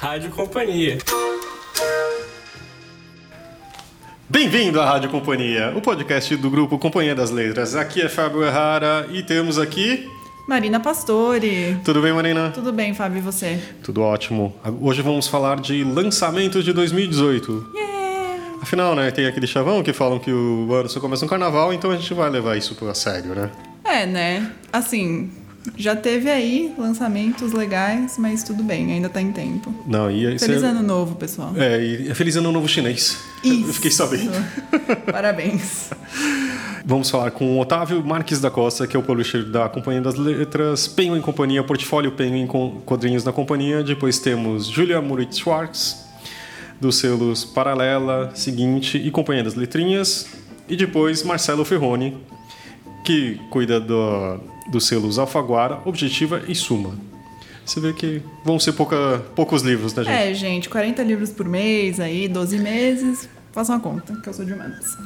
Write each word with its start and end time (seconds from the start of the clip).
Rádio 0.00 0.30
Companhia. 0.30 0.96
Bem-vindo 4.26 4.80
à 4.80 4.86
Rádio 4.86 5.10
Companhia, 5.10 5.74
o 5.76 5.82
podcast 5.82 6.34
do 6.36 6.48
grupo 6.48 6.78
Companhia 6.78 7.14
das 7.14 7.30
Letras. 7.30 7.74
Aqui 7.76 8.00
é 8.00 8.08
Fábio 8.08 8.42
Errara 8.42 9.06
e 9.10 9.22
temos 9.22 9.58
aqui. 9.58 10.08
Marina 10.48 10.80
Pastore. 10.80 11.78
Tudo 11.84 12.00
bem, 12.00 12.14
Marina? 12.14 12.48
Tudo 12.48 12.72
bem, 12.72 12.94
Fábio, 12.94 13.18
e 13.18 13.20
você? 13.20 13.60
Tudo 13.82 14.00
ótimo. 14.00 14.56
Hoje 14.80 15.02
vamos 15.02 15.28
falar 15.28 15.60
de 15.60 15.84
lançamentos 15.84 16.64
de 16.64 16.72
2018. 16.72 17.70
Yeah! 17.74 18.54
Afinal, 18.62 18.94
né, 18.94 19.10
tem 19.10 19.26
aquele 19.26 19.46
chavão 19.46 19.82
que 19.82 19.92
falam 19.92 20.18
que 20.18 20.32
o 20.32 20.72
ano 20.72 20.88
só 20.88 20.98
começa 20.98 21.26
no 21.26 21.28
carnaval, 21.28 21.74
então 21.74 21.90
a 21.90 21.96
gente 21.96 22.14
vai 22.14 22.30
levar 22.30 22.56
isso 22.56 22.74
a 22.88 22.94
sério, 22.94 23.34
né? 23.34 23.50
É, 23.84 24.06
né? 24.06 24.50
Assim, 24.72 25.30
já 25.76 25.94
teve 25.94 26.30
aí 26.30 26.74
lançamentos 26.78 27.52
legais, 27.52 28.16
mas 28.18 28.42
tudo 28.42 28.62
bem, 28.62 28.92
ainda 28.92 29.08
tá 29.08 29.20
em 29.20 29.30
tempo. 29.30 29.74
Não, 29.86 30.10
e 30.10 30.38
Feliz 30.38 30.62
ano 30.62 30.82
novo, 30.82 31.14
pessoal. 31.16 31.52
É, 31.56 31.82
e 31.82 32.14
feliz 32.14 32.36
ano 32.36 32.50
novo 32.50 32.66
chinês. 32.66 33.18
Isso. 33.44 33.68
Eu 33.68 33.74
fiquei 33.74 33.90
sabendo. 33.90 34.32
Parabéns. 35.10 35.90
Vamos 36.84 37.10
falar 37.10 37.30
com 37.30 37.56
o 37.56 37.60
Otávio 37.60 38.02
Marques 38.04 38.40
da 38.40 38.50
Costa, 38.50 38.86
que 38.86 38.96
é 38.96 38.98
o 38.98 39.02
publisher 39.02 39.44
da 39.44 39.68
Companhia 39.68 40.00
das 40.00 40.14
Letras, 40.14 40.88
Penho 40.88 41.16
em 41.16 41.20
Companhia, 41.20 41.62
Portfólio 41.62 42.12
Penho 42.12 42.36
em 42.36 42.46
Quadrinhos 42.46 43.22
da 43.22 43.32
Companhia. 43.32 43.82
Depois 43.84 44.18
temos 44.18 44.66
Julia 44.66 45.00
Murit 45.00 45.36
Schwartz, 45.36 46.06
dos 46.80 46.96
selos 46.96 47.44
Paralela, 47.44 48.32
Seguinte 48.34 48.96
e 48.96 49.10
Companhia 49.10 49.44
das 49.44 49.54
Letrinhas. 49.54 50.26
E 50.68 50.74
depois 50.74 51.22
Marcelo 51.22 51.64
Ferroni, 51.64 52.16
que 53.04 53.38
cuida 53.50 53.78
do, 53.78 54.40
dos 54.70 54.86
selos 54.86 55.18
Alfaguara, 55.18 55.78
Objetiva 55.84 56.42
e 56.48 56.54
Suma. 56.54 56.94
Você 57.64 57.80
vê 57.80 57.92
que 57.92 58.22
vão 58.44 58.58
ser 58.58 58.72
pouca, 58.72 59.22
poucos 59.34 59.62
livros, 59.62 59.94
né, 59.94 60.02
gente? 60.02 60.12
É, 60.12 60.34
gente, 60.34 60.68
40 60.68 61.02
livros 61.02 61.30
por 61.30 61.46
mês, 61.46 62.00
aí 62.00 62.26
12 62.26 62.58
meses. 62.58 63.28
Faça 63.52 63.72
uma 63.72 63.80
conta, 63.80 64.14
que 64.14 64.28
eu 64.28 64.32
sou 64.32 64.44
de 64.44 64.52
humanas. 64.52 64.96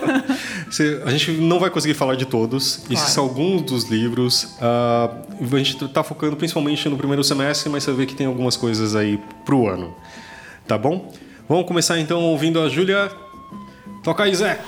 a 1.04 1.10
gente 1.10 1.32
não 1.32 1.58
vai 1.58 1.70
conseguir 1.70 1.94
falar 1.94 2.14
de 2.14 2.26
todos. 2.26 2.76
Claro. 2.76 2.92
Esses 2.92 3.08
são 3.10 3.24
alguns 3.24 3.62
dos 3.62 3.84
livros. 3.84 4.56
Uh, 4.60 5.54
a 5.54 5.58
gente 5.58 5.82
está 5.84 6.02
focando 6.02 6.36
principalmente 6.36 6.86
no 6.88 6.98
primeiro 6.98 7.24
semestre, 7.24 7.70
mas 7.70 7.82
você 7.84 7.92
vê 7.92 8.04
que 8.04 8.14
tem 8.14 8.26
algumas 8.26 8.56
coisas 8.58 8.94
aí 8.94 9.18
pro 9.44 9.68
ano. 9.68 9.94
Tá 10.66 10.76
bom? 10.76 11.12
Vamos 11.48 11.66
começar 11.66 11.98
então 11.98 12.22
ouvindo 12.24 12.60
a 12.60 12.68
Júlia. 12.68 13.10
Toca 14.02 14.24
aí, 14.24 14.34
Zé! 14.34 14.60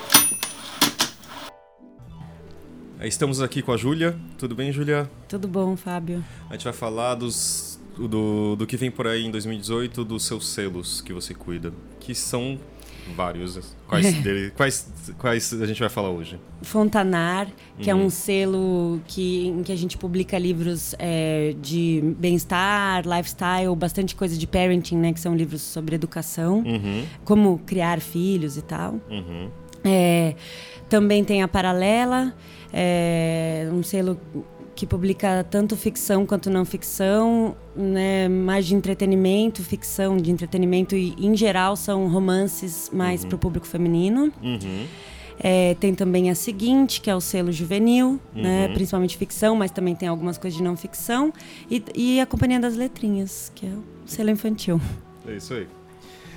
Estamos 3.07 3.41
aqui 3.41 3.61
com 3.61 3.71
a 3.71 3.77
Júlia. 3.77 4.13
Tudo 4.37 4.53
bem, 4.53 4.73
Júlia? 4.73 5.09
Tudo 5.29 5.47
bom, 5.47 5.77
Fábio. 5.77 6.23
A 6.49 6.53
gente 6.53 6.65
vai 6.65 6.73
falar 6.73 7.15
dos, 7.15 7.79
do, 7.97 8.57
do 8.57 8.67
que 8.67 8.75
vem 8.75 8.91
por 8.91 9.07
aí 9.07 9.25
em 9.25 9.31
2018, 9.31 10.03
dos 10.03 10.25
seus 10.25 10.49
selos 10.49 10.99
que 10.99 11.13
você 11.13 11.33
cuida, 11.33 11.71
que 12.01 12.13
são 12.13 12.59
vários. 13.15 13.73
Quais, 13.87 14.05
é. 14.05 14.11
dele, 14.21 14.51
quais, 14.51 14.91
quais 15.17 15.53
a 15.53 15.65
gente 15.65 15.79
vai 15.79 15.87
falar 15.87 16.09
hoje? 16.09 16.37
Fontanar, 16.61 17.47
que 17.77 17.89
uhum. 17.89 18.01
é 18.01 18.03
um 18.03 18.09
selo 18.09 19.01
que, 19.07 19.47
em 19.47 19.63
que 19.63 19.71
a 19.71 19.77
gente 19.77 19.97
publica 19.97 20.37
livros 20.37 20.93
é, 20.99 21.55
de 21.61 22.01
bem-estar, 22.19 23.05
lifestyle, 23.07 23.73
bastante 23.77 24.13
coisa 24.13 24.37
de 24.37 24.45
parenting, 24.45 24.97
né? 24.97 25.13
Que 25.13 25.21
são 25.21 25.33
livros 25.37 25.61
sobre 25.61 25.95
educação, 25.95 26.63
uhum. 26.65 27.05
como 27.23 27.59
criar 27.59 28.01
filhos 28.01 28.57
e 28.57 28.61
tal. 28.61 28.99
Uhum. 29.09 29.49
É, 29.85 30.35
também 30.89 31.23
tem 31.23 31.43
a 31.43 31.47
Paralela, 31.47 32.35
é 32.73 33.69
um 33.71 33.83
selo 33.83 34.19
que 34.79 34.85
publica 34.85 35.43
tanto 35.43 35.75
ficção 35.75 36.25
quanto 36.25 36.49
não 36.49 36.63
ficção, 36.63 37.53
né, 37.75 38.29
mais 38.29 38.65
de 38.65 38.73
entretenimento, 38.73 39.61
ficção 39.61 40.15
de 40.15 40.31
entretenimento 40.31 40.95
e, 40.95 41.13
em 41.19 41.35
geral, 41.35 41.75
são 41.75 42.07
romances 42.07 42.89
mais 42.93 43.23
uhum. 43.23 43.27
para 43.27 43.35
o 43.35 43.39
público 43.39 43.67
feminino. 43.67 44.31
Uhum. 44.41 44.87
É, 45.37 45.75
tem 45.75 45.93
também 45.93 46.29
a 46.29 46.35
seguinte, 46.35 47.01
que 47.01 47.09
é 47.09 47.15
o 47.15 47.19
selo 47.19 47.51
juvenil, 47.51 48.21
né, 48.33 48.41
uhum. 48.41 48.41
né, 48.41 48.67
principalmente 48.69 49.17
ficção, 49.17 49.53
mas 49.53 49.69
também 49.69 49.95
tem 49.95 50.07
algumas 50.07 50.37
coisas 50.37 50.57
de 50.57 50.63
não 50.63 50.77
ficção. 50.77 51.33
E, 51.69 51.83
e, 51.93 52.21
a 52.21 52.25
Companhia 52.25 52.59
das 52.59 52.77
Letrinhas, 52.77 53.51
que 53.53 53.65
é 53.65 53.69
o 53.69 53.83
selo 54.05 54.29
infantil. 54.29 54.79
É 55.27 55.35
isso 55.35 55.53
aí. 55.55 55.67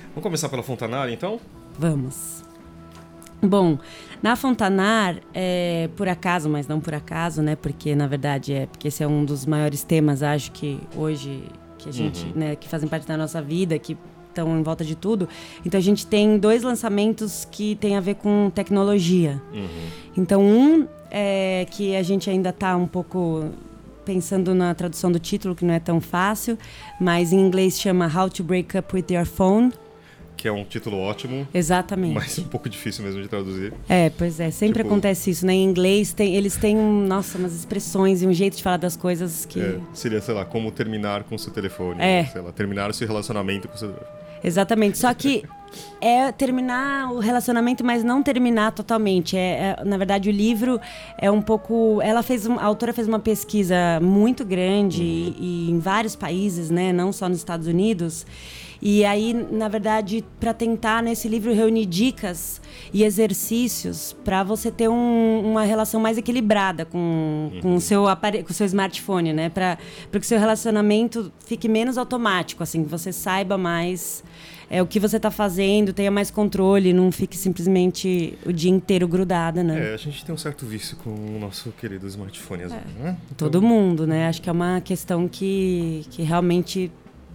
Vamos 0.09 0.23
começar 0.23 0.49
pela 0.49 0.63
Fontanária, 0.63 1.13
então? 1.13 1.39
Vamos. 1.79 2.42
Bom, 3.43 3.77
na 4.21 4.37
Fontanar, 4.37 5.17
é, 5.33 5.89
por 5.97 6.07
acaso, 6.07 6.49
mas 6.49 6.65
não 6.65 6.79
por 6.79 6.93
acaso, 6.93 7.41
né? 7.41 7.57
Porque 7.57 7.93
na 7.93 8.07
verdade 8.07 8.53
é 8.53 8.65
porque 8.67 8.87
esse 8.87 9.03
é 9.03 9.07
um 9.07 9.25
dos 9.25 9.45
maiores 9.45 9.83
temas, 9.83 10.23
acho 10.23 10.51
que 10.51 10.79
hoje 10.95 11.43
que 11.77 11.89
a 11.89 11.91
gente, 11.91 12.25
uhum. 12.27 12.31
né, 12.35 12.55
que 12.55 12.69
fazem 12.69 12.87
parte 12.87 13.05
da 13.05 13.17
nossa 13.17 13.41
vida, 13.41 13.77
que 13.77 13.97
estão 14.29 14.57
em 14.57 14.63
volta 14.63 14.85
de 14.85 14.95
tudo. 14.95 15.27
Então 15.65 15.77
a 15.77 15.83
gente 15.83 16.07
tem 16.07 16.37
dois 16.37 16.63
lançamentos 16.63 17.45
que 17.51 17.75
tem 17.75 17.97
a 17.97 17.99
ver 17.99 18.15
com 18.15 18.49
tecnologia. 18.49 19.41
Uhum. 19.53 19.67
Então 20.17 20.41
um 20.41 20.87
é 21.11 21.67
que 21.69 21.95
a 21.95 22.01
gente 22.01 22.29
ainda 22.29 22.49
está 22.49 22.75
um 22.77 22.87
pouco 22.87 23.49
pensando 24.05 24.55
na 24.55 24.73
tradução 24.73 25.11
do 25.11 25.19
título, 25.19 25.53
que 25.53 25.65
não 25.65 25.73
é 25.73 25.79
tão 25.79 25.99
fácil, 25.99 26.57
mas 26.99 27.33
em 27.33 27.39
inglês 27.39 27.79
chama 27.79 28.07
How 28.07 28.29
to 28.29 28.43
Break 28.43 28.77
Up 28.77 28.95
with 28.95 29.05
Your 29.11 29.25
Phone 29.25 29.71
que 30.43 30.47
é 30.49 30.51
um 30.51 30.65
título 30.65 30.99
ótimo. 30.99 31.47
Exatamente. 31.53 32.15
Mas 32.15 32.37
um 32.37 32.43
pouco 32.43 32.67
difícil 32.67 33.01
mesmo 33.01 33.21
de 33.21 33.29
traduzir. 33.29 33.73
É, 33.87 34.09
pois 34.09 34.41
é. 34.41 34.51
Sempre 34.51 34.79
tipo, 34.83 34.89
acontece 34.89 35.31
isso, 35.31 35.45
né? 35.45 35.53
Em 35.53 35.63
inglês, 35.63 36.11
tem, 36.11 36.35
eles 36.35 36.57
têm, 36.57 36.75
nossa, 36.75 37.37
umas 37.37 37.55
expressões 37.55 38.21
e 38.21 38.27
um 38.27 38.33
jeito 38.33 38.57
de 38.57 38.61
falar 38.61 38.75
das 38.75 38.97
coisas 38.97 39.45
que... 39.45 39.61
É, 39.61 39.79
seria, 39.93 40.19
sei 40.19 40.35
lá, 40.35 40.43
como 40.43 40.69
terminar 40.69 41.23
com 41.23 41.35
o 41.35 41.39
seu 41.39 41.53
telefone. 41.53 42.01
É. 42.01 42.25
Sei 42.25 42.41
lá, 42.41 42.51
terminar 42.51 42.89
o 42.89 42.93
seu 42.93 43.07
relacionamento 43.07 43.69
com 43.69 43.75
o 43.75 43.77
seu... 43.77 43.95
Exatamente. 44.43 44.97
Só 44.97 45.13
que 45.13 45.45
é 45.99 46.31
terminar 46.31 47.11
o 47.11 47.19
relacionamento, 47.19 47.83
mas 47.83 48.03
não 48.03 48.21
terminar 48.21 48.71
totalmente. 48.71 49.37
É, 49.37 49.77
é, 49.79 49.83
na 49.85 49.97
verdade, 49.97 50.29
o 50.29 50.31
livro 50.31 50.79
é 51.17 51.29
um 51.29 51.41
pouco. 51.41 52.01
Ela 52.01 52.23
fez, 52.23 52.47
a 52.47 52.63
autora 52.63 52.93
fez 52.93 53.07
uma 53.07 53.19
pesquisa 53.19 53.99
muito 54.01 54.43
grande 54.43 55.01
uhum. 55.01 55.07
e, 55.07 55.67
e, 55.67 55.71
em 55.71 55.79
vários 55.79 56.15
países, 56.15 56.69
né? 56.69 56.91
Não 56.91 57.11
só 57.11 57.29
nos 57.29 57.37
Estados 57.37 57.67
Unidos. 57.67 58.25
E 58.85 59.05
aí, 59.05 59.33
na 59.33 59.69
verdade, 59.69 60.25
para 60.41 60.53
tentar 60.53 61.01
nesse 61.01 61.29
livro 61.29 61.53
reunir 61.53 61.85
dicas 61.85 62.61
e 62.93 63.05
exercícios 63.05 64.13
para 64.25 64.43
você 64.43 64.69
ter 64.69 64.89
um, 64.89 65.39
uma 65.51 65.63
relação 65.63 66.01
mais 66.01 66.17
equilibrada 66.17 66.83
com, 66.83 67.49
uhum. 67.53 67.61
com 67.61 67.75
o 67.75 67.79
seu 67.79 68.09
aparelho, 68.09 68.43
com 68.43 68.51
o 68.51 68.53
seu 68.53 68.65
smartphone, 68.65 69.31
né? 69.31 69.47
Para 69.47 69.77
que 70.11 70.17
o 70.17 70.23
seu 70.23 70.37
relacionamento 70.37 71.31
fique 71.45 71.69
menos 71.69 71.97
automático, 71.97 72.61
assim, 72.61 72.83
que 72.83 72.89
você 72.89 73.13
saiba 73.13 73.57
mais 73.57 74.21
é, 74.73 74.81
o 74.81 74.87
que 74.87 74.99
você 74.99 75.17
está 75.17 75.29
fazendo, 75.29 75.93
tenha 75.93 76.09
mais 76.09 76.31
controle, 76.31 76.93
não 76.93 77.11
fique 77.11 77.37
simplesmente 77.37 78.35
o 78.43 78.51
dia 78.51 78.71
inteiro 78.71 79.07
grudada, 79.07 79.63
né? 79.63 79.91
É, 79.91 79.93
a 79.93 79.97
gente 79.97 80.25
tem 80.25 80.33
um 80.33 80.37
certo 80.37 80.65
vício 80.65 80.97
com 80.97 81.11
o 81.11 81.37
nosso 81.39 81.71
querido 81.73 82.07
smartphone, 82.07 82.63
às 82.63 82.71
é. 82.71 82.79
vezes, 82.79 82.93
né? 82.99 83.17
Então... 83.31 83.51
Todo 83.51 83.61
mundo, 83.61 84.07
né? 84.07 84.27
Acho 84.27 84.41
que 84.41 84.49
é 84.49 84.51
uma 84.51 84.81
questão 84.81 85.27
que, 85.27 86.07
que 86.09 86.23
realmente 86.23 86.91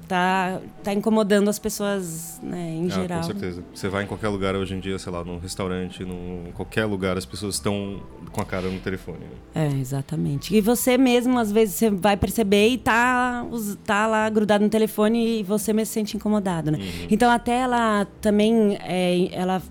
tá, 0.08 0.60
tá 0.82 0.92
incomodando 0.94 1.48
as 1.48 1.58
pessoas, 1.58 2.40
né, 2.42 2.70
em 2.70 2.86
ah, 2.86 2.88
geral. 2.88 3.20
Com 3.20 3.26
certeza. 3.26 3.62
Você 3.74 3.88
vai 3.88 4.04
em 4.04 4.06
qualquer 4.06 4.28
lugar 4.28 4.56
hoje 4.56 4.74
em 4.74 4.80
dia, 4.80 4.98
sei 4.98 5.12
lá, 5.12 5.22
num 5.22 5.38
restaurante, 5.38 6.04
num 6.04 6.50
qualquer 6.54 6.86
lugar, 6.86 7.18
as 7.18 7.26
pessoas 7.26 7.56
estão 7.56 8.00
com 8.32 8.40
a 8.40 8.44
cara 8.44 8.68
no 8.68 8.80
telefone. 8.80 9.18
Né? 9.54 9.66
É, 9.66 9.78
exatamente. 9.78 10.54
E 10.54 10.60
você 10.60 10.96
mesmo, 10.96 11.38
às 11.38 11.52
vezes, 11.52 11.74
você 11.74 11.90
vai 11.90 12.16
perceber 12.16 12.68
e 12.68 12.78
tá, 12.78 13.46
tá 13.84 14.06
lá 14.06 14.28
grudado 14.30 14.64
no 14.64 14.70
telefone 14.70 15.40
e 15.40 15.42
você 15.42 15.72
mesmo 15.72 15.86
se 15.86 15.92
sente 15.92 16.16
incomodado, 16.16 16.70
né? 16.70 16.78
Uhum. 16.78 17.06
Então, 17.10 17.30
até 17.30 17.60
ela 17.60 18.06
também, 18.20 18.78
é, 18.80 19.28
ela 19.32 19.62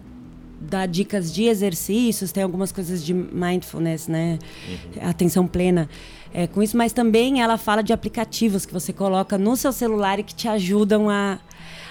dá 0.61 0.85
dicas 0.85 1.33
de 1.33 1.45
exercícios, 1.45 2.31
tem 2.31 2.43
algumas 2.43 2.71
coisas 2.71 3.03
de 3.03 3.13
mindfulness, 3.13 4.07
né? 4.07 4.37
Uhum. 4.69 5.09
Atenção 5.09 5.47
plena 5.47 5.89
é, 6.33 6.47
com 6.47 6.61
isso, 6.61 6.77
mas 6.77 6.93
também 6.93 7.41
ela 7.41 7.57
fala 7.57 7.81
de 7.81 7.93
aplicativos 7.93 8.65
que 8.65 8.73
você 8.73 8.91
coloca 8.93 9.37
no 9.37 9.55
seu 9.55 9.71
celular 9.71 10.19
e 10.19 10.23
que 10.23 10.35
te 10.35 10.47
ajudam 10.47 11.09
a, 11.09 11.39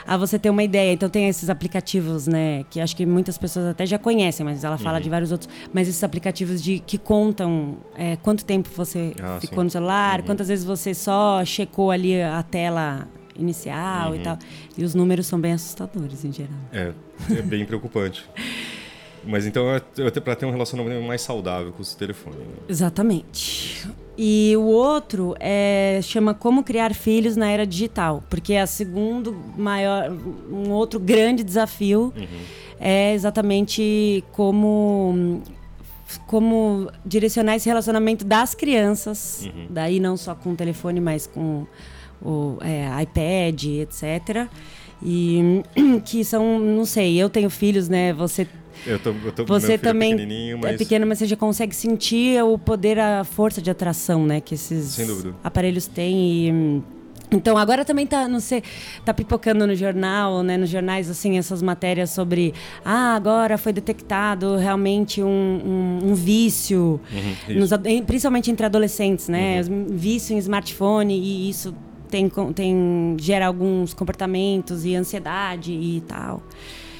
a 0.06 0.17
você 0.17 0.38
ter 0.38 0.50
uma 0.50 0.62
ideia. 0.62 0.93
Então 0.93 1.09
tem 1.09 1.29
esses 1.29 1.50
aplicativos, 1.50 2.27
né, 2.27 2.65
que 2.71 2.81
acho 2.81 2.94
que 2.97 3.05
muitas 3.05 3.37
pessoas 3.37 3.67
até 3.67 3.85
já 3.85 3.99
conhecem, 3.99 4.44
mas 4.44 4.62
ela 4.65 4.79
fala 4.79 4.99
uhum. 4.99 5.03
de 5.03 5.11
vários 5.11 5.33
outros. 5.33 5.50
Mas 5.73 5.88
esses 5.88 6.03
aplicativos 6.05 6.62
de 6.62 6.79
que 6.79 6.99
contam 6.99 7.79
é, 7.97 8.17
quanto 8.17 8.44
tempo 8.44 8.69
você 8.75 9.15
ah, 9.21 9.38
ficou 9.41 9.59
sim. 9.59 9.65
no 9.65 9.71
celular, 9.71 10.21
uhum. 10.21 10.27
quantas 10.27 10.49
vezes 10.49 10.65
você 10.65 10.94
só 10.94 11.44
checou 11.44 11.91
ali 11.91 12.21
a 12.23 12.43
tela 12.43 13.09
inicial 13.38 14.11
uhum. 14.11 14.17
e 14.17 14.19
tal. 14.21 14.38
E 14.77 14.85
os 14.85 14.94
números 14.94 15.27
são 15.27 15.41
bem 15.41 15.53
assustadores 15.53 16.25
em 16.25 16.33
geral. 16.33 16.59
É, 16.73 16.93
é 17.31 17.43
bem 17.43 17.65
preocupante. 17.65 18.25
Mas 19.26 19.46
então 19.46 19.69
é, 19.75 19.81
para 20.20 20.37
ter 20.37 20.46
um 20.46 20.50
relacionamento 20.50 21.02
mais 21.02 21.20
saudável 21.20 21.73
com 21.73 21.82
o 21.82 21.87
telefone. 21.87 22.37
Né? 22.37 22.44
Exatamente. 22.69 23.87
E 24.19 24.55
o 24.56 24.62
outro 24.62 25.34
é, 25.38 26.00
chama 26.02 26.32
Como 26.32 26.64
Criar 26.64 26.94
Filhos 26.94 27.37
na 27.37 27.50
Era 27.50 27.67
Digital, 27.67 28.25
porque 28.31 28.55
é 28.55 28.62
a 28.62 28.67
segundo 28.67 29.37
maior, 29.56 30.11
um 30.50 30.70
outro 30.70 30.99
grande 30.99 31.44
desafio 31.44 32.14
uhum. 32.17 32.26
é 32.81 33.12
exatamente 33.12 34.25
como 34.32 35.43
como 36.26 36.88
direcionar 37.05 37.56
esse 37.56 37.69
relacionamento 37.69 38.25
das 38.25 38.55
crianças, 38.55 39.44
uhum. 39.44 39.67
daí 39.69 39.99
não 39.99 40.17
só 40.17 40.34
com 40.34 40.52
o 40.52 40.56
telefone, 40.56 41.00
mas 41.00 41.26
com 41.26 41.67
o 42.23 42.58
é, 42.61 43.02
iPad, 43.02 43.64
etc. 43.64 44.49
E 45.02 45.62
que 46.05 46.25
são, 46.25 46.58
não 46.58 46.84
sei, 46.84 47.17
eu 47.17 47.28
tenho 47.28 47.50
filhos, 47.50 47.88
né? 47.88 48.12
Você 48.12 48.46
eu 48.87 48.99
tô, 48.99 49.11
eu 49.11 49.33
tô, 49.33 49.44
você 49.44 49.77
também 49.77 50.53
é 50.53 50.56
mas 50.56 50.77
pequeno, 50.77 51.06
mas 51.06 51.19
você 51.19 51.27
já 51.27 51.37
consegue 51.37 51.75
sentir 51.75 52.43
o 52.43 52.56
poder, 52.59 52.99
a 52.99 53.25
força 53.25 53.61
de 53.61 53.71
atração, 53.71 54.25
né? 54.25 54.41
Que 54.41 54.55
esses 54.55 54.97
aparelhos 55.43 55.87
têm. 55.87 56.49
E, 56.49 56.83
então 57.31 57.59
agora 57.59 57.85
também 57.85 58.06
tá, 58.06 58.29
não 58.29 58.38
sei, 58.38 58.62
tá 59.05 59.12
pipocando 59.12 59.67
no 59.67 59.75
jornal, 59.75 60.44
né, 60.44 60.56
nos 60.56 60.71
jornais 60.71 61.11
assim 61.11 61.37
essas 61.38 61.61
matérias 61.61 62.11
sobre, 62.11 62.55
ah, 62.85 63.17
agora 63.17 63.59
foi 63.59 63.73
detectado 63.73 64.56
realmente 64.56 65.21
um, 65.21 65.27
um, 65.27 66.11
um 66.11 66.15
vício, 66.15 67.00
Uhum, 67.12 67.59
nos 67.59 67.71
principalmente 68.06 68.49
entre 68.49 68.65
adolescentes, 68.65 69.29
né, 69.29 69.61
vício 69.91 70.37
em 70.37 70.38
smartphone 70.38 71.19
e 71.19 71.50
isso 71.50 71.75
tem, 72.09 72.31
tem 72.55 73.17
gera 73.19 73.49
alguns 73.49 73.93
comportamentos 73.93 74.85
e 74.85 74.94
ansiedade 74.94 75.73
e 75.73 76.03
tal. 76.06 76.43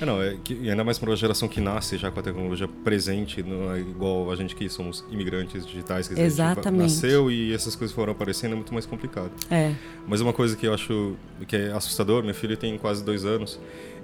É, 0.01 0.05
não, 0.05 0.23
é 0.23 0.37
que, 0.43 0.55
e 0.55 0.71
ainda 0.71 0.85
mais 0.85 0.99
para 0.99 1.11
uma 1.11 1.17
geração 1.17 1.49
que 1.49 1.61
nasce 1.61 1.97
já 1.97 2.11
com 2.11 2.21
a 2.21 2.23
tecnologia 2.23 2.69
presente, 2.69 3.43
não 3.43 3.73
é 3.73 3.81
igual 3.81 4.31
a 4.31 4.37
gente 4.37 4.55
que 4.55 4.69
somos 4.69 5.05
imigrantes 5.11 5.67
digitais, 5.67 6.09
gente 6.09 6.21
Exatamente. 6.21 6.83
nasceu 6.83 7.31
e 7.31 7.53
essas 7.53 7.75
coisas 7.75 7.95
foram 7.95 8.13
aparecendo, 8.13 8.53
é 8.53 8.57
muito 8.57 8.75
mais 8.75 8.85
complicado. 8.85 9.31
É. 9.51 9.75
Mas 10.07 10.21
uma 10.21 10.33
coisa 10.33 10.57
que 10.57 10.67
eu 10.67 10.75
acho 10.75 11.17
que 11.49 11.57
é 11.57 11.73
assustador, 11.73 12.23
meu 12.23 12.35
filho 12.35 12.57
tem 12.57 12.77
quase 12.77 13.03
dois 13.03 13.25
anos, 13.25 13.59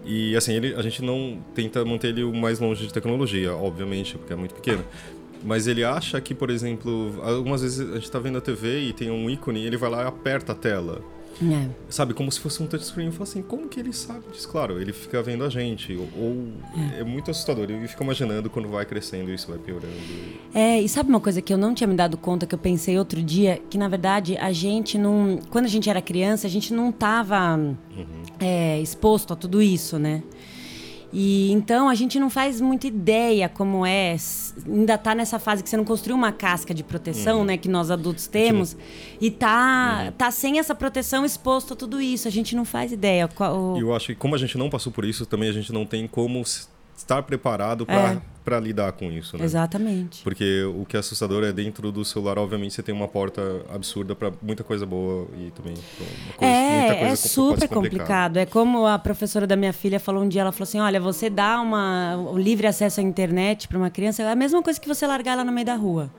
e 0.05 0.35
assim, 0.37 0.55
ele, 0.55 0.75
a 0.75 0.83
gente 0.83 1.03
não 1.03 1.39
tenta 1.55 1.85
manter 1.85 2.09
ele 2.09 2.25
o 2.25 2.35
mais 2.35 2.59
longe 2.59 2.87
de 2.87 2.93
tecnologia, 2.93 3.55
obviamente, 3.55 4.17
porque 4.19 4.33
é 4.33 4.37
muito 4.37 4.55
pequeno. 4.55 4.85
Mas 5.45 5.67
ele 5.67 5.83
acha 5.83 6.21
que, 6.21 6.35
por 6.35 6.51
exemplo, 6.51 7.21
algumas 7.23 7.63
vezes 7.63 7.81
a 7.81 7.95
gente 7.95 8.05
está 8.05 8.19
vendo 8.19 8.39
a 8.39 8.41
TV 8.41 8.81
e 8.81 8.93
tem 8.93 9.11
um 9.11 9.29
ícone 9.29 9.61
e 9.61 9.67
ele 9.67 9.77
vai 9.77 9.91
lá 9.91 10.05
e 10.05 10.07
aperta 10.07 10.53
a 10.53 10.55
tela. 10.55 11.03
É. 11.41 11.69
Sabe, 11.89 12.15
como 12.15 12.31
se 12.31 12.41
fosse 12.41 12.63
um 12.63 12.67
touchscreen. 12.67 13.07
Eu 13.07 13.13
falo 13.13 13.25
assim, 13.25 13.43
como 13.43 13.69
que 13.69 13.79
ele 13.79 13.93
sabe 13.93 14.23
disso? 14.33 14.49
Claro, 14.49 14.81
ele 14.81 14.93
fica 14.93 15.23
vendo 15.23 15.45
a 15.45 15.49
gente. 15.49 15.95
Ou, 15.97 16.09
ou- 16.17 16.53
é. 16.99 17.05
muito 17.05 17.31
assustador. 17.31 17.71
Eu 17.71 17.89
fico 17.89 18.03
imaginando 18.03 18.51
quando 18.51 18.69
vai 18.69 18.85
crescendo 18.85 19.33
isso 19.33 19.49
vai 19.49 19.59
piorando. 19.59 19.93
É, 20.55 20.81
e 20.81 20.89
sabe 20.89 21.09
uma 21.09 21.21
coisa 21.21 21.41
que 21.41 21.53
eu 21.53 21.59
não 21.59 21.75
tinha 21.75 21.87
me 21.87 21.95
dado 21.95 22.17
conta, 22.17 22.47
que 22.47 22.55
eu 22.55 22.59
pensei 22.59 22.99
outro 22.99 23.23
dia, 23.23 23.61
que 23.71 23.79
na 23.79 23.89
verdade 23.89 24.37
a 24.37 24.53
gente 24.53 24.99
não. 24.99 25.39
Quando 25.51 25.65
a 25.67 25.69
gente 25.69 25.89
era 25.89 26.03
criança, 26.03 26.47
a 26.47 26.51
gente 26.51 26.73
não 26.73 26.91
estava 26.91 27.59
é, 28.41 28.81
exposto 28.81 29.33
a 29.33 29.37
tudo 29.37 29.63
isso, 29.63 29.99
né? 29.99 30.23
E 31.13 31.53
então 31.53 31.89
a 31.91 31.95
gente 31.95 32.19
não 32.19 32.31
faz 32.31 32.61
muita 32.61 32.87
ideia 32.87 33.49
como 33.49 33.85
é. 33.85 34.17
Ainda 34.67 34.97
tá 34.97 35.15
nessa 35.15 35.39
fase 35.39 35.63
que 35.63 35.69
você 35.69 35.77
não 35.77 35.85
construiu 35.85 36.17
uma 36.17 36.33
casca 36.33 36.73
de 36.73 36.83
proteção, 36.83 37.45
né? 37.45 37.57
Que 37.59 37.69
nós 37.69 37.91
adultos 37.91 38.27
temos. 38.27 38.77
E 39.21 39.31
tá, 39.31 40.13
tá 40.17 40.31
sem 40.31 40.59
essa 40.59 40.75
proteção 40.75 41.25
exposto 41.25 41.75
a 41.75 41.77
tudo 41.77 42.01
isso. 42.01 42.27
A 42.27 42.31
gente 42.31 42.57
não 42.57 42.65
faz 42.65 42.93
ideia. 42.93 43.29
qual- 43.29 43.77
E 43.77 43.81
eu 43.81 43.95
acho 43.95 44.07
que 44.07 44.15
como 44.15 44.35
a 44.35 44.39
gente 44.39 44.57
não 44.57 44.71
passou 44.71 44.91
por 44.91 45.05
isso, 45.05 45.27
também 45.27 45.49
a 45.49 45.53
gente 45.53 45.71
não 45.73 45.85
tem 45.85 46.07
como 46.09 46.43
estar 46.97 47.23
preparado 47.25 47.85
É. 47.89 47.95
para 48.45 48.59
lidar 48.61 48.93
com 48.93 49.11
isso, 49.11 49.37
né? 49.37 49.45
Exatamente. 49.45 50.23
Porque 50.23 50.65
o 50.65 50.85
que 50.85 50.97
é 50.97 51.01
assustador 51.01 51.45
é 51.45 51.53
dentro 51.53 51.93
do 51.93 52.05
celular, 52.05 52.39
obviamente, 52.39 52.75
você 52.75 52.83
tem 52.83 52.95
uma 52.95 53.09
porta 53.09 53.63
absurda 53.73 54.15
para 54.15 54.33
muita 54.43 54.65
coisa 54.65 54.85
boa 54.85 55.27
e 55.39 55.51
também 55.51 55.75
coisa, 56.37 56.53
É, 56.55 56.95
coisa 56.95 57.13
é 57.13 57.17
super 57.17 57.69
complicado. 57.69 58.37
É 58.39 58.47
como 58.47 58.87
a 58.87 58.99
professora 58.99 59.47
da 59.47 59.57
minha 59.57 59.73
filha 59.73 60.01
falou 60.01 60.23
um 60.23 60.29
dia, 60.29 60.41
ela 60.43 60.53
falou 60.53 60.65
assim, 60.65 60.81
olha, 60.81 61.01
você 61.01 61.31
dá 61.31 61.61
uma, 61.61 62.17
um 62.17 62.39
livre 62.39 62.67
acesso 62.67 63.01
à 63.01 63.03
internet 63.03 63.69
para 63.69 63.79
uma 63.79 63.91
criança, 63.91 64.23
é 64.23 64.31
a 64.31 64.37
mesma 64.37 64.63
coisa 64.63 64.81
que 64.81 64.89
você 64.89 65.07
largar 65.07 65.33
ela 65.33 65.45
no 65.45 65.53
meio 65.53 65.67
da 65.67 65.75
rua. 65.75 66.11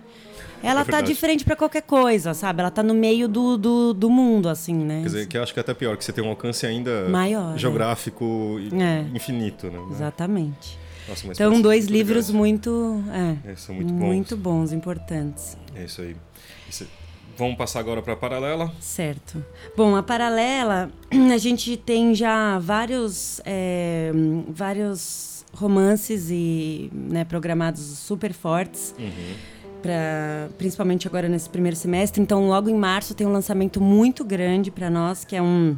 Ela 0.64 0.82
É 0.82 0.86
tá 0.86 1.04
frente 1.16 1.44
para 1.44 1.58
qualquer 1.58 1.82
coisa, 1.82 2.34
sabe? 2.34 2.62
Ela 2.62 2.72
tá 2.72 2.82
no 2.82 2.94
meio 2.94 3.28
do, 3.28 3.58
do, 3.58 3.94
do 3.94 4.10
mundo, 4.10 4.48
assim, 4.48 4.74
né? 4.74 5.00
Quer 5.02 5.06
dizer, 5.08 5.28
que 5.28 5.38
eu 5.38 5.44
acho 5.44 5.54
que 5.54 5.60
é 5.60 5.62
até 5.62 5.74
pior, 5.74 5.98
que 5.98 6.06
você 6.06 6.14
tem 6.14 6.24
um 6.24 6.30
alcance 6.30 6.66
ainda 6.66 7.10
Maior, 7.10 7.52
né? 7.52 7.58
geográfico 7.58 8.58
É. 8.72 9.04
infinito, 9.14 9.68
né? 9.70 9.78
Exatamente. 9.92 10.80
Nossa, 11.08 11.28
Então, 11.28 11.62
dois 11.62 11.86
livros 11.88 12.28
legais. 12.28 12.36
muito, 12.36 13.04
é, 13.46 13.52
É, 13.52 13.56
são 13.56 13.76
muito 13.76 13.94
bons. 13.94 14.06
muito 14.06 14.38
bons, 14.38 14.72
importantes. 14.72 15.58
É 15.76 15.84
isso 15.86 16.02
aí. 16.02 16.16
Isso- 16.70 16.88
Vamos 17.36 17.58
passar 17.58 17.80
agora 17.80 18.00
para 18.02 18.14
a 18.14 18.16
paralela. 18.16 18.72
Certo. 18.80 19.44
Bom, 19.76 19.96
a 19.96 20.04
paralela, 20.04 20.92
a 21.34 21.38
gente 21.40 21.76
tem 21.76 22.14
já 22.14 22.60
vários, 22.60 23.42
é, 23.44 24.12
vários 24.50 25.44
romances 25.52 26.30
e 26.30 26.92
né, 26.94 27.24
programados 27.26 27.82
super 27.82 28.34
fortes. 28.34 28.94
Pra, 29.82 30.48
principalmente 30.58 31.08
agora 31.08 31.28
nesse 31.28 31.50
primeiro 31.50 31.76
semestre. 31.76 32.22
Então, 32.22 32.48
logo 32.48 32.70
em 32.70 32.76
março 32.76 33.14
tem 33.14 33.28
um 33.28 33.34
lançamento 33.34 33.82
muito 33.82 34.24
grande 34.24 34.72
para 34.72 34.90
nós, 34.90 35.26
que 35.26 35.36
é 35.36 35.42
um, 35.42 35.78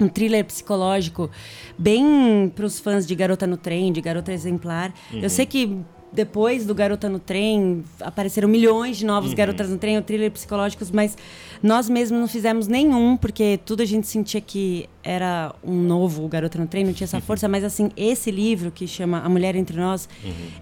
um 0.00 0.08
thriller 0.08 0.44
psicológico 0.44 1.30
bem 1.78 2.50
para 2.54 2.64
os 2.64 2.80
fãs 2.80 3.06
de 3.06 3.14
Garota 3.14 3.46
no 3.46 3.56
Trem, 3.56 3.92
de 3.92 4.00
Garota 4.00 4.32
Exemplar. 4.32 4.92
Eu 5.12 5.28
sei 5.30 5.46
que 5.46 5.78
depois 6.12 6.66
do 6.66 6.74
Garota 6.74 7.08
no 7.08 7.18
Trem 7.18 7.84
apareceram 8.00 8.48
milhões 8.48 8.96
de 8.96 9.06
novos 9.06 9.34
Garotas 9.34 9.68
no 9.70 9.78
Trem, 9.78 9.96
ou 9.96 10.02
thriller 10.02 10.30
psicológicos, 10.30 10.90
mas 10.90 11.16
nós 11.62 11.88
mesmos 11.88 12.20
não 12.20 12.28
fizemos 12.28 12.66
nenhum, 12.66 13.16
porque 13.16 13.60
tudo 13.64 13.82
a 13.82 13.86
gente 13.86 14.06
sentia 14.06 14.40
que 14.40 14.88
era 15.02 15.54
um 15.64 15.76
novo 15.76 16.26
Garota 16.28 16.58
no 16.58 16.66
Trem, 16.66 16.84
não 16.84 16.92
tinha 16.92 17.06
essa 17.06 17.20
força, 17.22 17.48
mas 17.48 17.64
assim, 17.64 17.90
esse 17.96 18.30
livro 18.30 18.70
que 18.70 18.86
chama 18.86 19.20
A 19.20 19.28
Mulher 19.28 19.54
Entre 19.56 19.78
Nós 19.78 20.08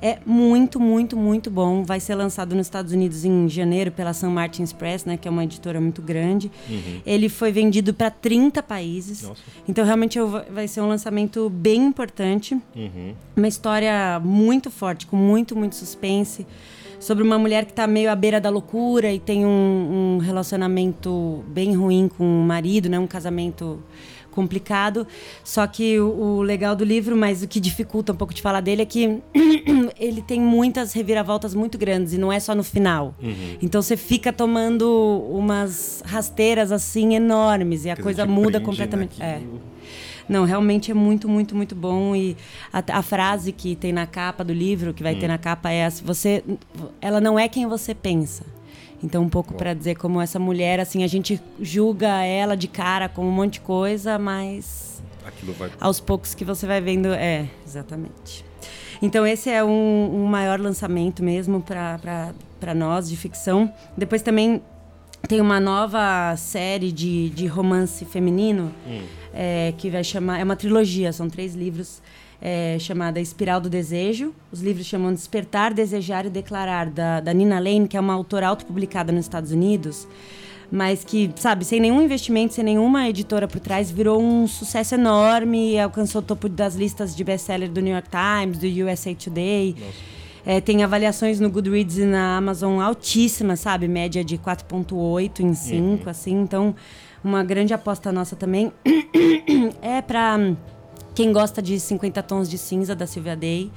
é 0.00 0.18
muito, 0.24 0.78
muito, 0.78 1.16
muito 1.16 1.50
bom. 1.50 1.82
Vai 1.82 2.00
ser 2.00 2.14
lançado 2.14 2.54
nos 2.54 2.66
Estados 2.66 2.92
Unidos 2.92 3.24
em 3.24 3.48
janeiro 3.48 3.90
pela 3.90 4.12
St. 4.12 4.26
Martin's 4.26 4.72
Press, 4.72 5.04
né, 5.04 5.16
que 5.16 5.26
é 5.26 5.30
uma 5.30 5.44
editora 5.44 5.80
muito 5.80 6.02
grande. 6.02 6.50
Ele 7.04 7.28
foi 7.28 7.52
vendido 7.52 7.92
para 7.94 8.10
30 8.10 8.62
países. 8.62 9.22
Nossa. 9.22 9.40
Então, 9.68 9.84
realmente, 9.84 10.18
vai 10.50 10.68
ser 10.68 10.80
um 10.80 10.88
lançamento 10.88 11.48
bem 11.50 11.86
importante. 11.86 12.54
Uhum. 12.74 13.14
Uma 13.36 13.48
história 13.48 14.20
muito 14.20 14.70
forte, 14.70 15.06
com 15.06 15.16
muito, 15.16 15.37
muito 15.56 15.76
suspense. 15.76 16.46
Sobre 17.00 17.22
uma 17.22 17.38
mulher 17.38 17.64
que 17.64 17.70
está 17.70 17.86
meio 17.86 18.10
à 18.10 18.16
beira 18.16 18.40
da 18.40 18.50
loucura 18.50 19.12
e 19.12 19.20
tem 19.20 19.46
um, 19.46 20.16
um 20.16 20.18
relacionamento 20.18 21.44
bem 21.46 21.76
ruim 21.76 22.08
com 22.08 22.24
o 22.24 22.44
marido, 22.44 22.88
né? 22.88 22.98
Um 22.98 23.06
casamento 23.06 23.80
complicado. 24.38 25.06
Só 25.42 25.66
que 25.66 25.98
o, 25.98 26.08
o 26.10 26.42
legal 26.42 26.76
do 26.76 26.84
livro, 26.84 27.16
mas 27.16 27.42
o 27.42 27.48
que 27.48 27.58
dificulta 27.58 28.12
um 28.12 28.16
pouco 28.16 28.32
de 28.32 28.40
falar 28.40 28.60
dele 28.60 28.82
é 28.82 28.84
que 28.84 29.20
ele 29.98 30.22
tem 30.22 30.40
muitas 30.40 30.92
reviravoltas 30.92 31.54
muito 31.54 31.76
grandes 31.76 32.12
e 32.12 32.18
não 32.18 32.32
é 32.32 32.38
só 32.38 32.54
no 32.54 32.62
final. 32.62 33.14
Então 33.60 33.82
você 33.82 33.96
fica 33.96 34.32
tomando 34.32 34.88
umas 35.30 36.02
rasteiras 36.04 36.70
assim 36.70 37.14
enormes 37.14 37.84
e 37.84 37.90
a 37.90 37.96
Quer 37.96 38.02
coisa 38.02 38.26
muda 38.26 38.52
prende 38.52 38.64
completamente. 38.64 39.20
É. 39.20 39.40
Não, 40.28 40.44
realmente 40.44 40.90
é 40.90 40.94
muito, 40.94 41.28
muito, 41.28 41.56
muito 41.56 41.74
bom. 41.74 42.14
E 42.14 42.36
a, 42.72 42.82
a 42.98 43.02
frase 43.02 43.50
que 43.52 43.74
tem 43.74 43.92
na 43.92 44.06
capa 44.06 44.44
do 44.44 44.52
livro, 44.52 44.92
que 44.92 45.02
vai 45.02 45.14
Hum. 45.14 45.18
ter 45.20 45.28
na 45.28 45.38
capa, 45.38 45.70
é 45.70 45.76
essa: 45.76 46.04
você, 46.04 46.44
ela 47.00 47.20
não 47.20 47.38
é 47.38 47.48
quem 47.48 47.66
você 47.66 47.94
pensa. 47.94 48.44
Então, 49.02 49.22
um 49.22 49.28
pouco 49.28 49.54
para 49.54 49.72
dizer 49.74 49.94
como 49.96 50.20
essa 50.20 50.38
mulher, 50.40 50.80
assim, 50.80 51.04
a 51.04 51.06
gente 51.06 51.40
julga 51.60 52.22
ela 52.24 52.56
de 52.56 52.66
cara 52.66 53.08
com 53.08 53.24
um 53.24 53.30
monte 53.30 53.54
de 53.54 53.60
coisa, 53.60 54.18
mas 54.18 55.00
vai. 55.56 55.70
aos 55.80 56.00
poucos 56.00 56.34
que 56.34 56.44
você 56.44 56.66
vai 56.66 56.80
vendo. 56.80 57.06
É, 57.14 57.46
exatamente. 57.64 58.44
Então, 59.00 59.24
esse 59.24 59.48
é 59.48 59.62
um, 59.62 60.10
um 60.12 60.26
maior 60.26 60.58
lançamento 60.60 61.22
mesmo 61.22 61.60
para 61.62 62.74
nós 62.74 63.08
de 63.08 63.16
ficção. 63.16 63.72
Depois 63.96 64.20
também 64.20 64.60
tem 65.28 65.40
uma 65.40 65.60
nova 65.60 66.34
série 66.36 66.90
de, 66.90 67.30
de 67.30 67.46
romance 67.46 68.04
feminino 68.04 68.72
é, 69.32 69.72
que 69.76 69.90
vai 69.90 70.02
chamar. 70.04 70.40
É 70.40 70.44
uma 70.44 70.56
trilogia, 70.56 71.12
são 71.12 71.28
três 71.28 71.54
livros. 71.54 72.00
é, 72.40 72.78
chamada 72.78 73.20
Espiral 73.20 73.60
do 73.60 73.68
Desejo. 73.68 74.32
Os 74.52 74.60
livros 74.60 74.86
chamam 74.86 75.12
Despertar, 75.12 75.74
Desejar 75.74 76.26
e 76.26 76.30
Declarar, 76.30 76.86
da, 76.88 77.20
da 77.20 77.32
Nina 77.32 77.58
Lane, 77.58 77.88
que 77.88 77.96
é 77.96 78.00
uma 78.00 78.14
autora 78.14 78.48
autopublicada 78.48 79.12
nos 79.12 79.24
Estados 79.24 79.50
Unidos, 79.50 80.06
mas 80.70 81.02
que, 81.02 81.30
sabe, 81.36 81.64
sem 81.64 81.80
nenhum 81.80 82.02
investimento, 82.02 82.54
sem 82.54 82.62
nenhuma 82.62 83.08
editora 83.08 83.48
por 83.48 83.58
trás, 83.58 83.90
virou 83.90 84.22
um 84.22 84.46
sucesso 84.46 84.94
enorme 84.94 85.72
e 85.72 85.80
alcançou 85.80 86.20
o 86.20 86.24
topo 86.24 86.48
das 86.48 86.74
listas 86.76 87.16
de 87.16 87.24
best-seller 87.24 87.70
do 87.70 87.80
New 87.80 87.92
York 87.92 88.08
Times, 88.08 88.58
do 88.58 88.66
USA 88.84 89.14
Today. 89.14 89.74
É, 90.46 90.60
tem 90.60 90.82
avaliações 90.84 91.40
no 91.40 91.50
Goodreads 91.50 91.98
e 91.98 92.04
na 92.04 92.36
Amazon 92.36 92.80
altíssimas, 92.80 93.60
sabe? 93.60 93.88
Média 93.88 94.24
de 94.24 94.38
4.8 94.38 95.40
em 95.40 95.54
5, 95.54 96.08
assim. 96.08 96.40
Então, 96.40 96.74
uma 97.22 97.42
grande 97.42 97.74
aposta 97.74 98.12
nossa 98.12 98.36
também. 98.36 98.72
é 99.82 100.00
pra 100.02 100.38
quem 101.14 101.32
gosta 101.32 101.60
de 101.60 101.80
50 101.80 102.22
Tons 102.22 102.48
de 102.48 102.56
Cinza, 102.56 102.94
da 102.94 103.06
Sylvia 103.06 103.34
Day, 103.34 103.72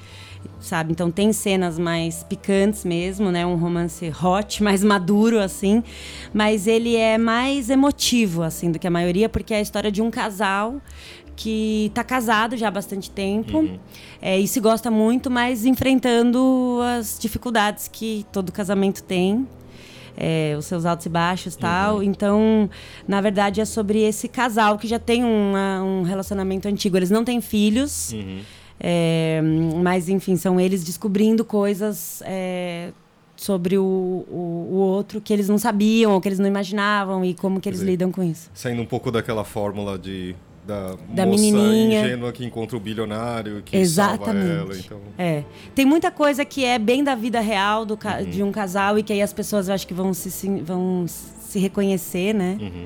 sabe? 0.59 0.91
Então, 0.91 1.09
tem 1.09 1.33
cenas 1.33 1.79
mais 1.79 2.23
picantes 2.23 2.85
mesmo, 2.85 3.31
né? 3.31 3.45
Um 3.45 3.55
romance 3.55 4.11
hot, 4.21 4.61
mais 4.63 4.83
maduro, 4.83 5.39
assim. 5.39 5.83
Mas 6.33 6.67
ele 6.67 6.95
é 6.95 7.17
mais 7.17 7.69
emotivo, 7.69 8.43
assim, 8.43 8.71
do 8.71 8.77
que 8.77 8.85
a 8.85 8.91
maioria, 8.91 9.27
porque 9.27 9.53
é 9.53 9.57
a 9.57 9.61
história 9.61 9.91
de 9.91 10.01
um 10.01 10.11
casal 10.11 10.79
que 11.35 11.87
está 11.87 12.03
casado 12.03 12.55
já 12.55 12.67
há 12.67 12.71
bastante 12.71 13.09
tempo 13.09 13.67
é, 14.21 14.39
e 14.39 14.47
se 14.47 14.59
gosta 14.59 14.91
muito, 14.91 15.31
mas 15.31 15.65
enfrentando 15.65 16.79
as 16.97 17.17
dificuldades 17.19 17.87
que 17.87 18.25
todo 18.31 18.51
casamento 18.51 19.01
tem. 19.01 19.47
É, 20.17 20.55
os 20.57 20.65
seus 20.65 20.85
altos 20.85 21.05
e 21.05 21.09
baixos 21.09 21.55
tal. 21.55 21.97
Uhum. 21.97 22.03
Então, 22.03 22.69
na 23.07 23.21
verdade, 23.21 23.61
é 23.61 23.65
sobre 23.65 24.01
esse 24.01 24.27
casal 24.27 24.77
que 24.77 24.87
já 24.87 24.99
tem 24.99 25.23
uma, 25.23 25.81
um 25.83 26.03
relacionamento 26.03 26.67
antigo. 26.67 26.97
Eles 26.97 27.09
não 27.09 27.23
têm 27.23 27.41
filhos. 27.41 28.13
Uhum. 28.13 28.41
É, 28.79 29.41
mas, 29.81 30.09
enfim, 30.09 30.35
são 30.35 30.59
eles 30.59 30.83
descobrindo 30.83 31.45
coisas 31.45 32.23
é, 32.25 32.91
sobre 33.35 33.77
o, 33.77 33.83
o, 33.83 34.67
o, 34.71 34.75
outro 34.75 35.21
que 35.21 35.31
eles 35.31 35.47
não 35.47 35.57
sabiam, 35.57 36.13
ou 36.13 36.19
que 36.19 36.27
eles 36.27 36.39
não 36.39 36.47
imaginavam 36.47 37.23
e 37.23 37.35
como 37.35 37.61
que 37.61 37.69
eles 37.69 37.79
dizer, 37.79 37.91
lidam 37.91 38.11
com 38.11 38.23
isso. 38.23 38.49
Saindo 38.53 38.81
um 38.81 38.85
pouco 38.85 39.11
daquela 39.11 39.43
fórmula 39.43 39.99
de 39.99 40.35
da, 40.65 40.95
da 41.09 41.25
menininha. 41.25 42.01
ingênua 42.01 42.31
que 42.31 42.45
encontra 42.45 42.77
o 42.77 42.79
bilionário 42.79 43.61
que 43.63 43.75
Exatamente. 43.75 44.47
salva 44.47 44.61
ela. 44.61 44.77
Então... 44.77 44.99
É. 45.17 45.43
Tem 45.73 45.85
muita 45.85 46.11
coisa 46.11 46.45
que 46.45 46.63
é 46.63 46.77
bem 46.77 47.03
da 47.03 47.15
vida 47.15 47.39
real 47.39 47.85
do 47.85 47.93
uhum. 47.93 48.29
de 48.29 48.43
um 48.43 48.51
casal 48.51 48.97
e 48.97 49.03
que 49.03 49.11
aí 49.11 49.21
as 49.21 49.33
pessoas 49.33 49.69
acho 49.69 49.87
que 49.87 49.93
vão 49.93 50.13
se, 50.13 50.29
vão 50.61 51.05
se 51.07 51.59
reconhecer, 51.59 52.33
né? 52.33 52.57
Uhum. 52.59 52.85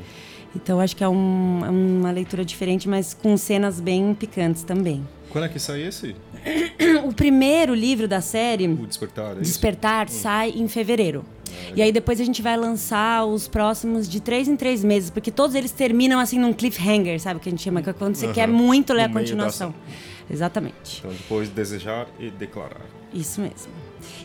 Então 0.55 0.79
acho 0.79 0.95
que 0.95 1.03
é, 1.03 1.09
um, 1.09 1.65
é 1.65 1.69
uma 1.69 2.11
leitura 2.11 2.45
diferente, 2.45 2.87
mas 2.87 3.13
com 3.13 3.35
cenas 3.35 3.79
bem 3.79 4.13
picantes 4.13 4.63
também. 4.63 5.05
Quando 5.29 5.43
é 5.43 5.49
que 5.49 5.59
sai 5.59 5.81
esse? 5.81 6.15
o 7.03 7.13
primeiro 7.13 7.75
livro 7.75 8.07
da 8.07 8.21
série, 8.21 8.67
O 8.67 8.87
Despertar, 8.87 9.35
é 9.35 9.41
Despertar, 9.41 10.07
isso? 10.07 10.19
sai 10.19 10.51
em 10.51 10.67
fevereiro. 10.69 11.25
E 11.75 11.81
aí 11.81 11.91
depois 11.91 12.19
a 12.19 12.23
gente 12.23 12.41
vai 12.41 12.57
lançar 12.57 13.25
os 13.25 13.47
próximos 13.47 14.07
de 14.07 14.19
três 14.19 14.47
em 14.47 14.55
três 14.55 14.83
meses, 14.83 15.09
porque 15.09 15.31
todos 15.31 15.55
eles 15.55 15.71
terminam 15.71 16.19
assim 16.19 16.39
num 16.39 16.53
cliffhanger, 16.53 17.19
sabe? 17.19 17.39
Que 17.39 17.49
a 17.49 17.51
gente 17.51 17.63
chama, 17.63 17.81
que 17.81 17.89
é 17.89 17.93
quando 17.93 18.15
você 18.15 18.27
uhum. 18.27 18.33
quer 18.33 18.47
muito 18.47 18.93
ler 18.93 19.09
no 19.09 19.17
a 19.17 19.19
continuação. 19.21 19.73
Exatamente. 20.29 20.99
Então 20.99 21.11
depois 21.11 21.49
desejar 21.49 22.07
e 22.19 22.29
declarar. 22.29 22.85
Isso 23.13 23.41
mesmo. 23.41 23.71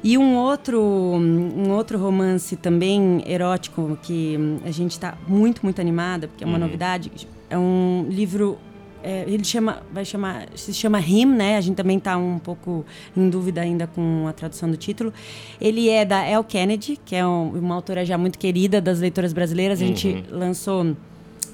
E 0.03 0.17
um 0.19 0.37
outro, 0.37 0.81
um 0.81 1.71
outro 1.71 1.99
romance 1.99 2.57
também 2.57 3.23
erótico 3.27 3.99
que 4.03 4.37
a 4.65 4.71
gente 4.71 4.93
está 4.93 5.17
muito, 5.29 5.61
muito 5.63 5.81
animada, 5.81 6.29
porque 6.29 6.43
é 6.43 6.47
uma 6.47 6.59
uhum. 6.59 6.65
novidade, 6.65 7.11
é 7.49 7.59
um 7.59 8.07
livro 8.09 8.59
é, 9.03 9.25
ele 9.27 9.45
chama, 9.45 9.83
vai 9.93 10.05
chamar, 10.05 10.49
se 10.55 10.73
chama 10.75 11.01
Him, 11.01 11.27
né? 11.27 11.57
A 11.57 11.61
gente 11.61 11.77
também 11.77 11.99
está 11.99 12.17
um 12.17 12.39
pouco 12.39 12.85
em 13.17 13.29
dúvida 13.29 13.61
ainda 13.61 13.87
com 13.87 14.27
a 14.29 14.33
tradução 14.33 14.71
do 14.71 14.77
título. 14.77 15.13
Ele 15.61 15.89
é 15.89 16.05
da 16.05 16.27
El 16.27 16.45
Kennedy, 16.45 16.99
que 17.05 17.17
é 17.17 17.27
um, 17.27 17.51
uma 17.51 17.75
autora 17.75 18.05
já 18.05 18.19
muito 18.19 18.39
querida 18.39 18.81
das 18.81 19.01
leitoras 19.01 19.33
brasileiras. 19.33 19.81
A 19.81 19.85
gente 19.85 20.09
uhum. 20.09 20.25
lançou 20.31 20.97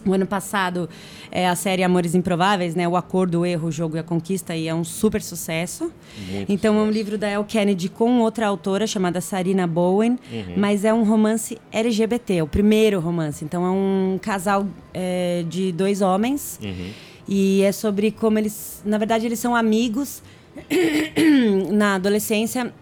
o 0.06 0.12
ano 0.12 0.26
passado 0.26 0.88
é 1.32 1.48
a 1.48 1.56
série 1.56 1.82
Amores 1.82 2.14
Improváveis, 2.14 2.74
né? 2.74 2.86
O 2.86 2.96
Acordo, 2.96 3.40
o 3.40 3.46
Erro, 3.46 3.68
o 3.68 3.72
Jogo 3.72 3.96
e 3.96 3.98
a 3.98 4.02
Conquista, 4.02 4.54
e 4.54 4.68
é 4.68 4.74
um 4.74 4.84
super 4.84 5.20
sucesso. 5.20 5.92
Muito 6.30 6.52
então 6.52 6.74
sucesso. 6.74 6.86
é 6.86 6.88
um 6.88 6.90
livro 6.90 7.18
da 7.18 7.28
El 7.28 7.44
Kennedy 7.44 7.88
com 7.88 8.20
outra 8.20 8.46
autora 8.46 8.86
chamada 8.86 9.20
Sarina 9.20 9.66
Bowen, 9.66 10.12
uhum. 10.32 10.54
mas 10.56 10.84
é 10.84 10.94
um 10.94 11.02
romance 11.02 11.58
LGBT, 11.72 12.42
o 12.42 12.46
primeiro 12.46 13.00
romance. 13.00 13.44
Então 13.44 13.66
é 13.66 13.70
um 13.70 14.18
casal 14.22 14.66
é, 14.94 15.44
de 15.48 15.72
dois 15.72 16.00
homens. 16.00 16.58
Uhum 16.62 17.06
e 17.28 17.62
é 17.62 17.72
sobre 17.72 18.10
como 18.10 18.38
eles, 18.38 18.82
na 18.84 18.98
verdade, 18.98 19.26
eles 19.26 19.38
são 19.38 19.54
amigos 19.54 20.22
na 21.72 21.96
adolescência. 21.96 22.72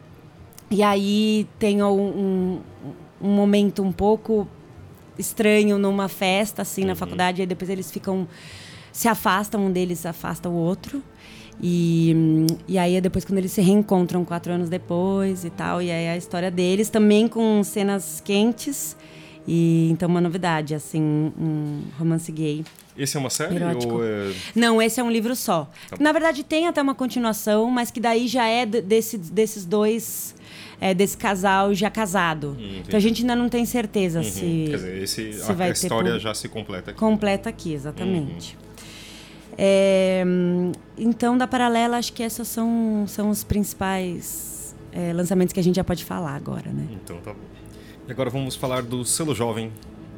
E 0.70 0.82
aí 0.82 1.46
tem 1.58 1.82
um, 1.82 1.88
um, 1.90 2.60
um 3.22 3.30
momento 3.30 3.82
um 3.82 3.92
pouco 3.92 4.46
estranho 5.18 5.78
numa 5.78 6.08
festa, 6.08 6.62
assim, 6.62 6.82
uhum. 6.82 6.88
na 6.88 6.94
faculdade. 6.94 7.42
E 7.42 7.46
depois 7.46 7.70
eles 7.70 7.90
ficam. 7.90 8.28
Se 8.92 9.08
afastam, 9.08 9.66
um 9.66 9.72
deles 9.72 10.06
afasta 10.06 10.48
o 10.48 10.54
outro. 10.54 11.02
E, 11.62 12.46
e 12.66 12.78
aí 12.78 13.00
depois 13.00 13.24
quando 13.24 13.38
eles 13.38 13.52
se 13.52 13.60
reencontram 13.60 14.24
quatro 14.24 14.52
anos 14.52 14.68
depois 14.68 15.44
e 15.44 15.50
tal. 15.50 15.80
E 15.80 15.90
aí 15.90 16.08
a 16.08 16.16
história 16.16 16.50
deles 16.50 16.90
também 16.90 17.26
com 17.26 17.62
cenas 17.64 18.20
quentes. 18.20 18.96
E 19.48 19.88
então 19.90 20.08
uma 20.08 20.20
novidade, 20.20 20.74
assim, 20.74 21.02
um 21.02 21.82
romance 21.98 22.30
gay. 22.30 22.64
Esse 22.96 23.16
é 23.16 23.20
uma 23.20 23.30
série? 23.30 23.62
Ou 23.86 24.04
é... 24.04 24.32
Não, 24.54 24.80
esse 24.80 25.00
é 25.00 25.02
um 25.02 25.10
livro 25.10 25.34
só. 25.34 25.68
Tá 25.90 25.96
Na 25.98 26.12
verdade, 26.12 26.44
tem 26.44 26.68
até 26.68 26.80
uma 26.80 26.94
continuação, 26.94 27.68
mas 27.70 27.90
que 27.90 28.00
daí 28.00 28.28
já 28.28 28.46
é 28.46 28.64
desse, 28.64 29.18
desses 29.18 29.64
dois. 29.64 30.34
É, 30.80 30.92
desse 30.92 31.16
casal 31.16 31.72
já 31.72 31.88
casado. 31.88 32.56
Hum, 32.58 32.82
então 32.86 32.96
a 32.96 33.00
gente 33.00 33.22
ainda 33.22 33.34
não 33.34 33.48
tem 33.48 33.64
certeza 33.64 34.18
uhum. 34.18 34.24
se. 34.24 34.66
Quer 34.68 34.76
dizer, 34.76 35.02
esse, 35.02 35.32
se 35.32 35.50
a, 35.50 35.54
vai 35.54 35.68
a 35.68 35.72
história 35.72 36.18
já 36.18 36.34
se 36.34 36.48
completa 36.48 36.90
aqui. 36.90 37.00
Completa 37.00 37.48
aqui, 37.48 37.72
exatamente. 37.72 38.56
Uhum. 38.56 38.64
É, 39.56 40.24
então, 40.98 41.38
da 41.38 41.46
paralela, 41.46 41.96
acho 41.96 42.12
que 42.12 42.22
esses 42.22 42.46
são, 42.48 43.04
são 43.06 43.30
os 43.30 43.44
principais 43.44 44.74
é, 44.92 45.12
lançamentos 45.12 45.52
que 45.52 45.60
a 45.60 45.62
gente 45.62 45.76
já 45.76 45.84
pode 45.84 46.04
falar 46.04 46.34
agora, 46.34 46.70
né? 46.70 46.86
Então 46.90 47.18
tá 47.18 47.32
bom. 47.32 47.40
E 48.06 48.12
agora 48.12 48.28
vamos 48.28 48.54
falar 48.54 48.82
do 48.82 49.04
selo 49.04 49.34
jovem 49.34 49.72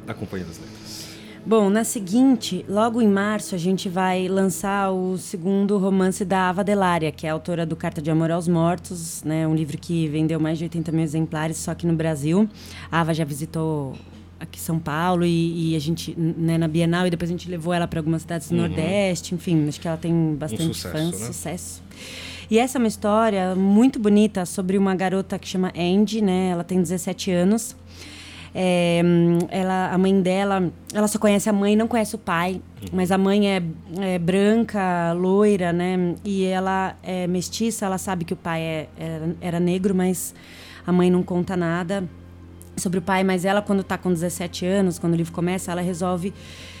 da 0.05 0.13
Companhia 0.13 0.45
das 0.45 0.57
Letras. 0.57 1.06
Bom, 1.45 1.69
na 1.69 1.83
seguinte, 1.83 2.65
logo 2.67 3.01
em 3.01 3.07
março, 3.07 3.55
a 3.55 3.57
gente 3.57 3.87
vai 3.87 4.27
lançar 4.27 4.91
o 4.91 5.17
segundo 5.17 5.77
romance 5.77 6.25
da 6.25 6.49
Ava 6.49 6.63
Delária, 6.63 7.11
que 7.11 7.25
é 7.25 7.29
autora 7.29 7.65
do 7.65 7.75
Carta 7.75 8.01
de 8.01 8.11
Amor 8.11 8.31
aos 8.31 8.47
Mortos, 8.47 9.23
né? 9.23 9.47
Um 9.47 9.55
livro 9.55 9.77
que 9.77 10.07
vendeu 10.07 10.39
mais 10.39 10.57
de 10.57 10.65
80 10.65 10.91
mil 10.91 11.03
exemplares 11.03 11.57
só 11.57 11.71
aqui 11.71 11.87
no 11.87 11.93
Brasil. 11.93 12.49
A 12.91 12.99
Ava 12.99 13.13
já 13.13 13.23
visitou 13.23 13.95
aqui 14.39 14.59
São 14.59 14.77
Paulo 14.77 15.25
e, 15.25 15.71
e 15.71 15.75
a 15.75 15.79
gente 15.79 16.13
né, 16.17 16.57
na 16.57 16.67
Bienal 16.67 17.07
e 17.07 17.09
depois 17.09 17.29
a 17.29 17.33
gente 17.33 17.49
levou 17.49 17.73
ela 17.73 17.87
para 17.87 17.99
algumas 17.99 18.21
cidades 18.21 18.49
do 18.49 18.55
uhum. 18.55 18.61
Nordeste, 18.61 19.33
enfim, 19.33 19.67
acho 19.67 19.79
que 19.79 19.87
ela 19.87 19.97
tem 19.97 20.35
bastante 20.35 20.63
um 20.63 20.73
sucesso, 20.73 20.95
fãs, 20.95 21.19
né? 21.19 21.27
sucesso. 21.27 21.83
E 22.49 22.59
essa 22.59 22.77
é 22.77 22.79
uma 22.79 22.87
história 22.87 23.55
muito 23.55 23.99
bonita 23.99 24.45
sobre 24.45 24.77
uma 24.77 24.95
garota 24.95 25.37
que 25.37 25.47
chama 25.47 25.71
Andy, 25.75 26.21
né? 26.21 26.49
Ela 26.49 26.63
tem 26.63 26.81
17 26.81 27.31
anos 27.31 27.75
é, 28.59 29.03
ela, 29.49 29.91
a 29.93 29.97
mãe 29.99 30.19
dela, 30.19 30.71
ela 30.91 31.07
só 31.07 31.19
conhece 31.19 31.47
a 31.47 31.53
mãe, 31.53 31.75
não 31.75 31.87
conhece 31.87 32.15
o 32.15 32.17
pai. 32.17 32.53
Uhum. 32.81 32.87
Mas 32.91 33.11
a 33.11 33.17
mãe 33.17 33.47
é, 33.51 33.61
é, 33.99 34.17
branca, 34.17 35.13
loira, 35.13 35.71
né? 35.71 36.15
E 36.25 36.43
ela 36.43 36.95
é 37.03 37.27
mestiça, 37.27 37.85
ela 37.85 37.99
sabe 37.99 38.25
que 38.25 38.33
o 38.33 38.35
pai 38.35 38.61
é, 38.63 38.89
era, 38.97 39.35
era 39.41 39.59
negro, 39.59 39.93
mas 39.93 40.33
a 40.87 40.91
mãe 40.91 41.11
não 41.11 41.21
conta 41.21 41.55
nada 41.55 42.03
sobre 42.75 42.97
o 42.97 43.01
pai. 43.01 43.23
Mas 43.23 43.45
ela, 43.45 43.61
quando 43.61 43.81
está 43.81 43.95
com 43.95 44.11
17 44.11 44.65
anos, 44.65 44.97
quando 44.97 45.13
o 45.13 45.15
livro 45.15 45.31
começa, 45.31 45.71
ela 45.71 45.81
resolve 45.81 46.33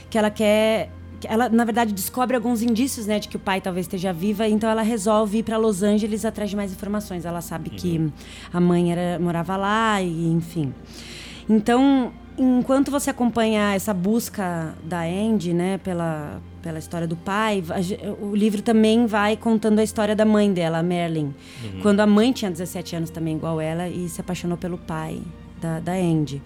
que 0.09 0.17
ela 0.17 0.31
quer 0.31 0.89
ela 1.25 1.49
na 1.49 1.65
verdade 1.65 1.93
descobre 1.93 2.35
alguns 2.35 2.61
indícios 2.61 3.07
né 3.07 3.17
de 3.17 3.27
que 3.27 3.35
o 3.35 3.39
pai 3.39 3.59
talvez 3.59 3.85
esteja 3.87 4.13
viva 4.13 4.47
então 4.47 4.69
ela 4.69 4.83
resolve 4.83 5.39
ir 5.39 5.43
para 5.43 5.57
Los 5.57 5.81
Angeles 5.81 6.23
atrás 6.23 6.47
de 6.47 6.55
mais 6.55 6.71
informações 6.71 7.25
ela 7.25 7.41
sabe 7.41 7.71
uhum. 7.71 7.75
que 7.75 8.13
a 8.53 8.59
mãe 8.59 8.91
era 8.91 9.17
morava 9.17 9.57
lá 9.57 9.99
e 9.99 10.27
enfim 10.31 10.71
então, 11.49 12.11
enquanto 12.37 12.91
você 12.91 13.09
acompanha 13.09 13.73
essa 13.73 13.93
busca 13.93 14.73
da 14.83 15.01
Andy, 15.01 15.53
né, 15.53 15.77
pela, 15.77 16.41
pela 16.61 16.79
história 16.79 17.07
do 17.07 17.15
pai, 17.15 17.63
o 18.21 18.35
livro 18.35 18.61
também 18.61 19.05
vai 19.05 19.37
contando 19.37 19.79
a 19.79 19.83
história 19.83 20.15
da 20.15 20.25
mãe 20.25 20.51
dela, 20.51 20.79
a 20.79 20.83
Merlin. 20.83 21.33
Uhum. 21.63 21.81
Quando 21.81 21.99
a 22.01 22.07
mãe 22.07 22.31
tinha 22.31 22.51
17 22.51 22.95
anos 22.95 23.09
também, 23.09 23.35
igual 23.35 23.61
ela, 23.61 23.87
e 23.87 24.07
se 24.09 24.19
apaixonou 24.21 24.57
pelo 24.57 24.77
pai 24.77 25.21
da, 25.61 25.79
da 25.79 25.93
Andy. 25.93 26.41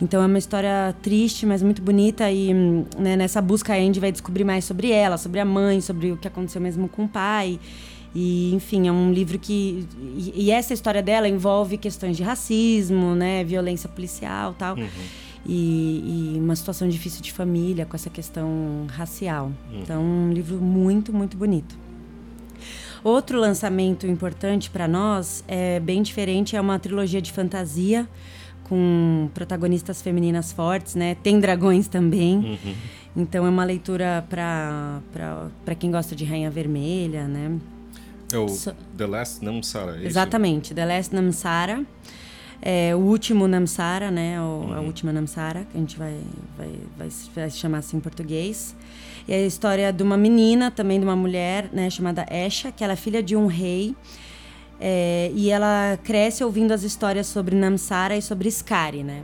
Então 0.00 0.22
é 0.22 0.26
uma 0.26 0.38
história 0.38 0.94
triste, 1.02 1.44
mas 1.44 1.62
muito 1.62 1.82
bonita. 1.82 2.30
E 2.30 2.54
né, 2.54 3.16
nessa 3.16 3.42
busca 3.42 3.74
a 3.74 3.76
Andy 3.76 3.98
vai 3.98 4.12
descobrir 4.12 4.44
mais 4.44 4.64
sobre 4.64 4.90
ela, 4.90 5.16
sobre 5.16 5.40
a 5.40 5.44
mãe, 5.44 5.80
sobre 5.80 6.12
o 6.12 6.16
que 6.16 6.28
aconteceu 6.28 6.60
mesmo 6.60 6.88
com 6.88 7.04
o 7.04 7.08
pai. 7.08 7.58
E, 8.14 8.54
enfim, 8.54 8.88
é 8.88 8.92
um 8.92 9.12
livro 9.12 9.38
que. 9.38 9.86
E, 10.16 10.46
e, 10.46 10.50
essa 10.50 10.72
história 10.72 11.02
dela 11.02 11.28
envolve 11.28 11.76
questões 11.76 12.16
de 12.16 12.22
racismo, 12.22 13.14
né? 13.14 13.44
Violência 13.44 13.88
policial 13.88 14.54
tal. 14.58 14.76
Uhum. 14.76 14.88
E, 15.46 16.34
e, 16.34 16.40
uma 16.40 16.56
situação 16.56 16.88
difícil 16.88 17.22
de 17.22 17.32
família 17.32 17.86
com 17.86 17.94
essa 17.94 18.10
questão 18.10 18.86
racial. 18.88 19.52
Uhum. 19.70 19.80
Então, 19.82 20.02
um 20.02 20.32
livro 20.32 20.56
muito, 20.56 21.12
muito 21.12 21.36
bonito. 21.36 21.76
Outro 23.04 23.38
lançamento 23.38 24.06
importante 24.06 24.70
para 24.70 24.88
nós 24.88 25.44
é 25.46 25.78
bem 25.78 26.02
diferente, 26.02 26.56
é 26.56 26.60
uma 26.60 26.78
trilogia 26.78 27.22
de 27.22 27.30
fantasia 27.30 28.08
com 28.64 29.30
protagonistas 29.32 30.02
femininas 30.02 30.52
fortes, 30.52 30.94
né? 30.94 31.14
Tem 31.22 31.38
dragões 31.40 31.88
também. 31.88 32.36
Uhum. 32.36 32.74
Então 33.16 33.46
é 33.46 33.48
uma 33.48 33.64
leitura 33.64 34.24
para 34.28 35.74
quem 35.78 35.90
gosta 35.90 36.14
de 36.14 36.24
Rainha 36.24 36.50
Vermelha, 36.50 37.26
né? 37.26 37.58
É 38.32 38.38
o 38.38 38.48
so, 38.48 38.74
The 38.96 39.06
Last 39.06 39.44
Namsara, 39.44 40.02
é 40.02 40.06
Exatamente, 40.06 40.74
The 40.74 40.84
Last 40.84 41.14
Namsara. 41.14 41.84
É, 42.60 42.94
o 42.94 42.98
último 42.98 43.46
Namsara, 43.46 44.10
né? 44.10 44.40
O, 44.40 44.44
uhum. 44.44 44.74
A 44.74 44.80
última 44.80 45.12
Namsara, 45.12 45.64
que 45.70 45.76
a 45.76 45.80
gente 45.80 45.96
vai, 45.96 46.16
vai, 46.56 46.70
vai, 46.96 47.08
vai 47.34 47.50
chamar 47.50 47.78
assim 47.78 47.96
em 47.96 48.00
português. 48.00 48.74
E 49.26 49.32
é 49.32 49.36
a 49.36 49.46
história 49.46 49.92
de 49.92 50.02
uma 50.02 50.16
menina, 50.16 50.70
também 50.70 50.98
de 50.98 51.04
uma 51.04 51.16
mulher, 51.16 51.68
né? 51.72 51.88
Chamada 51.88 52.26
Esha, 52.30 52.72
que 52.72 52.82
ela 52.82 52.94
é 52.94 52.96
filha 52.96 53.22
de 53.22 53.36
um 53.36 53.46
rei. 53.46 53.94
É, 54.80 55.30
e 55.34 55.50
ela 55.50 55.98
cresce 56.02 56.42
ouvindo 56.44 56.72
as 56.72 56.82
histórias 56.82 57.26
sobre 57.26 57.54
Namsara 57.54 58.16
e 58.16 58.22
sobre 58.22 58.48
Skari, 58.48 59.02
né? 59.02 59.22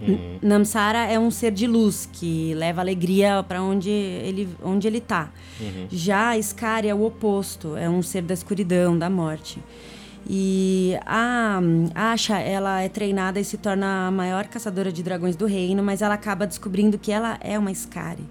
Uhum. 0.00 0.38
Namsara 0.42 1.06
é 1.06 1.18
um 1.18 1.30
ser 1.30 1.50
de 1.52 1.66
luz 1.66 2.08
que 2.12 2.52
leva 2.54 2.80
alegria 2.80 3.42
para 3.46 3.62
onde 3.62 3.88
ele 3.90 4.48
onde 4.62 4.86
ele 4.86 4.98
está. 4.98 5.30
Uhum. 5.60 5.86
Já 5.90 6.36
Skari 6.36 6.88
é 6.88 6.94
o 6.94 7.04
oposto, 7.04 7.76
é 7.76 7.88
um 7.88 8.02
ser 8.02 8.22
da 8.22 8.34
escuridão, 8.34 8.98
da 8.98 9.08
morte. 9.08 9.58
E 10.28 10.98
a 11.06 11.60
Asha, 11.94 12.38
ela 12.38 12.82
é 12.82 12.88
treinada 12.88 13.38
e 13.38 13.44
se 13.44 13.56
torna 13.56 14.08
a 14.08 14.10
maior 14.10 14.46
caçadora 14.48 14.90
de 14.90 15.02
dragões 15.02 15.36
do 15.36 15.46
reino, 15.46 15.82
mas 15.82 16.02
ela 16.02 16.14
acaba 16.14 16.46
descobrindo 16.46 16.98
que 16.98 17.12
ela 17.12 17.38
é 17.40 17.58
uma 17.58 17.70
Skari. 17.70 18.24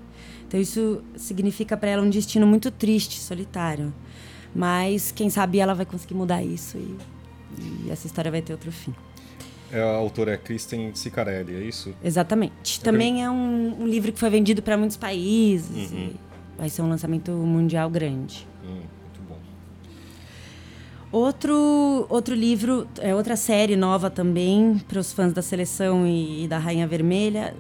Então 0.48 0.60
isso 0.60 1.02
significa 1.16 1.76
para 1.76 1.90
ela 1.90 2.04
um 2.04 2.10
destino 2.10 2.46
muito 2.46 2.70
triste, 2.70 3.20
solitário. 3.20 3.94
Mas 4.54 5.12
quem 5.12 5.30
sabe 5.30 5.60
ela 5.60 5.74
vai 5.74 5.86
conseguir 5.86 6.14
mudar 6.14 6.44
isso 6.44 6.78
e, 6.78 6.98
e 7.86 7.90
essa 7.90 8.08
história 8.08 8.30
vai 8.30 8.42
ter 8.42 8.54
outro 8.54 8.72
fim. 8.72 8.94
É, 9.76 9.82
a 9.82 9.98
autora 9.98 10.32
é 10.32 10.38
Kristen 10.38 10.96
Sicarelli, 10.96 11.54
é 11.54 11.60
isso? 11.60 11.94
Exatamente. 12.02 12.80
Também 12.80 13.26
é 13.26 13.30
um, 13.30 13.82
um 13.82 13.86
livro 13.86 14.14
que 14.14 14.18
foi 14.18 14.30
vendido 14.30 14.62
para 14.62 14.78
muitos 14.78 14.96
países. 14.96 15.92
Uhum. 15.92 16.14
vai 16.58 16.70
ser 16.70 16.82
um 16.82 16.88
lançamento 16.88 17.30
mundial 17.32 17.90
grande. 17.90 18.48
Hum, 18.64 18.70
muito 18.70 19.20
bom. 19.28 19.38
Outro, 21.12 22.06
outro 22.08 22.34
livro, 22.34 22.88
é 23.02 23.14
outra 23.14 23.36
série 23.36 23.76
nova 23.76 24.10
também 24.10 24.82
para 24.88 24.98
os 24.98 25.12
fãs 25.12 25.34
da 25.34 25.42
Seleção 25.42 26.08
e, 26.08 26.46
e 26.46 26.48
da 26.48 26.58
Rainha 26.58 26.88
Vermelha. 26.88 27.54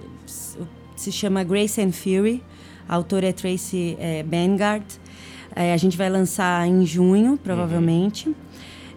Se 0.95 1.11
chama 1.11 1.43
Grace 1.43 1.81
and 1.81 1.91
Fury. 1.91 2.41
A 2.87 2.95
autora 2.95 3.27
é 3.27 3.33
Tracy 3.33 3.97
é, 3.99 4.23
Bangard. 4.23 4.85
É, 5.53 5.73
a 5.73 5.77
gente 5.77 5.97
vai 5.97 6.09
lançar 6.09 6.65
em 6.65 6.85
junho, 6.85 7.37
provavelmente. 7.43 8.33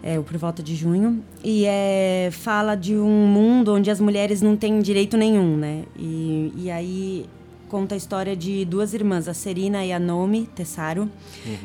É, 0.01 0.19
por 0.19 0.37
volta 0.37 0.63
de 0.63 0.75
junho. 0.75 1.21
E 1.43 1.65
é, 1.65 2.29
fala 2.31 2.75
de 2.75 2.95
um 2.95 3.27
mundo 3.27 3.73
onde 3.73 3.91
as 3.91 3.99
mulheres 3.99 4.41
não 4.41 4.55
têm 4.55 4.79
direito 4.79 5.17
nenhum, 5.17 5.57
né? 5.57 5.83
E, 5.97 6.53
e 6.55 6.71
aí 6.71 7.25
conta 7.67 7.95
a 7.95 7.97
história 7.97 8.35
de 8.35 8.65
duas 8.65 8.93
irmãs, 8.93 9.27
a 9.27 9.33
Serina 9.33 9.85
e 9.85 9.91
a 9.91 9.99
Nomi 9.99 10.47
Tessaro, 10.55 11.09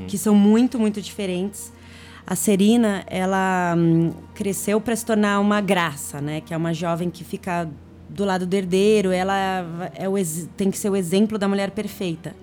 que 0.07 0.19
são 0.19 0.35
muito, 0.35 0.79
muito 0.79 1.01
diferentes. 1.01 1.73
A 2.27 2.35
Serina, 2.35 3.05
ela 3.07 3.75
hum, 3.77 4.13
cresceu 4.35 4.81
para 4.81 4.97
se 4.97 5.05
tornar 5.05 5.41
uma 5.41 5.61
graça, 5.61 6.21
né? 6.21 6.41
Que 6.41 6.55
é 6.55 6.57
uma 6.57 6.73
jovem 6.73 7.11
que 7.11 7.23
fica 7.23 7.69
do 8.09 8.25
lado 8.25 8.47
do 8.47 8.55
herdeiro. 8.55 9.11
Ela 9.11 9.67
é 9.95 10.09
o 10.09 10.15
tem 10.57 10.71
que 10.71 10.79
ser 10.79 10.89
o 10.89 10.97
exemplo 10.97 11.39
da 11.39 11.47
mulher 11.47 11.71
perfeita. 11.71 12.35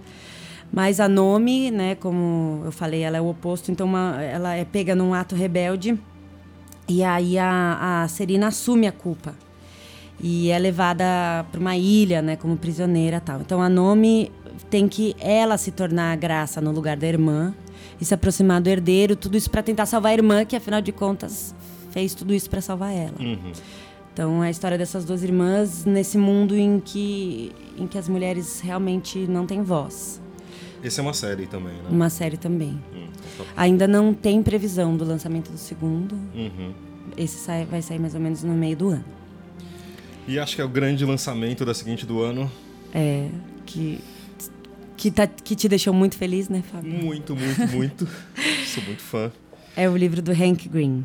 Mas 0.72 1.00
a 1.00 1.08
Nomi, 1.10 1.70
né? 1.72 1.96
Como 1.96 2.62
eu 2.66 2.72
falei, 2.72 3.02
ela 3.02 3.18
é 3.18 3.22
o 3.22 3.28
oposto. 3.30 3.72
Então, 3.72 3.86
uma- 3.88 4.22
ela 4.22 4.56
é 4.56 4.64
pega 4.64 4.96
num 4.96 5.14
ato 5.14 5.36
rebelde. 5.36 5.98
E 6.88 7.04
aí 7.04 7.38
a, 7.38 8.04
a 8.04 8.08
Serina 8.08 8.48
assume 8.48 8.88
a 8.88 8.92
culpa 8.92 9.34
e 10.20 10.50
é 10.50 10.60
levada 10.60 11.06
para 11.52 11.60
uma 11.60 11.76
ilha, 11.78 12.22
né, 12.22 12.36
como 12.36 12.56
prisioneira, 12.58 13.20
tal. 13.20 13.40
Então 13.42 13.62
a 13.62 13.70
Nomi 13.70 14.32
tem 14.70 14.88
que 14.88 15.16
ela 15.20 15.58
se 15.58 15.72
tornar 15.72 16.12
a 16.12 16.16
graça 16.16 16.62
no 16.62 16.72
lugar 16.72 16.98
da 16.98 17.08
irmã 17.08 17.54
e 18.00 18.06
se 18.06 18.14
aproximar 18.14 18.62
do 18.62 18.68
herdeiro, 18.70 19.16
tudo 19.16 19.38
isso 19.38 19.50
para 19.50 19.64
tentar 19.64 19.86
salvar 19.86 20.12
a 20.12 20.14
irmã, 20.16 20.46
que 20.46 20.56
afinal 20.56 20.82
de 20.82 20.92
contas 20.92 21.56
fez 21.92 22.14
tudo 22.14 22.34
isso 22.34 22.50
para 22.50 22.62
salvar 22.62 22.94
ela. 22.94 23.16
Uhum. 23.20 23.52
Então 24.14 24.44
é 24.44 24.48
a 24.48 24.52
história 24.52 24.78
dessas 24.78 25.06
duas 25.06 25.24
irmãs 25.24 25.86
nesse 25.86 26.18
mundo 26.18 26.56
em 26.58 26.80
que 26.80 27.52
em 27.78 27.88
que 27.88 27.98
as 27.98 28.08
mulheres 28.10 28.60
realmente 28.60 29.20
não 29.28 29.46
têm 29.48 29.64
voz. 29.64 30.21
Essa 30.84 31.02
é 31.02 31.04
uma 31.04 31.14
série 31.14 31.46
também, 31.48 31.74
né? 31.74 31.90
Uma 31.90 32.10
série 32.10 32.38
também. 32.38 32.82
Hum, 32.94 33.08
então 33.34 33.46
tá. 33.46 33.52
Ainda 33.56 33.88
não 33.88 34.14
tem 34.14 34.42
previsão 34.42 34.96
do 34.98 35.06
lançamento 35.06 35.52
do 35.52 35.58
segundo. 35.58 36.14
Uhum. 36.36 36.74
Esse 37.18 37.38
sai- 37.38 37.66
vai 37.66 37.82
sair 37.82 38.00
mais 38.00 38.16
ou 38.16 38.22
menos 38.22 38.44
no 38.44 38.54
meio 38.54 38.76
do 38.76 38.90
ano. 38.90 39.06
E 40.28 40.40
acho 40.40 40.56
que 40.56 40.62
é 40.62 40.66
o 40.66 40.70
grande 40.70 41.04
lançamento 41.06 41.66
da 41.66 41.74
seguinte 41.74 42.06
do 42.06 42.22
ano. 42.22 42.50
É, 42.94 43.28
que 43.66 44.00
que, 44.98 45.10
tá, 45.10 45.26
que 45.26 45.56
te 45.56 45.68
deixou 45.68 45.92
muito 45.94 46.16
feliz, 46.16 46.48
né, 46.48 46.62
Fábio? 46.72 46.92
Muito, 46.94 47.36
muito, 47.36 47.68
muito. 47.76 48.08
Sou 48.68 48.84
muito 48.84 49.02
fã. 49.02 49.32
É 49.76 49.90
o 49.90 49.98
livro 49.98 50.22
do 50.22 50.32
Hank 50.32 50.70
Green. 50.70 51.04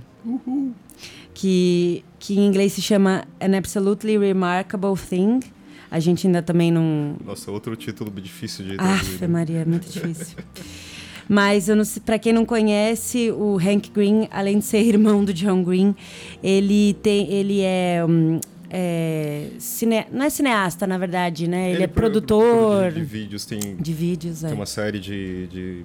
Que, 1.33 2.05
que 2.19 2.35
em 2.39 2.47
inglês 2.47 2.73
se 2.73 2.83
chama 2.83 3.25
An 3.41 3.57
Absolutely 3.57 4.19
Remarkable 4.19 4.95
Thing. 4.97 5.41
A 5.91 6.01
gente 6.01 6.27
ainda 6.27 6.43
também 6.43 6.71
não. 6.73 7.17
Nossa, 7.25 7.51
outro 7.51 7.75
título 7.77 8.11
difícil 8.21 8.65
de 8.65 8.75
Aff, 8.79 9.05
traduzir. 9.05 9.29
Maria, 9.29 9.59
é 9.61 9.65
muito 9.65 9.89
difícil. 9.89 10.37
Mas 11.29 11.69
eu 11.69 11.75
não 11.75 11.85
sei, 11.85 12.01
para 12.05 12.19
quem 12.19 12.33
não 12.33 12.45
conhece, 12.47 13.31
o 13.33 13.57
Hank 13.59 13.91
Green, 13.91 14.29
além 14.31 14.59
de 14.61 14.65
ser 14.65 14.79
irmão 14.83 15.25
do 15.25 15.33
John 15.35 15.63
Green, 15.65 15.95
ele 16.43 16.95
tem, 17.03 17.29
ele 17.33 17.63
é, 17.63 18.05
hum, 18.09 18.39
é 18.71 19.49
cine, 19.59 20.07
não 20.13 20.25
é 20.25 20.31
cineasta, 20.31 20.87
na 20.87 20.97
verdade, 20.99 21.49
né? 21.49 21.73
Ele, 21.73 21.83
é 21.83 21.87
pro- 21.89 22.03
produtor 22.03 22.93
De, 22.93 23.01
de 23.01 23.05
vídeos, 23.05 23.45
tem, 23.45 23.59
de 23.77 23.93
vídeos. 23.93 24.45
é. 24.45 24.49
tem 24.49 24.57
uma 24.57 24.67
série 24.67 25.01
de, 25.01 25.47
de, 25.49 25.85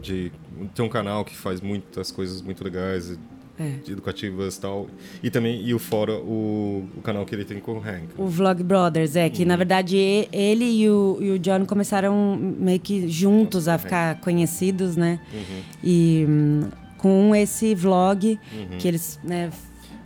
de- 0.00 0.32
Tem 0.74 0.84
um 0.84 0.88
canal 0.88 1.22
que 1.22 1.36
faz 1.36 1.60
muitas 1.60 2.10
coisas 2.10 2.40
muito 2.40 2.64
legais, 2.64 3.18
É. 3.58 3.90
educativas 3.90 4.56
e 4.56 4.60
tal. 4.60 4.86
E 5.22 5.30
também, 5.30 5.60
e 5.62 5.74
o 5.74 5.78
fora, 5.78 6.12
o, 6.14 6.86
o 6.96 7.00
canal 7.02 7.24
que 7.26 7.34
ele 7.34 7.44
tem 7.44 7.58
com 7.58 7.72
o 7.72 7.78
Hank. 7.78 8.08
O 8.16 8.26
Vlog 8.26 8.62
Brothers, 8.62 9.16
é, 9.16 9.28
que 9.28 9.44
na 9.44 9.56
verdade 9.56 9.96
e- 9.96 10.28
ele 10.32 10.64
e 10.64 10.88
o, 10.88 11.18
e 11.20 11.30
o 11.32 11.38
John 11.38 11.64
começaram 11.66 12.36
meio 12.36 12.78
que 12.80 13.08
juntos 13.08 13.66
a 13.68 13.76
ficar 13.78 14.20
conhecidos, 14.20 14.96
né? 14.96 15.18
Uhum. 15.32 15.62
E 15.82 16.26
hum, 16.28 16.68
com 16.96 17.34
esse 17.34 17.74
vlog, 17.74 18.38
Uhum. 18.52 18.78
que 18.78 18.86
eles, 18.88 19.18
né, 19.24 19.50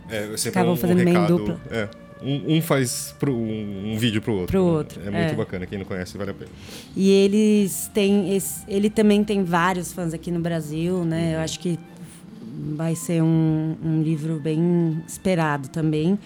É, 0.09 0.35
Ficavam 0.37 0.71
um, 0.71 0.73
um 0.73 0.77
fazendo 0.77 0.97
meio 0.97 1.09
em 1.09 1.13
recado, 1.13 1.37
dupla. 1.37 1.61
É, 1.71 1.89
um, 2.21 2.57
um 2.57 2.61
faz 2.61 3.15
pro, 3.19 3.33
um, 3.33 3.93
um 3.93 3.97
vídeo 3.97 4.21
pro 4.21 4.33
outro. 4.33 4.47
Pro 4.47 4.65
né? 4.65 4.71
outro, 4.71 5.01
É 5.01 5.09
muito 5.09 5.31
é. 5.31 5.35
bacana, 5.35 5.65
quem 5.65 5.77
não 5.77 5.85
conhece 5.85 6.17
vale 6.17 6.31
a 6.31 6.33
pena. 6.33 6.51
E 6.95 7.09
eles 7.09 7.89
têm. 7.93 8.35
Esse, 8.35 8.63
ele 8.67 8.89
também 8.89 9.23
tem 9.23 9.43
vários 9.43 9.91
fãs 9.93 10.13
aqui 10.13 10.29
no 10.31 10.39
Brasil, 10.39 11.03
né? 11.05 11.35
Eu 11.35 11.39
acho 11.39 11.59
que 11.59 11.77
vai 12.75 12.95
ser 12.95 13.21
um, 13.21 13.75
um 13.83 14.01
livro 14.01 14.39
bem 14.39 15.01
esperado 15.07 15.67
também. 15.69 16.17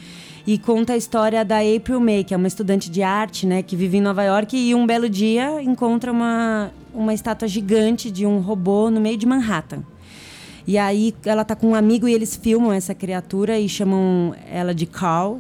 E 0.46 0.58
conta 0.58 0.94
a 0.94 0.98
história 0.98 1.44
da 1.44 1.58
April 1.60 2.00
May, 2.00 2.24
que 2.24 2.34
é 2.34 2.38
uma 2.38 2.48
estudante 2.48 2.90
de 2.90 3.04
arte, 3.04 3.46
né? 3.46 3.62
Que 3.62 3.76
vive 3.76 3.98
em 3.98 4.02
Nova 4.02 4.24
York 4.24 4.56
e 4.58 4.74
um 4.74 4.86
belo 4.86 5.10
dia 5.10 5.62
encontra 5.62 6.12
uma, 6.12 6.72
uma 6.94 7.14
estátua 7.14 7.48
gigante 7.48 8.10
de 8.10 8.26
um 8.26 8.40
robô 8.40 8.90
no 8.90 9.02
meio 9.02 9.18
de 9.18 9.26
Manhattan. 9.26 9.84
E 10.66 10.78
aí 10.78 11.14
ela 11.26 11.44
tá 11.46 11.56
com 11.56 11.68
um 11.70 11.76
amigo 11.76 12.08
e 12.08 12.14
eles 12.14 12.36
filmam 12.36 12.72
essa 12.72 12.94
criatura 12.94 13.60
e 13.60 13.68
chamam 13.70 14.34
ela 14.52 14.74
de 14.74 14.86
Carl. 14.86 15.40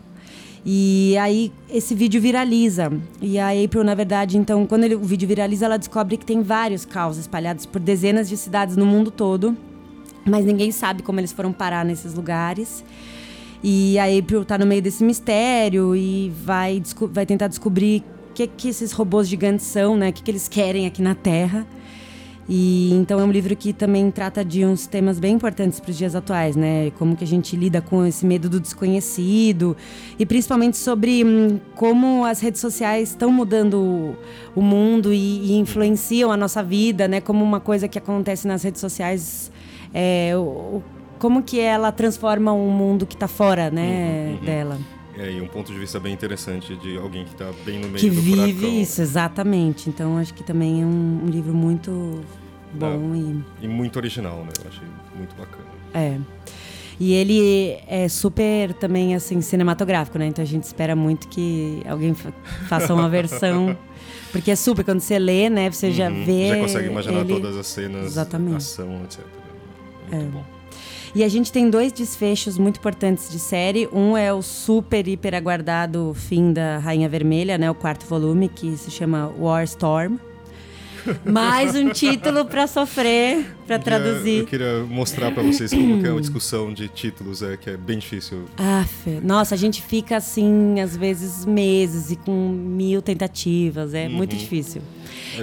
E 0.66 1.18
aí 1.18 1.54
esse 1.70 1.96
vídeo 1.96 2.22
viraliza. 2.22 2.92
E 3.22 3.40
a 3.40 3.50
April, 3.52 3.86
na 3.86 3.96
verdade, 3.96 4.38
então, 4.38 4.66
quando 4.66 4.84
ele- 4.84 4.96
o 4.96 5.00
vídeo 5.04 5.26
viraliza, 5.28 5.66
ela 5.66 5.78
descobre 5.78 6.18
que 6.18 6.26
tem 6.26 6.42
vários 6.42 6.84
caos 6.84 7.18
espalhados 7.18 7.66
por 7.66 7.80
dezenas 7.80 8.28
de 8.28 8.36
cidades 8.36 8.76
no 8.76 8.86
mundo 8.86 9.10
todo. 9.10 9.56
Mas 10.28 10.46
ninguém 10.46 10.72
sabe 10.72 11.02
como 11.02 11.20
eles 11.20 11.32
foram 11.32 11.52
parar 11.52 11.86
nesses 11.86 12.14
lugares. 12.14 12.84
E 13.64 13.98
a 13.98 14.06
April 14.06 14.46
tá 14.46 14.58
no 14.58 14.66
meio 14.66 14.82
desse 14.82 15.04
mistério 15.04 15.96
e 15.96 16.32
vai, 16.44 16.82
vai 17.12 17.26
tentar 17.26 17.48
descobrir 17.48 18.04
o 18.30 18.34
que, 18.34 18.46
que 18.46 18.70
esses 18.70 18.92
robôs 18.92 19.28
gigantes 19.28 19.66
são, 19.66 19.98
né? 19.98 20.10
O 20.10 20.14
que, 20.14 20.22
que 20.22 20.30
eles 20.30 20.48
querem 20.48 20.86
aqui 20.86 21.02
na 21.02 21.16
Terra. 21.16 21.66
E 22.50 22.94
então 22.94 23.20
é 23.20 23.24
um 23.24 23.32
livro 23.32 23.54
que 23.58 23.74
também 23.74 24.10
trata 24.10 24.44
de 24.46 24.64
uns 24.64 24.88
temas 24.88 25.20
bem 25.20 25.36
importantes 25.36 25.82
para 25.82 25.92
os 25.92 25.98
dias 25.98 26.16
atuais, 26.16 26.56
né? 26.56 26.92
Como 26.92 27.16
que 27.16 27.24
a 27.26 27.28
gente 27.28 27.58
lida 27.58 27.82
com 27.82 28.06
esse 28.06 28.26
medo 28.26 28.48
do 28.48 28.60
desconhecido 28.60 29.76
e 30.18 30.26
principalmente 30.26 30.78
sobre 30.78 31.26
hum, 31.26 31.60
como 31.76 32.24
as 32.24 32.40
redes 32.40 32.62
sociais 32.62 33.10
estão 33.10 33.32
mudando 33.32 33.78
o, 33.78 34.16
o 34.56 34.62
mundo 34.62 35.12
e, 35.12 35.52
e 35.52 35.58
influenciam 35.58 36.32
a 36.32 36.38
nossa 36.38 36.64
vida, 36.64 37.06
né? 37.06 37.20
Como 37.20 37.44
uma 37.44 37.60
coisa 37.60 37.88
que 37.88 37.98
acontece 37.98 38.48
nas 38.48 38.64
redes 38.64 38.80
sociais, 38.80 39.52
é, 40.00 40.34
o- 40.36 40.40
o- 40.42 40.84
como 41.18 41.42
que 41.42 41.60
ela 41.60 41.92
transforma 41.92 42.54
um 42.54 42.70
mundo 42.70 43.06
que 43.08 43.16
está 43.16 43.28
fora, 43.28 43.72
né, 43.72 44.28
Uhum, 44.30 44.34
uhum. 44.38 44.46
dela, 44.46 44.78
É, 45.18 45.32
e 45.32 45.42
um 45.42 45.48
ponto 45.48 45.74
de 45.74 45.80
vista 45.80 46.00
bem 46.00 46.14
interessante 46.14 46.76
de 46.76 46.96
alguém 46.98 47.26
que 47.26 47.34
tá 47.34 47.52
bem 47.66 47.80
no 47.80 47.88
meio 47.88 47.98
que 47.98 48.08
do 48.12 48.22
vive 48.22 48.54
furacão. 48.54 48.82
isso 48.82 49.02
exatamente. 49.02 49.90
Então 49.90 50.16
acho 50.20 50.32
que 50.32 50.44
também 50.44 50.84
é 50.84 50.86
um, 50.86 51.22
um 51.24 51.28
livro 51.28 51.56
muito 51.56 52.22
bom 52.72 53.16
e 53.16 53.66
E 53.66 53.68
muito 53.68 53.96
original, 53.98 54.44
né? 54.44 54.50
Eu 54.64 54.70
achei 54.70 54.88
muito 55.18 55.36
bacana. 55.36 55.66
É. 55.92 56.18
E 57.00 57.14
ele 57.14 57.80
é 57.88 58.08
super 58.08 58.74
também 58.74 59.16
assim 59.16 59.42
cinematográfico, 59.42 60.20
né? 60.20 60.28
Então 60.28 60.44
a 60.44 60.48
gente 60.48 60.64
espera 60.66 60.96
muito 60.96 61.28
que 61.30 61.82
alguém 61.90 62.14
fa- 62.14 62.32
faça 62.68 62.94
uma 62.94 63.10
versão, 63.10 63.76
porque 64.32 64.52
é 64.52 64.56
super 64.56 64.86
quando 64.86 65.00
você 65.00 65.18
lê, 65.18 65.50
né? 65.50 65.72
Você 65.72 65.92
já 65.92 66.10
Uhum. 66.10 66.24
vê. 66.26 66.50
Já 66.50 66.58
consegue 66.60 66.88
imaginar 66.90 67.22
ele- 67.22 67.34
todas 67.34 67.56
as 67.58 67.66
cenas, 67.66 68.06
Exatamente. 68.06 68.58
ação, 68.58 69.02
etc. 69.04 69.22
Muito 70.12 70.26
É. 70.26 70.30
bom. 70.30 70.44
E 71.16 71.24
a 71.24 71.28
gente 71.30 71.52
tem 71.52 71.70
dois 71.70 71.92
desfechos 71.92 72.58
muito 72.58 72.78
importantes 72.78 73.30
de 73.32 73.40
série. 73.40 73.88
Um 73.92 74.16
é 74.16 74.32
o 74.34 74.42
super, 74.42 75.08
hiper 75.08 75.34
aguardado 75.34 76.14
fim 76.16 76.54
da 76.54 76.78
Rainha 76.80 77.10
Vermelha, 77.10 77.58
né? 77.58 77.72
O 77.72 77.76
quarto 77.76 78.06
volume, 78.06 78.50
que 78.50 78.76
se 78.78 78.92
chama 78.92 79.32
War 79.40 79.64
Storm. 79.64 80.18
Mais 81.26 81.74
um 81.74 81.90
título 81.90 82.44
pra 82.46 82.68
sofrer, 82.68 83.46
queria- 83.66 83.80
traduzir. 83.80 84.40
Eu 84.40 84.46
queria 84.46 84.84
mostrar 84.84 85.32
pra 85.32 85.42
vocês 85.42 85.72
como 85.72 86.02
que 86.02 86.08
é 86.08 86.12
a 86.12 86.20
discussão 86.20 86.74
de 86.74 86.90
títulos, 86.90 87.42
é 87.42 87.56
que 87.56 87.70
é 87.70 87.78
bem 87.78 87.98
difícil. 87.98 88.44
Aff, 88.58 89.10
nossa, 89.24 89.56
a 89.56 89.58
gente 89.58 89.82
fica 89.82 90.18
assim, 90.18 90.82
às 90.82 90.98
vezes, 90.98 91.46
meses 91.46 92.12
e 92.12 92.18
com 92.18 92.50
mil 92.50 93.02
tentativas. 93.02 93.94
É 93.94 94.10
muito 94.10 94.34
Uhum. 94.34 94.40
difícil. 94.40 94.82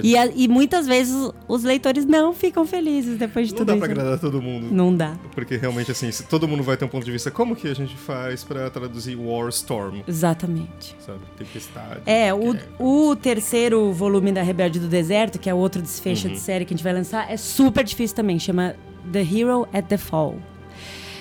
E, 0.03 0.17
a- 0.17 0.27
e 0.27 0.47
muitas 0.47 0.85
vezes 0.87 1.15
os 1.47 1.63
leitores 1.63 2.05
não 2.05 2.33
ficam 2.33 2.65
felizes 2.65 3.17
depois 3.17 3.47
de 3.47 3.53
Não 3.53 3.57
tudo 3.59 3.67
dá 3.67 3.73
isso. 3.75 3.83
pra 3.83 3.91
agradar 3.93 4.19
todo 4.19 4.41
mundo. 4.41 4.67
Não 4.71 4.95
dá. 4.95 5.15
Porque 5.33 5.55
realmente, 5.57 5.91
assim, 5.91 6.11
se 6.11 6.23
todo 6.23 6.47
mundo 6.47 6.63
vai 6.63 6.77
ter 6.77 6.85
um 6.85 6.87
ponto 6.87 7.05
de 7.05 7.11
vista, 7.11 7.29
como 7.31 7.55
que 7.55 7.67
a 7.67 7.73
gente 7.73 7.95
faz 7.95 8.43
pra 8.43 8.69
traduzir 8.69 9.15
War 9.15 9.49
Storm? 9.49 10.01
Exatamente. 10.07 10.95
Sabe? 11.05 11.19
Tempestade. 11.37 12.01
É, 12.05 12.33
o, 12.33 12.53
guerra. 12.53 12.65
o 12.79 13.15
terceiro 13.15 13.91
volume 13.93 14.31
da 14.31 14.41
Rebelde 14.41 14.79
do 14.79 14.87
Deserto, 14.87 15.39
que 15.39 15.49
é 15.49 15.53
outro 15.53 15.81
desfecho 15.81 16.27
Uhum. 16.27 16.33
de 16.33 16.39
série 16.39 16.65
que 16.65 16.73
a 16.73 16.77
gente 16.77 16.83
vai 16.83 16.93
lançar, 16.93 17.31
é 17.31 17.37
super 17.37 17.83
difícil 17.83 18.15
também. 18.15 18.37
Chama 18.39 18.75
The 19.11 19.21
Hero 19.21 19.67
at 19.73 19.85
the 19.85 19.97
Fall. 19.97 20.35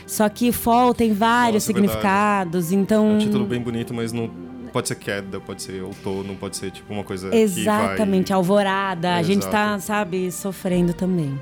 Só 0.07 0.29
que 0.29 0.53
Fall 0.53 0.93
tem 0.95 1.13
vários 1.15 1.67
Nossa, 1.67 1.73
é 1.73 1.75
verdade. 1.75 1.93
significados, 1.93 2.73
É 2.73 2.75
então. 2.75 3.13
um 3.15 3.19
título 3.19 3.47
bem 3.47 3.61
bonito, 3.61 3.95
mas 3.95 4.13
não 4.13 4.31
pode 4.75 4.89
ser 4.89 4.97
queda, 4.97 5.41
pode 5.41 5.63
ser 5.63 5.83
outono, 5.83 6.35
pode 6.35 6.57
ser 6.57 6.73
tipo 6.73 6.93
uma 6.93 7.05
coisa 7.05 7.33
Exatamente, 7.33 8.31
vai... 8.31 8.37
alvorada. 8.37 9.15
A 9.15 9.23
gente 9.23 9.43
tá, 9.47 9.67
Exato. 9.67 9.83
sabe, 9.85 10.33
sofrendo 10.33 10.93
também. 10.93 11.41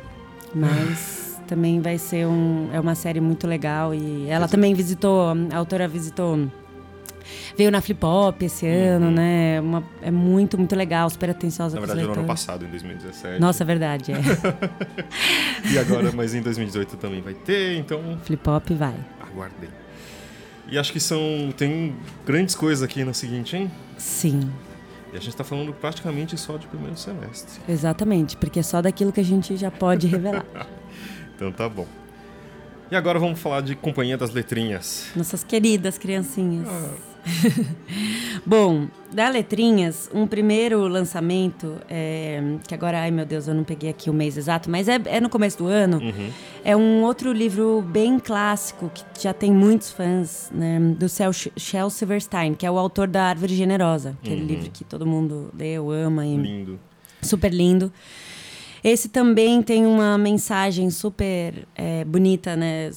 Mas 0.55 1.41
também 1.49 1.81
vai 1.81 1.97
ser 1.97 2.27
um. 2.27 2.69
É 2.75 2.79
uma 2.79 2.95
série 2.95 3.23
muito 3.23 3.47
legal. 3.47 3.95
E 3.95 4.29
ela 4.29 4.47
também 4.47 4.75
visitou, 4.75 5.33
a 5.51 5.57
autora 5.57 5.89
visitou. 5.89 6.47
Veio 7.57 7.71
na 7.71 7.81
Flip 7.81 8.05
Hop 8.05 8.43
esse 8.43 8.67
ano, 8.67 9.11
né? 9.11 9.59
Uma, 9.61 9.83
é 10.03 10.11
muito, 10.11 10.59
muito 10.59 10.77
legal, 10.77 11.09
super 11.09 11.31
atenciosa 11.31 11.77
Uhum. 11.77 11.81
Na 11.81 11.87
verdade, 11.87 12.09
no 12.09 12.15
ano 12.15 12.27
passado, 12.27 12.67
em 12.67 12.69
2017. 12.69 13.41
Nossa, 13.41 13.63
é 13.63 13.67
verdade, 13.67 14.13
é. 14.13 14.17
E 15.73 15.79
agora, 15.79 16.13
mas 16.13 16.35
em 16.35 16.43
2018 16.43 16.97
também 16.99 17.23
vai 17.23 17.33
ter, 17.33 17.79
então 17.79 18.19
Flip 18.25 18.47
Hop 18.51 18.69
vai. 18.73 18.97
aguardem. 19.21 19.82
E 20.73 20.79
acho 20.79 20.91
que 20.91 20.99
são. 20.99 21.53
Tem 21.55 21.95
grandes 22.25 22.55
coisas 22.55 22.83
aqui 22.83 23.05
na 23.05 23.13
seguinte, 23.13 23.55
hein? 23.55 23.71
Sim, 23.99 24.51
E 25.13 25.17
a 25.19 25.21
gente 25.21 25.37
tá 25.37 25.45
falando 25.45 25.71
praticamente 25.75 26.35
só 26.39 26.57
de 26.57 26.67
primeiro 26.67 26.97
semestre. 26.97 27.61
exatamente. 27.69 28.39
Porque 28.39 28.59
é 28.59 28.63
só 28.63 28.81
daquilo 28.81 29.13
que 29.13 29.21
a 29.21 29.25
gente 29.25 29.55
já 29.59 29.71
pode 29.71 30.07
revelar. 30.07 30.47
Então 31.35 31.51
tá 31.51 31.69
bom. 31.69 31.87
E 32.89 32.95
agora 32.95 33.19
vamos 33.19 33.41
falar 33.41 33.63
de 33.63 33.75
Companhia 33.75 34.17
das 34.17 34.31
Letrinhas. 34.33 35.09
Nossas 35.17 35.43
queridas 35.43 35.99
criancinhas. 35.99 36.69
Ah. 36.69 36.95
Bom, 38.45 38.89
da 39.13 39.29
Letrinhas, 39.29 40.11
um 40.13 40.27
primeiro 40.27 40.87
lançamento, 40.89 41.77
é, 41.89 42.41
que 42.67 42.75
agora, 42.75 43.01
ai 43.01 43.11
meu 43.11 43.25
Deus, 43.25 43.47
eu 43.47 43.55
não 43.55 43.63
peguei 43.65 43.91
aqui 43.91 44.11
o 44.11 44.13
mês 44.13 44.37
exato, 44.37 44.69
mas 44.71 44.89
é, 44.89 45.01
é 45.07 45.21
no 45.21 45.29
começo 45.29 45.59
do 45.59 45.67
ano. 45.67 45.99
Uhum. 45.99 46.31
É 46.65 46.77
um 46.77 47.03
outro 47.03 47.33
livro 47.33 47.83
bem 47.87 48.19
clássico, 48.19 48.91
que 48.93 49.05
já 49.23 49.33
tem 49.33 49.53
muitos 49.53 49.91
fãs, 49.91 50.51
né, 50.53 50.79
do 50.81 51.07
Shel 51.57 51.91
Silverstein, 51.91 52.55
que 52.55 52.67
é 52.67 52.71
o 52.71 52.79
autor 52.79 53.07
da 53.07 53.25
Árvore 53.25 53.55
Generosa, 53.55 54.17
aquele 54.23 54.41
Uhum. 54.43 54.47
livro 54.49 54.71
que 54.71 54.85
todo 54.85 55.07
mundo 55.07 55.51
leu, 55.57 55.91
ama 55.91 56.27
e 56.27 56.37
Lindo. 56.37 56.81
super 57.21 57.53
lindo. 57.53 57.93
Esse 58.83 59.09
também 59.09 59.63
tem 59.63 59.87
uma 59.87 60.19
mensagem 60.19 60.91
super 60.91 61.67
é, 61.77 62.05
bonita, 62.05 62.57
né? 62.57 62.91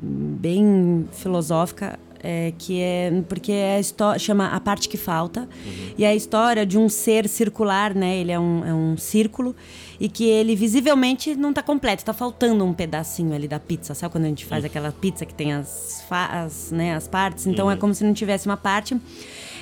Bem 0.00 1.08
filosófica, 1.10 1.98
é, 2.22 2.52
que 2.58 2.80
é 2.80 3.22
porque 3.28 3.52
é 3.52 3.76
a 3.76 3.80
história 3.80 4.18
chama 4.18 4.48
a 4.48 4.60
parte 4.60 4.88
que 4.88 4.96
falta 4.96 5.48
e 5.96 6.04
é 6.04 6.08
a 6.08 6.14
história 6.14 6.66
de 6.66 6.78
um 6.78 6.88
ser 6.88 7.28
circular, 7.28 7.94
né? 7.94 8.16
Ele 8.16 8.32
é 8.32 8.38
um, 8.38 8.64
é 8.64 8.74
um 8.74 8.96
círculo 8.96 9.54
e 10.00 10.08
que 10.08 10.24
ele 10.24 10.54
visivelmente 10.54 11.34
não 11.34 11.50
está 11.50 11.62
completo, 11.62 12.02
está 12.02 12.12
faltando 12.12 12.64
um 12.64 12.72
pedacinho 12.72 13.34
ali 13.34 13.48
da 13.48 13.58
pizza. 13.58 13.94
Sabe 13.94 14.12
quando 14.12 14.24
a 14.24 14.28
gente 14.28 14.46
faz 14.46 14.64
aquela 14.64 14.92
pizza 14.92 15.26
que 15.26 15.34
tem 15.34 15.52
as, 15.52 16.04
as, 16.10 16.70
né, 16.70 16.94
as 16.94 17.08
partes? 17.08 17.46
Então 17.46 17.70
é 17.70 17.76
como 17.76 17.94
se 17.94 18.04
não 18.04 18.12
tivesse 18.12 18.46
uma 18.46 18.56
parte. 18.56 18.96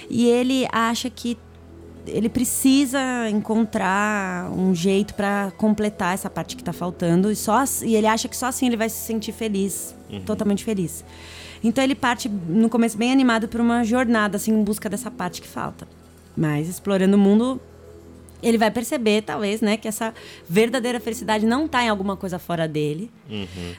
E 0.08 0.26
ele 0.26 0.66
acha 0.70 1.10
que 1.10 1.36
ele 2.06 2.28
precisa 2.28 3.28
encontrar 3.30 4.50
um 4.50 4.74
jeito 4.74 5.14
para 5.14 5.52
completar 5.56 6.14
essa 6.14 6.30
parte 6.30 6.56
que 6.56 6.62
está 6.62 6.72
faltando 6.72 7.30
e 7.30 7.36
só 7.36 7.64
e 7.82 7.94
ele 7.94 8.06
acha 8.06 8.28
que 8.28 8.36
só 8.36 8.46
assim 8.46 8.66
ele 8.66 8.76
vai 8.76 8.88
se 8.88 9.04
sentir 9.06 9.32
feliz, 9.32 9.94
totalmente 10.24 10.64
feliz. 10.64 11.04
Então 11.62 11.82
ele 11.82 11.94
parte 11.94 12.28
no 12.28 12.68
começo 12.68 12.96
bem 12.96 13.12
animado 13.12 13.48
por 13.48 13.60
uma 13.60 13.82
jornada 13.84 14.36
assim 14.36 14.52
em 14.52 14.62
busca 14.62 14.88
dessa 14.88 15.10
parte 15.10 15.40
que 15.40 15.48
falta. 15.48 15.86
Mas 16.36 16.68
explorando 16.68 17.16
o 17.16 17.18
mundo, 17.18 17.60
ele 18.42 18.58
vai 18.58 18.70
perceber 18.70 19.22
talvez, 19.22 19.60
né, 19.60 19.76
que 19.76 19.88
essa 19.88 20.14
verdadeira 20.48 21.00
felicidade 21.00 21.46
não 21.46 21.64
está 21.64 21.82
em 21.82 21.88
alguma 21.88 22.16
coisa 22.16 22.38
fora 22.38 22.68
dele, 22.68 23.10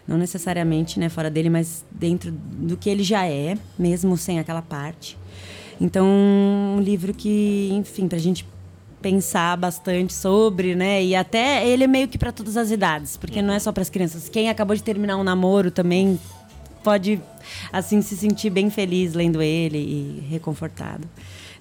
não 0.07 0.17
necessariamente, 0.17 0.99
né, 0.99 1.07
fora 1.07 1.29
dele, 1.29 1.49
mas 1.49 1.85
dentro 1.91 2.31
do 2.31 2.75
que 2.75 2.89
ele 2.89 3.03
já 3.03 3.27
é, 3.27 3.55
mesmo 3.77 4.17
sem 4.17 4.39
aquela 4.39 4.61
parte. 4.61 5.17
Então, 5.79 6.07
um 6.07 6.81
livro 6.81 7.13
que, 7.13 7.69
enfim, 7.71 8.07
pra 8.07 8.17
gente 8.17 8.47
pensar 9.01 9.55
bastante 9.57 10.13
sobre, 10.13 10.75
né? 10.75 11.03
E 11.03 11.15
até 11.15 11.67
ele 11.67 11.83
é 11.83 11.87
meio 11.87 12.07
que 12.07 12.17
para 12.17 12.31
todas 12.31 12.57
as 12.57 12.71
idades, 12.71 13.15
porque 13.15 13.41
não 13.41 13.53
é 13.53 13.59
só 13.59 13.71
para 13.71 13.81
as 13.81 13.89
crianças. 13.89 14.27
Quem 14.27 14.49
acabou 14.49 14.75
de 14.75 14.83
terminar 14.83 15.17
um 15.17 15.23
namoro 15.23 15.69
também 15.69 16.19
pode 16.83 17.21
assim 17.71 18.01
se 18.01 18.15
sentir 18.17 18.49
bem 18.49 18.69
feliz 18.69 19.13
lendo 19.13 19.41
ele 19.41 19.77
e 19.77 20.27
reconfortado. 20.29 21.07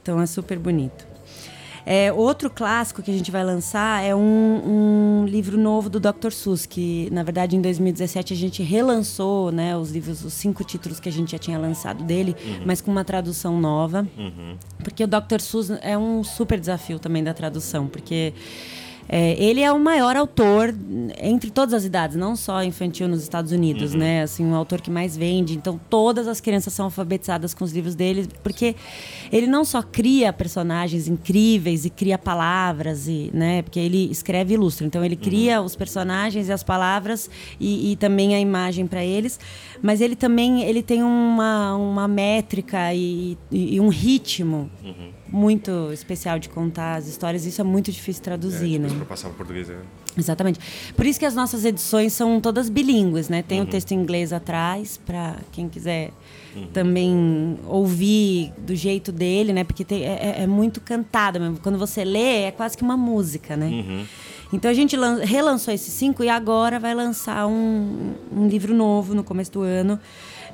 Então 0.01 0.21
é 0.21 0.27
super 0.27 0.59
bonito. 0.59 1.16
É, 1.89 2.13
outro 2.13 2.51
clássico 2.51 3.01
que 3.01 3.13
a 3.13 3.15
gente 3.15 3.31
vai 3.31 3.45
lançar 3.45 4.03
é 4.05 4.13
um, 4.13 5.21
um 5.21 5.25
livro 5.25 5.57
novo 5.57 5.89
do 5.89 6.01
Dr. 6.01 6.33
Seuss, 6.33 6.67
que 6.67 7.09
na 7.13 7.23
verdade 7.23 7.55
em 7.55 7.61
2017 7.61 8.35
a 8.35 8.37
gente 8.37 8.61
relançou 8.61 9.53
né, 9.53 9.77
os 9.77 9.93
livros, 9.93 10.25
os 10.25 10.33
cinco 10.33 10.65
títulos 10.65 10.99
que 10.99 11.09
a 11.09 11.13
gente 11.13 11.31
já 11.31 11.39
tinha 11.39 11.57
lançado 11.57 12.03
dele, 12.03 12.35
mas 12.67 12.81
com 12.81 12.91
uma 12.91 13.05
tradução 13.05 13.61
nova. 13.61 14.05
Porque 14.83 15.05
o 15.05 15.07
Dr. 15.07 15.41
Seuss 15.41 15.71
é 15.81 15.97
um 15.97 16.25
super 16.25 16.59
desafio 16.59 16.99
também 16.99 17.23
da 17.23 17.33
tradução, 17.33 17.87
porque 17.87 18.35
é, 19.09 19.41
ele 19.43 19.61
é 19.61 19.71
o 19.73 19.79
maior 19.79 20.17
autor 20.17 20.75
entre 21.21 21.51
todas 21.51 21.73
as 21.75 21.85
idades, 21.85 22.17
não 22.17 22.35
só 22.37 22.63
infantil 22.63 23.07
nos 23.09 23.23
Estados 23.23 23.53
Unidos, 23.53 23.95
né? 23.95 24.23
Assim, 24.23 24.45
um 24.45 24.55
autor 24.55 24.81
que 24.81 24.91
mais 24.91 25.17
vende. 25.17 25.55
Então, 25.57 25.79
todas 25.89 26.27
as 26.27 26.41
crianças 26.41 26.73
são 26.73 26.87
alfabetizadas 26.87 27.55
com 27.55 27.65
os 27.65 27.73
livros 27.73 27.95
dele, 27.95 28.29
porque 28.43 28.75
ele 29.33 29.47
não 29.47 29.65
só 29.65 29.83
cria 29.83 30.33
personagens 30.33 31.09
incríveis 31.09 31.85
e 31.85 31.91
cria 31.91 32.19
palavras, 32.19 33.07
e, 33.09 33.31
né? 33.33 33.63
Porque 33.63 33.79
ele 33.79 34.11
escreve 34.11 34.53
e 34.53 34.57
ilustra. 34.57 34.87
Então, 34.87 35.05
ele 35.05 35.17
cria 35.17 35.61
os 35.63 35.77
personagens 35.77 36.49
e 36.49 36.53
as 36.53 36.63
palavras 36.63 37.31
e, 37.61 37.93
e 37.93 37.97
também 37.97 38.35
a 38.35 38.41
imagem 38.41 38.87
para 38.87 39.05
eles. 39.05 39.39
Mas 39.83 40.01
ele 40.01 40.17
também 40.17 40.63
ele 40.63 40.83
tem 40.83 41.03
uma, 41.03 41.77
uma 41.77 42.09
métrica 42.09 42.93
e, 42.95 43.37
e- 43.53 43.75
e 43.77 43.81
um 43.81 43.89
ritmo 43.89 44.71
muito 45.31 45.91
especial 45.93 46.39
de 46.39 46.49
contar 46.49 46.97
as 46.97 47.07
histórias. 47.07 47.45
Isso 47.45 47.61
é 47.61 47.65
muito 47.65 47.91
difícil 47.93 48.23
traduzir, 48.23 48.79
né? 48.79 48.89
Para 48.89 49.05
passar 49.07 49.29
para 49.29 49.37
português 49.39 49.69
é. 49.71 49.77
Exatamente. 50.19 50.59
Por 50.97 51.05
isso 51.05 51.19
que 51.19 51.27
as 51.27 51.35
nossas 51.35 51.65
edições 51.65 52.13
são 52.15 52.41
todas 52.41 52.69
bilíngues, 52.71 53.29
né? 53.29 53.43
Tem 53.43 53.61
o 53.61 53.67
texto 53.67 53.93
em 53.93 53.97
inglês 54.01 54.33
atrás, 54.33 54.97
para 55.05 55.37
quem 55.53 55.69
quiser 55.69 56.11
também 56.73 57.59
ouvir 57.67 58.53
do 58.59 58.75
jeito 58.75 59.13
dele, 59.13 59.53
né? 59.53 59.63
Porque 59.65 59.85
tem- 59.85 60.05
é, 60.05 60.37
é- 60.39 60.43
é 60.43 60.47
muito 60.47 60.81
cantada 60.81 61.39
mesmo. 61.39 61.59
Quando 61.63 61.79
você 61.79 62.05
lê, 62.05 62.45
é 62.45 62.51
quase 62.51 62.77
que 62.77 62.83
uma 62.83 62.97
música, 62.97 63.57
né? 63.57 64.07
Então 64.53 64.71
a 64.71 64.75
gente 64.75 64.97
lan- 64.97 65.21
relançou 65.25 65.75
esses 65.75 65.93
cinco 65.93 66.23
e 66.25 66.29
agora 66.29 66.79
vai 66.79 66.95
lançar 66.95 67.47
um, 67.47 68.15
um 68.33 68.47
livro 68.49 68.73
novo 68.75 69.13
no 69.15 69.25
começo 69.25 69.53
do 69.53 69.61
ano. 69.63 69.99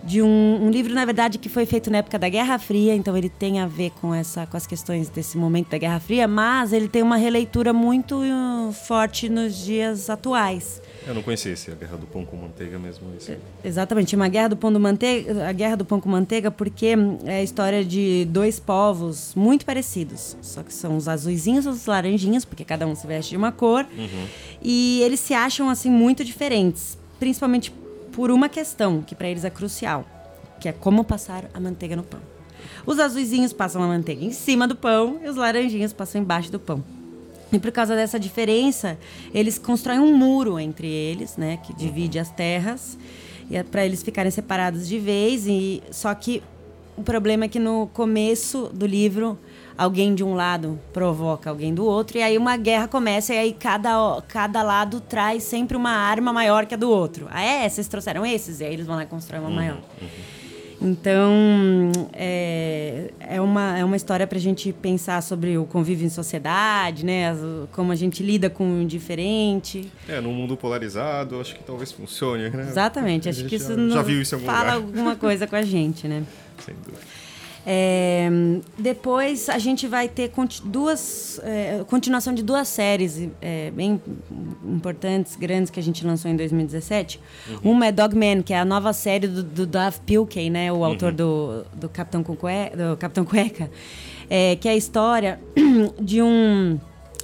De 0.05 0.21
um, 0.21 0.67
um 0.67 0.71
livro, 0.71 0.93
na 0.93 1.05
verdade, 1.05 1.39
que 1.39 1.49
foi 1.49 1.65
feito 1.65 1.91
na 1.91 1.99
época 1.99 2.19
da 2.19 2.29
Guerra 2.29 2.59
Fria, 2.59 2.95
então 2.95 3.17
ele 3.17 3.29
tem 3.29 3.61
a 3.61 3.67
ver 3.67 3.91
com, 4.01 4.13
essa, 4.13 4.47
com 4.47 4.57
as 4.57 4.67
questões 4.67 5.09
desse 5.09 5.39
momento 5.39 5.71
da 5.71 5.79
Guerra 5.79 6.01
Fria, 6.01 6.27
mas 6.27 6.73
ele 6.73 6.89
tem 6.89 7.03
uma 7.03 7.17
releitura 7.17 7.73
muito 7.73 8.17
uh, 8.17 8.73
forte 8.73 9.29
nos 9.29 9.57
dias 9.57 10.11
atuais. 10.11 10.83
Eu 11.07 11.15
não 11.15 11.23
conhecia 11.23 11.53
esse, 11.53 11.71
a 11.71 11.75
Guerra 11.75 11.97
do 11.97 12.07
Pão 12.07 12.25
com 12.25 12.37
Manteiga 12.37 12.79
mesmo. 12.79 13.07
Esse. 13.17 13.39
Exatamente, 13.65 14.17
uma 14.17 14.29
guerra 14.29 14.49
do 14.49 14.57
pão 14.57 14.73
do 14.73 14.81
manteiga, 14.81 15.49
a 15.49 15.53
guerra 15.53 15.77
do 15.77 15.85
pão 15.85 16.01
com 16.01 16.09
manteiga, 16.09 16.51
porque 16.51 16.97
hum, 16.97 17.19
é 17.25 17.37
a 17.37 17.43
história 17.43 17.85
de 17.85 18.27
dois 18.29 18.59
povos 18.59 19.35
muito 19.37 19.65
parecidos, 19.65 20.37
só 20.43 20.63
que 20.63 20.73
são 20.73 20.97
os 20.97 21.09
azuizinhos 21.09 21.65
e 21.65 21.69
os 21.69 21.87
laranjinhos, 21.87 22.45
porque 22.45 22.65
cada 22.65 22.87
um 22.87 22.95
se 22.95 23.07
veste 23.07 23.31
de 23.31 23.37
uma 23.37 23.53
cor, 23.53 23.87
e 24.61 25.01
eles 25.03 25.21
se 25.21 25.35
acham 25.35 25.69
assim 25.69 25.91
muito 25.91 26.25
diferentes, 26.25 26.99
principalmente 27.19 27.73
por 28.13 28.31
uma 28.31 28.49
questão 28.49 29.03
que 29.03 29.15
para 29.15 29.29
eles 29.29 29.45
é 29.45 29.51
crucial, 29.51 30.07
que 30.61 30.69
é 30.69 30.73
como 30.73 31.05
passar 31.05 31.45
a 31.53 31.59
manteiga 31.59 31.97
no 31.97 32.03
pão. 32.03 32.21
Os 32.87 32.99
azuizinhos 32.99 33.53
passam 33.53 33.83
a 33.83 33.87
manteiga 33.89 34.25
em 34.25 34.33
cima 34.33 34.69
do 34.69 34.77
pão 34.77 35.21
e 35.25 35.29
os 35.29 35.37
laranjinhos 35.37 35.93
passam 35.93 36.21
embaixo 36.21 36.51
do 36.51 36.61
pão. 36.61 36.85
E 37.53 37.59
por 37.59 37.71
causa 37.71 37.95
dessa 37.95 38.19
diferença, 38.19 38.99
eles 39.35 39.59
constroem 39.59 39.99
um 39.99 40.17
muro 40.17 40.59
entre 40.59 40.87
eles, 40.87 41.37
né, 41.37 41.59
que 41.59 41.75
divide 41.75 42.19
as 42.19 42.31
terras, 42.31 42.97
é 43.51 43.63
para 43.63 43.85
eles 43.85 44.03
ficarem 44.03 44.31
separados 44.31 44.89
de 44.89 44.99
vez. 44.99 45.47
E 45.47 45.83
só 45.91 46.15
que 46.15 46.43
o 46.97 47.03
problema 47.03 47.45
é 47.45 47.49
que 47.49 47.59
no 47.59 47.89
começo 47.93 48.71
do 48.73 48.87
livro 48.87 49.39
alguém 49.77 50.15
de 50.15 50.23
um 50.23 50.35
lado 50.35 50.79
provoca 50.93 51.51
alguém 51.51 51.75
do 51.75 51.85
outro 51.85 52.19
e 52.19 52.23
aí 52.23 52.37
uma 52.39 52.57
guerra 52.57 52.89
começa 52.89 53.35
e 53.35 53.39
aí 53.39 53.53
cada, 53.53 54.23
cada 54.29 54.63
lado 54.63 55.01
traz 55.01 55.43
sempre 55.43 55.77
uma 55.77 55.91
arma 55.91 56.33
maior 56.33 56.67
que 56.67 56.75
a 56.75 56.77
do 56.77 56.91
outro. 56.91 57.27
Ah, 57.31 57.43
é? 57.43 57.69
Vocês 57.69 57.89
trouxeram 57.89 58.25
esses? 58.25 58.61
E 58.61 58.65
aí 58.65 58.73
eles 58.73 58.87
vão 58.87 58.97
lá 58.97 59.03
e 59.03 59.07
constroem 59.07 59.43
uma 59.43 59.51
maior. 59.51 59.79
Então, 60.85 61.93
é, 62.13 63.13
é, 63.21 63.41
uma, 63.41 63.79
é 63.79 63.85
uma 63.85 63.95
história 63.95 64.27
para 64.27 64.37
a 64.37 64.41
gente 64.41 64.73
pensar 64.73 65.23
sobre 65.23 65.57
o 65.57 65.65
convívio 65.65 66.05
em 66.05 66.11
sociedade, 66.11 67.07
né? 67.07 67.37
Como 67.71 67.93
a 67.93 67.95
gente 67.95 68.21
lida 68.21 68.51
com 68.51 68.83
o 68.83 68.85
diferente. 68.85 69.89
É, 70.09 70.21
num 70.21 70.33
mundo 70.33 70.57
polarizado, 70.57 71.41
acho 71.41 71.55
que 71.55 71.63
talvez 71.63 71.93
funcione, 71.93 72.51
né? 72.51 72.67
Exatamente, 72.69 73.29
acho 73.29 73.45
que 73.45 73.55
isso 73.55 73.73
já, 73.89 73.95
já 73.95 74.03
viu 74.03 74.21
isso 74.21 74.35
em 74.35 74.39
algum 74.39 74.47
fala 74.47 74.75
lugar. 74.75 74.75
alguma 74.75 75.15
coisa 75.15 75.47
com 75.47 75.55
a 75.55 75.63
gente, 75.63 76.09
né? 76.09 76.25
Sem 76.59 76.75
dúvida. 76.75 76.99
É, 77.65 78.29
depois 78.77 79.49
a 79.49 79.59
gente 79.59 79.87
vai 79.87 80.09
ter 80.09 80.33
duas 80.65 81.41
é, 81.45 81.85
continuação 81.87 82.35
de 82.35 82.43
duas 82.43 82.67
séries 82.67 83.29
é, 83.41 83.71
bem 83.71 84.01
importantes, 84.65 85.37
grandes 85.37 85.71
que 85.71 85.79
a 85.79 85.83
gente 85.83 86.05
lançou 86.05 86.31
em 86.31 86.37
2017. 86.37 87.21
Uhum. 87.49 87.73
Uma 87.73 87.87
é 87.87 87.93
Dogman, 87.93 88.43
que 88.43 88.53
é 88.53 88.59
a 88.59 88.65
nova 88.65 88.93
série 88.93 89.29
do, 89.29 89.43
do 89.45 89.67
Dave 89.67 90.01
Pilkey, 90.05 90.51
né, 90.51 90.73
o 90.73 90.77
uhum. 90.77 90.85
autor 90.85 91.13
do, 91.13 91.65
do 91.75 91.89
Capitão 91.89 92.25
Cueca, 92.25 92.77
do 92.77 92.97
Capitão 92.97 93.25
Cueca, 93.25 93.71
é, 94.29 94.57
que 94.57 94.69
é 94.69 94.73
a 94.73 94.77
história 94.77 95.41
de 96.01 96.21
um 96.21 96.81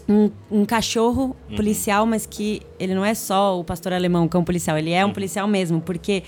um, 0.09 0.31
um, 0.51 0.65
cachorro 0.65 1.37
uhum. 1.51 1.57
policial, 1.57 2.07
mas 2.07 2.25
que 2.25 2.63
ele 2.79 2.95
não 2.95 3.05
é 3.05 3.13
só 3.13 3.61
o 3.61 3.63
pastor 3.63 3.93
alemão, 3.93 4.25
o 4.25 4.29
cão 4.29 4.43
policial, 4.43 4.79
ele 4.79 4.91
é 4.91 5.05
um 5.05 5.09
uhum. 5.09 5.13
policial 5.13 5.47
mesmo, 5.47 5.83
porque 5.83 6.23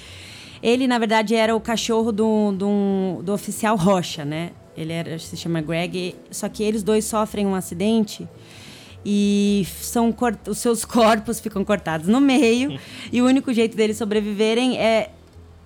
ele, 0.62 0.86
na 0.86 0.98
verdade, 0.98 1.34
era 1.34 1.54
o 1.54 1.60
cachorro 1.60 2.12
do, 2.12 2.52
do, 2.52 3.22
do 3.22 3.32
oficial 3.32 3.76
Rocha, 3.76 4.24
né? 4.24 4.50
Ele 4.76 4.92
era, 4.92 5.18
se 5.18 5.36
chama 5.36 5.60
Greg, 5.60 6.14
só 6.30 6.48
que 6.48 6.62
eles 6.62 6.82
dois 6.82 7.04
sofrem 7.04 7.46
um 7.46 7.54
acidente 7.54 8.28
e 9.04 9.66
são 9.80 10.14
os 10.46 10.58
seus 10.58 10.84
corpos 10.84 11.40
ficam 11.40 11.64
cortados 11.64 12.06
no 12.06 12.20
meio 12.20 12.78
e 13.10 13.22
o 13.22 13.26
único 13.26 13.52
jeito 13.52 13.76
deles 13.76 13.96
sobreviverem 13.96 14.78
é 14.78 15.10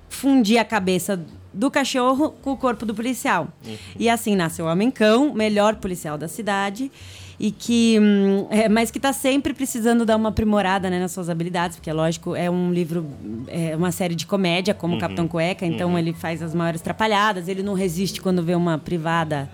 fundir 0.09 0.59
a 0.59 0.64
cabeça 0.64 1.20
do 1.52 1.70
cachorro 1.70 2.30
com 2.42 2.52
o 2.52 2.57
corpo 2.57 2.87
do 2.87 2.94
policial. 2.94 3.48
Uhum. 3.66 3.76
E 3.98 4.09
assim 4.09 4.35
nasce 4.35 4.62
o 4.62 4.66
Homem 4.66 4.90
Cão, 4.90 5.33
melhor 5.35 5.76
policial 5.76 6.16
da 6.16 6.28
cidade 6.28 6.90
e 7.38 7.50
que 7.50 7.98
hum, 8.00 8.46
é, 8.50 8.68
mas 8.68 8.90
que 8.90 8.98
está 8.98 9.12
sempre 9.12 9.52
precisando 9.52 10.04
dar 10.04 10.16
uma 10.16 10.28
aprimorada 10.28 10.88
né, 10.88 11.00
nas 11.00 11.12
suas 11.12 11.28
habilidades 11.28 11.76
porque 11.76 11.90
é 11.90 11.92
lógico 11.92 12.36
é 12.36 12.50
um 12.50 12.72
livro 12.72 13.06
é 13.48 13.76
uma 13.76 13.90
série 13.90 14.14
de 14.14 14.26
comédia 14.26 14.72
como 14.72 14.94
uhum. 14.94 15.00
Capitão 15.00 15.26
Cueca 15.26 15.66
então 15.66 15.90
uhum. 15.90 15.98
ele 15.98 16.12
faz 16.12 16.42
as 16.42 16.54
maiores 16.54 16.80
trapalhadas 16.80 17.48
ele 17.48 17.62
não 17.62 17.74
resiste 17.74 18.20
quando 18.20 18.42
vê 18.42 18.54
uma 18.54 18.78
privada 18.78 19.50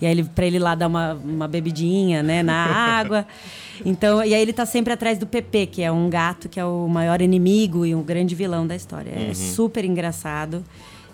e 0.00 0.06
aí 0.06 0.12
ele 0.12 0.24
para 0.24 0.46
ele 0.46 0.58
lá 0.58 0.74
dar 0.74 0.86
uma, 0.86 1.14
uma 1.14 1.48
bebidinha 1.48 2.22
né 2.22 2.42
na 2.42 2.54
água 2.54 3.26
então 3.84 4.24
e 4.24 4.32
aí 4.32 4.40
ele 4.40 4.52
está 4.52 4.64
sempre 4.64 4.92
atrás 4.92 5.18
do 5.18 5.26
Pepe 5.26 5.66
que 5.66 5.82
é 5.82 5.90
um 5.90 6.08
gato 6.08 6.48
que 6.48 6.60
é 6.60 6.64
o 6.64 6.86
maior 6.88 7.20
inimigo 7.20 7.84
e 7.84 7.94
o 7.94 8.00
grande 8.00 8.34
vilão 8.34 8.66
da 8.66 8.76
história 8.76 9.10
é 9.10 9.28
uhum. 9.28 9.34
super 9.34 9.84
engraçado 9.84 10.64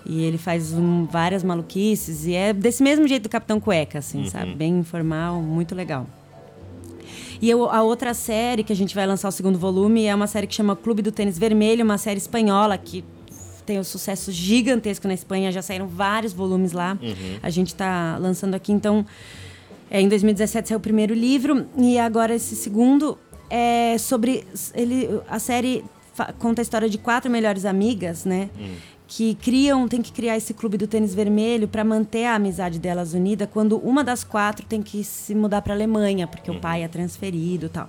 e 0.04 0.22
ele 0.22 0.38
faz 0.38 0.72
um, 0.72 1.04
várias 1.04 1.42
maluquices 1.42 2.26
e 2.26 2.34
é 2.34 2.52
desse 2.52 2.82
mesmo 2.82 3.06
jeito 3.06 3.24
do 3.24 3.28
Capitão 3.28 3.60
Cueca, 3.60 3.98
assim, 3.98 4.20
uhum. 4.20 4.30
sabe? 4.30 4.54
Bem 4.54 4.78
informal, 4.78 5.40
muito 5.40 5.74
legal. 5.74 6.06
E 7.40 7.48
eu, 7.48 7.70
a 7.70 7.82
outra 7.82 8.12
série 8.12 8.62
que 8.62 8.72
a 8.72 8.76
gente 8.76 8.94
vai 8.94 9.06
lançar 9.06 9.28
o 9.28 9.32
segundo 9.32 9.58
volume 9.58 10.04
é 10.04 10.14
uma 10.14 10.26
série 10.26 10.46
que 10.46 10.54
chama 10.54 10.76
Clube 10.76 11.00
do 11.00 11.10
Tênis 11.10 11.38
Vermelho, 11.38 11.84
uma 11.84 11.96
série 11.96 12.18
espanhola 12.18 12.76
que 12.76 13.04
tem 13.64 13.78
um 13.78 13.84
sucesso 13.84 14.32
gigantesco 14.32 15.06
na 15.06 15.14
Espanha, 15.14 15.52
já 15.52 15.62
saíram 15.62 15.86
vários 15.86 16.32
volumes 16.32 16.72
lá. 16.72 16.98
Uhum. 17.00 17.38
A 17.42 17.48
gente 17.48 17.68
está 17.68 18.18
lançando 18.18 18.54
aqui, 18.54 18.72
então. 18.72 19.06
É, 19.92 20.00
em 20.00 20.08
2017 20.08 20.68
saiu 20.68 20.78
o 20.78 20.80
primeiro 20.80 21.12
livro 21.12 21.66
e 21.76 21.98
agora 21.98 22.32
esse 22.32 22.54
segundo 22.54 23.18
é 23.50 23.98
sobre 23.98 24.46
ele 24.72 25.08
a 25.28 25.40
série 25.40 25.84
conta 26.38 26.60
a 26.60 26.62
história 26.62 26.88
de 26.88 26.96
quatro 26.96 27.28
melhores 27.28 27.64
amigas, 27.64 28.24
né? 28.24 28.50
Uhum 28.56 28.89
que 29.12 29.34
criam, 29.34 29.88
tem 29.88 30.00
que 30.00 30.12
criar 30.12 30.36
esse 30.36 30.54
clube 30.54 30.78
do 30.78 30.86
tênis 30.86 31.12
vermelho 31.12 31.66
para 31.66 31.82
manter 31.82 32.26
a 32.26 32.36
amizade 32.36 32.78
delas 32.78 33.12
unida 33.12 33.44
quando 33.44 33.76
uma 33.78 34.04
das 34.04 34.22
quatro 34.22 34.64
tem 34.64 34.80
que 34.80 35.02
se 35.02 35.34
mudar 35.34 35.62
para 35.62 35.72
a 35.72 35.76
Alemanha, 35.76 36.28
porque 36.28 36.48
uhum. 36.48 36.58
o 36.58 36.60
pai 36.60 36.84
é 36.84 36.88
transferido, 36.88 37.68
tal. 37.68 37.88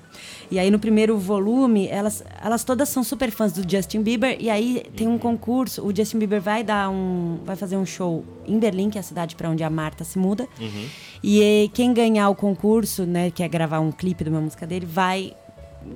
E 0.49 0.57
aí 0.57 0.71
no 0.71 0.79
primeiro 0.79 1.15
volume, 1.19 1.87
elas 1.87 2.23
elas 2.43 2.63
todas 2.63 2.89
são 2.89 3.03
super 3.03 3.29
fãs 3.29 3.53
do 3.53 3.69
Justin 3.69 4.01
Bieber 4.01 4.35
e 4.39 4.49
aí 4.49 4.83
tem 4.95 5.07
um 5.07 5.19
concurso, 5.19 5.85
o 5.85 5.95
Justin 5.95 6.17
Bieber 6.17 6.41
vai 6.41 6.63
dar 6.63 6.89
um 6.89 7.37
vai 7.45 7.55
fazer 7.55 7.77
um 7.77 7.85
show 7.85 8.25
em 8.47 8.57
Berlim, 8.57 8.89
que 8.89 8.97
é 8.97 9.01
a 9.01 9.03
cidade 9.03 9.35
para 9.35 9.47
onde 9.47 9.63
a 9.63 9.69
Marta 9.69 10.03
se 10.03 10.17
muda. 10.17 10.47
Uhum. 10.59 10.85
E 11.23 11.69
quem 11.75 11.93
ganhar 11.93 12.29
o 12.29 12.35
concurso, 12.35 13.05
né, 13.05 13.29
que 13.29 13.43
é 13.43 13.47
gravar 13.47 13.79
um 13.79 13.91
clipe 13.91 14.23
de 14.23 14.31
uma 14.31 14.41
música 14.41 14.65
dele, 14.65 14.87
vai 14.87 15.35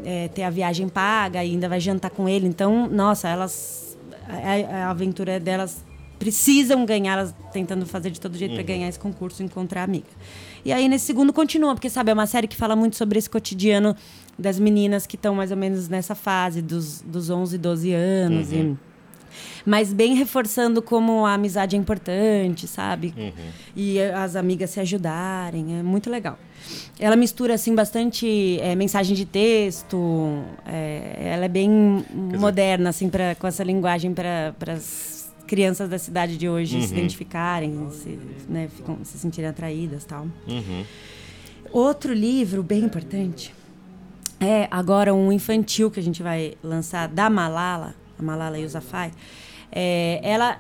é, 0.04 0.28
ter 0.28 0.44
a 0.44 0.52
viagem 0.52 0.88
paga 0.88 1.44
e 1.44 1.50
ainda 1.50 1.68
vai 1.68 1.80
jantar 1.80 2.12
com 2.12 2.30
ele. 2.30 2.48
Então, 2.48 2.88
nossa, 2.88 3.28
elas 3.28 3.85
a, 4.28 4.88
a 4.88 4.90
aventura 4.90 5.40
delas 5.40 5.84
precisam 6.18 6.86
ganhar, 6.86 7.14
elas 7.14 7.36
tentando 7.52 7.86
fazer 7.86 8.10
de 8.10 8.20
todo 8.20 8.38
jeito 8.38 8.52
uhum. 8.52 8.58
para 8.58 8.66
ganhar 8.66 8.88
esse 8.88 9.00
concurso 9.00 9.42
e 9.42 9.46
encontrar 9.46 9.82
a 9.82 9.84
amiga. 9.84 10.08
E 10.64 10.72
aí 10.72 10.88
nesse 10.88 11.06
segundo 11.06 11.32
continua, 11.34 11.74
porque 11.74 11.90
sabe, 11.90 12.12
é 12.12 12.14
uma 12.14 12.28
série 12.28 12.48
que 12.48 12.56
fala 12.56 12.76
muito 12.76 12.96
sobre 12.96 13.20
esse 13.20 13.30
cotidiano 13.30 13.96
das 14.38 14.60
meninas 14.60 15.06
que 15.06 15.16
estão 15.16 15.36
mais 15.36 15.52
ou 15.52 15.58
menos 15.58 15.88
nessa 15.88 16.16
fase 16.16 16.62
dos, 16.62 17.02
dos 17.02 17.30
11, 17.30 17.58
12 17.58 17.94
anos 17.94 18.52
uhum. 18.52 18.78
e 18.82 18.96
mas 19.66 19.92
bem 19.92 20.16
reforçando 20.16 20.82
como 20.82 21.26
a 21.26 21.34
amizade 21.34 21.76
é 21.76 21.80
importante, 21.80 22.68
sabe? 22.68 23.14
Uhum. 23.18 23.32
E 23.76 24.00
as 24.02 24.36
amigas 24.36 24.70
se 24.70 24.80
ajudarem, 24.80 25.80
é 25.80 25.84
muito 25.84 26.10
legal. 26.10 26.38
Ela 27.00 27.16
mistura 27.16 27.56
assim 27.56 27.76
bastante 27.76 28.60
é, 28.62 28.76
mensagem 28.76 29.16
de 29.16 29.26
texto, 29.26 30.44
é, 30.66 31.32
ela 31.34 31.46
é 31.46 31.50
bem 31.50 31.70
moderna 32.14 32.90
assim 32.90 33.10
para 33.10 33.36
com 33.36 33.48
essa 33.48 33.64
linguagem 33.64 34.14
para 34.14 34.54
as 34.68 35.34
crianças 35.46 35.90
da 35.90 36.00
cidade 36.00 36.38
de 36.38 36.50
hoje 36.50 36.78
uhum. 36.78 36.82
se 36.82 36.94
identificarem, 36.94 37.90
se, 37.92 38.20
né, 38.50 38.68
ficam, 38.76 38.98
se 39.04 39.18
sentirem 39.20 39.50
atraídas, 39.50 40.04
tal. 40.06 40.28
Uhum. 40.48 40.84
Outro 41.72 42.14
livro 42.14 42.64
bem 42.64 42.84
importante 42.84 43.54
é 44.40 44.68
agora 44.72 45.14
um 45.14 45.32
infantil 45.32 45.92
que 45.92 46.00
a 46.00 46.04
gente 46.04 46.24
vai 46.24 46.56
lançar 46.64 47.08
da 47.08 47.30
Malala, 47.30 47.94
a 48.18 48.24
Malala 48.24 48.58
Yousafzai 48.58 49.12
é, 49.76 50.22
ela, 50.24 50.58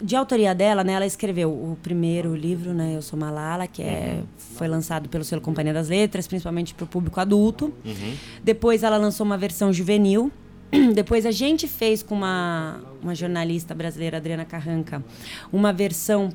de 0.00 0.14
autoria 0.14 0.54
dela, 0.54 0.84
né, 0.84 0.92
ela 0.92 1.06
escreveu 1.06 1.50
o 1.50 1.76
primeiro 1.82 2.34
livro, 2.34 2.72
né, 2.72 2.94
Eu 2.94 3.02
Sou 3.02 3.18
Malala, 3.18 3.66
que 3.66 3.82
é, 3.82 4.18
uhum. 4.18 4.26
foi 4.36 4.68
lançado 4.68 5.08
pelo 5.08 5.24
selo 5.24 5.40
Companhia 5.40 5.72
das 5.72 5.88
Letras, 5.88 6.26
principalmente 6.26 6.72
para 6.74 6.84
o 6.84 6.86
público 6.86 7.18
adulto. 7.20 7.72
Uhum. 7.84 8.14
Depois 8.42 8.82
ela 8.82 8.96
lançou 8.96 9.26
uma 9.26 9.36
versão 9.36 9.72
juvenil. 9.72 10.30
Depois 10.94 11.26
a 11.26 11.30
gente 11.30 11.66
fez 11.66 12.02
com 12.02 12.14
uma, 12.14 12.80
uma 13.02 13.14
jornalista 13.14 13.74
brasileira, 13.74 14.18
Adriana 14.18 14.44
Carranca, 14.44 15.04
uma 15.52 15.72
versão 15.72 16.30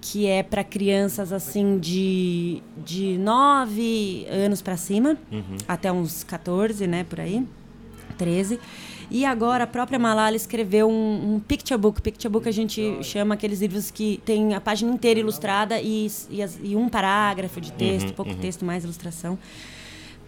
que 0.00 0.26
é 0.26 0.42
para 0.42 0.62
crianças 0.62 1.32
assim 1.32 1.78
de, 1.78 2.62
de 2.84 3.16
9 3.16 4.26
anos 4.28 4.60
para 4.60 4.76
cima, 4.76 5.16
uhum. 5.32 5.56
até 5.66 5.90
uns 5.90 6.22
14, 6.22 6.86
né, 6.86 7.04
por 7.04 7.20
aí, 7.20 7.46
13. 8.18 8.60
E 9.14 9.24
agora 9.24 9.62
a 9.62 9.66
própria 9.68 9.96
Malala 9.96 10.34
escreveu 10.34 10.90
um, 10.90 11.34
um 11.34 11.38
picture 11.38 11.80
book. 11.80 12.02
Picture 12.02 12.28
book 12.28 12.48
a 12.48 12.52
gente 12.52 12.98
chama 13.00 13.36
aqueles 13.36 13.60
livros 13.60 13.88
que 13.88 14.20
tem 14.24 14.54
a 14.54 14.60
página 14.60 14.92
inteira 14.92 15.20
ilustrada 15.20 15.80
e, 15.80 16.08
e, 16.28 16.42
as, 16.42 16.58
e 16.60 16.74
um 16.74 16.88
parágrafo 16.88 17.60
de 17.60 17.70
texto, 17.70 18.08
uhum, 18.08 18.14
pouco 18.14 18.32
uhum. 18.32 18.38
texto, 18.38 18.64
mais 18.64 18.82
ilustração 18.82 19.38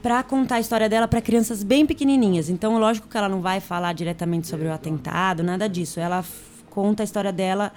para 0.00 0.22
contar 0.22 0.56
a 0.56 0.60
história 0.60 0.88
dela 0.88 1.08
para 1.08 1.20
crianças 1.20 1.64
bem 1.64 1.84
pequenininhas. 1.84 2.48
Então, 2.48 2.78
lógico 2.78 3.08
que 3.08 3.16
ela 3.16 3.28
não 3.28 3.40
vai 3.40 3.58
falar 3.58 3.92
diretamente 3.92 4.46
sobre 4.46 4.68
o 4.68 4.72
atentado, 4.72 5.42
nada 5.42 5.68
disso. 5.68 5.98
Ela 5.98 6.24
conta 6.70 7.02
a 7.02 7.04
história 7.04 7.32
dela 7.32 7.72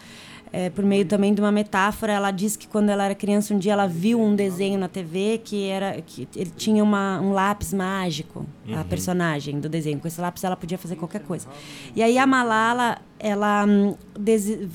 é, 0.51 0.69
por 0.69 0.83
meio 0.83 1.05
também 1.05 1.33
de 1.33 1.41
uma 1.41 1.51
metáfora. 1.51 2.13
Ela 2.13 2.31
diz 2.31 2.55
que 2.55 2.67
quando 2.67 2.89
ela 2.89 3.05
era 3.05 3.15
criança, 3.15 3.53
um 3.53 3.59
dia 3.59 3.73
ela 3.73 3.87
viu 3.87 4.21
um 4.21 4.35
desenho 4.35 4.79
na 4.79 4.87
TV 4.87 5.41
que 5.43 5.67
era 5.67 6.01
que 6.01 6.27
ele 6.35 6.51
tinha 6.55 6.83
uma, 6.83 7.19
um 7.21 7.31
lápis 7.31 7.73
mágico, 7.73 8.45
uhum. 8.67 8.79
a 8.79 8.83
personagem 8.83 9.59
do 9.59 9.69
desenho. 9.69 9.99
Com 9.99 10.07
esse 10.07 10.19
lápis 10.19 10.43
ela 10.43 10.55
podia 10.55 10.77
fazer 10.77 10.95
qualquer 10.95 11.21
coisa. 11.21 11.47
E 11.95 12.01
aí 12.01 12.17
a 12.17 12.25
Malala, 12.25 12.97
ela, 13.19 13.65
hum, 13.65 13.95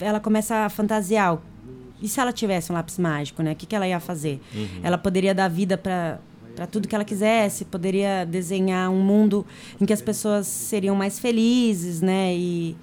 ela 0.01 0.21
começa 0.21 0.67
a 0.67 0.69
fantasiar. 0.69 1.39
E 2.01 2.09
se 2.09 2.21
ela 2.21 2.33
tivesse 2.33 2.71
um 2.71 2.75
lápis 2.75 2.99
mágico, 2.99 3.43
né? 3.43 3.53
O 3.53 3.57
que, 3.57 3.67
que 3.67 3.75
ela 3.75 3.89
ia 3.89 3.99
fazer? 4.01 4.41
Uhum. 4.55 4.81
Ela 4.83 4.99
poderia 4.99 5.35
dar 5.35 5.49
vida 5.49 5.77
para 5.77 6.19
para 6.55 6.69
tudo 6.69 6.87
que 6.87 6.95
ela 6.95 7.05
quisesse, 7.05 7.65
poderia 7.65 8.25
desenhar 8.25 8.89
um 8.89 9.03
mundo 9.03 9.45
em 9.81 9.85
que 9.85 9.93
as 9.93 10.01
pessoas 10.01 10.47
seriam 10.47 10.95
mais 10.95 11.19
felizes, 11.19 12.01
né? 12.01 12.33
E, 12.33 12.77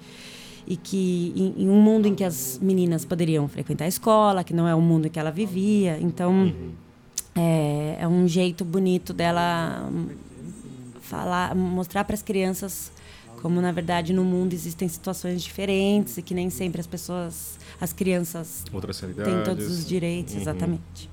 e 0.72 0.76
que 0.78 1.34
em, 1.36 1.64
em, 1.64 1.68
um 1.68 1.78
mundo 1.82 2.08
em 2.08 2.14
que 2.14 2.24
as 2.24 2.58
meninas 2.62 3.04
poderiam 3.04 3.46
frequentar 3.46 3.84
a 3.84 3.88
escola, 3.88 4.42
que 4.42 4.54
não 4.54 4.66
é 4.66 4.74
o 4.74 4.80
mundo 4.80 5.06
em 5.06 5.10
que 5.10 5.18
ela 5.18 5.30
vivia. 5.30 5.98
Então, 6.00 6.32
uhum. 6.32 6.70
é, 7.34 7.98
é, 8.00 8.08
um 8.08 8.26
jeito 8.26 8.64
bonito 8.64 9.12
dela 9.12 9.86
falar, 11.02 11.54
mostrar 11.54 12.04
para 12.04 12.14
as 12.14 12.22
crianças 12.22 12.90
como 13.42 13.60
na 13.60 13.70
verdade 13.70 14.14
no 14.14 14.24
mundo 14.24 14.54
existem 14.54 14.88
situações 14.88 15.42
diferentes 15.42 16.16
e 16.16 16.22
que 16.22 16.32
nem 16.32 16.48
sempre 16.48 16.80
as 16.80 16.86
pessoas, 16.86 17.58
as 17.78 17.92
crianças 17.92 18.64
têm 19.24 19.44
todos 19.44 19.66
os 19.66 19.86
direitos, 19.86 20.32
uhum. 20.32 20.40
exatamente. 20.40 21.11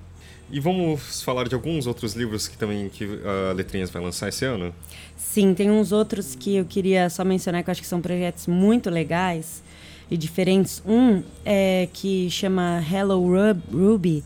E 0.51 0.59
vamos 0.59 1.21
falar 1.21 1.47
de 1.47 1.53
alguns 1.55 1.85
outros 1.85 2.13
livros 2.15 2.47
que 2.47 2.57
também 2.57 2.89
que 2.89 3.05
a 3.49 3.53
Letrinhas 3.53 3.89
vai 3.89 4.01
lançar 4.01 4.29
esse 4.29 4.45
ano? 4.45 4.73
Sim, 5.15 5.53
tem 5.53 5.69
uns 5.69 5.91
outros 5.91 6.35
que 6.35 6.55
eu 6.55 6.65
queria 6.65 7.09
só 7.09 7.23
mencionar 7.23 7.63
que 7.63 7.69
eu 7.69 7.71
acho 7.71 7.81
que 7.81 7.87
são 7.87 8.01
projetos 8.01 8.47
muito 8.47 8.89
legais, 8.89 9.61
e 10.11 10.17
diferentes. 10.17 10.81
Um 10.87 11.21
é 11.45 11.87
que 11.93 12.29
chama 12.31 12.83
Hello 12.91 13.19
Rub- 13.21 13.61
Ruby, 13.71 14.23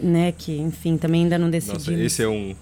né? 0.00 0.32
Que, 0.32 0.56
enfim, 0.56 0.96
também 0.96 1.24
ainda 1.24 1.38
não 1.38 1.50
decidi. 1.50 1.74
Nossa, 1.74 1.92
esse 1.92 2.22
é 2.22 2.28
um 2.28 2.54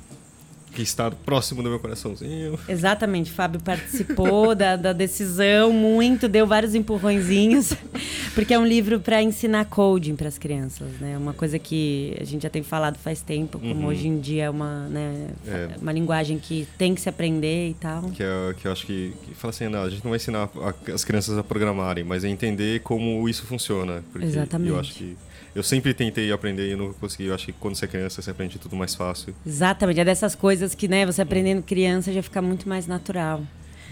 que 0.74 0.82
está 0.82 1.10
próximo 1.10 1.62
do 1.62 1.70
meu 1.70 1.78
coraçãozinho. 1.78 2.58
Exatamente, 2.68 3.30
Fábio 3.30 3.60
participou 3.60 4.54
da, 4.56 4.76
da 4.76 4.92
decisão 4.92 5.72
muito, 5.72 6.28
deu 6.28 6.46
vários 6.46 6.74
empurrõezinhos, 6.74 7.72
porque 8.34 8.52
é 8.54 8.58
um 8.58 8.66
livro 8.66 8.98
para 9.00 9.22
ensinar 9.22 9.64
coding 9.66 10.16
para 10.16 10.28
as 10.28 10.38
crianças, 10.38 10.88
né? 11.00 11.16
Uma 11.16 11.32
coisa 11.32 11.58
que 11.58 12.16
a 12.20 12.24
gente 12.24 12.42
já 12.42 12.50
tem 12.50 12.62
falado 12.62 12.98
faz 12.98 13.20
tempo, 13.20 13.58
como 13.58 13.86
hoje 13.86 14.08
em 14.08 14.18
dia 14.20 14.44
é 14.44 14.50
uma, 14.50 14.88
né, 14.88 15.28
É. 15.46 15.68
uma 15.80 15.92
linguagem 15.92 16.38
que 16.38 16.66
tem 16.76 16.94
que 16.94 17.00
se 17.00 17.08
aprender 17.08 17.70
e 17.70 17.74
tal. 17.74 18.02
Que, 18.10 18.22
é, 18.22 18.54
que 18.60 18.66
eu 18.66 18.72
acho 18.72 18.84
que, 18.86 19.14
que 19.26 19.34
fala 19.34 19.50
assim, 19.50 19.68
não, 19.68 19.82
a 19.82 19.90
gente 19.90 20.02
não 20.04 20.10
vai 20.10 20.16
ensinar 20.16 20.48
a- 20.56 20.92
as 20.92 21.04
crianças 21.04 21.38
a 21.38 21.42
programarem, 21.44 22.02
mas 22.04 22.24
é 22.24 22.28
entender 22.28 22.80
como 22.80 23.28
isso 23.28 23.44
funciona. 23.46 24.02
Exatamente. 24.20 24.70
Eu 24.70 24.78
acho 24.80 24.94
que 24.94 25.16
eu 25.54 25.62
sempre 25.62 25.94
tentei 25.94 26.30
aprender 26.32 26.72
e 26.72 26.76
não 26.76 26.92
consegui. 26.92 27.26
Eu 27.26 27.34
acho 27.34 27.46
que 27.46 27.52
quando 27.52 27.74
você 27.76 27.84
é 27.84 27.88
criança, 27.88 28.20
você 28.22 28.30
aprende 28.30 28.58
tudo 28.58 28.74
mais 28.76 28.94
fácil. 28.94 29.34
Exatamente, 29.46 30.00
é 30.00 30.04
dessas 30.04 30.34
coisas 30.34 30.74
que, 30.74 30.88
né, 30.88 31.06
você 31.06 31.22
aprendendo 31.22 31.62
criança 31.62 32.12
já 32.12 32.22
fica 32.22 32.40
muito 32.42 32.68
mais 32.68 32.86
natural. 32.86 33.42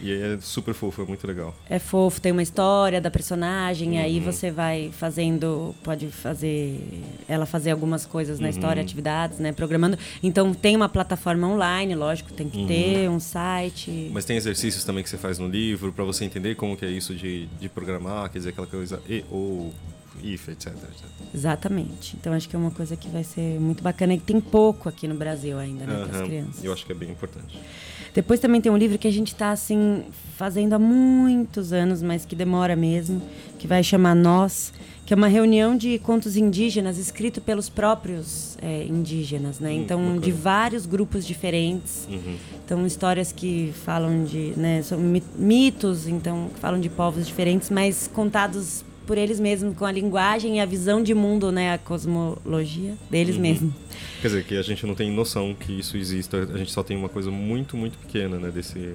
E 0.04 0.10
é 0.12 0.36
super 0.40 0.74
fofo, 0.74 1.02
é 1.02 1.04
muito 1.04 1.24
legal. 1.28 1.54
É 1.70 1.78
fofo, 1.78 2.20
tem 2.20 2.32
uma 2.32 2.42
história 2.42 3.00
da 3.00 3.08
personagem, 3.08 4.00
aí 4.00 4.18
Uhum. 4.18 4.24
você 4.24 4.50
vai 4.50 4.90
fazendo, 4.92 5.72
pode 5.84 6.08
fazer 6.08 6.80
ela 7.28 7.46
fazer 7.46 7.70
algumas 7.70 8.04
coisas 8.04 8.38
Uhum. 8.38 8.42
na 8.42 8.50
história, 8.50 8.82
atividades, 8.82 9.38
né, 9.38 9.52
programando. 9.52 9.96
Então 10.20 10.52
tem 10.52 10.74
uma 10.74 10.88
plataforma 10.88 11.46
online, 11.46 11.94
lógico, 11.94 12.32
tem 12.32 12.48
que 12.48 12.58
Uhum. 12.58 12.66
ter 12.66 13.08
um 13.08 13.20
site. 13.20 14.10
Mas 14.12 14.24
tem 14.24 14.36
exercícios 14.36 14.82
também 14.82 15.04
que 15.04 15.10
você 15.10 15.18
faz 15.18 15.38
no 15.38 15.46
livro 15.46 15.92
para 15.92 16.02
você 16.02 16.24
entender 16.24 16.56
como 16.56 16.76
que 16.76 16.84
é 16.84 16.90
isso 16.90 17.14
de, 17.14 17.46
de 17.60 17.68
programar, 17.68 18.28
quer 18.28 18.38
dizer, 18.38 18.50
aquela 18.50 18.66
coisa 18.66 19.00
e, 19.08 19.24
ou, 19.30 19.72
etc, 20.22 20.66
etc. 20.68 21.04
Exatamente. 21.34 22.16
Então 22.20 22.32
acho 22.32 22.48
que 22.48 22.54
é 22.56 22.58
uma 22.58 22.70
coisa 22.70 22.96
que 22.96 23.08
vai 23.08 23.24
ser 23.24 23.58
muito 23.60 23.82
bacana 23.82 24.14
e 24.14 24.18
tem 24.20 24.40
pouco 24.40 24.88
aqui 24.88 25.08
no 25.08 25.14
Brasil 25.14 25.58
ainda, 25.58 25.84
né, 25.84 26.06
para 26.08 26.18
as 26.20 26.26
crianças. 26.26 26.64
Eu 26.64 26.72
acho 26.72 26.84
que 26.86 26.92
é 26.92 26.94
bem 26.94 27.10
importante. 27.10 27.58
Depois 28.14 28.38
também 28.40 28.60
tem 28.60 28.70
um 28.70 28.76
livro 28.76 28.98
que 28.98 29.08
a 29.08 29.12
gente 29.12 29.28
está 29.28 29.50
assim 29.52 30.04
fazendo 30.36 30.74
há 30.74 30.78
muitos 30.78 31.72
anos, 31.72 32.02
mas 32.02 32.24
que 32.26 32.36
demora 32.36 32.76
mesmo, 32.76 33.22
que 33.58 33.66
vai 33.66 33.82
chamar 33.82 34.14
Nós, 34.14 34.70
que 35.06 35.14
é 35.14 35.16
uma 35.16 35.28
reunião 35.28 35.74
de 35.76 35.98
contos 35.98 36.36
indígenas 36.36 36.98
escrito 36.98 37.40
pelos 37.40 37.70
próprios 37.70 38.58
é, 38.60 38.84
indígenas, 38.84 39.58
né? 39.58 39.70
Hum, 39.70 39.82
Então 39.82 40.18
de 40.18 40.30
vários 40.30 40.84
grupos 40.84 41.26
diferentes. 41.26 42.06
Uhum. 42.10 42.36
Então 42.64 42.86
histórias 42.86 43.32
que 43.32 43.72
falam 43.84 44.24
de, 44.24 44.52
né, 44.58 44.82
são 44.82 44.98
mi- 44.98 45.22
mitos, 45.36 46.06
então 46.06 46.50
que 46.52 46.60
falam 46.60 46.78
de 46.80 46.90
povos 46.90 47.26
diferentes, 47.26 47.70
mas 47.70 48.08
contados 48.12 48.84
por 49.12 49.18
eles 49.18 49.38
mesmos 49.38 49.76
com 49.76 49.84
a 49.84 49.92
linguagem 49.92 50.56
e 50.56 50.60
a 50.60 50.64
visão 50.64 51.02
de 51.02 51.12
mundo, 51.12 51.52
né, 51.52 51.74
a 51.74 51.76
cosmologia 51.76 52.94
deles 53.10 53.36
Uhum. 53.36 53.42
mesmos. 53.42 53.74
Quer 54.22 54.28
dizer, 54.28 54.44
que 54.44 54.56
a 54.56 54.62
gente 54.62 54.86
não 54.86 54.94
tem 54.94 55.10
noção 55.10 55.54
que 55.54 55.70
isso 55.80 55.98
exista, 55.98 56.48
a 56.50 56.56
gente 56.56 56.72
só 56.72 56.82
tem 56.82 56.96
uma 56.96 57.10
coisa 57.10 57.30
muito, 57.30 57.76
muito 57.76 57.98
pequena, 57.98 58.38
né, 58.38 58.50
desse... 58.50 58.94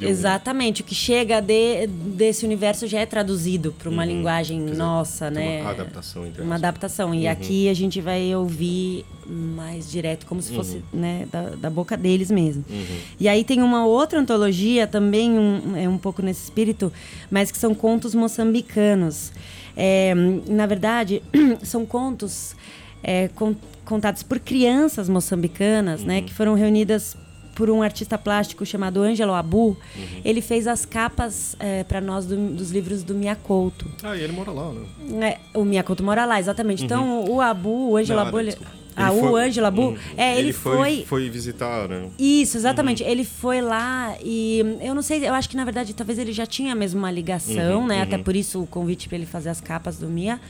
de 0.00 0.10
Exatamente, 0.10 0.80
o 0.82 0.84
que 0.84 0.94
chega 0.94 1.40
de- 1.40 1.86
desse 1.86 2.44
universo 2.44 2.86
já 2.86 3.00
é 3.00 3.06
traduzido 3.06 3.72
para 3.78 3.88
uma 3.88 4.02
Uhum. 4.02 4.08
linguagem 4.08 4.64
dizer, 4.64 4.76
nossa, 4.76 5.30
né? 5.30 5.60
Uma 5.60 5.70
adaptação, 5.70 6.26
entre 6.26 6.42
Uma 6.42 6.54
adaptação. 6.56 7.14
E 7.14 7.26
Uhum. 7.26 7.30
aqui 7.32 7.68
a 7.68 7.74
gente 7.74 8.00
vai 8.00 8.34
ouvir 8.34 9.04
mais 9.26 9.90
direto, 9.90 10.26
como 10.26 10.40
se 10.42 10.52
fosse 10.52 10.76
Uhum. 10.92 11.00
né, 11.00 11.28
da, 11.30 11.50
da 11.50 11.70
boca 11.70 11.96
deles 11.96 12.30
mesmo. 12.30 12.64
Uhum. 12.68 12.96
E 13.18 13.28
aí 13.28 13.44
tem 13.44 13.62
uma 13.62 13.86
outra 13.86 14.18
antologia 14.18 14.86
também, 14.86 15.30
um, 15.38 15.76
é 15.76 15.88
um 15.88 15.98
pouco 15.98 16.20
nesse 16.22 16.44
espírito, 16.44 16.92
mas 17.30 17.50
que 17.50 17.58
são 17.58 17.74
contos 17.74 18.14
moçambicanos. 18.14 19.32
É, 19.76 20.12
na 20.48 20.66
verdade, 20.66 21.22
são 21.62 21.86
contos 21.86 22.56
é, 23.02 23.28
con- 23.28 23.54
contados 23.84 24.22
por 24.22 24.38
crianças 24.38 25.08
moçambicanas, 25.08 26.02
né, 26.04 26.20
que 26.22 26.34
foram 26.34 26.54
reunidas 26.54 27.16
por 27.60 27.68
um 27.68 27.82
artista 27.82 28.16
plástico 28.16 28.64
chamado 28.64 29.02
Ângelo 29.02 29.34
Abu. 29.34 29.76
Ele 30.24 30.40
fez 30.40 30.66
as 30.66 30.86
capas 30.86 31.54
para 31.88 32.00
nós 32.00 32.24
do- 32.24 32.54
dos 32.54 32.70
livros 32.70 33.02
do 33.02 33.14
Miyakoto. 33.14 33.84
Ah, 34.02 34.16
e 34.16 34.22
ele 34.22 34.32
mora 34.32 34.50
lá, 34.50 34.72
né? 34.72 35.36
É, 35.52 35.58
o 35.58 35.62
Miyakoto 35.62 36.02
mora 36.02 36.24
lá, 36.24 36.40
exatamente. 36.40 36.82
Então, 36.82 37.24
o 37.28 37.38
Abu, 37.38 37.90
o 37.90 37.96
Ângelo 37.98 38.20
Uhum. 38.22 38.26
Abu... 38.28 38.40
Ele... 38.40 38.56
Ah, 38.96 39.10
Ele 39.12 39.20
o 39.20 39.30
foi- 39.30 39.44
Ângelo 39.44 39.66
Abu... 39.66 39.82
Hum. 39.90 39.96
É, 40.16 40.38
ele, 40.38 40.52
foi... 40.54 41.04
Foi 41.06 41.28
visitar, 41.28 41.86
né? 41.86 42.08
Isso, 42.18 42.56
exatamente. 42.56 43.02
Ele 43.02 43.24
foi 43.24 43.60
lá 43.60 44.14
e 44.24 44.78
eu 44.80 44.94
não 44.94 45.02
sei, 45.02 45.26
eu 45.28 45.34
acho 45.34 45.48
que 45.48 45.56
na 45.56 45.64
verdade 45.64 45.94
talvez 45.94 46.18
ele 46.18 46.32
já 46.32 46.44
tinha 46.46 46.74
mesmo 46.74 46.98
uma 46.98 47.10
ligação, 47.10 47.80
Uhum, 47.82 47.86
né? 47.86 47.96
uhum. 47.98 48.02
Até 48.02 48.18
por 48.18 48.34
isso 48.34 48.60
o 48.62 48.66
convite 48.66 49.06
para 49.08 49.16
ele 49.18 49.26
fazer 49.26 49.48
as 49.50 49.60
capas 49.60 49.98
do 49.98 50.08
Mia. 50.08 50.40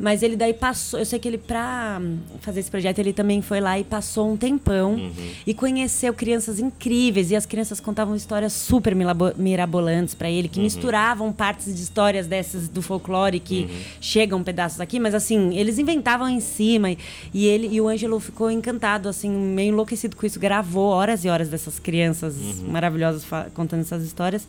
Mas 0.00 0.22
ele 0.22 0.36
daí 0.36 0.54
passou, 0.54 1.00
eu 1.00 1.04
sei 1.04 1.18
que 1.18 1.26
ele 1.26 1.38
pra 1.38 1.98
hum, 2.00 2.18
fazer 2.40 2.60
esse 2.60 2.70
projeto 2.70 3.00
ele 3.00 3.12
também 3.12 3.42
foi 3.42 3.60
lá 3.60 3.78
e 3.78 3.82
passou 3.84 4.30
um 4.32 4.36
tempão 4.36 4.94
Uhum. 4.94 5.12
e 5.46 5.52
conheceu 5.52 6.14
crianças 6.14 6.60
incríveis 6.60 7.30
e 7.32 7.36
as 7.36 7.44
crianças 7.44 7.80
contavam 7.80 8.14
histórias 8.14 8.52
super 8.52 8.94
mirabolantes 9.36 10.14
para 10.14 10.30
ele, 10.30 10.46
Uhum. 10.46 10.52
que 10.54 10.60
misturavam 10.60 11.32
partes 11.32 11.74
de 11.74 11.82
histórias 11.82 12.26
dessas 12.28 12.68
do 12.68 12.80
folclore 12.80 13.40
que 13.40 13.62
Uhum. 13.62 13.68
chegam 14.00 14.42
pedaços 14.44 14.80
aqui, 14.80 15.00
mas 15.00 15.14
assim, 15.14 15.56
eles 15.56 15.78
inventavam 15.78 16.28
em 16.28 16.40
cima 16.40 16.92
e, 16.92 16.98
e 17.34 17.46
ele 17.46 17.68
e 17.68 17.80
o 17.80 17.88
Ângelo 17.88 18.20
ficou 18.20 18.50
encantado 18.50 19.08
assim, 19.08 19.28
meio 19.30 19.70
enlouquecido 19.72 20.14
com 20.16 20.24
isso, 20.24 20.38
gravou 20.38 20.86
horas 20.90 21.24
e 21.24 21.28
horas 21.28 21.48
dessas 21.48 21.78
crianças 21.80 22.36
Uhum. 22.36 22.68
maravilhosas 22.70 23.24
contando 23.52 23.80
essas 23.80 24.04
histórias. 24.04 24.46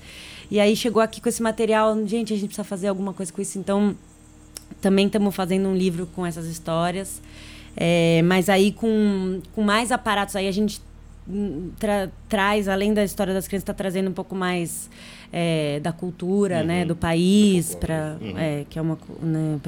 E 0.52 0.60
aí 0.60 0.76
chegou 0.76 1.02
aqui 1.02 1.20
com 1.22 1.30
esse 1.30 1.42
material, 1.42 1.96
gente, 2.08 2.34
a 2.34 2.36
gente 2.36 2.48
precisa 2.50 2.64
fazer 2.64 2.88
alguma 2.88 3.14
coisa 3.14 3.32
com 3.34 3.42
isso, 3.42 3.58
então 3.58 3.96
também 4.82 5.08
estamos 5.08 5.36
fazendo 5.36 5.68
um 5.70 5.76
livro 5.76 6.06
com 6.16 6.26
essas 6.26 6.48
histórias. 6.48 7.22
É, 7.78 8.22
mas 8.24 8.50
aí 8.50 8.72
com, 8.72 9.42
com 9.56 9.62
mais 9.62 9.92
aparatos, 9.92 10.36
aí 10.36 10.48
a 10.48 10.52
gente 10.52 10.82
hum, 11.28 11.70
tra- 11.80 12.10
traz, 12.28 12.68
além 12.68 12.94
da 12.94 13.04
história 13.04 13.34
das 13.34 13.48
crianças, 13.48 13.64
está 13.64 13.74
trazendo 13.74 14.10
um 14.10 14.14
pouco 14.14 14.36
mais 14.36 14.90
é, 15.32 15.80
da 15.80 15.92
cultura, 15.92 16.60
Uhum. 16.62 16.66
né, 16.66 16.86
do 16.86 16.96
país, 16.96 17.76
para. 17.76 18.18
Uhum. 18.20 18.38
é, 18.38 18.66
que 18.70 18.78
é 18.80 18.82
uma 18.82 18.98
né, 19.22 19.60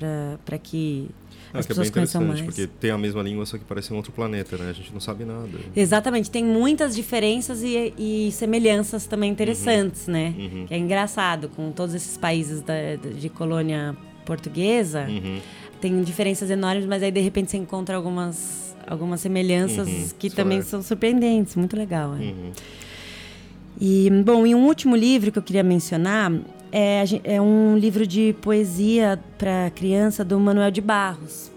para 0.44 0.58
que 0.58 1.08
Ah, 1.54 1.60
as 1.60 1.66
que 1.68 1.72
é 1.74 1.76
bem 1.76 1.88
interessante, 1.88 2.26
mais. 2.28 2.42
porque 2.42 2.66
tem 2.68 2.90
a 2.92 2.98
mesma 2.98 3.22
língua, 3.22 3.46
só 3.46 3.58
que 3.58 3.64
parece 3.64 3.94
um 3.94 3.98
outro 3.98 4.12
planeta, 4.12 4.58
né? 4.58 4.70
A 4.72 4.74
gente 4.74 4.92
não 4.92 5.00
sabe 5.00 5.24
nada. 5.24 5.50
Exatamente, 5.76 6.32
tem 6.32 6.44
muitas 6.44 6.96
diferenças 6.96 7.62
e, 7.62 7.94
e 7.98 8.32
semelhanças 8.32 9.06
também 9.06 9.30
interessantes, 9.32 10.08
né? 10.08 10.34
Uhum. 10.38 10.66
Que 10.68 10.74
é 10.74 10.78
engraçado, 10.78 11.48
com 11.50 11.72
todos 11.72 11.94
esses 11.94 12.18
países 12.18 12.62
da- 12.62 12.96
de 12.96 13.30
colônia 13.30 13.96
portuguesa, 14.36 15.06
Uhum. 15.10 15.40
tem 15.82 16.02
diferenças 16.04 16.50
enormes, 16.50 16.86
mas 16.86 17.04
aí 17.04 17.12
de 17.12 17.20
repente 17.20 17.52
você 17.52 17.58
encontra 17.58 17.96
algumas, 17.98 18.76
algumas 18.88 19.20
semelhanças 19.20 19.88
Uhum, 19.88 20.08
que 20.18 20.28
isso 20.28 20.36
também 20.36 20.60
é. 20.60 20.62
são 20.62 20.82
surpreendentes, 20.82 21.56
muito 21.56 21.76
legal. 21.76 22.14
é. 22.16 22.20
Uhum. 22.20 22.52
E, 23.80 24.10
bom, 24.24 24.46
e 24.46 24.54
um 24.54 24.66
último 24.66 24.96
livro 24.96 25.32
que 25.32 25.40
eu 25.40 25.44
queria 25.44 25.64
mencionar 25.64 26.32
é, 26.72 27.04
é 27.24 27.42
um 27.42 27.78
livro 27.78 28.06
de 28.08 28.34
poesia 28.42 29.20
para 29.38 29.70
criança 29.76 30.24
do 30.24 30.40
Manuel 30.40 30.72
de 30.72 30.82
Barros, 30.82 31.52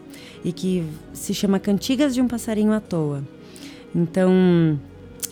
e 0.45 0.51
que 0.53 0.83
se 1.13 1.33
chama 1.33 1.59
Cantigas 1.61 2.15
de 2.15 2.21
um 2.21 2.27
Passarinho 2.29 2.73
à 2.73 2.81
Toa. 2.81 3.23
Então, 3.95 4.33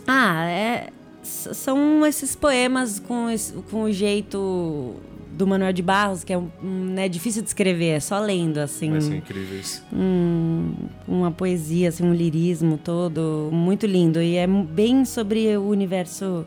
ah, 0.07 0.45
é, 0.49 0.89
são 1.23 2.05
esses 2.07 2.37
poemas 2.37 2.99
com, 3.01 3.29
esse- 3.31 3.53
com 3.71 3.83
o 3.85 3.93
jeito 3.93 4.95
do 5.43 5.47
Manuel 5.49 5.73
de 5.73 5.83
Barros, 5.83 6.23
que 6.23 6.33
é 6.33 6.39
um, 6.39 6.49
né, 6.63 7.09
difícil 7.09 7.43
de 7.43 7.49
escrever, 7.49 7.97
é 7.97 8.01
só 8.01 8.21
lendo, 8.21 8.59
assim 8.59 8.91
Mas 8.91 9.05
são 9.05 9.15
incríveis. 9.17 9.83
um- 9.93 10.73
uma 11.07 11.31
poesia, 11.33 11.89
assim, 11.89 12.05
um 12.05 12.15
lirismo 12.15 12.79
todo 12.79 13.49
muito 13.53 13.85
lindo. 13.87 14.23
E 14.23 14.37
é 14.37 14.47
bem 14.47 15.05
sobre 15.05 15.57
o 15.57 15.69
universo 15.69 16.47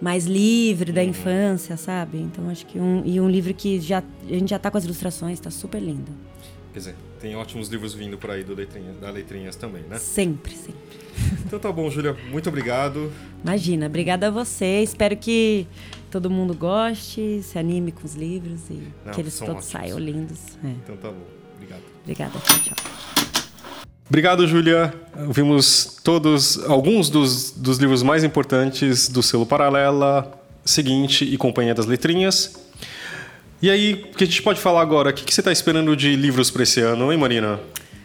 mais 0.00 0.24
livre 0.26 0.90
da 0.90 1.04
infância, 1.04 1.76
sabe? 1.76 2.18
Então 2.18 2.48
acho 2.48 2.64
que 2.66 2.78
um, 2.78 3.02
e 3.04 3.20
um 3.20 3.28
livro 3.28 3.52
que 3.54 3.78
já, 3.80 4.02
a 4.28 4.32
gente 4.32 4.48
já 4.50 4.58
tá 4.58 4.70
com 4.70 4.78
as 4.78 4.84
ilustrações, 4.84 5.38
tá 5.38 5.50
super 5.50 5.80
lindo. 5.80 6.10
Quer 6.74 6.80
dizer, 6.80 6.94
tem 7.20 7.36
ótimos 7.36 7.68
livros 7.68 7.94
vindo 7.94 8.18
por 8.18 8.32
aí 8.32 8.42
do 8.42 8.52
letrinha, 8.52 8.92
da 9.00 9.08
Letrinhas 9.08 9.54
também, 9.54 9.84
né? 9.84 9.96
Sempre, 9.96 10.56
sempre. 10.56 10.74
Então 11.46 11.56
tá 11.56 11.70
bom, 11.70 11.88
Júlia. 11.88 12.16
Muito 12.32 12.48
obrigado. 12.48 13.12
Imagina, 13.44 13.86
obrigada 13.86 14.26
a 14.26 14.30
você. 14.30 14.82
Espero 14.82 15.16
que 15.16 15.68
todo 16.10 16.28
mundo 16.28 16.52
goste, 16.52 17.40
se 17.44 17.56
anime 17.60 17.92
com 17.92 18.04
os 18.04 18.16
livros 18.16 18.62
e 18.68 18.88
Não, 19.06 19.12
que 19.12 19.20
eles 19.20 19.38
todos 19.38 19.50
ótimos. 19.54 19.64
saiam 19.66 20.00
lindos. 20.00 20.40
É. 20.64 20.68
Então 20.68 20.96
tá 20.96 21.12
bom. 21.12 21.22
Obrigado. 21.54 21.82
Obrigada, 22.02 22.38
tchau, 22.40 22.58
tchau. 22.64 22.76
Obrigado, 24.08 24.44
Júlia. 24.48 24.92
Vimos 25.30 26.00
todos, 26.02 26.58
alguns 26.64 27.08
dos, 27.08 27.52
dos 27.52 27.78
livros 27.78 28.02
mais 28.02 28.24
importantes 28.24 29.08
do 29.08 29.22
selo 29.22 29.46
Paralela, 29.46 30.36
Seguinte 30.64 31.24
e 31.24 31.36
Companhia 31.38 31.72
das 31.72 31.86
Letrinhas. 31.86 32.63
E 33.64 33.70
aí, 33.70 33.94
o 34.12 34.14
que 34.14 34.24
a 34.24 34.26
gente 34.26 34.42
pode 34.42 34.60
falar 34.60 34.82
agora? 34.82 35.08
O 35.08 35.12
que, 35.14 35.24
que 35.24 35.32
você 35.32 35.40
está 35.40 35.50
esperando 35.50 35.96
de 35.96 36.14
livros 36.14 36.50
para 36.50 36.64
esse 36.64 36.80
ano, 36.82 37.10
hein, 37.10 37.18
Marina? 37.18 37.58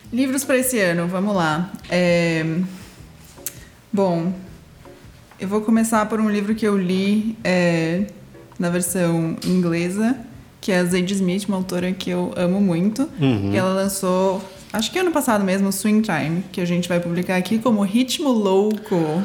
Livros 0.09 0.45
para 0.45 0.57
esse 0.57 0.79
ano, 0.79 1.05
vamos 1.05 1.35
lá. 1.35 1.69
É, 1.89 2.45
Bom, 3.91 4.31
eu 5.37 5.49
vou 5.49 5.59
começar 5.59 6.05
por 6.05 6.21
um 6.21 6.29
livro 6.29 6.55
que 6.55 6.65
eu 6.65 6.77
li 6.77 7.35
é, 7.43 8.05
na 8.57 8.69
versão 8.69 9.35
inglesa, 9.45 10.15
que 10.61 10.71
é 10.71 10.77
a 10.79 10.85
Zadie 10.85 11.15
Smith, 11.15 11.49
uma 11.49 11.57
autora 11.57 11.91
que 11.91 12.09
eu 12.09 12.31
amo 12.37 12.61
muito. 12.61 13.09
Uhum. 13.19 13.51
E 13.53 13.57
ela 13.57 13.73
lançou, 13.73 14.41
acho 14.71 14.89
que 14.89 14.97
ano 14.97 15.11
passado 15.11 15.43
mesmo, 15.43 15.73
Swing 15.73 16.01
Time, 16.03 16.41
que 16.53 16.61
a 16.61 16.65
gente 16.65 16.87
vai 16.87 17.01
publicar 17.01 17.35
aqui 17.35 17.59
como 17.59 17.81
Ritmo 17.81 18.29
Louco. 18.31 19.21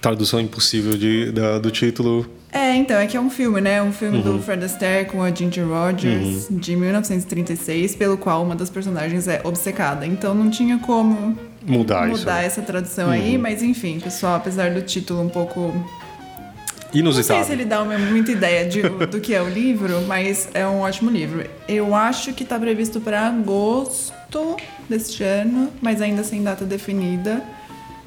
Tradução 0.00 0.40
impossível 0.40 0.96
de, 0.96 1.30
da- 1.30 1.58
do 1.58 1.70
título. 1.70 2.37
É, 2.50 2.74
então, 2.76 2.96
é 2.98 3.06
que 3.06 3.16
é 3.16 3.20
um 3.20 3.28
filme, 3.28 3.60
né? 3.60 3.82
Um 3.82 3.92
filme 3.92 4.18
Uhum. 4.18 4.36
do 4.38 4.42
Fred 4.42 4.64
Astaire 4.64 5.06
com 5.08 5.22
a 5.22 5.30
Ginger 5.30 5.66
Rogers, 5.68 6.46
de 6.50 6.74
1936, 6.76 7.94
pelo 7.94 8.16
qual 8.16 8.42
uma 8.42 8.56
das 8.56 8.70
personagens 8.70 9.28
é 9.28 9.40
obcecada. 9.44 10.06
Então 10.06 10.34
não 10.34 10.48
tinha 10.48 10.78
como 10.78 11.36
Mudar 11.66 12.08
isso. 12.08 12.20
mudar 12.20 12.42
essa 12.42 12.62
tradução 12.62 13.10
aí, 13.10 13.36
mas 13.36 13.62
enfim, 13.62 14.00
pessoal, 14.00 14.36
apesar 14.36 14.70
do 14.72 14.80
título 14.80 15.20
um 15.22 15.28
pouco 15.28 15.60
Não 15.60 16.92
sei 16.92 17.00
Inusitado. 17.00 17.44
se 17.44 17.52
ele 17.52 17.66
dá 17.66 17.82
uma, 17.82 17.98
muita 17.98 18.32
ideia 18.32 18.66
de- 18.66 18.80
do 18.82 19.20
que 19.20 19.34
é 19.34 19.42
o 19.42 19.48
livro, 19.48 20.00
mas 20.06 20.48
é 20.54 20.66
um 20.66 20.80
ótimo 20.80 21.10
livro. 21.10 21.44
Eu 21.68 21.94
acho 21.94 22.32
que 22.32 22.44
está 22.44 22.58
previsto 22.58 22.98
para 22.98 23.26
agosto 23.26 24.56
deste 24.88 25.22
ano, 25.22 25.70
mas 25.82 26.00
ainda 26.00 26.24
sem 26.24 26.42
data 26.42 26.64
definida. 26.64 27.42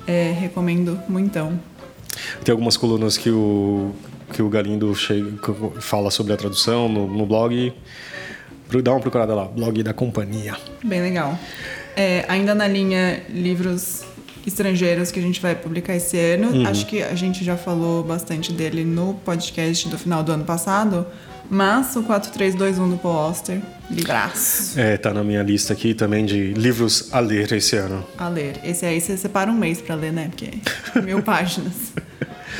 É, 0.07 0.31
recomendo 0.35 0.99
muitão. 1.07 1.59
Tem 2.43 2.51
algumas 2.51 2.75
colunas 2.75 3.17
que 3.17 3.29
o, 3.29 3.91
que 4.31 4.41
o 4.41 4.49
Galindo 4.49 4.93
chega, 4.95 5.31
fala 5.79 6.09
sobre 6.11 6.33
a 6.33 6.37
tradução 6.37 6.87
no, 6.89 7.07
no 7.07 7.25
blog. 7.25 7.73
Dá 8.83 8.91
uma 8.91 8.99
procurada 9.01 9.35
lá, 9.35 9.45
blog 9.45 9.83
da 9.83 9.93
companhia. 9.93 10.55
Bem 10.83 11.01
legal. 11.01 11.37
É, 11.95 12.25
ainda 12.29 12.55
na 12.55 12.67
linha 12.67 13.21
livros 13.29 14.03
estrangeiros 14.47 15.11
que 15.11 15.19
a 15.19 15.21
gente 15.21 15.41
vai 15.41 15.55
publicar 15.55 15.95
esse 15.95 16.17
ano. 16.17 16.67
Acho 16.67 16.85
que 16.85 17.03
a 17.03 17.13
gente 17.15 17.43
já 17.43 17.57
falou 17.57 18.03
bastante 18.03 18.51
dele 18.53 18.83
no 18.83 19.13
podcast 19.25 19.87
do 19.89 19.97
final 19.97 20.23
do 20.23 20.31
ano 20.31 20.45
passado. 20.45 21.05
Mas 21.49 21.93
o 21.97 22.03
4321 22.03 22.91
do 22.91 22.97
Paul 22.97 23.17
Auster, 23.17 23.61
livraço 23.89 24.79
É, 24.79 24.95
tá 24.95 25.13
na 25.13 25.21
minha 25.21 25.43
lista 25.43 25.73
aqui 25.73 25.93
também 25.93 26.25
de 26.25 26.53
livros 26.53 27.09
a 27.11 27.19
ler 27.19 27.51
esse 27.51 27.75
ano. 27.75 28.05
a 28.17 28.29
ler. 28.29 28.57
Esse 28.63 28.85
aí 28.85 29.01
você 29.01 29.17
separa 29.17 29.51
um 29.51 29.57
mês 29.57 29.81
pra 29.81 29.95
ler, 29.95 30.13
né? 30.13 30.29
Porque 30.29 30.49
é 30.95 31.01
mil 31.01 31.21
páginas. 31.23 31.91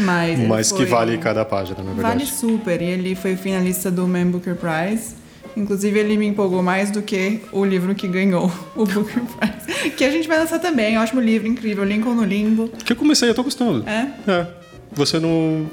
Mas, 0.02 0.40
Mas 0.48 0.72
que 0.72 0.86
vale 0.86 1.18
cada 1.18 1.46
página, 1.46 1.78
na 1.84 1.94
verdade. 1.94 2.18
Vale 2.20 2.26
super. 2.26 2.82
E 2.82 2.86
ele 2.86 3.16
foi 3.16 3.36
finalista 3.36 3.90
do 3.92 4.08
Man 4.08 4.28
Booker 4.28 4.56
Prize. 4.56 5.16
Inclusive, 5.56 6.00
ele 6.00 6.16
me 6.18 6.26
empolgou 6.28 6.64
mais 6.64 6.92
do 6.92 7.02
que 7.02 7.42
o 7.52 7.66
livro 7.66 7.94
que 7.94 8.08
ganhou 8.08 8.52
o 8.76 8.86
Booker 8.86 9.22
Prize. 9.24 9.90
Que 9.92 10.04
a 10.06 10.10
gente 10.12 10.28
vai 10.28 10.40
lançar 10.40 10.60
também. 10.60 10.98
Ótimo 10.98 11.20
livro, 11.22 11.48
incrível. 11.48 11.84
Lincoln 11.84 12.14
no 12.16 12.24
Limbo. 12.24 12.70
Que 12.86 12.94
eu 12.94 12.98
comecei, 12.98 13.30
eu 13.30 13.34
tô 13.36 13.44
gostando. 13.44 13.88
É? 13.88 14.08
É. 14.28 14.48
Você 14.94 15.20
não. 15.20 15.68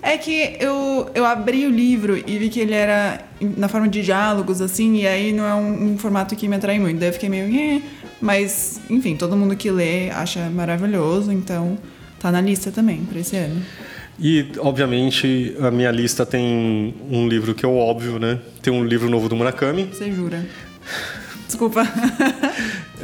É 0.00 0.16
que 0.16 0.56
eu, 0.60 1.10
eu 1.14 1.24
abri 1.24 1.66
o 1.66 1.70
livro 1.70 2.16
e 2.16 2.38
vi 2.38 2.48
que 2.48 2.60
ele 2.60 2.74
era 2.74 3.20
na 3.56 3.66
forma 3.68 3.88
de 3.88 4.02
diálogos, 4.02 4.60
assim, 4.60 4.98
e 4.98 5.06
aí 5.06 5.32
não 5.32 5.44
é 5.44 5.54
um, 5.54 5.92
um 5.94 5.98
formato 5.98 6.36
que 6.36 6.46
me 6.46 6.54
atrai 6.54 6.78
muito. 6.78 6.98
Daí 7.00 7.08
eu 7.08 7.12
fiquei 7.12 7.28
meio. 7.28 7.46
"Eh", 7.52 7.82
Mas, 8.20 8.80
enfim, 8.88 9.16
todo 9.16 9.36
mundo 9.36 9.56
que 9.56 9.68
lê 9.68 10.10
acha 10.10 10.48
maravilhoso, 10.48 11.32
então 11.32 11.76
tá 12.22 12.30
na 12.30 12.40
lista 12.40 12.70
também 12.70 13.04
pra 13.04 13.18
esse 13.18 13.36
ano. 13.36 13.60
E, 14.18 14.46
obviamente, 14.58 15.56
a 15.60 15.70
minha 15.70 15.90
lista 15.90 16.24
tem 16.24 16.94
um 17.10 17.26
livro 17.26 17.54
que 17.54 17.64
é 17.64 17.68
o 17.68 17.76
óbvio, 17.76 18.20
né? 18.20 18.38
Tem 18.62 18.72
um 18.72 18.84
livro 18.84 19.10
novo 19.10 19.28
do 19.28 19.34
Murakami. 19.34 19.84
Você 19.92 20.12
jura? 20.12 20.46
Desculpa. 21.46 21.82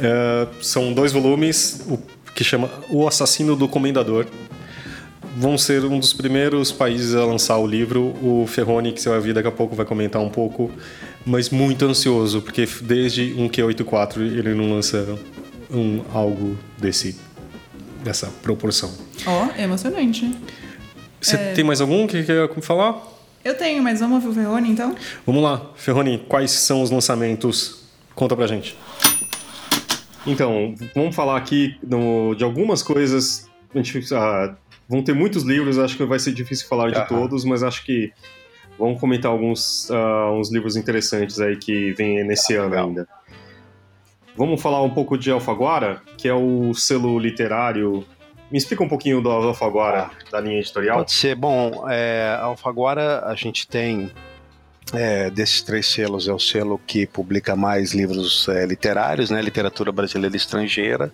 É, 0.01 0.47
são 0.61 0.93
dois 0.93 1.11
volumes, 1.11 1.85
o 1.85 1.99
que 2.33 2.41
chama 2.41 2.71
O 2.89 3.05
Assassino 3.05 3.53
do 3.53 3.67
Comendador. 3.67 4.25
Vão 5.35 5.57
ser 5.57 5.83
um 5.83 5.99
dos 5.99 6.13
primeiros 6.13 6.71
países 6.71 7.13
a 7.15 7.25
lançar 7.25 7.57
o 7.57 7.67
livro. 7.67 8.15
O 8.23 8.45
Ferroni, 8.47 8.93
que 8.93 9.01
você 9.01 9.09
vai 9.09 9.17
ouvir 9.17 9.33
daqui 9.33 9.49
a 9.49 9.51
pouco, 9.51 9.75
vai 9.75 9.85
comentar 9.85 10.21
um 10.21 10.29
pouco. 10.29 10.71
Mas 11.25 11.49
muito 11.49 11.83
ansioso, 11.83 12.41
porque 12.41 12.65
desde 12.81 13.33
um 13.37 13.49
Q84 13.49 14.21
ele 14.21 14.53
não 14.55 14.71
lança 14.71 15.19
um, 15.69 16.01
algo 16.13 16.57
desse, 16.77 17.17
dessa 18.03 18.27
proporção. 18.41 18.91
Ó, 19.25 19.47
emocionante. 19.61 20.31
Você 21.21 21.35
É. 21.35 21.53
tem 21.53 21.63
mais 21.63 21.81
algum 21.81 22.07
que 22.07 22.23
quer 22.23 22.49
falar? 22.61 23.01
Eu 23.43 23.57
tenho, 23.57 23.81
mas 23.81 23.99
vamos 23.99 24.23
ouvir 24.23 24.39
o 24.39 24.41
Ferroni 24.43 24.69
então? 24.71 24.95
Vamos 25.25 25.41
lá, 25.43 25.71
Ferroni, 25.75 26.23
quais 26.27 26.51
são 26.51 26.81
os 26.81 26.91
lançamentos? 26.91 27.83
Conta 28.15 28.35
pra 28.35 28.47
gente. 28.47 28.75
Então, 30.27 30.75
vamos 30.93 31.15
falar 31.15 31.37
aqui 31.37 31.77
no- 31.81 32.35
de 32.35 32.43
algumas 32.43 32.83
coisas. 32.83 33.47
A 33.73 33.77
gente, 33.81 34.13
ah, 34.13 34.55
vão 34.87 35.01
ter 35.01 35.13
muitos 35.13 35.43
livros, 35.43 35.77
acho 35.79 35.95
que 35.95 36.03
vai 36.03 36.19
ser 36.19 36.33
difícil 36.33 36.67
falar 36.67 36.89
de 36.91 36.97
Aham. 36.97 37.05
todos, 37.07 37.45
mas 37.45 37.63
acho 37.63 37.85
que 37.85 38.11
vamos 38.77 38.99
comentar 38.99 39.31
alguns 39.31 39.89
ah, 39.91 40.31
uns 40.33 40.51
livros 40.51 40.75
interessantes 40.75 41.39
aí 41.39 41.55
que 41.55 41.93
vêm 41.93 42.23
nesse 42.25 42.55
ano 42.55 42.69
legal. 42.69 42.87
ainda. 42.89 43.07
Vamos 44.39 44.61
falar 44.61 44.81
um 44.81 44.89
pouco 44.89 45.17
de 45.17 45.29
Alfaguara, 45.29 46.01
que 46.17 46.25
é 46.25 46.33
o 46.33 46.73
selo 46.73 47.19
literário. 47.19 48.05
Me 48.49 48.57
explica 48.57 48.81
um 48.81 48.87
pouquinho 48.87 49.19
do 49.19 49.29
Alfaguara, 49.29 50.11
da 50.31 50.39
linha 50.39 50.59
editorial. 50.59 50.99
Pode 50.99 51.11
ser. 51.11 51.35
Bom, 51.35 51.83
é, 51.89 52.37
Alfaguara 52.39 53.25
a 53.25 53.35
gente 53.35 53.67
tem, 53.67 54.09
é, 54.93 55.29
desses 55.29 55.61
três 55.61 55.87
selos, 55.87 56.25
é 56.29 56.31
o 56.31 56.39
selo 56.39 56.79
que 56.87 57.05
publica 57.05 57.53
mais 57.53 57.93
livros 57.93 58.47
é, 58.47 58.65
literários, 58.65 59.29
né? 59.29 59.41
Literatura 59.41 59.91
brasileira 59.91 60.33
e 60.33 60.37
estrangeira. 60.37 61.11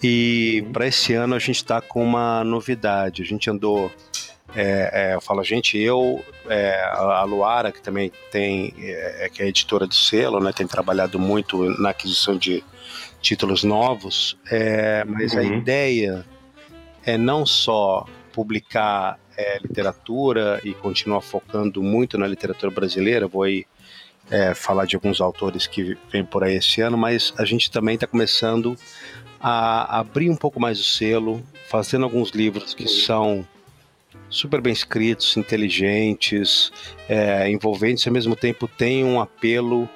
E 0.00 0.64
para 0.72 0.86
esse 0.86 1.14
ano 1.14 1.34
a 1.34 1.40
gente 1.40 1.56
está 1.56 1.80
com 1.80 2.00
uma 2.00 2.44
novidade. 2.44 3.22
A 3.22 3.26
gente 3.26 3.50
andou, 3.50 3.90
é, 4.54 5.10
é, 5.10 5.14
eu 5.14 5.20
falo 5.20 5.40
a 5.40 5.44
gente, 5.44 5.78
eu, 5.78 6.24
é, 6.48 6.74
a 6.92 7.20
a 7.20 7.24
Luara, 7.24 7.72
que 7.72 7.82
também 7.82 8.12
tem, 8.30 8.72
é, 8.78 9.28
que 9.32 9.42
é 9.42 9.48
editora 9.48 9.86
do 9.86 9.94
selo, 9.94 10.40
né? 10.40 10.52
Tem 10.52 10.66
trabalhado 10.66 11.18
muito 11.18 11.64
na 11.80 11.90
aquisição 11.90 12.36
de 12.36 12.62
títulos 13.20 13.64
novos, 13.64 14.38
é, 14.50 15.04
mas 15.04 15.36
a 15.36 15.40
Uhum. 15.40 15.58
ideia 15.58 16.24
é 17.04 17.18
não 17.18 17.44
só 17.44 18.06
publicar 18.32 19.18
é, 19.36 19.58
literatura 19.58 20.60
e 20.64 20.72
continuar 20.74 21.20
focando 21.20 21.82
muito 21.82 22.16
na 22.16 22.26
literatura 22.26 22.70
brasileira, 22.70 23.26
vou 23.26 23.42
aí 23.42 23.66
é, 24.30 24.54
falar 24.54 24.86
de 24.86 24.96
alguns 24.96 25.20
autores 25.20 25.66
que 25.66 25.96
vêm 26.10 26.24
por 26.24 26.44
aí 26.44 26.56
esse 26.56 26.80
ano, 26.80 26.96
mas 26.96 27.32
a 27.38 27.44
gente 27.44 27.70
também 27.70 27.94
está 27.94 28.06
começando 28.06 28.76
a 29.40 29.98
abrir 29.98 30.30
um 30.30 30.36
pouco 30.36 30.58
mais 30.58 30.80
o 30.80 30.84
selo, 30.84 31.42
fazendo 31.68 32.04
alguns 32.04 32.30
livros 32.30 32.74
que 32.74 32.88
são 32.88 33.46
super 34.28 34.60
bem 34.60 34.72
escritos, 34.72 35.36
inteligentes, 35.36 36.72
é, 37.08 37.48
envolventes, 37.50 38.04
e 38.04 38.08
ao 38.08 38.12
mesmo 38.12 38.34
tempo 38.36 38.66
tem 38.68 39.04
um 39.04 39.20
apelo 39.20 39.88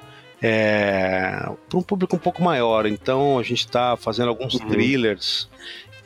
para 1.69 1.77
um 1.77 1.83
público 1.83 2.15
um 2.15 2.19
pouco 2.19 2.41
maior. 2.43 2.85
Então 2.85 3.37
a 3.37 3.43
gente 3.43 3.59
está 3.65 3.95
fazendo 3.95 4.29
alguns 4.29 4.55
Uhum. 4.55 4.67
thrillers 4.67 5.47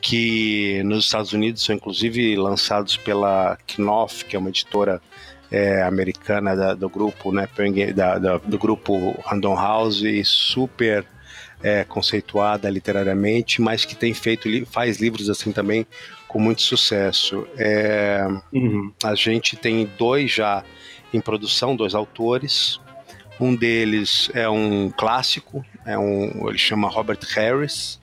que 0.02 0.84
nos 0.84 1.06
Estados 1.06 1.32
Unidos 1.34 1.64
são 1.64 1.74
inclusive 1.76 2.36
lançados 2.36 2.98
pela 2.98 3.58
Knopf, 3.76 4.24
que 4.26 4.36
é 4.36 4.40
uma 4.40 4.50
editora 4.50 5.02
é, 5.52 5.84
americana 5.84 6.56
da- 6.56 6.74
do 6.74 6.90
grupo, 6.90 7.32
né, 7.32 7.48
da- 7.96 8.18
da- 8.18 8.38
do 8.40 8.58
grupo 8.58 9.16
Random 9.26 9.56
House, 9.56 10.02
e 10.02 10.24
super 10.26 11.06
é, 11.64 11.84
conceituada 11.86 12.70
literariamente, 12.70 13.62
mas 13.62 13.86
que 13.86 13.96
tem 13.96 14.14
feito 14.14 14.50
faz 14.66 14.98
livros 15.00 15.30
assim 15.30 15.52
também 15.52 15.88
com 16.36 16.40
muito 16.42 16.62
sucesso. 16.64 17.48
É, 17.58 18.28
Uhum. 18.52 18.92
a 19.02 19.16
gente 19.16 19.56
tem 19.56 19.90
dois 19.98 20.30
já 20.34 20.66
em 21.14 21.22
produção, 21.22 21.78
dois 21.78 21.96
autores. 21.96 22.78
Um 23.40 23.56
deles 23.56 24.30
é 24.34 24.50
um 24.50 24.90
clássico, 24.90 25.64
é 25.86 25.98
um, 25.98 26.50
ele 26.50 26.58
chama 26.58 26.90
Robert 26.90 27.20
Harris, 27.34 28.02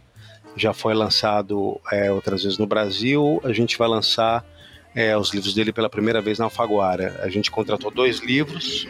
já 0.56 0.72
foi 0.72 0.94
lançado 0.94 1.78
é, 1.92 2.10
outras 2.10 2.42
vezes 2.42 2.56
no 2.56 2.66
Brasil. 2.66 3.38
A 3.44 3.52
gente 3.52 3.76
vai 3.76 3.86
lançar 3.86 4.42
é, 4.94 5.14
os 5.14 5.34
livros 5.34 5.52
dele 5.52 5.70
pela 5.70 5.90
primeira 5.90 6.22
vez 6.22 6.38
na 6.38 6.46
Alfaguara. 6.46 7.20
A 7.22 7.28
gente 7.28 7.50
contratou 7.50 7.90
dois 7.90 8.20
livros, 8.20 8.88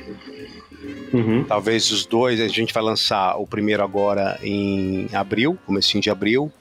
Uhum. 1.13 1.43
talvez 1.43 1.91
os 1.91 2.07
dois. 2.07 2.41
A 2.41 2.47
gente 2.47 2.73
vai 2.73 2.83
lançar 2.83 3.37
o 3.39 3.47
primeiro 3.47 3.83
agora 3.83 4.39
em 4.41 5.09
abril, 5.13 5.59
comecinho 5.67 6.01
de 6.01 6.11
abril, 6.11 6.53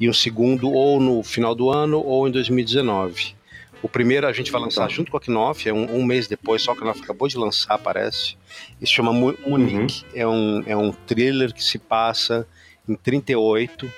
e 0.00 0.08
o 0.08 0.14
segundo 0.14 0.70
ou 0.70 1.00
no 1.00 1.22
final 1.22 1.54
do 1.54 1.70
ano 1.70 1.98
ou 2.04 2.28
em 2.28 2.30
2019. 2.30 3.34
O 3.82 3.88
primeiro 3.88 4.26
a 4.26 4.32
gente 4.32 4.50
vai 4.50 4.60
lançar 4.60 4.82
Tá. 4.82 4.88
junto 4.88 5.10
com 5.10 5.16
a 5.16 5.20
Knopf, 5.20 5.66
é 5.68 5.72
um, 5.72 5.98
um 6.00 6.04
mês 6.04 6.26
depois, 6.26 6.62
só 6.62 6.74
que 6.74 6.80
a 6.80 6.84
Knopf 6.84 7.02
acabou 7.02 7.28
de 7.28 7.36
lançar, 7.36 7.78
parece. 7.78 8.36
Isso 8.80 8.92
chama 8.92 9.12
Mu- 9.12 9.36
Munique. 9.46 10.02
É, 10.14 10.26
um, 10.26 10.62
é 10.66 10.76
um 10.76 10.92
thriller 10.92 11.52
que 11.52 11.62
se 11.62 11.78
passa 11.78 12.46
em 12.88 12.94
38, 12.94 13.90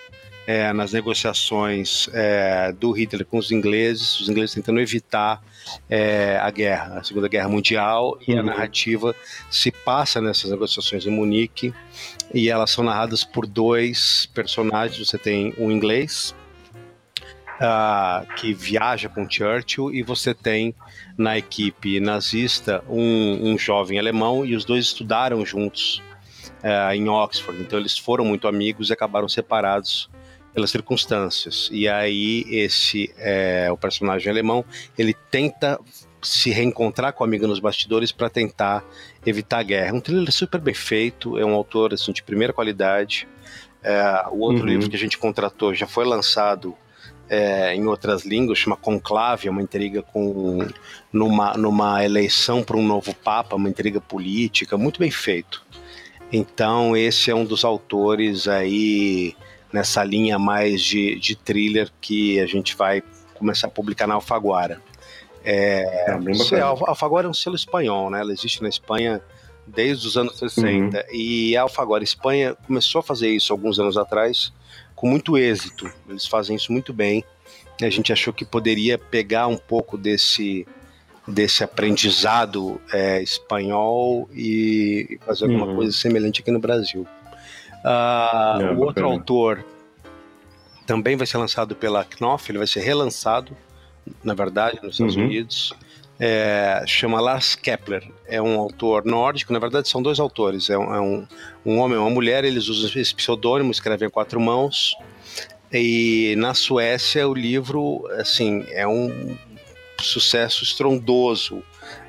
é, 0.47 0.73
nas 0.73 0.93
negociações 0.93 2.09
é, 2.13 2.73
do 2.73 2.91
Hitler 2.91 3.25
com 3.25 3.39
os 3.39 3.51
ingleses, 3.53 4.19
os 4.21 4.29
ingleses 4.29 4.55
tentando 4.55 4.81
evitar 4.81 5.43
é, 5.89 6.39
a 6.39 6.51
guerra, 6.51 6.99
a 6.99 7.05
Segunda 7.05 7.29
Guerra 7.29 7.49
Mundial, 7.49 8.19
e 8.27 8.33
a 8.35 8.41
Uhum. 8.41 8.47
narrativa 8.47 9.14
se 9.51 9.71
passa 9.71 10.21
nessas 10.21 10.51
negociações 10.51 11.07
em 11.07 11.11
Munique, 11.11 11.73
e 12.33 12.49
elas 12.49 12.71
são 12.71 12.85
narradas 12.85 13.25
por 13.25 13.47
dois 13.47 14.29
personagens. 14.35 14.99
Você 15.07 15.19
tem 15.19 15.55
um 15.59 15.71
inglês, 15.71 16.35
uh, 17.59 18.27
que 18.35 18.53
viaja 18.55 19.09
com 19.09 19.29
Churchill 19.29 19.93
e 19.93 20.03
você 20.03 20.35
tem 20.35 20.75
na 21.16 21.37
equipe 21.37 22.01
nazista 22.01 22.83
um, 22.89 23.53
um 23.53 23.59
jovem 23.59 23.99
alemão 23.99 24.45
e 24.45 24.55
os 24.55 24.64
dois 24.64 24.85
estudaram 24.85 25.45
juntos 25.45 26.03
uh, 26.62 26.93
em 26.95 27.09
Oxford. 27.09 27.61
Então 27.61 27.79
eles 27.79 27.99
foram 27.99 28.25
muito 28.25 28.49
amigos 28.49 28.91
e 28.91 28.93
acabaram 28.93 29.29
separados 29.29 30.09
pelas 30.59 30.73
circunstâncias. 30.73 31.69
E 31.71 31.89
aí 31.89 32.45
esse 32.51 33.15
é, 33.17 33.69
o 33.71 33.77
personagem 33.77 34.29
alemão 34.29 34.65
ele 34.99 35.15
tenta 35.31 35.79
se 36.21 36.51
reencontrar 36.51 37.13
com 37.13 37.23
a 37.23 37.27
amiga 37.29 37.47
nos 37.47 37.61
bastidores 37.61 38.11
para 38.11 38.29
tentar 38.29 38.85
evitar 39.25 39.61
a 39.61 39.63
guerra. 39.63 39.95
Um 39.95 40.01
thriller 40.01 40.33
super 40.33 40.61
bem 40.61 40.75
feito, 40.75 41.39
é 41.39 41.45
um 41.45 41.55
autor 41.55 41.95
assim, 41.95 42.11
de 42.11 42.25
primeira 42.25 42.53
qualidade. 42.53 43.29
É, 43.85 44.25
o 44.33 44.41
outro 44.41 44.65
uhum. 44.65 44.69
livro 44.69 44.91
que 44.91 44.97
a 44.97 44.99
gente 44.99 45.17
contratou 45.17 45.73
já 45.73 45.87
foi 45.87 46.05
lançado 46.05 46.75
é, 47.31 47.73
em 47.77 47.87
outras 47.87 48.25
línguas, 48.25 48.59
chama 48.59 48.75
Conclave, 48.75 49.47
é 49.47 49.51
uma 49.53 49.63
intriga 49.63 50.03
com 50.03 50.67
numa, 51.13 51.55
numa 51.55 52.05
eleição 52.05 52.65
para 52.65 52.77
um 52.77 52.83
novo 52.85 53.15
papa, 53.15 53.55
uma 53.55 53.69
intriga 53.69 54.01
política, 54.01 54.77
muito 54.77 54.99
bem 54.99 55.11
feito. 55.13 55.65
Então 56.33 56.97
esse 56.97 57.31
é 57.31 57.35
um 57.35 57.45
dos 57.45 57.65
autores 57.65 58.49
aí 58.49 59.37
nessa 59.73 60.03
linha 60.03 60.39
mais 60.39 60.83
de, 60.83 61.16
de 61.16 61.37
thriller 61.37 61.91
que 62.01 62.41
a 62.41 62.47
gente 62.47 62.77
vai 62.77 63.03
começar 63.35 63.69
a 63.69 63.71
publicar 63.71 64.07
na 64.07 64.14
Alfaguara. 64.14 64.81
É, 65.45 66.07
é 66.09 66.61
a 66.61 66.66
Alfaguara 66.66 67.27
é 67.27 67.31
um 67.31 67.35
selo 67.35 67.57
espanhol, 67.57 68.11
né? 68.11 68.21
Ela 68.21 68.33
existe 68.33 68.62
na 68.62 68.69
Espanha 68.69 69.23
desde 69.66 70.07
os 70.07 70.16
anos 70.16 70.39
60 70.39 70.64
uhum. 70.97 71.03
e 71.12 71.57
a 71.57 71.62
Alfaguara 71.62 72.03
Espanha 72.03 72.57
começou 72.66 73.01
a 73.01 73.03
fazer 73.03 73.29
isso 73.29 73.53
alguns 73.53 73.79
anos 73.79 73.97
atrás 73.97 74.53
com 74.95 75.09
muito 75.09 75.39
êxito. 75.39 75.91
Eles 76.09 76.27
fazem 76.27 76.57
isso 76.57 76.73
muito 76.73 76.93
bem. 76.93 77.25
A 77.81 77.91
gente 77.91 78.12
achou 78.12 78.33
que 78.33 78.45
poderia 78.45 78.99
pegar 78.99 79.47
um 79.47 79.57
pouco 79.57 79.97
desse 79.97 80.66
desse 81.27 81.62
aprendizado 81.62 82.81
é, 82.91 83.23
espanhol 83.23 84.29
e 84.33 85.19
fazer 85.27 85.45
alguma 85.45 85.66
uhum. 85.66 85.77
coisa 85.77 85.93
semelhante 85.93 86.41
aqui 86.41 86.51
no 86.51 86.59
Brasil. 86.59 87.07
Uh, 87.85 88.62
é, 88.62 88.72
o 88.72 88.81
outro 88.81 89.07
autor 89.07 89.64
também 90.87 91.16
vai 91.16 91.26
ser 91.26 91.37
lançado 91.37 91.76
pela 91.76 92.05
Knopf, 92.05 92.49
ele 92.49 92.59
vai 92.59 92.66
ser 92.66 92.81
relançado, 92.81 93.57
na 94.24 94.35
verdade, 94.35 94.79
nos 94.83 94.95
Estados 94.95 95.16
uhum. 95.16 95.24
Unidos. 95.24 95.74
É, 96.20 96.83
chama 96.85 97.20
Lars 97.20 97.55
Kepler, 97.55 98.11
é 98.26 98.43
um 98.43 98.59
autor 98.59 99.05
nórdico, 99.05 99.53
na 99.53 99.61
verdade 99.61 99.89
são 99.89 100.03
dois 100.03 100.18
autores, 100.18 100.68
é 100.68 100.76
um, 100.76 100.93
é 100.93 101.01
um, 101.01 101.26
um 101.64 101.79
homem 101.79 101.97
e 101.97 102.01
uma 102.01 102.11
mulher, 102.11 102.45
eles 102.45 102.66
usam 102.66 103.01
esse 103.01 103.14
pseudônimo, 103.14 103.70
escrevem 103.70 104.09
a 104.09 104.11
quatro 104.11 104.41
mãos, 104.41 104.97
e 105.72 106.35
na 106.37 106.55
Suécia 106.55 107.29
o 107.29 107.33
livro, 107.33 108.05
assim, 108.18 108.66
é 108.70 108.85
um 108.89 109.37
sucesso 110.01 110.64
estrondoso 110.64 111.62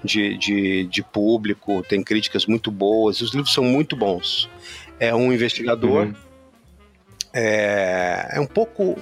de, 0.03 0.35
de, 0.39 0.85
de 0.85 1.03
público, 1.03 1.83
tem 1.83 2.01
críticas 2.01 2.47
muito 2.47 2.71
boas, 2.71 3.21
os 3.21 3.31
livros 3.31 3.53
são 3.53 3.63
muito 3.63 3.95
bons 3.95 4.49
é 4.99 5.13
um 5.15 5.31
investigador. 5.31 6.07
Uhum. 6.07 6.13
É, 7.33 8.31
é 8.33 8.39
um 8.39 8.45
pouco 8.45 8.97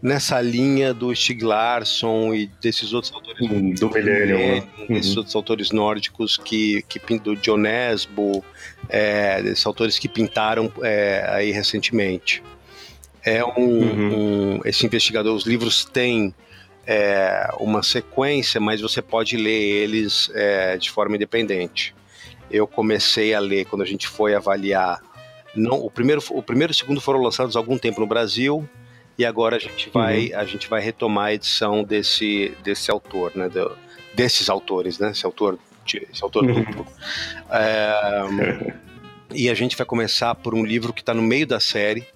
nessa 0.00 0.40
linha 0.40 0.94
do 0.94 1.14
Stig 1.14 1.42
Larsson 1.42 2.32
e 2.32 2.46
desses 2.60 2.92
outros 2.92 3.12
autores 3.12 3.50
hum, 3.50 3.74
do 3.74 3.90
Millennium, 3.90 4.38
né? 4.38 4.68
desses 4.88 5.12
uhum. 5.12 5.18
outros 5.18 5.36
autores 5.36 5.70
nórdicos 5.70 6.36
que, 6.36 6.82
que 6.88 7.18
do 7.18 7.36
John 7.36 7.58
Nesbo, 7.58 8.44
é, 8.88 9.42
desses 9.42 9.66
autores 9.66 9.98
que 9.98 10.08
pintaram 10.08 10.72
é, 10.82 11.26
aí 11.28 11.50
recentemente. 11.50 12.42
É 13.24 13.44
um, 13.44 13.50
uhum. 13.58 14.54
um, 14.56 14.60
esse 14.64 14.86
investigador, 14.86 15.34
os 15.34 15.44
livros 15.44 15.84
têm 15.84 16.32
é, 16.86 17.48
uma 17.58 17.82
sequência, 17.82 18.60
mas 18.60 18.80
você 18.80 19.02
pode 19.02 19.36
ler 19.36 19.50
eles 19.50 20.30
é, 20.34 20.78
de 20.78 20.90
forma 20.90 21.16
independente. 21.16 21.94
Eu 22.50 22.66
comecei 22.66 23.34
a 23.34 23.40
ler 23.40 23.66
quando 23.66 23.82
a 23.82 23.86
gente 23.86 24.06
foi 24.08 24.34
avaliar 24.34 25.02
não, 25.58 25.84
o 25.84 25.90
primeiro, 25.90 26.22
o 26.30 26.42
primeiro 26.42 26.72
e 26.72 26.74
o 26.74 26.76
segundo 26.76 27.00
foram 27.00 27.20
lançados 27.20 27.56
há 27.56 27.58
algum 27.58 27.76
tempo 27.76 28.00
no 28.00 28.06
Brasil 28.06 28.68
e 29.18 29.24
agora 29.26 29.56
a 29.56 29.58
gente 29.58 29.90
vai, 29.90 30.28
uhum. 30.28 30.38
a 30.38 30.44
gente 30.44 30.68
vai 30.68 30.80
retomar 30.80 31.26
a 31.26 31.34
edição 31.34 31.82
desse, 31.82 32.54
desse 32.62 32.90
autor, 32.90 33.32
né? 33.34 33.48
Do, 33.48 33.76
desses 34.14 34.48
autores, 34.48 34.98
né? 34.98 35.10
Esse 35.10 35.26
autor, 35.26 35.58
esse 35.84 36.22
autor 36.22 36.44
uhum. 36.44 36.62
duplo. 36.62 36.86
É, 37.50 38.72
e 39.34 39.50
a 39.50 39.54
gente 39.54 39.76
vai 39.76 39.84
começar 39.84 40.34
por 40.36 40.54
um 40.54 40.64
livro 40.64 40.92
que 40.92 41.00
está 41.00 41.12
no 41.12 41.22
meio 41.22 41.46
da 41.46 41.58
série 41.58 42.06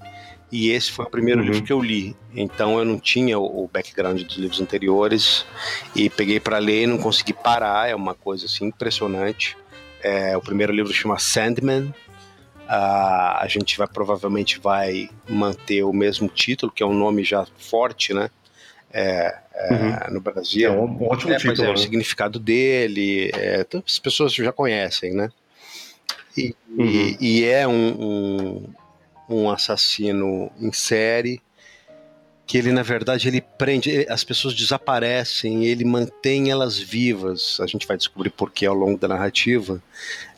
e 0.51 0.71
esse 0.71 0.93
foi 0.93 1.05
o 1.05 1.11
primeiro 1.11 1.41
uhum. 1.41 1.47
livro 1.47 1.63
que 1.63 1.73
eu 1.73 1.81
li. 1.81 2.15
Então 2.35 2.79
eu 2.79 2.85
não 2.85 3.01
tinha 3.01 3.39
o, 3.39 3.65
o 3.65 3.71
background 3.73 4.23
dos 4.23 4.37
livros 4.37 4.61
anteriores 4.61 5.45
e 5.97 6.09
peguei 6.09 6.39
para 6.39 6.59
ler 6.59 6.85
e 6.85 6.87
não 6.87 6.99
consegui 6.99 7.33
parar. 7.33 7.89
É 7.89 7.97
uma 7.97 8.15
coisa 8.15 8.47
assim 8.47 8.67
impressionante. 8.67 9.57
É, 10.03 10.37
o 10.37 10.41
primeiro 10.41 10.73
livro 10.73 10.93
chama 10.93 11.19
Sandman 11.19 11.93
Uh, 12.65 13.39
a 13.41 13.47
gente 13.49 13.77
vai 13.77 13.87
provavelmente 13.87 14.59
vai 14.59 15.11
manter 15.29 15.83
o 15.83 15.93
mesmo 15.93 16.29
título, 16.29 16.73
que 16.73 16.83
é 16.83 16.87
um 16.87 16.95
nome 16.95 17.25
já 17.25 17.47
forte, 17.59 18.15
né? 18.15 18.31
É, 18.93 19.39
é, 19.55 19.73
uhum. 19.73 20.15
no 20.15 20.21
Brasil. 20.21 20.71
É 20.71 20.73
um 20.73 21.11
ótimo 21.11 21.33
é, 21.33 21.37
título. 21.37 21.65
É, 21.65 21.69
né? 21.69 21.75
o 21.75 21.77
significado 21.77 22.39
dele, 22.39 23.31
é, 23.35 23.67
as 23.85 23.99
pessoas 23.99 24.35
já 24.35 24.53
conhecem, 24.53 25.15
né? 25.15 25.31
E, 26.37 26.55
uhum. 26.69 26.87
e, 26.87 27.17
e 27.21 27.45
é 27.45 27.67
um, 27.67 27.73
um, 28.01 28.75
um, 29.29 29.51
assassino 29.51 30.51
em 30.59 30.73
série 30.73 31.43
que 32.47 32.57
ele 32.57 32.73
na 32.73 32.83
verdade 32.83 33.29
ele 33.29 33.41
prende 33.41 33.91
ele, 33.91 34.07
as 34.11 34.25
pessoas 34.25 34.55
desaparecem 34.55 35.67
ele 35.67 35.85
mantém 35.85 36.51
elas 36.51 36.79
vivas 36.79 37.59
a 37.61 37.67
gente 37.67 37.87
vai 37.87 37.99
descobrir 37.99 38.31
por 38.31 38.51
que 38.51 38.65
ao 38.65 38.75
longo 38.75 38.99
da 38.99 39.07
narrativa 39.07 39.83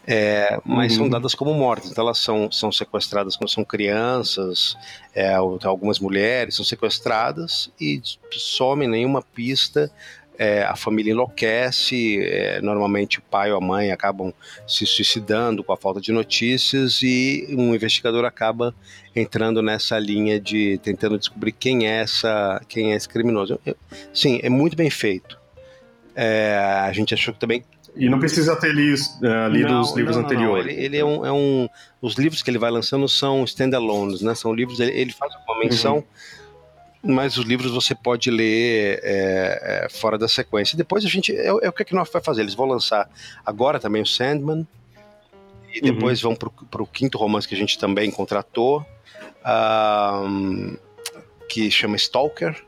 é, 0.07 0.61
mas 0.65 0.93
uhum. 0.93 0.99
são 0.99 1.09
dadas 1.09 1.35
como 1.35 1.55
mortas. 1.55 1.91
Então 1.91 2.05
elas 2.05 2.19
são, 2.19 2.51
são 2.51 2.71
sequestradas 2.71 3.37
quando 3.37 3.51
são 3.51 3.65
crianças, 3.65 4.77
é, 5.15 5.35
algumas 5.35 5.99
mulheres 5.99 6.57
são 6.57 6.65
sequestradas 6.65 7.71
e 7.81 8.01
somem 8.31 8.89
nenhuma 8.89 9.23
pista. 9.23 9.91
É, 10.37 10.65
a 10.65 10.75
família 10.75 11.13
enlouquece, 11.13 12.19
é, 12.21 12.61
normalmente 12.61 13.21
o 13.21 13.23
pai 13.23 13.53
ou 13.53 13.59
a 13.59 13.61
mãe 13.61 13.93
acabam 13.93 14.35
se 14.67 14.85
suicidando 14.85 15.63
com 15.63 15.73
a 15.73 15.77
falta 15.77 16.01
de 16.01 16.11
notícias 16.11 17.03
e 17.05 17.47
um 17.57 17.73
investigador 17.73 18.25
acaba 18.25 18.75
entrando 19.15 19.63
nessa 19.63 19.97
linha 19.97 20.41
de 20.41 20.77
tentando 20.83 21.17
descobrir 21.17 21.53
quem 21.53 21.87
é 21.87 22.01
essa, 22.01 22.61
quem 22.69 22.93
é 22.93 22.97
esse 22.97 23.09
criminoso. 23.09 23.61
Sim, 24.13 24.41
é 24.43 24.51
muito 24.51 24.77
bem 24.77 24.91
feito. 24.91 25.39
É, 26.17 26.59
a 26.83 26.93
gente 26.93 27.15
achou 27.15 27.33
que 27.33 27.39
também 27.39 27.63
e 27.97 28.09
não 28.09 28.19
precisa 28.19 28.57
ter 28.57 28.75
lido, 28.75 29.01
uh, 29.23 29.49
lido 29.49 29.69
não, 29.69 29.81
os 29.81 29.95
livros 29.95 30.17
não, 30.17 30.25
anteriores. 30.25 30.67
Não, 30.67 30.73
ele, 30.73 30.85
ele, 30.85 30.97
é, 30.97 31.05
um, 31.05 31.25
é 31.25 31.33
um, 31.33 31.69
Os 32.01 32.15
livros 32.15 32.43
que 32.43 32.51
ele 32.51 32.59
vai 32.59 32.71
lançando 32.71 33.09
são 33.09 33.45
standalones, 33.45 34.21
né? 34.21 34.35
São 34.35 34.53
livros. 34.53 34.81
Ele, 34.81 34.93
ele 34.93 35.13
faz 35.13 35.33
uma 35.47 35.59
menção. 35.61 35.97
Uhum. 37.03 37.15
Mas 37.15 37.37
os 37.37 37.45
livros 37.45 37.71
você 37.71 37.95
pode 37.95 38.31
ler 38.31 38.99
é, 39.03 39.85
é, 39.85 39.89
fora 39.89 40.19
da 40.19 40.27
sequência. 40.27 40.77
Depois 40.77 41.05
a 41.05 41.09
gente. 41.09 41.35
É, 41.37 41.47
é 41.47 41.69
o 41.69 41.73
que, 41.73 41.83
é 41.83 41.85
que 41.85 41.95
nós 41.95 42.11
vai 42.11 42.23
fazer. 42.23 42.43
Eles 42.43 42.55
vão 42.55 42.67
lançar 42.67 43.09
agora 43.47 43.79
também 43.79 44.03
o 44.03 44.07
Sandman. 44.07 44.67
E 45.73 45.81
depois 45.81 46.23
uhum. 46.23 46.37
vão 46.37 46.51
para 46.71 46.83
o 46.83 46.87
quinto 46.87 47.19
romance 47.19 47.47
que 47.47 47.55
a 47.55 47.59
gente 47.59 47.79
também 47.79 48.11
contratou. 48.11 48.85
Um, 49.47 50.77
que 51.49 51.71
chama 51.71 51.97
Stalker 51.97 52.65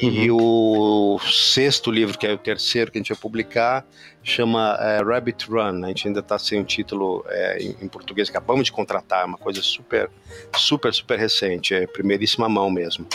e 0.00 0.30
uhum. 0.30 1.16
o 1.16 1.18
sexto 1.20 1.90
livro, 1.90 2.18
que 2.18 2.26
é 2.26 2.32
o 2.32 2.38
terceiro 2.38 2.90
que 2.90 2.98
a 2.98 3.00
gente 3.00 3.12
vai 3.12 3.18
publicar, 3.18 3.86
chama 4.22 4.76
é, 4.80 5.02
Rabbit 5.02 5.48
Run. 5.48 5.84
A 5.84 5.88
gente 5.88 6.08
ainda 6.08 6.20
está 6.20 6.38
sem 6.38 6.58
o 6.58 6.62
um 6.62 6.64
título 6.64 7.24
é, 7.28 7.62
em, 7.62 7.76
em, 7.82 7.88
português, 7.88 8.28
acabamos 8.28 8.66
de 8.66 8.72
contratar, 8.72 9.22
é 9.22 9.24
uma 9.24 9.38
coisa 9.38 9.62
super, 9.62 10.10
super, 10.56 10.92
super 10.92 11.18
recente, 11.18 11.74
é 11.74 11.86
primeiríssima 11.86 12.48
mão 12.48 12.70
mesmo. 12.70 13.06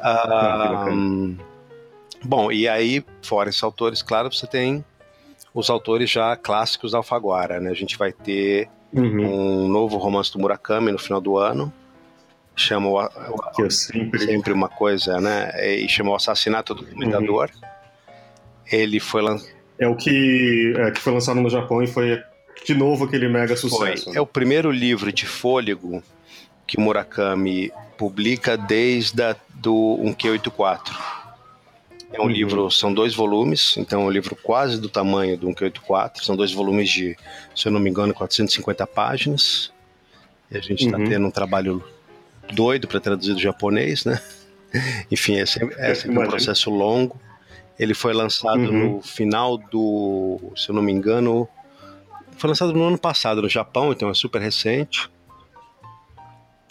Ah, 0.00 0.86
bom, 2.24 2.52
e 2.52 2.68
aí, 2.68 3.04
fora 3.22 3.48
esses 3.48 3.62
autores, 3.62 4.02
claro, 4.02 4.32
você 4.32 4.46
tem 4.46 4.84
os 5.52 5.70
autores 5.70 6.10
já 6.10 6.36
clássicos 6.36 6.92
da 6.92 6.98
Alfaguara, 6.98 7.58
né? 7.60 7.70
A 7.70 7.74
gente 7.74 7.98
vai 7.98 8.12
ter 8.12 8.68
uhum. 8.92 9.64
um 9.64 9.68
novo 9.68 9.96
romance 9.96 10.32
do 10.32 10.38
Murakami 10.38 10.92
no 10.92 10.98
final 10.98 11.20
do 11.20 11.36
ano, 11.36 11.72
chama 12.60 12.88
o, 12.88 13.50
que 13.54 13.62
é 13.62 13.70
sempre... 13.70 14.20
sempre 14.20 14.52
uma 14.52 14.68
coisa, 14.68 15.20
né? 15.20 15.50
E 15.76 15.88
chama 15.88 16.10
o 16.10 16.14
Assassinato 16.14 16.74
do 16.74 16.84
Comendador. 16.84 17.50
Uhum. 17.54 17.68
Ele 18.70 19.00
foi 19.00 19.22
lançado. 19.22 19.50
É 19.78 19.86
o 19.86 19.94
que, 19.94 20.74
é, 20.76 20.90
que 20.90 21.00
foi 21.00 21.12
lançado 21.12 21.40
no 21.40 21.48
Japão 21.48 21.82
e 21.82 21.86
foi 21.86 22.20
de 22.64 22.74
novo 22.74 23.04
aquele 23.04 23.28
mega 23.28 23.56
sucesso. 23.56 24.04
Foi. 24.04 24.12
Né? 24.12 24.18
É 24.18 24.20
o 24.20 24.26
primeiro 24.26 24.70
livro 24.70 25.12
de 25.12 25.24
fôlego 25.24 26.02
que 26.66 26.78
Murakami 26.78 27.72
publica 27.96 28.56
desde 28.56 29.22
a, 29.22 29.36
do 29.54 29.98
1Q84. 30.02 31.18
É 32.12 32.20
um 32.20 32.24
uhum. 32.24 32.28
livro, 32.30 32.70
são 32.70 32.92
dois 32.92 33.14
volumes, 33.14 33.76
então 33.76 34.02
é 34.02 34.04
um 34.04 34.10
livro 34.10 34.34
quase 34.34 34.80
do 34.80 34.88
tamanho 34.88 35.36
do 35.36 35.46
1Q84. 35.48 36.22
São 36.22 36.36
dois 36.36 36.52
volumes 36.52 36.90
de, 36.90 37.16
se 37.54 37.68
eu 37.68 37.72
não 37.72 37.80
me 37.80 37.90
engano, 37.90 38.14
450 38.14 38.86
páginas. 38.86 39.72
E 40.50 40.56
a 40.56 40.60
gente 40.60 40.86
está 40.86 40.96
uhum. 40.96 41.08
tendo 41.08 41.26
um 41.26 41.30
trabalho 41.30 41.84
doido 42.54 42.86
para 42.88 43.00
traduzir 43.00 43.34
do 43.34 43.40
japonês, 43.40 44.04
né? 44.04 44.20
Enfim, 45.10 45.36
é 45.38 45.46
sempre, 45.46 45.74
é 45.78 45.94
sempre 45.94 46.18
um 46.18 46.26
processo 46.26 46.70
longo. 46.70 47.18
Ele 47.78 47.94
foi 47.94 48.12
lançado 48.12 48.58
uhum. 48.58 48.96
no 48.96 49.02
final 49.02 49.56
do, 49.56 50.52
se 50.56 50.68
eu 50.68 50.74
não 50.74 50.82
me 50.82 50.92
engano, 50.92 51.48
foi 52.36 52.48
lançado 52.48 52.72
no 52.72 52.82
ano 52.84 52.98
passado 52.98 53.42
no 53.42 53.48
Japão, 53.48 53.92
então 53.92 54.10
é 54.10 54.14
super 54.14 54.40
recente. 54.40 55.08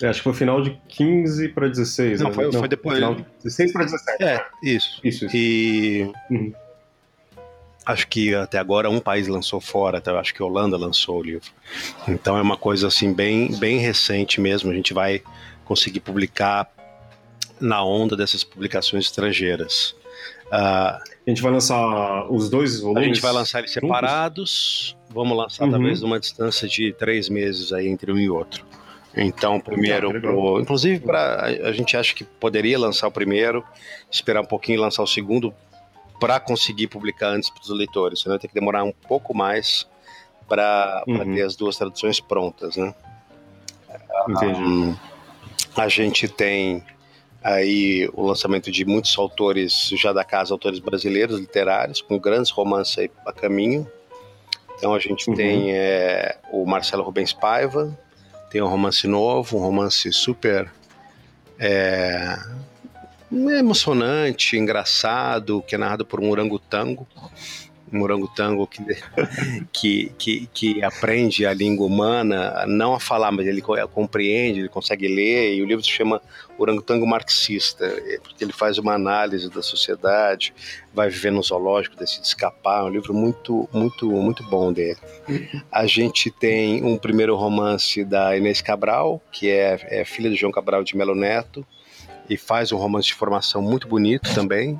É, 0.01 0.07
acho 0.07 0.19
que 0.19 0.23
foi 0.23 0.33
final 0.33 0.61
de 0.61 0.79
15 0.89 1.49
para 1.49 1.67
16. 1.67 2.21
Não, 2.21 2.29
né? 2.29 2.35
foi, 2.35 2.45
não, 2.45 2.59
foi 2.59 2.67
depois. 2.67 2.95
Final 2.95 3.15
de 3.15 3.25
16 3.43 3.73
para 3.73 3.83
17. 3.85 4.23
É, 4.23 4.45
isso. 4.63 4.99
Isso, 5.03 5.25
isso. 5.25 5.35
E. 5.35 6.11
Uhum. 6.29 6.53
Acho 7.85 8.05
que 8.07 8.35
até 8.35 8.59
agora 8.59 8.89
um 8.89 8.99
país 8.99 9.29
lançou 9.29 9.61
fora, 9.61 9.99
até 9.99 10.11
acho 10.11 10.33
que 10.33 10.41
a 10.41 10.45
Holanda 10.45 10.75
lançou 10.75 11.19
o 11.19 11.23
livro. 11.23 11.49
Então 12.05 12.37
é 12.37 12.41
uma 12.41 12.57
coisa 12.57 12.87
assim 12.87 13.13
bem, 13.13 13.57
bem 13.57 13.77
recente 13.77 14.41
mesmo. 14.41 14.69
A 14.69 14.73
gente 14.73 14.93
vai 14.93 15.23
conseguir 15.67 15.99
publicar 15.99 16.69
na 17.59 17.83
onda 17.83 18.15
dessas 18.15 18.43
publicações 18.43 19.05
estrangeiras. 19.05 19.95
Uh, 20.47 20.97
a 21.27 21.29
gente 21.29 21.41
vai 21.41 21.51
lançar 21.51 22.31
os 22.31 22.49
dois 22.49 22.79
volumes? 22.79 23.03
A 23.03 23.07
gente 23.07 23.21
vai 23.21 23.33
lançar 23.33 23.59
eles 23.59 23.71
separados. 23.71 24.95
Vamos 25.09 25.37
lançar 25.37 25.65
uhum. 25.65 25.71
talvez 25.71 26.01
numa 26.01 26.19
distância 26.19 26.67
de 26.67 26.93
três 26.93 27.27
meses 27.27 27.73
aí 27.73 27.87
entre 27.87 28.11
um 28.11 28.17
e 28.17 28.29
outro. 28.29 28.65
Então, 29.15 29.59
primeiro, 29.59 30.15
ah, 30.15 30.21
pro, 30.21 30.61
inclusive, 30.61 30.99
para 30.99 31.43
a 31.43 31.71
gente 31.71 31.97
acha 31.97 32.13
que 32.13 32.23
poderia 32.23 32.77
lançar 32.77 33.07
o 33.07 33.11
primeiro, 33.11 33.63
esperar 34.11 34.41
um 34.41 34.45
pouquinho 34.45 34.77
e 34.77 34.79
lançar 34.79 35.01
o 35.01 35.07
segundo 35.07 35.53
para 36.19 36.39
conseguir 36.39 36.87
publicar 36.87 37.29
antes 37.29 37.49
para 37.49 37.61
os 37.61 37.69
leitores. 37.69 38.21
Senão 38.21 38.37
ter 38.37 38.47
que 38.47 38.53
demorar 38.53 38.83
um 38.83 38.91
pouco 38.91 39.35
mais 39.35 39.87
para 40.47 41.03
uhum. 41.07 41.33
ter 41.33 41.41
as 41.41 41.55
duas 41.55 41.77
traduções 41.77 42.19
prontas, 42.19 42.77
né? 42.77 42.93
Entendi. 44.29 44.61
Um, 44.61 44.95
a 45.77 45.87
gente 45.87 46.27
tem 46.27 46.83
aí 47.43 48.09
o 48.13 48.23
lançamento 48.23 48.71
de 48.71 48.83
muitos 48.83 49.17
autores 49.17 49.89
já 49.93 50.11
da 50.11 50.23
casa, 50.23 50.53
autores 50.53 50.79
brasileiros 50.79 51.39
literários, 51.39 52.01
com 52.01 52.19
grandes 52.19 52.51
romances 52.51 52.97
aí 52.97 53.11
a 53.25 53.31
caminho. 53.31 53.89
Então 54.77 54.93
a 54.93 54.99
gente 54.99 55.29
uhum. 55.29 55.35
tem 55.35 55.71
é, 55.71 56.37
o 56.51 56.65
Marcelo 56.65 57.03
Rubens 57.03 57.31
Paiva, 57.31 57.97
tem 58.49 58.61
um 58.61 58.67
romance 58.67 59.07
novo, 59.07 59.57
um 59.57 59.61
romance 59.61 60.11
super 60.11 60.71
é, 61.59 62.37
emocionante, 63.31 64.57
engraçado, 64.57 65.63
que 65.67 65.75
é 65.75 65.77
narrado 65.77 66.05
por 66.05 66.19
um 66.19 66.29
orangotango 66.29 67.07
um 67.91 68.01
orangotango 68.01 68.67
que, 68.67 68.83
que, 69.71 70.11
que, 70.17 70.49
que, 70.53 70.83
aprende 70.83 71.45
a 71.45 71.53
língua 71.53 71.85
humana, 71.85 72.65
não 72.67 72.93
a 72.93 72.99
falar, 72.99 73.31
mas 73.31 73.47
ele 73.47 73.61
compreende, 73.93 74.59
ele 74.59 74.69
consegue 74.69 75.07
ler, 75.07 75.55
e 75.55 75.61
o 75.61 75.65
livro 75.65 75.83
se 75.83 75.89
chama 75.89 76.21
Orangotango 76.57 77.05
Marxista, 77.05 77.85
é, 77.85 78.19
porque 78.21 78.43
ele 78.43 78.51
faz 78.51 78.77
uma 78.77 78.93
análise 78.93 79.49
da 79.49 79.61
sociedade, 79.61 80.53
vai 80.93 81.09
viver 81.09 81.31
no 81.31 81.41
zoológico, 81.41 81.95
decide 81.95 82.25
escapar, 82.25 82.81
é 82.81 82.83
um 82.83 82.89
livro 82.89 83.13
muito, 83.13 83.69
muito, 83.71 84.09
muito 84.11 84.43
bom 84.43 84.73
dele. 84.73 84.97
A 85.71 85.85
gente 85.85 86.31
tem 86.31 86.83
um 86.83 86.97
primeiro 86.97 87.35
romance 87.35 88.03
da 88.03 88.35
Inês 88.35 88.61
Cabral, 88.61 89.21
que 89.31 89.49
é, 89.49 90.01
é 90.01 90.05
filha 90.05 90.29
de 90.29 90.35
João 90.35 90.51
Cabral 90.51 90.83
de 90.83 90.97
Melo 90.97 91.15
Neto, 91.15 91.65
e 92.29 92.35
faz 92.35 92.71
um 92.71 92.77
romance 92.77 93.07
de 93.07 93.13
formação 93.13 93.61
muito 93.61 93.87
bonito 93.87 94.33
também. 94.33 94.79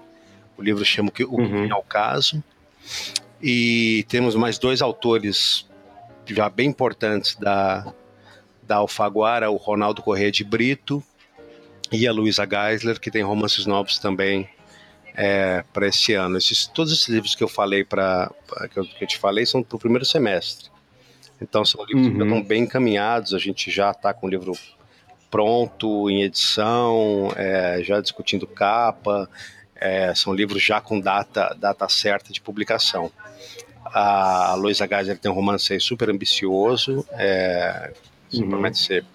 O 0.58 0.64
livro 0.64 0.84
chama 0.84 1.10
O 1.10 1.12
que 1.12 1.24
uhum. 1.24 1.66
é 1.66 1.76
o 1.76 1.84
caso. 1.84 2.44
E 3.42 4.06
temos 4.10 4.36
mais 4.36 4.58
dois 4.58 4.82
autores 4.82 5.68
já 6.26 6.50
bem 6.50 6.70
importantes 6.70 7.36
da, 7.36 7.94
da 8.64 8.78
Alfaguara, 8.78 9.50
o 9.50 9.56
Ronaldo 9.56 10.02
Corrêa 10.02 10.32
de 10.32 10.44
Brito 10.44 11.04
e 11.92 12.08
a 12.08 12.12
Luísa 12.12 12.48
Geisler, 12.50 13.00
que 13.00 13.10
tem 13.10 13.24
romances 13.24 13.66
novos 13.66 13.98
também 13.98 14.50
é, 15.16 15.64
para 15.74 15.88
esse 15.88 16.14
ano. 16.14 16.38
Esses, 16.38 16.68
todos 16.68 16.92
esses 16.92 17.08
livros 17.08 17.34
que 17.34 17.44
eu 17.44 17.48
falei 17.48 17.84
para 17.84 18.32
que, 18.74 18.84
que, 18.84 19.04
eu 19.04 19.08
te 19.08 19.18
falei 19.18 19.46
são 19.46 19.64
para 19.64 19.76
o 19.76 19.80
primeiro 19.80 20.06
semestre. 20.06 20.70
Então 21.42 21.64
são 21.64 21.84
livros 21.86 22.08
uhum. 22.08 22.18
que 22.18 22.24
estão 22.24 22.44
bem 22.44 22.64
encaminhados. 22.64 23.34
A 23.34 23.40
gente 23.40 23.72
já 23.72 23.92
está 23.92 24.14
com 24.14 24.28
o 24.28 24.30
livro 24.30 24.54
pronto 25.30 26.10
em 26.10 26.24
edição, 26.24 27.32
é, 27.36 27.82
já 27.84 28.02
discutindo 28.02 28.46
capa. 28.46 29.30
É, 29.80 30.14
são 30.16 30.34
livros 30.34 30.62
já 30.62 30.82
com 30.82 31.00
data, 31.00 31.56
data 31.60 31.88
certa 31.88 32.34
de 32.34 32.42
publicação. 32.42 33.12
A 33.86 34.56
Luísa 34.56 34.88
Geiser 34.88 35.18
tem 35.18 35.32
um 35.32 35.34
romance 35.34 35.80
super 35.80 36.10
ambicioso, 36.10 37.06
é, 37.12 37.94
uhum. 38.34 38.50
promete 38.50 38.78
ser 38.80 39.06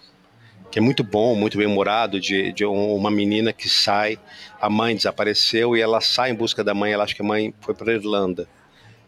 que 0.72 0.78
é 0.78 0.82
muito 0.82 1.04
bom, 1.04 1.34
muito 1.34 1.58
bem 1.58 1.66
humorado, 1.66 2.18
de, 2.18 2.50
de 2.50 2.64
uma 2.64 3.10
menina 3.10 3.52
que 3.52 3.68
sai, 3.68 4.18
a 4.58 4.70
mãe 4.70 4.96
desapareceu 4.96 5.76
e 5.76 5.82
ela 5.82 6.00
sai 6.00 6.30
em 6.30 6.34
busca 6.34 6.64
da 6.64 6.72
mãe, 6.72 6.92
ela 6.94 7.04
acha 7.04 7.14
que 7.14 7.20
a 7.20 7.24
mãe 7.24 7.52
foi 7.60 7.74
para 7.74 7.92
a 7.92 7.94
Irlanda. 7.94 8.48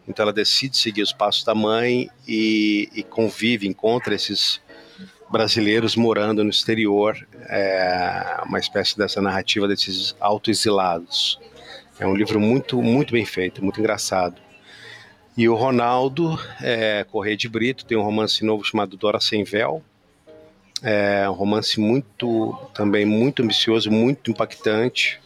Então 0.07 0.21
ela 0.21 0.31
decide 0.31 0.77
seguir 0.77 1.01
os 1.01 1.11
passos 1.11 1.43
da 1.43 1.55
mãe 1.55 2.07
e, 2.27 2.87
e 2.93 3.01
convive, 3.01 3.67
encontra 3.67 4.13
esses 4.13 4.61
brasileiros 5.35 5.97
morando 5.97 6.45
no 6.45 6.49
exterior, 6.49 7.27
é 7.49 8.41
uma 8.45 8.57
espécie 8.57 8.97
dessa 8.97 9.21
narrativa 9.21 9.67
desses 9.67 10.15
autoexilados. 10.17 11.37
É 11.99 12.07
um 12.07 12.15
livro 12.15 12.39
muito, 12.39 12.81
muito 12.81 13.11
bem 13.11 13.25
feito, 13.25 13.61
muito 13.61 13.77
engraçado. 13.77 14.41
E 15.35 15.49
o 15.49 15.53
Ronaldo 15.53 16.39
é, 16.61 17.03
Correia 17.03 17.35
de 17.35 17.49
Brito 17.49 17.85
tem 17.85 17.97
um 17.97 18.01
romance 18.01 18.45
novo 18.45 18.63
chamado 18.63 18.95
Dora 18.95 19.19
Sem 19.19 19.43
Véu. 19.43 19.83
É 20.81 21.29
um 21.29 21.33
romance 21.33 21.81
muito, 21.81 22.57
também 22.73 23.05
muito 23.05 23.43
ambicioso, 23.43 23.91
muito 23.91 24.31
impactante. 24.31 25.19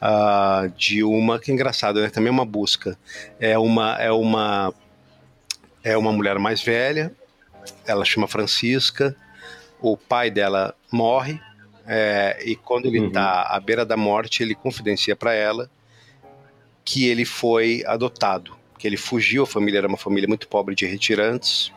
Uh, 0.00 0.68
de 0.76 1.02
uma 1.02 1.40
que 1.40 1.50
é 1.50 1.54
engraçado, 1.54 2.00
né? 2.00 2.08
Também 2.10 2.28
é 2.28 2.32
uma 2.32 2.44
busca. 2.44 2.96
É 3.40 3.58
uma, 3.58 3.96
é 4.00 4.12
uma, 4.12 4.72
é 5.82 5.96
uma 5.96 6.12
mulher 6.12 6.38
mais 6.38 6.62
velha. 6.62 7.12
Ela 7.84 8.04
chama 8.04 8.28
Francisca 8.28 9.16
o 9.82 9.96
pai 9.96 10.30
dela 10.30 10.74
morre 10.90 11.40
é, 11.86 12.40
e 12.44 12.54
quando 12.54 12.86
ele 12.86 13.06
está 13.06 13.48
uhum. 13.50 13.56
à 13.56 13.60
beira 13.60 13.84
da 13.84 13.96
morte, 13.96 14.42
ele 14.42 14.54
confidencia 14.54 15.16
para 15.16 15.34
ela 15.34 15.68
que 16.84 17.06
ele 17.06 17.24
foi 17.24 17.82
adotado, 17.86 18.56
que 18.78 18.86
ele 18.86 18.96
fugiu, 18.96 19.42
a 19.42 19.46
família 19.46 19.78
era 19.78 19.88
uma 19.88 19.98
família 19.98 20.28
muito 20.28 20.48
pobre 20.48 20.74
de 20.74 20.86
retirantes, 20.86 21.72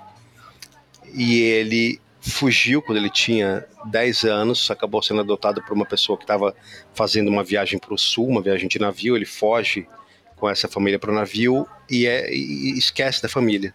e 1.14 1.41
ele 1.41 1.99
fugiu 2.20 2.82
quando 2.82 2.97
ele 2.97 3.10
tinha 3.10 3.66
10 3.86 4.24
anos, 4.24 4.72
acabou 4.72 5.01
sendo 5.01 5.22
adotado 5.22 5.62
por 5.62 5.74
uma 5.74 5.86
pessoa 5.86 6.18
que 6.18 6.24
estava 6.24 6.56
fazendo 6.93 7.30
uma 7.30 7.43
viagem 7.43 7.78
para 7.78 7.93
o 7.93 7.97
sul, 7.97 8.28
uma 8.28 8.41
viagem 8.41 8.68
de 8.68 8.80
navio, 8.80 9.16
ele 9.16 9.26
foge 9.26 9.88
com 10.36 10.49
essa 10.49 10.68
família 10.68 10.99
para 10.99 11.12
o 11.12 11.14
navio 11.14 11.68
e, 11.89 12.08
é, 12.08 12.34
e 12.34 12.78
esquece 12.78 13.22
da 13.22 13.30
família. 13.30 13.74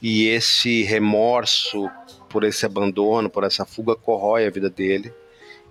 E 0.00 0.26
esse 0.26 0.82
remorso 0.82 1.88
por 2.32 2.44
esse 2.44 2.64
abandono, 2.64 3.28
por 3.28 3.44
essa 3.44 3.66
fuga, 3.66 3.94
corrói 3.94 4.46
a 4.46 4.50
vida 4.50 4.70
dele. 4.70 5.12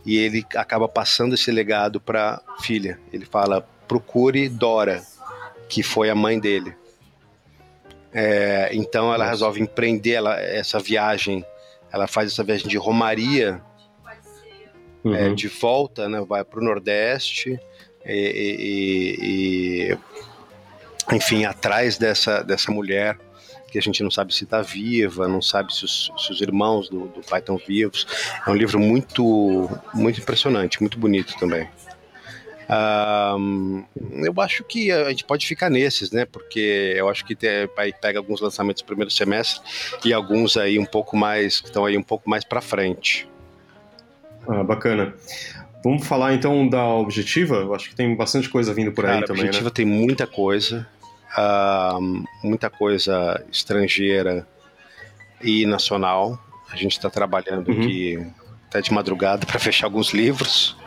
E 0.06 0.18
ele 0.18 0.46
acaba 0.56 0.88
passando 0.88 1.34
esse 1.34 1.52
legado 1.52 2.00
para 2.00 2.42
filha. 2.62 3.00
Ele 3.12 3.26
fala: 3.26 3.68
procure 3.88 4.48
Dora, 4.48 5.02
que 5.68 5.82
foi 5.82 6.10
a 6.10 6.16
mãe 6.16 6.40
dele. 6.40 6.76
É, 8.14 8.70
então 8.74 9.14
ela 9.14 9.26
resolve 9.26 9.60
empreender 9.60 10.12
ela, 10.12 10.40
essa 10.40 10.80
viagem. 10.80 11.44
Ela 11.92 12.08
faz 12.08 12.32
essa 12.32 12.44
viagem 12.44 12.68
de 12.68 12.78
romaria 12.78 13.62
é, 15.04 15.08
uhum. 15.08 15.16
é, 15.16 15.34
de 15.34 15.48
volta, 15.48 16.08
né, 16.08 16.22
vai 16.22 16.44
para 16.44 16.60
o 16.60 16.64
Nordeste 16.64 17.60
e, 18.06 19.18
e, 19.20 19.92
e, 19.92 21.16
enfim, 21.16 21.44
atrás 21.44 21.98
dessa, 21.98 22.44
dessa 22.44 22.72
mulher 22.72 23.18
que 23.72 23.80
a 23.80 23.82
gente 23.82 24.04
não 24.04 24.12
sabe 24.12 24.34
se 24.36 24.44
está 24.44 24.62
viva, 24.62 25.28
não 25.28 25.42
sabe 25.42 25.74
se 25.74 25.86
os, 25.86 26.12
se 26.18 26.32
os 26.32 26.42
irmãos 26.42 26.90
do, 26.90 27.08
do, 27.08 27.22
pai 27.22 27.40
estão 27.40 27.58
vivos. 27.58 28.06
É 28.46 28.50
um 28.50 28.54
livro 28.54 28.78
muito, 28.80 29.70
muito 29.94 30.20
impressionante, 30.20 30.82
muito 30.82 31.00
bonito 31.00 31.34
também. 31.40 31.68
Um, 32.70 33.84
eu 34.24 34.34
acho 34.42 34.64
que 34.64 34.92
a 34.92 35.10
gente 35.10 35.24
pode 35.24 35.48
ficar 35.48 35.70
nesses, 35.70 36.12
né? 36.12 36.26
Porque 36.26 36.94
eu 36.96 37.10
acho 37.10 37.26
que 37.26 37.34
tem, 37.34 37.68
pega 38.02 38.20
alguns 38.20 38.42
lançamentos 38.42 38.82
do 38.82 38.86
primeiro 38.86 39.10
semestre 39.10 39.62
e 40.04 40.14
alguns 40.14 40.58
aí 40.58 40.78
um 40.78 40.86
pouco 40.86 41.16
mais 41.16 41.62
que 41.62 41.68
estão 41.68 41.86
aí 41.86 41.98
um 41.98 42.04
pouco 42.04 42.30
mais 42.30 42.44
para 42.44 42.62
frente. 42.62 43.28
Ah, 44.48 44.64
bacana. 44.64 45.14
Vamos 45.84 46.06
falar 46.06 46.34
então 46.34 46.68
da 46.68 46.86
Objetiva? 46.86 47.56
Eu 47.56 47.74
acho 47.74 47.90
que 47.90 47.96
tem 47.96 48.16
bastante 48.16 48.50
coisa 48.50 48.74
vindo 48.74 48.92
por 48.92 49.06
Cara, 49.06 49.18
aí 49.18 49.26
também. 49.26 49.44
A 49.44 49.46
Objetiva 49.46 49.70
né? 49.70 49.74
tem 49.74 49.86
muita 49.86 50.28
coisa 50.28 50.88
uh, 51.38 52.02
muita 52.44 52.70
coisa 52.70 53.44
estrangeira 53.52 54.48
e 55.42 55.66
nacional. 55.66 56.40
A 56.72 56.76
gente 56.76 56.94
está 56.94 57.10
trabalhando 57.10 57.70
uhum. 57.70 57.82
aqui 57.82 58.28
até 58.68 58.82
de 58.82 58.94
madrugada 58.94 59.46
para 59.48 59.60
fechar 59.60 59.88
alguns 59.88 60.12
livros. 60.12 60.78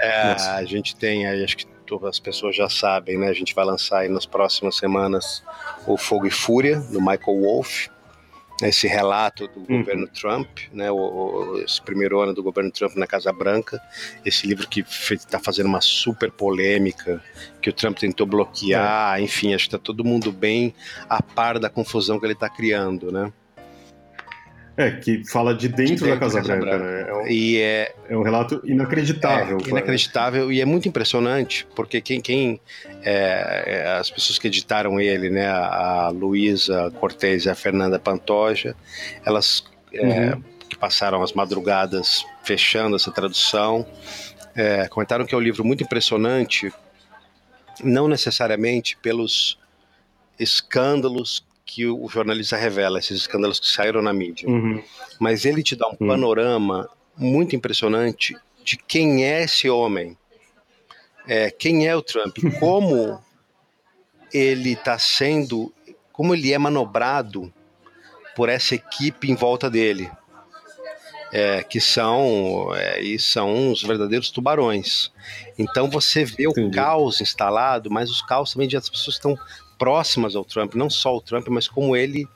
É, 0.00 0.32
a 0.32 0.64
gente 0.64 0.96
tem 0.96 1.26
aí, 1.26 1.42
acho 1.42 1.56
que 1.56 1.66
as 2.08 2.18
pessoas 2.18 2.56
já 2.56 2.68
sabem, 2.68 3.16
né? 3.16 3.28
A 3.28 3.32
gente 3.32 3.54
vai 3.54 3.64
lançar 3.64 4.00
aí 4.00 4.08
nas 4.08 4.26
próximas 4.26 4.76
semanas 4.76 5.44
o 5.86 5.96
Fogo 5.96 6.26
e 6.26 6.30
Fúria, 6.30 6.80
do 6.80 7.00
Michael 7.00 7.40
Wolff, 7.40 7.88
esse 8.62 8.86
relato 8.86 9.48
do 9.48 9.60
uhum. 9.60 9.78
governo 9.80 10.08
Trump, 10.08 10.48
né, 10.72 10.90
o, 10.90 10.96
o, 10.96 11.58
esse 11.60 11.80
primeiro 11.82 12.20
ano 12.20 12.32
do 12.32 12.42
governo 12.42 12.70
Trump 12.70 12.94
na 12.96 13.06
Casa 13.06 13.32
Branca, 13.32 13.80
esse 14.24 14.46
livro 14.46 14.66
que 14.66 14.84
está 15.10 15.38
fazendo 15.38 15.66
uma 15.66 15.80
super 15.80 16.30
polêmica, 16.30 17.22
que 17.60 17.68
o 17.68 17.72
Trump 17.72 17.98
tentou 17.98 18.26
bloquear, 18.26 19.18
é. 19.18 19.22
enfim, 19.22 19.54
acho 19.54 19.64
que 19.64 19.76
está 19.76 19.78
todo 19.78 20.04
mundo 20.04 20.32
bem 20.32 20.74
a 21.08 21.22
par 21.22 21.58
da 21.58 21.68
confusão 21.68 22.18
que 22.18 22.26
ele 22.26 22.32
está 22.32 22.48
criando, 22.48 23.12
né? 23.12 23.32
É, 24.76 24.90
que 24.90 25.24
fala 25.24 25.54
de 25.54 25.68
dentro, 25.68 25.84
de 25.84 26.04
dentro 26.04 26.08
da 26.08 26.16
Casa, 26.18 26.42
da 26.42 26.46
Casa 26.46 26.60
Branca, 26.60 26.78
Branca, 26.78 26.92
né? 26.92 27.08
É 27.08 27.14
um, 27.14 27.26
e 27.28 27.56
é, 27.58 27.94
é 28.10 28.16
um 28.16 28.22
relato 28.22 28.60
inacreditável. 28.62 29.58
É, 29.64 29.68
inacreditável 29.70 30.52
e 30.52 30.60
é 30.60 30.66
muito 30.66 30.86
impressionante, 30.86 31.66
porque 31.74 32.00
quem, 32.02 32.20
quem 32.20 32.60
é, 33.02 33.64
é, 33.66 33.98
as 33.98 34.10
pessoas 34.10 34.38
que 34.38 34.48
editaram 34.48 35.00
ele, 35.00 35.30
né, 35.30 35.48
a 35.48 36.10
Luísa 36.14 36.90
Cortez 37.00 37.46
e 37.46 37.50
a 37.50 37.54
Fernanda 37.54 37.98
Pantoja, 37.98 38.76
elas 39.24 39.64
é, 39.94 40.34
uhum. 40.34 40.42
que 40.68 40.76
passaram 40.76 41.22
as 41.22 41.32
madrugadas 41.32 42.22
fechando 42.44 42.96
essa 42.96 43.10
tradução, 43.10 43.86
é, 44.54 44.88
comentaram 44.88 45.24
que 45.24 45.34
é 45.34 45.38
um 45.38 45.40
livro 45.40 45.64
muito 45.64 45.82
impressionante, 45.82 46.70
não 47.82 48.08
necessariamente 48.08 48.94
pelos 48.98 49.58
escândalos 50.38 51.42
que 51.66 51.84
o 51.84 52.08
jornalista 52.08 52.56
revela, 52.56 53.00
esses 53.00 53.22
escândalos 53.22 53.58
que 53.58 53.66
saíram 53.66 54.00
na 54.00 54.12
mídia. 54.12 54.48
Uhum. 54.48 54.80
Mas 55.18 55.44
ele 55.44 55.64
te 55.64 55.74
dá 55.74 55.88
um 55.88 55.96
uhum. 56.00 56.06
panorama 56.06 56.88
muito 57.16 57.56
impressionante 57.56 58.36
de 58.64 58.76
quem 58.76 59.24
é 59.24 59.42
esse 59.42 59.68
homem, 59.68 60.16
é, 61.26 61.50
quem 61.50 61.88
é 61.88 61.96
o 61.96 62.02
Trump, 62.02 62.38
como 62.60 63.20
ele 64.32 64.72
está 64.72 64.96
sendo, 64.96 65.74
como 66.12 66.34
ele 66.34 66.52
é 66.52 66.58
manobrado 66.58 67.52
por 68.36 68.48
essa 68.48 68.76
equipe 68.76 69.30
em 69.30 69.34
volta 69.34 69.68
dele. 69.68 70.08
É, 71.32 71.64
que 71.64 71.80
são 71.80 72.72
é, 72.76 73.02
e 73.02 73.18
são 73.18 73.52
uns 73.52 73.82
verdadeiros 73.82 74.30
tubarões. 74.30 75.10
Então 75.58 75.90
você 75.90 76.24
vê 76.24 76.46
Entendi. 76.46 76.68
o 76.68 76.70
caos 76.70 77.20
instalado, 77.20 77.90
mas 77.90 78.08
os 78.08 78.22
caos 78.22 78.52
também 78.52 78.68
de 78.68 78.76
as 78.76 78.88
pessoas 78.88 79.16
estão 79.16 79.36
próximas 79.78 80.34
ao 80.34 80.44
Trump, 80.44 80.74
não 80.74 80.90
só 80.90 81.16
o 81.16 81.20
Trump, 81.20 81.48
mas 81.48 81.68
como 81.68 81.96
ele 81.96 82.26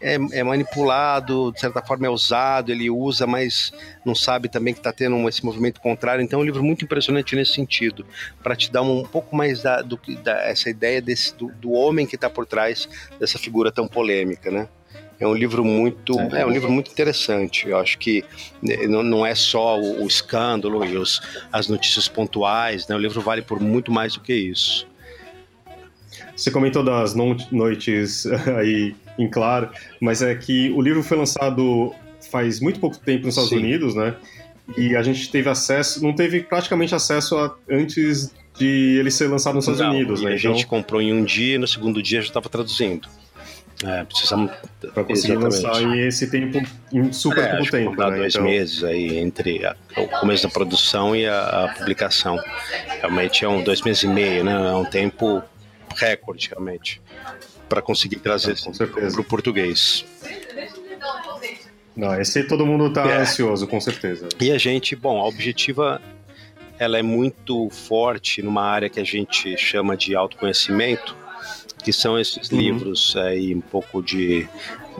é, 0.00 0.14
é, 0.14 0.42
manipulado, 0.42 1.52
de 1.52 1.60
certa 1.60 1.82
forma 1.82 2.06
é 2.06 2.10
usado, 2.10 2.70
ele 2.70 2.88
usa, 2.88 3.26
mas 3.26 3.72
não 4.04 4.14
sabe 4.14 4.48
também 4.48 4.72
que 4.72 4.80
está 4.80 4.92
tendo 4.92 5.28
esse 5.28 5.44
movimento 5.44 5.80
contrário. 5.80 6.22
Então 6.22 6.38
é 6.38 6.42
um 6.42 6.46
livro 6.46 6.62
muito 6.62 6.84
impressionante 6.84 7.34
nesse 7.34 7.54
sentido, 7.54 8.06
para 8.42 8.54
te 8.54 8.70
dar 8.70 8.82
um, 8.82 9.00
um, 9.00 9.04
pouco 9.04 9.34
mais 9.34 9.62
da, 9.62 9.82
do, 9.82 9.98
da, 10.22 10.42
essa 10.44 10.70
ideia 10.70 11.02
desse, 11.02 11.34
do, 11.34 11.48
do 11.52 11.72
homem 11.72 12.06
que 12.06 12.14
está 12.14 12.30
por 12.30 12.46
trás 12.46 12.88
dessa 13.18 13.38
figura 13.38 13.72
tão 13.72 13.88
polêmica, 13.88 14.50
né? 14.50 14.68
É 15.20 15.26
um 15.26 15.34
livro 15.34 15.64
muito, 15.64 16.18
é, 16.20 16.42
é 16.42 16.46
um 16.46 16.50
livro 16.50 16.70
muito 16.70 16.92
interessante. 16.92 17.68
Eu 17.68 17.76
acho 17.76 17.98
que 17.98 18.24
né, 18.62 18.86
não, 18.86 19.02
não 19.02 19.26
é 19.26 19.34
só 19.34 19.76
o, 19.76 20.04
o 20.04 20.06
escândalo 20.06 20.84
e 20.84 20.96
os, 20.96 21.20
as 21.52 21.66
notícias 21.66 22.06
pontuais, 22.06 22.86
né? 22.86 22.94
O 22.94 22.98
livro 22.98 23.20
vale 23.20 23.42
por 23.42 23.58
muito 23.58 23.90
mais 23.90 24.14
do 24.14 24.20
que 24.20 24.32
isso. 24.32 24.86
Você 26.38 26.52
comentou 26.52 26.84
das 26.84 27.16
noites 27.16 28.26
aí 28.56 28.94
em 29.18 29.28
claro, 29.28 29.70
mas 30.00 30.22
é 30.22 30.32
que 30.36 30.70
o 30.70 30.80
livro 30.80 31.02
foi 31.02 31.16
lançado 31.16 31.92
faz 32.30 32.60
muito 32.60 32.78
pouco 32.78 32.96
tempo 32.98 33.26
nos 33.26 33.34
Estados 33.34 33.50
Sim. 33.50 33.56
Unidos, 33.56 33.94
né? 33.94 34.14
E 34.76 34.94
a 34.94 35.02
gente 35.02 35.30
teve 35.30 35.48
acesso, 35.48 36.02
não 36.02 36.14
teve 36.14 36.42
praticamente 36.42 36.94
acesso 36.94 37.36
a, 37.36 37.56
antes 37.68 38.32
de 38.56 38.98
ele 38.98 39.10
ser 39.10 39.26
lançado 39.26 39.54
nos 39.54 39.64
Estados 39.64 39.80
não, 39.80 39.90
Unidos, 39.90 40.22
né? 40.22 40.32
A 40.32 40.36
então... 40.36 40.52
gente 40.52 40.66
comprou 40.66 41.02
em 41.02 41.12
um 41.12 41.24
dia 41.24 41.56
e 41.56 41.58
no 41.58 41.66
segundo 41.66 42.00
dia 42.00 42.20
já 42.20 42.28
estava 42.28 42.48
traduzindo. 42.48 43.08
É, 43.84 44.04
precisamos 44.04 44.50
para 44.92 45.04
conseguir 45.04 45.34
Exatamente. 45.34 45.62
lançar 45.62 45.82
em 45.82 46.06
esse 46.06 46.28
tempo, 46.28 46.60
em 46.92 47.12
super 47.12 47.44
é, 47.44 47.56
pouco 47.56 47.70
tempo. 47.70 47.96
Né? 47.96 48.16
dois 48.16 48.34
então... 48.34 48.46
meses 48.46 48.84
aí 48.84 49.18
entre 49.18 49.64
a, 49.64 49.74
o 49.96 50.06
começo 50.20 50.42
da 50.42 50.48
produção 50.48 51.16
e 51.16 51.26
a, 51.26 51.64
a, 51.64 51.68
publicação. 51.74 52.38
Realmente 53.00 53.44
é 53.44 53.48
um 53.48 53.62
dois 53.62 53.80
meses 53.82 54.02
e 54.02 54.08
meio, 54.08 54.44
né? 54.44 54.52
É 54.52 54.74
um 54.74 54.84
tempo 54.84 55.42
recorde, 55.98 56.48
realmente, 56.48 57.00
para 57.68 57.82
conseguir 57.82 58.16
trazer 58.16 58.56
para 58.60 59.20
o 59.20 59.24
português. 59.24 60.04
Não, 61.96 62.18
esse 62.20 62.44
todo 62.44 62.64
mundo 62.64 62.86
está 62.86 63.08
é. 63.08 63.18
ansioso, 63.18 63.66
com 63.66 63.80
certeza. 63.80 64.28
E 64.40 64.52
a 64.52 64.58
gente, 64.58 64.94
bom, 64.94 65.20
a 65.20 65.26
Objetiva 65.26 66.00
ela 66.78 66.96
é 66.96 67.02
muito 67.02 67.68
forte 67.70 68.40
numa 68.40 68.62
área 68.62 68.88
que 68.88 69.00
a 69.00 69.04
gente 69.04 69.56
chama 69.56 69.96
de 69.96 70.14
autoconhecimento, 70.14 71.16
que 71.82 71.92
são 71.92 72.18
esses 72.18 72.50
uhum. 72.50 72.58
livros 72.58 73.16
aí 73.16 73.52
um 73.52 73.60
pouco 73.60 74.00
de 74.00 74.48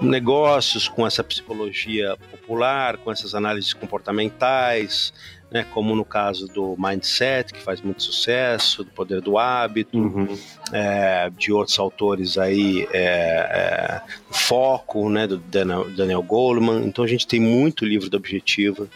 negócios 0.03 0.89
com 0.89 1.07
essa 1.07 1.23
psicologia 1.23 2.17
popular, 2.31 2.97
com 2.99 3.13
essas 3.13 3.35
análises 3.35 3.73
comportamentais, 3.73 5.13
né, 5.51 5.67
como 5.73 5.97
no 5.97 6.05
caso 6.05 6.47
do 6.47 6.77
Mindset, 6.79 7.53
que 7.53 7.61
faz 7.61 7.81
muito 7.81 8.03
sucesso, 8.03 8.85
do 8.85 8.91
Poder 8.91 9.21
do 9.21 9.39
Hábito, 9.39 9.97
uhum. 9.97 10.39
é, 10.73 11.31
de 11.31 11.53
outros 11.53 11.79
autores 11.79 12.37
aí, 12.37 12.87
é, 12.93 12.99
é, 13.01 14.03
Foco, 14.31 15.09
né, 15.09 15.27
do 15.27 15.39
Daniel, 15.39 15.89
Daniel, 15.91 16.23
Goleman. 16.23 16.85
Então 16.85 17.05
a 17.05 17.09
gente 17.09 17.27
tem 17.27 17.41
muito 17.41 17.85
livro 17.85 18.11
da 18.11 18.19
Objetiva 18.19 18.89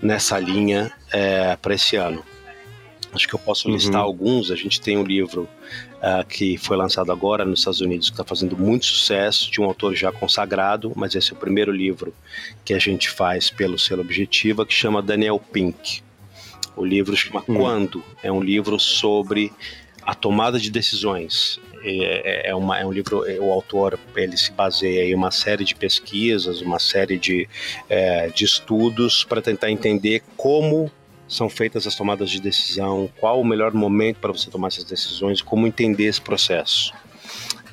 nessa 0.00 0.38
linha 0.38 0.90
é, 1.12 1.56
para 1.56 1.74
esse 1.74 1.96
ano. 1.96 2.24
Acho 3.12 3.28
que 3.28 3.34
eu 3.34 3.38
posso 3.38 3.70
listar 3.70 4.00
uhum. 4.00 4.06
alguns. 4.06 4.50
A 4.50 4.56
gente 4.56 4.80
tem 4.80 4.96
um 4.96 5.04
livro 5.04 5.46
uh, 6.02 6.26
que 6.26 6.58
foi 6.58 6.76
lançado 6.76 7.12
agora 7.12 7.44
nos 7.44 7.60
Estados 7.60 7.80
Unidos, 7.80 8.10
que 8.10 8.14
está 8.14 8.24
fazendo 8.24 8.56
muito 8.56 8.86
sucesso, 8.86 9.50
de 9.50 9.60
um 9.60 9.64
autor 9.64 9.94
já 9.94 10.10
consagrado, 10.10 10.92
mas 10.96 11.14
esse 11.14 11.32
é 11.32 11.36
o 11.36 11.38
primeiro 11.38 11.70
livro 11.70 12.12
que 12.64 12.74
a 12.74 12.78
gente 12.78 13.08
faz 13.08 13.48
pelo 13.48 13.78
selo 13.78 14.02
Objetiva, 14.02 14.66
que 14.66 14.74
chama 14.74 15.00
Daniel 15.00 15.38
Pink. 15.38 16.02
O 16.76 16.84
livro 16.84 17.16
chama 17.16 17.44
uhum. 17.46 17.56
Quando? 17.56 18.04
É 18.22 18.32
um 18.32 18.42
livro 18.42 18.78
sobre 18.80 19.52
a 20.02 20.14
tomada 20.14 20.58
de 20.58 20.70
decisões. 20.70 21.60
É, 21.84 22.48
é, 22.48 22.50
é, 22.50 22.54
uma, 22.54 22.78
é 22.78 22.86
um 22.86 22.92
livro, 22.92 23.24
o 23.40 23.52
autor 23.52 23.98
ele 24.14 24.36
se 24.36 24.52
baseia 24.52 25.04
em 25.04 25.14
uma 25.14 25.30
série 25.30 25.64
de 25.64 25.74
pesquisas, 25.74 26.60
uma 26.60 26.78
série 26.78 27.18
de, 27.18 27.48
é, 27.88 28.28
de 28.28 28.44
estudos 28.44 29.24
para 29.24 29.42
tentar 29.42 29.70
entender 29.70 30.22
como 30.36 30.90
são 31.32 31.48
feitas 31.48 31.86
as 31.86 31.94
tomadas 31.94 32.30
de 32.30 32.40
decisão, 32.40 33.08
qual 33.18 33.40
o 33.40 33.44
melhor 33.44 33.72
momento 33.72 34.18
para 34.18 34.30
você 34.30 34.50
tomar 34.50 34.68
essas 34.68 34.84
decisões, 34.84 35.40
como 35.40 35.66
entender 35.66 36.04
esse 36.04 36.20
processo. 36.20 36.92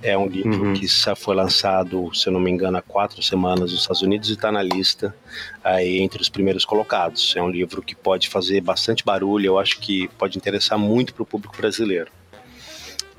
É 0.02 0.18
um 0.18 0.28
livro 0.28 0.68
uhum. 0.68 0.74
que 0.74 0.88
foi 1.18 1.36
lançado, 1.36 2.10
se 2.16 2.28
eu 2.28 2.32
não 2.32 2.40
me 2.40 2.50
engano, 2.50 2.78
há 2.78 2.82
quatro 2.82 3.22
semanas 3.22 3.72
nos 3.72 3.82
Estados 3.82 4.02
Unidos 4.02 4.30
e 4.30 4.34
está 4.34 4.50
na 4.50 4.64
lista 4.64 5.14
aí 5.62 6.00
entre 6.00 6.22
os 6.22 6.30
primeiros 6.30 6.64
colocados. 6.64 7.36
É 7.36 7.42
um 7.42 7.50
livro 7.50 7.82
que 7.82 7.94
pode 7.94 8.30
fazer 8.30 8.62
bastante 8.62 9.04
barulho, 9.04 9.48
eu 9.48 9.60
acho 9.60 9.78
que 9.82 10.08
pode 10.18 10.38
interessar 10.38 10.80
muito 10.80 11.14
para 11.14 11.24
o 11.24 11.26
público 11.26 11.58
brasileiro. 11.58 12.10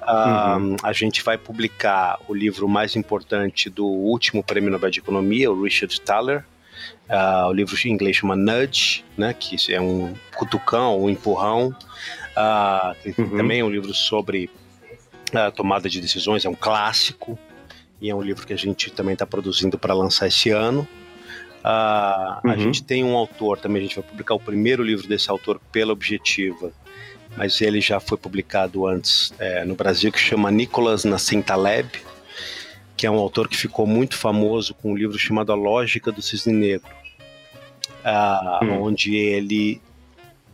Uhum. 0.02 0.76
a 0.82 0.92
gente 0.94 1.22
vai 1.22 1.36
publicar 1.36 2.18
o 2.26 2.34
livro 2.34 2.66
mais 2.66 2.96
importante 2.96 3.68
do 3.68 3.86
último 3.86 4.42
prêmio 4.42 4.70
Nobel 4.70 4.90
de 4.90 4.98
Economia, 4.98 5.52
o 5.52 5.62
Richard 5.62 6.00
Thaler, 6.00 6.42
Uh, 7.08 7.48
o 7.48 7.52
livro 7.52 7.76
em 7.84 7.90
inglês 7.90 8.16
chama 8.16 8.36
Nudge, 8.36 9.04
né, 9.16 9.34
que 9.34 9.56
é 9.72 9.80
um 9.80 10.14
cutucão, 10.36 11.00
um 11.00 11.10
empurrão. 11.10 11.74
Uh, 12.36 13.20
uhum. 13.20 13.36
Também 13.36 13.60
é 13.60 13.64
um 13.64 13.70
livro 13.70 13.92
sobre 13.92 14.48
uh, 15.32 15.50
tomada 15.54 15.88
de 15.88 16.00
decisões, 16.00 16.44
é 16.44 16.48
um 16.48 16.54
clássico. 16.54 17.38
E 18.00 18.08
é 18.08 18.14
um 18.14 18.22
livro 18.22 18.46
que 18.46 18.52
a 18.52 18.56
gente 18.56 18.90
também 18.90 19.12
está 19.12 19.26
produzindo 19.26 19.78
para 19.78 19.92
lançar 19.92 20.26
esse 20.26 20.50
ano. 20.50 20.88
Uhum. 21.62 22.50
A 22.50 22.56
gente 22.56 22.82
tem 22.82 23.04
um 23.04 23.14
autor 23.14 23.58
também, 23.58 23.82
a 23.82 23.86
gente 23.86 23.96
vai 23.96 24.04
publicar 24.04 24.34
o 24.34 24.40
primeiro 24.40 24.82
livro 24.82 25.06
desse 25.06 25.30
autor 25.30 25.60
pela 25.70 25.92
Objetiva, 25.92 26.72
mas 27.36 27.60
ele 27.60 27.80
já 27.80 28.00
foi 28.00 28.16
publicado 28.16 28.86
antes 28.86 29.34
é, 29.38 29.64
no 29.66 29.74
Brasil, 29.74 30.10
que 30.10 30.18
chama 30.18 30.50
Nicolas 30.50 31.04
Nassim 31.04 31.42
Taleb 31.42 31.90
que 33.00 33.06
é 33.06 33.10
um 33.10 33.16
autor 33.16 33.48
que 33.48 33.56
ficou 33.56 33.86
muito 33.86 34.14
famoso 34.14 34.74
com 34.74 34.92
um 34.92 34.94
livro 34.94 35.18
chamado 35.18 35.50
A 35.50 35.54
Lógica 35.54 36.12
do 36.12 36.20
Cisne 36.20 36.52
Negro, 36.52 36.90
ah, 38.04 38.60
hum. 38.62 38.82
onde 38.82 39.16
ele 39.16 39.80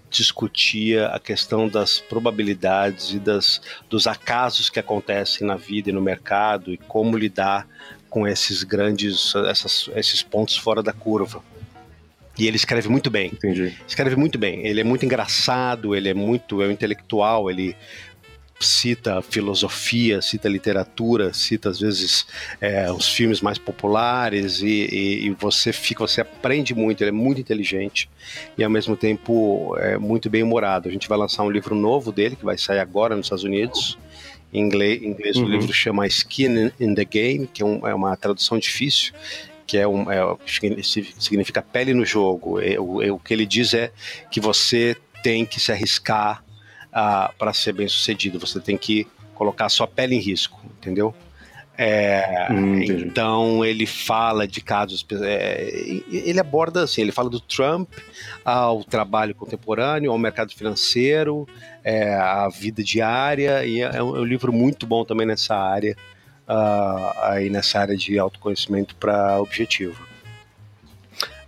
discutia 0.09 1.09
a 1.09 1.19
questão 1.19 1.69
das 1.69 1.99
probabilidades 1.99 3.11
e 3.11 3.19
das, 3.19 3.61
dos 3.91 4.07
acasos 4.07 4.71
que 4.71 4.79
acontecem 4.79 5.45
na 5.45 5.57
vida 5.57 5.91
e 5.91 5.93
no 5.93 6.01
mercado 6.01 6.73
e 6.73 6.77
como 6.77 7.19
lidar 7.19 7.67
com 8.09 8.29
esses 8.29 8.63
grandes 8.63 9.35
essas, 9.35 9.91
esses 9.97 10.23
pontos 10.23 10.57
fora 10.57 10.85
da 10.85 10.93
curva. 10.93 11.43
E 12.39 12.47
ele 12.47 12.57
escreve 12.57 12.89
muito 12.89 13.11
bem. 13.11 13.29
Entendi. 13.33 13.77
Escreve 13.89 14.15
muito 14.15 14.39
bem. 14.39 14.65
Ele 14.65 14.81
é 14.81 14.85
muito 14.85 15.05
engraçado, 15.05 15.97
ele 15.97 16.09
é 16.09 16.15
muito 16.15 16.63
é 16.63 16.69
um 16.69 16.71
intelectual, 16.71 17.51
ele 17.51 17.75
cita 18.59 19.21
filosofia, 19.21 20.23
cita 20.23 20.49
literatura, 20.49 21.33
cita 21.35 21.69
às 21.69 21.81
vezes 21.81 22.27
é, 22.61 22.91
os 22.91 23.09
filmes 23.09 23.41
mais 23.41 23.59
populares 23.59 24.63
e, 24.63 24.67
e, 24.67 25.27
e, 25.27 25.31
você 25.31 25.73
fica, 25.73 26.07
você 26.07 26.21
aprende 26.21 26.75
muito. 26.75 27.03
Ele 27.03 27.11
é 27.11 27.13
muito 27.13 27.41
inteligente 27.41 28.09
e 28.57 28.65
ao 28.65 28.71
mesmo 28.71 28.97
tempo 28.97 29.77
é 29.79 29.99
muito 29.99 30.31
bem 30.31 30.43
humorado. 30.43 30.89
A 30.89 30.93
gente 30.93 31.09
vai 31.09 31.19
lançar 31.19 31.43
um 31.43 31.51
livro 31.51 31.75
novo 31.75 32.11
dele 32.11 32.37
que 32.37 32.45
vai 32.45 32.57
sair 32.57 32.79
agora 32.79 33.15
nos 33.15 33.27
Estados 33.27 33.45
Unidos. 33.45 33.99
Em 34.53 34.61
inglês, 34.61 35.03
em 35.03 35.09
inglês 35.09 35.37
uhum. 35.37 35.45
o 35.45 35.49
livro 35.49 35.73
chama 35.73 36.07
Skin 36.07 36.73
in 36.81 36.95
the 36.95 37.05
Game, 37.05 37.47
que 37.47 37.63
é, 37.63 37.67
um, 37.67 37.87
é 37.87 37.95
uma 37.95 38.17
tradução 38.17 38.59
difícil, 38.59 39.13
que 39.67 39.77
é, 39.77 39.87
um, 39.87 40.11
é 40.11 40.19
significa 41.19 41.61
pele 41.61 41.93
no 41.93 42.07
jogo. 42.07 42.59
O, 42.79 43.15
o 43.15 43.19
que 43.19 43.35
ele 43.35 43.45
diz 43.45 43.75
é 43.75 43.93
que 44.31 44.41
você 44.41 44.97
tem 45.23 45.45
que 45.45 45.61
se 45.61 45.73
arriscar 45.73 46.46
para 47.39 47.53
ser 47.53 47.73
bem 47.73 47.89
sucedido. 47.89 48.39
Você 48.39 48.61
tem 48.61 48.79
que 48.79 49.07
colocar 49.35 49.67
a 49.67 49.69
sua 49.69 49.87
pele 49.87 50.15
em 50.15 50.21
risco, 50.21 50.61
entendeu? 50.79 51.15
É, 51.79 52.49
hum, 52.51 52.81
então 52.81 53.63
ele 53.63 53.85
fala 53.85 54.49
de 54.49 54.63
casos, 54.63 55.05
é, 55.23 55.71
ele 56.11 56.41
aborda 56.41 56.85
assim, 56.85 57.03
ele 57.03 57.13
fala 57.13 57.29
do 57.29 57.39
Trump 57.39 57.93
ao 58.43 58.83
trabalho 58.83 59.35
contemporâneo, 59.35 60.11
ao 60.11 60.17
mercado 60.17 60.55
financeiro, 60.55 61.47
é, 61.85 62.15
à 62.15 62.49
vida 62.49 62.83
diária 62.83 63.63
e 63.67 63.83
é, 63.83 63.97
é 63.97 64.03
um, 64.03 64.17
é 64.17 64.21
um, 64.21 64.25
livro 64.25 64.55
muito 64.55 64.87
bom 64.87 65.05
também 65.05 65.27
nessa 65.27 65.55
área, 65.55 65.95
uh, 66.49 67.21
aí 67.25 67.51
nessa 67.51 67.79
área 67.79 67.95
de 67.95 68.19
autoconhecimento 68.19 68.97
para 68.97 69.39
objetivo. 69.39 70.06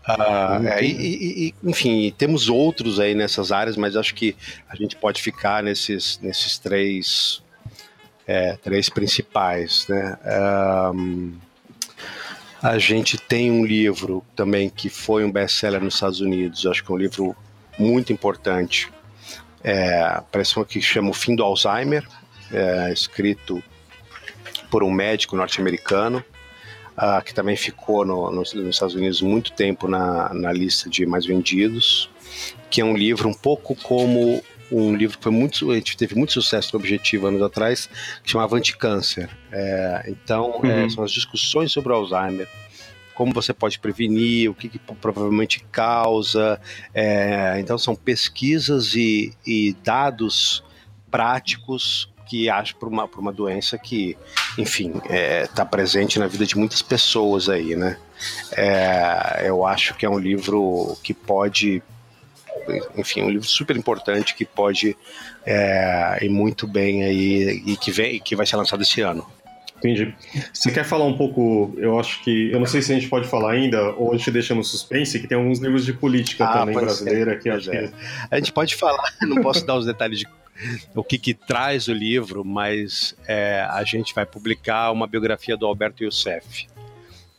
Uh, 0.09 0.67
é, 0.67 0.83
e, 0.83 1.49
e, 1.49 1.55
enfim, 1.63 2.13
temos 2.17 2.49
outros 2.49 2.99
aí 2.99 3.15
nessas 3.15 3.53
áreas, 3.53 3.77
mas 3.77 3.95
acho 3.95 4.15
que 4.15 4.35
a 4.67 4.75
gente 4.75 4.97
pode 4.97 5.21
ficar 5.21 5.63
nesses, 5.63 6.19
nesses 6.23 6.57
três, 6.57 7.43
é, 8.27 8.57
três 8.57 8.89
principais. 8.89 9.87
Né? 9.87 10.19
Um, 10.95 11.35
a 12.63 12.79
gente 12.79 13.19
tem 13.19 13.51
um 13.51 13.67
livro 13.67 14.25
também 14.35 14.71
que 14.71 14.89
foi 14.89 15.25
um 15.25 15.31
best-seller 15.31 15.83
nos 15.83 15.95
Estados 15.95 16.21
Unidos, 16.21 16.65
acho 16.65 16.83
que 16.83 16.91
é 16.91 16.95
um 16.95 16.99
livro 16.99 17.37
muito 17.79 18.11
importante. 18.11 18.91
É, 19.63 20.23
parece 20.33 20.59
um 20.59 20.65
que 20.65 20.81
chama 20.81 21.11
O 21.11 21.13
Fim 21.13 21.37
do 21.37 21.43
Alzheimer, 21.43 22.09
é, 22.51 22.91
escrito 22.93 23.63
por 24.71 24.83
um 24.83 24.91
médico 24.91 25.37
norte-americano 25.37 26.25
uh, 26.99 27.25
que 27.25 27.33
também 27.33 27.57
ficou 27.57 28.05
no, 28.05 28.31
no, 28.31 28.39
nos 28.39 28.55
Estados 28.55 28.95
Unidos 28.95 29.23
muito 29.23 29.53
tempo 29.53 29.87
na, 29.89 30.35
na 30.35 30.53
lista 30.53 30.91
de 30.91 31.07
mais 31.07 31.25
vendidos, 31.25 32.11
que 32.69 32.81
é 32.81 32.85
um 32.85 32.97
livro 32.97 33.29
um 33.29 33.35
pouco 33.35 33.75
como 33.77 34.43
um 34.71 34.95
livro 34.95 35.17
que 35.17 35.23
foi 35.23 35.33
muito, 35.33 35.71
a 35.71 35.75
gente 35.77 35.97
teve 35.97 36.15
muito 36.15 36.33
sucesso 36.35 36.71
no 36.75 36.81
Objetivo 36.81 37.27
anos 37.27 37.41
atrás, 37.41 37.89
que 38.23 38.31
chamava 38.31 38.57
Anticâncer. 38.57 39.31
É, 39.51 40.05
então, 40.09 40.61
é, 40.63 40.67
uhum. 40.67 40.87
é, 40.87 40.91
são 40.91 41.05
as 41.05 41.11
discussões 41.11 41.73
sobre 41.73 41.93
o 41.93 41.97
Alzheimer, 41.97 42.47
como 43.15 43.33
você 43.33 43.55
pode 43.55 43.79
prevenir, 43.79 44.51
o 44.51 44.55
que, 44.55 44.69
que 44.69 44.79
provavelmente 44.79 45.65
causa. 45.73 46.61
É, 46.93 47.59
então, 47.59 47.79
são 47.79 47.97
pesquisas 47.97 48.95
e, 48.95 49.33
e 49.47 49.75
dados 49.83 50.63
práticos 51.11 52.11
que 52.29 52.49
acho 52.51 52.77
por 52.77 52.89
uma, 52.89 53.09
por 53.09 53.21
uma 53.21 53.33
doença 53.33 53.79
que, 53.79 54.17
enfim, 54.57 54.93
está 54.97 55.15
é, 55.15 55.47
tá 55.47 55.65
presente 55.65 56.19
na 56.19 56.27
vida 56.27 56.45
de 56.45 56.57
muitas 56.57 56.83
pessoas 56.83 57.49
aí, 57.49 57.75
né? 57.75 57.97
É, 58.57 59.45
eu 59.47 59.65
acho 59.67 59.95
que 59.95 60.05
é 60.05 60.11
um 60.11 60.19
livro 60.19 60.97
que 61.03 61.15
pode, 61.15 61.83
enfim, 62.97 63.23
um 63.23 63.31
livro 63.31 63.47
super 63.47 63.77
importante 63.77 64.35
que 64.35 64.45
pode 64.45 64.97
é, 65.47 66.19
ir 66.21 66.29
muito 66.29 66.67
bem 66.67 67.05
aí 67.05 67.63
e 67.65 67.77
que, 67.77 67.91
vem, 67.91 68.21
que 68.21 68.37
vai 68.37 68.47
ser 68.47 68.57
lançado 68.57 68.83
esse 68.83 69.01
ano. 69.01 69.27
Entendi. 69.79 70.13
Você 70.53 70.73
quer 70.73 70.85
falar 70.85 71.05
um 71.05 71.17
pouco? 71.17 71.73
Eu 71.77 71.99
acho 72.01 72.23
que. 72.25 72.51
Eu 72.51 72.59
não 72.59 72.67
sei 72.67 72.83
se 72.83 72.93
a 72.93 72.97
gente 72.97 73.09
pode 73.09 73.29
falar 73.29 73.53
ainda, 73.53 73.93
ou 73.93 74.13
a 74.13 74.17
gente 74.17 74.29
deixa 74.31 74.53
no 74.53 74.65
suspense, 74.65 75.21
que 75.21 75.29
tem 75.29 75.39
alguns 75.39 75.61
livros 75.61 75.85
de 75.85 75.93
política 75.93 76.47
ah, 76.47 76.59
também 76.59 76.75
brasileira 76.75 77.33
ser. 77.33 77.41
que 77.41 77.49
acho 77.49 77.71
é. 77.71 77.87
que. 77.87 77.95
A 78.29 78.37
gente 78.39 78.53
pode 78.53 78.75
falar, 78.75 79.05
não 79.23 79.41
posso 79.41 79.65
dar 79.65 79.77
os 79.77 79.87
detalhes 79.87 80.19
de 80.19 80.27
o 80.95 81.05
que, 81.05 81.19
que 81.19 81.35
traz 81.35 81.89
o 81.89 81.93
livro, 81.93 82.45
mas 82.45 83.15
é, 83.27 83.67
a 83.71 83.83
gente 83.85 84.15
vai 84.15 84.27
publicar 84.27 84.91
uma 84.91 85.07
biografia 85.07 85.57
do 85.57 85.67
Alberto 85.67 86.05
Youssef. 86.05 86.67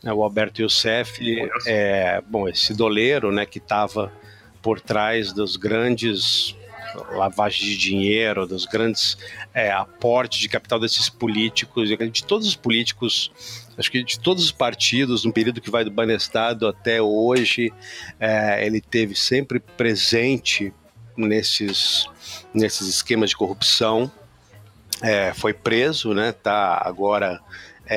É, 0.04 0.12
o 0.12 0.22
Alberto 0.22 0.62
Youssef 0.62 1.20
é, 1.66 2.22
bom, 2.26 2.48
esse 2.48 2.72
doleiro, 2.72 3.30
né, 3.30 3.44
que 3.44 3.58
estava 3.58 4.12
por 4.62 4.80
trás 4.80 5.32
dos 5.32 5.56
grandes 5.56 6.54
lavagens 7.12 7.64
de 7.70 7.76
dinheiro, 7.76 8.46
dos 8.46 8.66
grandes 8.66 9.16
é, 9.54 9.70
aportes 9.70 10.40
de 10.40 10.48
capital 10.48 10.78
desses 10.80 11.08
políticos, 11.08 11.88
de 11.88 12.24
todos 12.24 12.46
os 12.46 12.56
políticos, 12.56 13.30
acho 13.78 13.90
que 13.90 14.02
de 14.02 14.18
todos 14.18 14.44
os 14.44 14.52
partidos, 14.52 15.24
no 15.24 15.32
período 15.32 15.60
que 15.60 15.70
vai 15.70 15.84
do 15.84 15.90
Banestado 15.90 16.66
até 16.66 17.00
hoje, 17.00 17.72
é, 18.18 18.64
ele 18.66 18.80
teve 18.80 19.14
sempre 19.14 19.60
presente 19.60 20.72
nesses, 21.16 22.06
nesses 22.52 22.88
esquemas 22.88 23.30
de 23.30 23.36
corrupção. 23.36 24.10
É, 25.02 25.32
foi 25.32 25.52
preso, 25.52 26.12
né? 26.12 26.32
Tá 26.32 26.82
agora 26.84 27.40
é, 27.86 27.96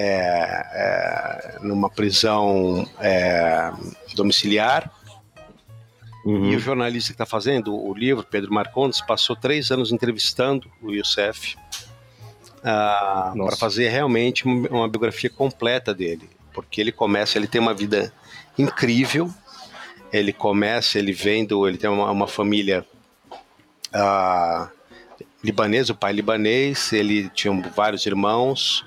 é, 0.73 1.57
numa 1.61 1.89
prisão 1.89 2.87
é, 2.99 3.71
domiciliar. 4.15 4.91
Uhum. 6.25 6.51
E 6.51 6.55
o 6.55 6.59
jornalista 6.59 7.09
que 7.09 7.15
está 7.15 7.25
fazendo 7.25 7.75
o 7.75 7.93
livro, 7.93 8.23
Pedro 8.23 8.53
Marcondes, 8.53 9.01
passou 9.01 9.35
três 9.35 9.71
anos 9.71 9.91
entrevistando 9.91 10.71
o 10.81 10.91
Youssef 10.91 11.55
uh, 12.59 13.45
para 13.45 13.57
fazer 13.57 13.89
realmente 13.89 14.45
uma 14.45 14.87
biografia 14.87 15.29
completa 15.29 15.93
dele, 15.93 16.29
porque 16.53 16.79
ele 16.79 16.93
começa, 16.93 17.37
ele 17.37 17.47
tem 17.47 17.59
uma 17.59 17.73
vida 17.73 18.13
incrível. 18.57 19.29
Ele 20.11 20.31
começa, 20.31 20.99
ele 20.99 21.11
vem 21.11 21.43
do, 21.43 21.67
ele 21.67 21.77
tem 21.77 21.89
uma, 21.89 22.11
uma 22.11 22.27
família 22.27 22.85
libanês, 25.43 25.89
o 25.89 25.95
pai 25.95 26.13
libanês, 26.13 26.93
ele 26.93 27.29
tinha 27.29 27.53
vários 27.75 28.05
irmãos 28.05 28.85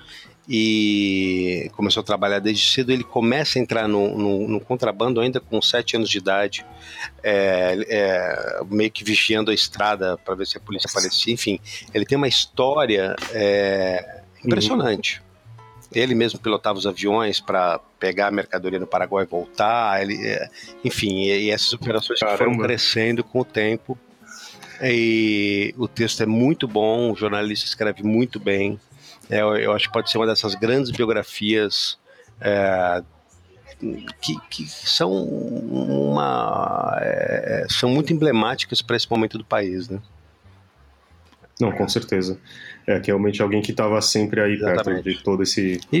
e 0.49 1.69
começou 1.75 2.01
a 2.01 2.03
trabalhar 2.03 2.39
desde 2.39 2.65
cedo. 2.71 2.91
Ele 2.91 3.03
começa 3.03 3.59
a 3.59 3.61
entrar 3.61 3.87
no, 3.87 4.17
no, 4.17 4.47
no 4.47 4.59
contrabando 4.59 5.19
ainda 5.19 5.39
com 5.39 5.61
sete 5.61 5.95
anos 5.95 6.09
de 6.09 6.17
idade, 6.17 6.65
é, 7.21 7.77
é, 7.89 8.63
meio 8.69 8.89
que 8.89 9.03
vigiando 9.03 9.51
a 9.51 9.53
estrada 9.53 10.17
para 10.17 10.35
ver 10.35 10.47
se 10.47 10.57
a 10.57 10.61
polícia 10.61 10.89
aparecia. 10.89 11.33
Enfim, 11.33 11.59
ele 11.93 12.05
tem 12.05 12.17
uma 12.17 12.27
história 12.27 13.15
é, 13.33 14.21
impressionante. 14.43 15.19
Uhum. 15.19 15.27
Ele 15.93 16.15
mesmo 16.15 16.39
pilotava 16.39 16.77
os 16.77 16.85
aviões 16.85 17.39
para 17.39 17.79
pegar 17.99 18.27
a 18.27 18.31
mercadoria 18.31 18.79
no 18.79 18.87
Paraguai 18.87 19.25
e 19.25 19.27
voltar. 19.27 20.01
Ele, 20.01 20.27
é, 20.27 20.49
enfim, 20.83 21.23
e, 21.23 21.45
e 21.45 21.51
essas 21.51 21.73
operações 21.73 22.19
Caramba. 22.19 22.37
foram 22.37 22.57
crescendo 22.57 23.23
com 23.23 23.41
o 23.41 23.45
tempo. 23.45 23.97
E 24.81 25.73
o 25.77 25.87
texto 25.87 26.21
é 26.21 26.25
muito 26.25 26.67
bom, 26.67 27.11
o 27.11 27.15
jornalista 27.15 27.65
escreve 27.65 28.03
muito 28.03 28.39
bem. 28.39 28.79
É, 29.29 29.41
eu 29.41 29.73
acho 29.73 29.87
que 29.87 29.93
pode 29.93 30.09
ser 30.09 30.17
uma 30.17 30.27
dessas 30.27 30.55
grandes 30.55 30.91
biografias 30.91 31.97
é, 32.39 33.03
que, 34.21 34.39
que, 34.49 34.67
são 34.67 35.11
uma 35.11 36.97
é, 37.01 37.65
são 37.69 37.89
muito 37.89 38.13
emblemáticas 38.13 38.81
para 38.81 38.95
esse 38.95 39.09
momento 39.09 39.37
do 39.37 39.45
país, 39.45 39.89
né? 39.89 39.99
Não, 41.59 41.71
com 41.71 41.87
certeza. 41.87 42.39
É 42.87 43.01
que 43.01 43.07
realmente 43.07 43.41
alguém 43.41 43.61
que 43.61 43.71
estava 43.71 44.01
sempre 44.01 44.39
aí 44.39 44.53
Exatamente. 44.53 45.03
perto 45.03 45.17
de 45.17 45.21
todo 45.21 45.43
esse. 45.43 45.81
E, 45.91 45.99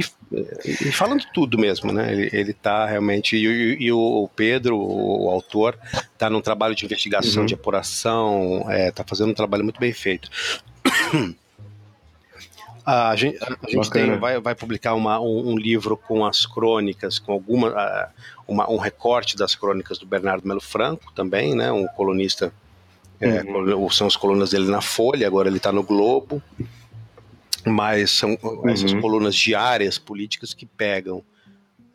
e, 0.63 0.91
falando 0.93 1.21
tudo 1.33 1.57
mesmo, 1.57 1.91
né? 1.91 2.13
Ele, 2.13 2.29
ele 2.31 2.53
tá 2.53 2.85
realmente. 2.85 3.35
E, 3.35 3.45
e, 3.45 3.87
e 3.87 3.91
o 3.91 4.29
Pedro, 4.33 4.77
o, 4.77 5.29
autor, 5.29 5.77
está 6.13 6.29
num 6.29 6.39
trabalho 6.39 6.73
de 6.73 6.85
investigação, 6.85 7.41
uhum. 7.41 7.45
de 7.45 7.55
apuração, 7.55 8.65
está 8.69 9.03
é, 9.03 9.05
fazendo 9.05 9.31
um 9.31 9.33
trabalho 9.33 9.65
muito 9.65 9.81
bem 9.81 9.91
feito. 9.91 10.29
A 12.89 13.13
gente, 13.17 13.37
a 13.43 13.69
gente 13.69 13.89
tem, 13.89 14.17
vai, 14.17 14.39
vai 14.39 14.55
publicar 14.55 14.93
uma, 14.93 15.19
um, 15.19 15.49
um, 15.49 15.57
livro 15.57 15.97
com 15.97 16.25
as 16.25 16.45
crônicas, 16.45 17.19
com 17.19 17.33
alguma, 17.33 18.09
uma, 18.47 18.71
um 18.71 18.77
recorte 18.77 19.35
das 19.35 19.53
crônicas 19.55 19.97
do 19.97 20.05
Bernardo 20.05 20.47
Melo 20.47 20.61
Franco 20.61 21.11
também, 21.11 21.53
né? 21.53 21.69
Um 21.69 21.85
colunista 21.85 22.49
é, 23.19 23.41
uhum. 23.41 23.89
são 23.89 24.07
as 24.07 24.15
colunas 24.15 24.51
dele 24.51 24.71
na 24.71 24.79
Folha, 24.79 25.27
agora 25.27 25.49
ele 25.49 25.57
está 25.57 25.69
no 25.69 25.83
Globo. 25.83 26.41
Mas 27.65 28.11
são 28.11 28.37
uhum. 28.41 28.69
essas 28.69 28.93
colunas 28.93 29.35
diárias 29.35 29.97
políticas 29.97 30.53
que 30.53 30.65
pegam 30.65 31.23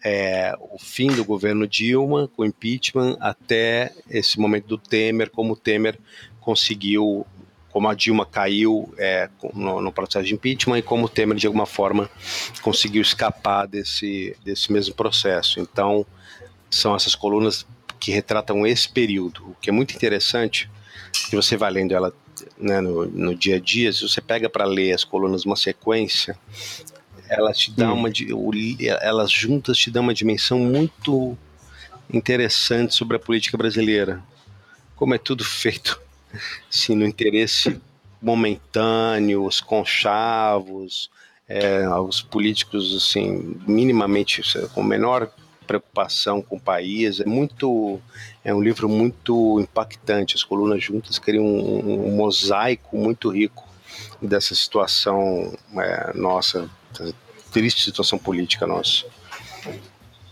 é, 0.05 0.55
o 0.59 0.79
fim 0.79 1.09
do 1.09 1.25
governo 1.25 1.67
Dilma, 1.67 2.29
com 2.29 2.45
impeachment, 2.45 3.17
até 3.21 3.93
esse 4.11 4.39
momento 4.39 4.67
do 4.67 4.79
Temer, 4.79 5.31
como 5.31 5.53
o 5.53 5.57
Temer 5.57 5.99
conseguiu, 6.41 7.25
como 7.71 7.89
a 7.89 7.95
Dilma 7.95 8.27
caiu 8.27 8.93
é, 8.99 9.31
no, 9.55 9.81
no, 9.81 9.93
processo 9.93 10.27
de 10.27 10.35
impeachment 10.35 10.79
e 10.79 10.83
como 10.83 11.07
o 11.07 11.09
Temer, 11.09 11.37
de 11.37 11.47
alguma 11.47 11.67
forma, 11.67 12.11
conseguiu 12.63 13.01
escapar 13.01 13.67
desse, 13.67 14.37
desse 14.45 14.73
mesmo 14.73 14.95
processo. 14.95 15.61
Então, 15.61 16.05
são 16.69 16.97
essas 16.97 17.15
colunas 17.15 17.65
que 18.01 18.11
retratam 18.11 18.67
esse 18.67 18.89
período, 18.89 19.51
o 19.51 19.57
que 19.61 19.71
é 19.71 19.73
muito 19.73 19.95
interessante, 19.95 20.69
que 21.31 21.37
você 21.37 21.57
vai 21.57 21.71
lendo 21.71 21.95
ela 21.95 22.13
né, 22.59 22.81
no, 22.81 23.07
no 23.07 23.35
dia 23.35 23.57
a 23.57 23.61
dia, 23.61 23.93
se 23.93 24.03
você 24.03 24.21
pega 24.21 24.49
para 24.49 24.65
ler 24.65 24.93
as 24.93 25.05
colunas 25.05 25.45
uma 25.45 25.57
sequência, 25.57 26.37
elas 27.29 27.59
te 27.59 27.71
dão 27.71 27.95
uma 27.95 28.11
elas 29.01 29.31
juntas 29.31 29.79
te 29.79 29.91
dão 29.91 30.03
uma 30.03 30.15
dimensão 30.15 30.59
muito 30.59 31.37
interessante 32.13 32.95
sobre 32.95 33.17
a 33.17 33.21
política 33.21 33.57
brasileira. 33.57 34.23
Como 34.97 35.15
é 35.15 35.19
tudo 35.19 35.45
feito 35.45 36.01
assim, 36.71 36.95
no 36.95 37.07
interesse 37.07 37.81
momentâneo, 38.21 39.45
os 39.45 39.61
conchavos, 39.61 41.11
é, 41.49 41.89
os 41.89 42.23
políticos 42.23 42.95
assim 42.95 43.57
minimamente 43.67 44.43
com 44.75 44.83
menor 44.83 45.31
preocupação 45.63 46.43
com 46.43 46.57
o 46.57 46.61
país. 46.61 47.21
É 47.21 47.25
muito, 47.25 48.01
é 48.45 48.55
um 48.55 48.63
livro 48.63 48.89
muito 48.89 49.61
impactante. 49.61 50.37
As 50.37 50.45
colunas 50.45 50.83
juntas 50.83 51.19
criam 51.19 51.45
um, 51.45 52.09
um 52.09 52.17
mosaico 52.17 52.97
muito 52.97 53.31
rico 53.31 53.69
dessa 54.21 54.55
situação 54.55 55.53
é, 55.77 56.13
nossa, 56.15 56.69
triste 57.53 57.83
situação 57.83 58.19
política 58.19 58.67
nossa. 58.67 59.05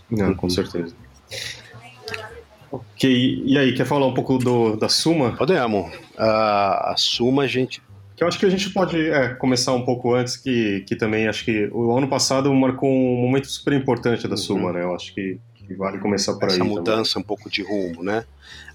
Não, 0.09 0.33
com 0.33 0.49
certeza. 0.49 0.93
Ok, 2.71 3.43
e 3.45 3.57
aí, 3.57 3.73
quer 3.73 3.85
falar 3.85 4.07
um 4.07 4.13
pouco 4.13 4.37
do, 4.37 4.77
da 4.77 4.87
Suma? 4.87 5.35
Podemos. 5.35 5.93
Uh, 5.93 6.19
a 6.19 6.95
Suma, 6.97 7.43
a 7.43 7.47
gente. 7.47 7.81
Que 8.15 8.23
eu 8.23 8.27
acho 8.27 8.37
que 8.37 8.45
a 8.45 8.49
gente 8.49 8.69
pode 8.69 9.09
é, 9.09 9.29
começar 9.35 9.73
um 9.73 9.83
pouco 9.83 10.13
antes, 10.13 10.35
que, 10.35 10.81
que 10.81 10.95
também 10.95 11.27
acho 11.27 11.43
que 11.45 11.67
o 11.71 11.95
ano 11.97 12.07
passado 12.07 12.53
marcou 12.53 12.89
um 12.89 13.21
momento 13.21 13.47
super 13.47 13.73
importante 13.73 14.27
da 14.27 14.31
uhum. 14.31 14.37
Suma, 14.37 14.73
né? 14.73 14.83
Eu 14.83 14.93
acho 14.93 15.13
que, 15.13 15.39
que 15.55 15.73
vale 15.73 15.97
começar 15.97 16.33
por 16.33 16.45
Essa 16.45 16.55
aí. 16.55 16.61
Essa 16.61 16.69
mudança 16.69 17.13
também. 17.13 17.23
um 17.23 17.27
pouco 17.27 17.49
de 17.49 17.63
rumo, 17.63 18.03
né? 18.03 18.25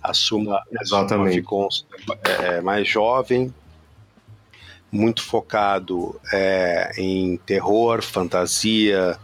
A 0.02 0.14
Suma, 0.14 0.62
Exatamente. 0.80 1.28
A 1.40 1.42
Suma 1.42 1.68
ficou 1.68 1.68
é, 2.24 2.60
mais 2.60 2.88
jovem, 2.88 3.52
muito 4.90 5.22
focado 5.22 6.18
é, 6.32 6.92
em 6.96 7.36
terror, 7.38 8.02
fantasia, 8.02 9.18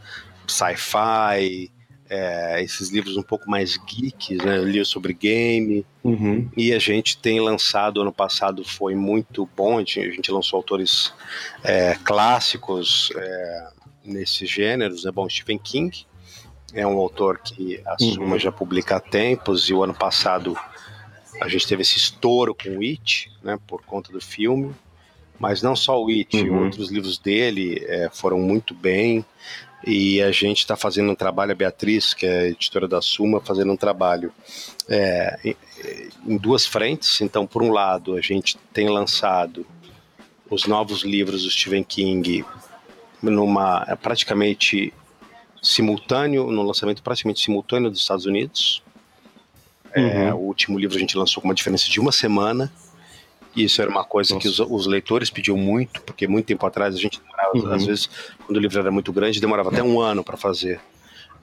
sci-fi, 0.47 1.72
é, 2.13 2.63
esses 2.63 2.91
livros 2.91 3.17
um 3.17 3.23
pouco 3.23 3.51
mais 3.51 3.79
geeks, 3.79 4.37
né? 4.45 4.59
Eu 4.59 4.69
li 4.69 4.85
sobre 4.85 5.15
game. 5.15 5.87
Uhum. 6.05 6.47
E 6.55 6.75
a 6.75 6.79
gente 6.79 7.17
tem 7.17 7.41
lançado, 7.41 8.03
ano 8.03 8.13
passado 8.13 8.63
foi 8.63 8.95
muito 8.95 9.49
bom, 9.57 9.79
a 9.79 9.81
gente, 9.81 10.31
lançou 10.31 10.59
autores 10.59 11.15
é, 11.65 11.97
clássicos 12.05 13.11
é, 13.17 13.69
nesses 14.05 14.51
gêneros, 14.51 15.05
né? 15.05 15.11
Bom, 15.11 15.27
Stephen 15.27 15.59
King 15.59 16.05
é 16.75 16.87
um 16.87 16.99
autor 16.99 17.39
que 17.39 17.81
a 17.87 17.97
Suma 17.99 18.35
uhum. 18.35 18.39
já 18.39 18.53
publica 18.53 18.97
há 18.97 19.01
tempos, 19.01 19.71
e 19.71 19.73
o 19.73 19.83
ano 19.83 19.95
passado 19.95 20.55
a 21.41 21.49
gente 21.49 21.67
teve 21.67 21.81
esse 21.81 21.97
estouro 21.97 22.55
com 22.55 22.77
o 22.77 22.83
It, 22.83 23.33
né? 23.43 23.59
Por 23.67 23.83
conta 23.85 24.13
do 24.13 24.21
filme. 24.21 24.75
Mas 25.39 25.63
não 25.63 25.75
só 25.75 26.01
o 26.01 26.11
It, 26.11 26.37
uhum. 26.37 26.65
outros 26.65 26.91
livros 26.91 27.19
dele 27.19 27.83
é, 27.89 28.11
foram 28.13 28.39
muito 28.39 28.75
bem. 28.75 29.25
E 29.85 30.23
a 30.23 30.31
gente 30.31 30.59
está 30.59 30.77
fazendo 30.77 31.11
um 31.11 31.15
trabalho, 31.15 31.53
a 31.53 31.55
Beatriz, 31.55 32.15
que 32.15 32.25
é 32.25 32.49
editora 32.49 32.87
da 32.87 33.03
Suma, 33.03 33.41
fazendo 33.41 33.73
um 33.73 33.77
trabalho 33.77 34.33
é, 34.89 35.55
em, 36.25 36.37
duas 36.37 36.65
frentes. 36.65 37.21
Então, 37.21 37.47
por 37.47 37.63
um 37.63 37.73
lado, 37.73 38.15
a 38.15 38.21
gente 38.21 38.57
tem 38.73 38.89
lançado 38.89 39.67
os 40.49 40.67
novos 40.67 41.03
livros 41.03 41.43
do 41.43 41.51
Stephen 41.51 41.83
King 41.83 42.45
numa 43.21 43.85
é, 43.89 43.97
praticamente 43.97 44.93
simultâneo, 45.61 46.51
no 46.51 46.63
lançamento 46.63 47.03
praticamente 47.03 47.41
simultâneo 47.41 47.91
dos 47.91 48.01
Estados 48.01 48.27
Unidos. 48.27 48.83
É, 49.93 50.01
uhum. 50.01 50.09
É, 50.09 50.35
o 50.35 50.39
último 50.39 50.79
livro 50.79 50.97
a 50.97 51.01
gente 51.01 51.17
lançou 51.17 51.41
com 51.41 51.49
uma 51.49 51.55
diferença 51.55 51.89
de 51.89 52.01
uma 52.01 52.13
semana. 52.13 52.73
Isso 53.55 53.83
era 53.83 53.91
uma 53.91 54.05
coisa 54.05 54.35
Nossa. 54.35 54.43
que 54.43 54.49
os, 54.49 54.59
os, 54.61 54.87
leitores 54.87 55.31
pediam 55.31 55.57
muito, 55.57 56.01
porque 56.03 56.27
muito 56.27 56.47
tempo 56.47 56.65
atrás 56.67 56.95
a 56.95 56.99
gente 56.99 57.21
demorava, 57.21 57.59
uhum. 57.59 57.73
às 57.73 57.85
vezes, 57.85 58.09
quando 58.47 58.57
o 58.57 58.61
livro 58.61 58.79
era 58.79 58.91
muito 58.91 59.13
grande, 59.13 59.41
demorava 59.41 59.71
até 59.71 59.83
um 59.83 60.01
ano 60.01 60.25
para 60.25 60.37
fazer 60.37 60.81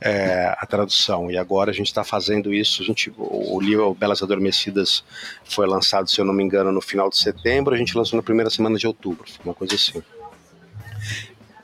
é, 0.02 0.56
a 0.58 0.66
tradução. 0.66 1.30
E 1.30 1.38
agora 1.38 1.72
a 1.72 1.74
gente 1.74 1.88
está 1.88 2.04
fazendo 2.04 2.54
isso. 2.54 2.82
A 2.82 2.86
gente, 2.86 3.12
o, 3.18 3.60
livro 3.62 3.94
Belas 3.94 4.24
Adormecidas 4.24 5.04
foi 5.44 5.68
lançado, 5.68 6.10
se 6.10 6.20
eu 6.20 6.26
não 6.26 6.34
me 6.34 6.44
engano, 6.44 6.72
no 6.72 6.82
final 6.82 7.10
de 7.10 7.18
setembro. 7.18 7.76
A 7.76 7.78
gente 7.78 7.98
lançou 7.98 8.18
na 8.18 8.24
primeira 8.24 8.50
semana 8.50 8.78
de 8.78 8.88
outubro, 8.88 9.26
uma 9.44 9.54
coisa 9.54 9.76
assim. 9.76 10.02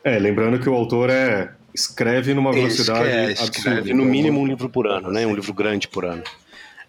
É, 0.04 0.20
lembrando 0.20 0.60
que 0.60 0.70
o 0.70 0.74
autor 0.74 1.10
é 1.10 1.54
escreve 1.74 2.34
numa 2.34 2.54
velocidade 2.54 3.10
é, 3.10 3.32
escreve 3.34 3.94
no 3.94 4.06
mínimo 4.06 4.40
um 4.40 4.48
livro 4.48 4.70
por 4.70 4.88
ano, 4.88 5.12
né? 5.12 5.28
Um 5.28 5.36
livro 5.36 5.54
grande 5.54 5.90
por 5.90 6.06
ano. 6.06 6.24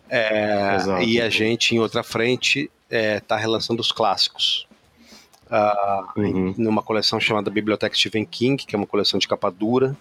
É, 0.09 0.77
e 1.05 1.21
a 1.21 1.29
gente, 1.29 1.75
em 1.75 1.81
outra 1.81 2.05
frente, 2.05 2.71
está 2.89 2.97
é, 2.97 3.21
tá 3.21 3.37
relançando 3.37 3.81
os 3.81 3.93
clássicos. 3.93 4.67
Uh, 5.47 6.21
uhum. 6.21 6.55
numa 6.59 6.83
coleção 6.83 7.21
chamada 7.21 7.49
Biblioteca 7.53 7.95
Stephen 7.95 8.25
King, 8.25 8.65
que 8.65 8.75
é 8.75 8.79
uma 8.79 8.87
coleção 8.87 9.19
de 9.19 9.29
capa 9.29 9.49
dura. 9.49 9.97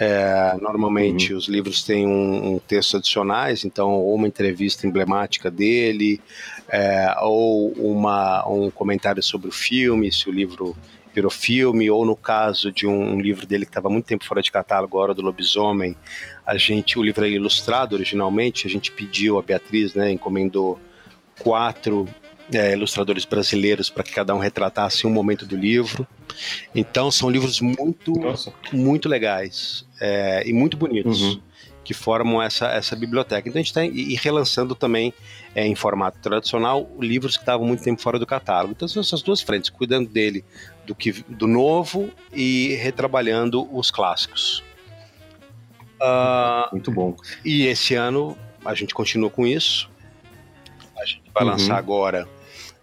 É, 0.00 0.56
normalmente 0.62 1.32
uhum. 1.32 1.38
os 1.38 1.48
livros 1.48 1.82
têm 1.82 2.06
um, 2.06 2.54
um, 2.54 2.58
texto 2.58 2.96
adicionais, 2.96 3.64
então 3.64 3.90
ou 3.90 4.14
uma 4.14 4.28
entrevista 4.28 4.86
emblemática 4.86 5.50
dele, 5.50 6.20
é, 6.68 7.12
ou 7.20 7.72
uma, 7.72 8.48
um 8.48 8.70
comentário 8.70 9.22
sobre 9.22 9.48
o 9.48 9.52
filme, 9.52 10.12
se 10.12 10.28
o 10.28 10.32
livro 10.32 10.76
virou 11.12 11.30
filme, 11.30 11.90
ou 11.90 12.06
no 12.06 12.14
caso 12.14 12.70
de 12.70 12.86
um, 12.86 13.14
um 13.14 13.20
livro 13.20 13.44
dele 13.44 13.64
que 13.64 13.70
estava 13.70 13.90
muito 13.90 14.06
tempo 14.06 14.24
fora 14.24 14.40
de 14.40 14.52
catálogo, 14.52 14.96
Hora 14.96 15.12
do 15.12 15.20
Lobisomem, 15.20 15.96
a 16.46 16.56
gente, 16.56 16.98
o 16.98 17.02
livro 17.02 17.24
é 17.24 17.30
ilustrado 17.30 17.96
originalmente, 17.96 18.68
a 18.68 18.70
gente 18.70 18.92
pediu 18.92 19.36
a 19.36 19.42
Beatriz, 19.42 19.94
né, 19.94 20.12
encomendou 20.12 20.78
quatro 21.38 22.08
é, 22.52 22.72
ilustradores 22.72 23.24
brasileiros 23.24 23.90
para 23.90 24.02
que 24.02 24.12
cada 24.12 24.34
um 24.34 24.38
retratasse 24.38 25.06
um 25.06 25.10
momento 25.10 25.46
do 25.46 25.56
livro. 25.56 26.06
Então 26.74 27.10
são 27.10 27.28
livros 27.28 27.60
muito, 27.60 28.12
Nossa. 28.12 28.52
muito 28.72 29.08
legais 29.08 29.86
é, 30.00 30.42
e 30.46 30.52
muito 30.52 30.76
bonitos. 30.76 31.22
Uhum. 31.22 31.40
Que 31.84 31.94
formam 31.94 32.42
essa, 32.42 32.66
essa 32.66 32.94
biblioteca. 32.94 33.48
Então 33.48 33.58
a 33.58 33.62
gente 33.62 33.74
está 33.74 34.22
relançando 34.22 34.74
também 34.74 35.12
é, 35.54 35.66
em 35.66 35.74
formato 35.74 36.18
tradicional 36.18 36.86
livros 37.00 37.38
que 37.38 37.42
estavam 37.42 37.66
muito 37.66 37.82
tempo 37.82 38.02
fora 38.02 38.18
do 38.18 38.26
catálogo. 38.26 38.74
Então 38.76 38.86
são 38.86 39.00
essas 39.00 39.22
duas 39.22 39.40
frentes, 39.40 39.70
cuidando 39.70 40.06
dele 40.06 40.44
do, 40.86 40.94
que, 40.94 41.12
do 41.26 41.46
novo 41.46 42.10
e 42.30 42.74
retrabalhando 42.74 43.66
os 43.74 43.90
clássicos. 43.90 44.62
Uh, 46.00 46.70
muito 46.72 46.90
bom. 46.90 47.16
E 47.42 47.66
esse 47.66 47.94
ano 47.94 48.36
a 48.64 48.74
gente 48.74 48.94
continua 48.94 49.30
com 49.30 49.46
isso. 49.46 49.88
A 51.00 51.04
gente 51.04 51.22
vai 51.32 51.44
uhum. 51.44 51.50
lançar 51.50 51.76
agora, 51.76 52.28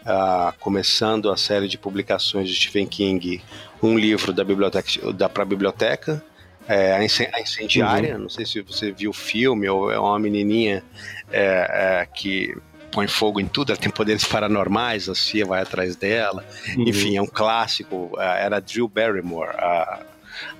uh, 0.01 0.57
começando 0.59 1.31
a 1.31 1.37
série 1.37 1.67
de 1.67 1.77
publicações 1.77 2.49
de 2.49 2.55
Stephen 2.55 2.87
King, 2.87 3.41
um 3.81 3.97
livro 3.97 4.33
da 4.33 4.43
biblioteca, 4.43 5.13
da 5.13 5.29
para 5.29 5.45
biblioteca, 5.45 6.23
é, 6.67 6.93
a 6.93 7.03
Incendiária. 7.41 8.15
Uhum. 8.15 8.23
Não 8.23 8.29
sei 8.29 8.45
se 8.45 8.61
você 8.61 8.91
viu 8.91 9.11
o 9.11 9.13
filme, 9.13 9.69
ou 9.69 9.91
é 9.91 9.99
uma 9.99 10.17
menininha 10.19 10.83
é, 11.31 12.01
é, 12.01 12.05
que 12.05 12.55
põe 12.91 13.07
fogo 13.07 13.39
em 13.39 13.47
tudo, 13.47 13.71
ela 13.71 13.79
tem 13.79 13.91
poderes 13.91 14.23
paranormais, 14.23 15.09
a 15.09 15.15
CIA 15.15 15.45
vai 15.45 15.61
atrás 15.61 15.95
dela. 15.95 16.43
Uhum. 16.75 16.87
Enfim, 16.87 17.17
é 17.17 17.21
um 17.21 17.27
clássico. 17.27 18.11
É, 18.17 18.45
era 18.45 18.59
Drew 18.59 18.87
Barrymore, 18.87 19.51
a, 19.57 19.99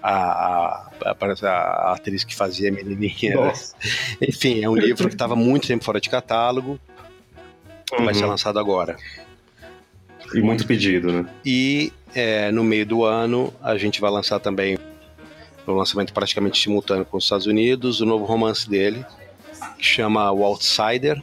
a, 0.03 0.91
a, 1.01 1.16
a, 1.43 1.93
atriz 1.93 2.24
que 2.24 2.36
fazia 2.36 2.70
a 2.70 2.72
menininha. 2.72 3.36
Nossa. 3.36 3.76
Enfim, 4.22 4.64
é 4.64 4.70
um 4.70 4.76
livro 4.76 5.08
que 5.08 5.16
estava 5.16 5.36
muito 5.36 5.68
tempo 5.68 5.84
fora 5.84 5.99
de 5.99 6.10
catálogo 6.10 6.80
uhum. 7.94 8.06
vai 8.06 8.14
ser 8.14 8.24
uhum. 8.24 8.32
lançado 8.32 8.60
agora. 8.60 8.98
E 10.34 10.42
muito 10.42 10.66
pedido, 10.66 11.12
né? 11.12 11.26
E 11.46 11.94
é, 12.14 12.52
no 12.52 12.64
meio 12.64 12.86
do 12.86 13.04
ano 13.04 13.54
a 13.62 13.78
gente 13.78 14.02
vai 14.02 14.10
lançar 14.10 14.40
também 14.40 14.78
o 15.68 15.72
um 15.72 15.76
lançamento 15.76 16.14
praticamente 16.14 16.62
simultâneo 16.62 17.06
com 17.06 17.18
os 17.18 17.24
Estados 17.24 17.46
Unidos, 17.46 18.02
o 18.02 18.06
novo 18.06 18.26
romance 18.26 18.70
dele, 18.70 19.06
que 19.78 19.86
chama 19.86 20.32
O 20.32 20.44
Outsider. 20.44 21.22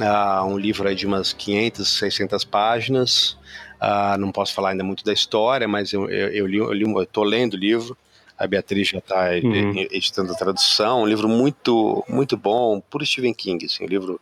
Ah, 0.00 0.44
um 0.44 0.58
livro 0.58 0.92
de 0.94 1.06
umas 1.06 1.32
500, 1.32 1.88
600 1.98 2.44
páginas. 2.44 3.36
Ah, 3.78 4.16
não 4.18 4.32
posso 4.32 4.54
falar 4.54 4.70
ainda 4.70 4.84
muito 4.84 5.04
da 5.04 5.12
história, 5.12 5.66
mas 5.68 5.92
eu, 5.92 6.08
eu, 6.08 6.28
eu 6.28 6.46
li, 6.46 6.58
eu, 6.58 6.72
li, 6.72 6.82
eu 6.84 7.06
tô 7.06 7.22
lendo 7.22 7.54
o 7.54 7.56
livro. 7.56 7.96
A 8.38 8.46
Beatriz 8.46 8.88
já 8.88 8.98
está 8.98 9.30
uhum. 9.42 9.86
editando 9.90 10.32
a 10.32 10.34
tradução. 10.34 11.02
Um 11.02 11.06
livro 11.06 11.28
muito, 11.28 12.04
muito 12.08 12.36
bom, 12.36 12.80
puro 12.80 13.04
Stephen 13.04 13.34
King. 13.34 13.66
Assim, 13.66 13.84
um 13.84 13.88
livro 13.88 14.20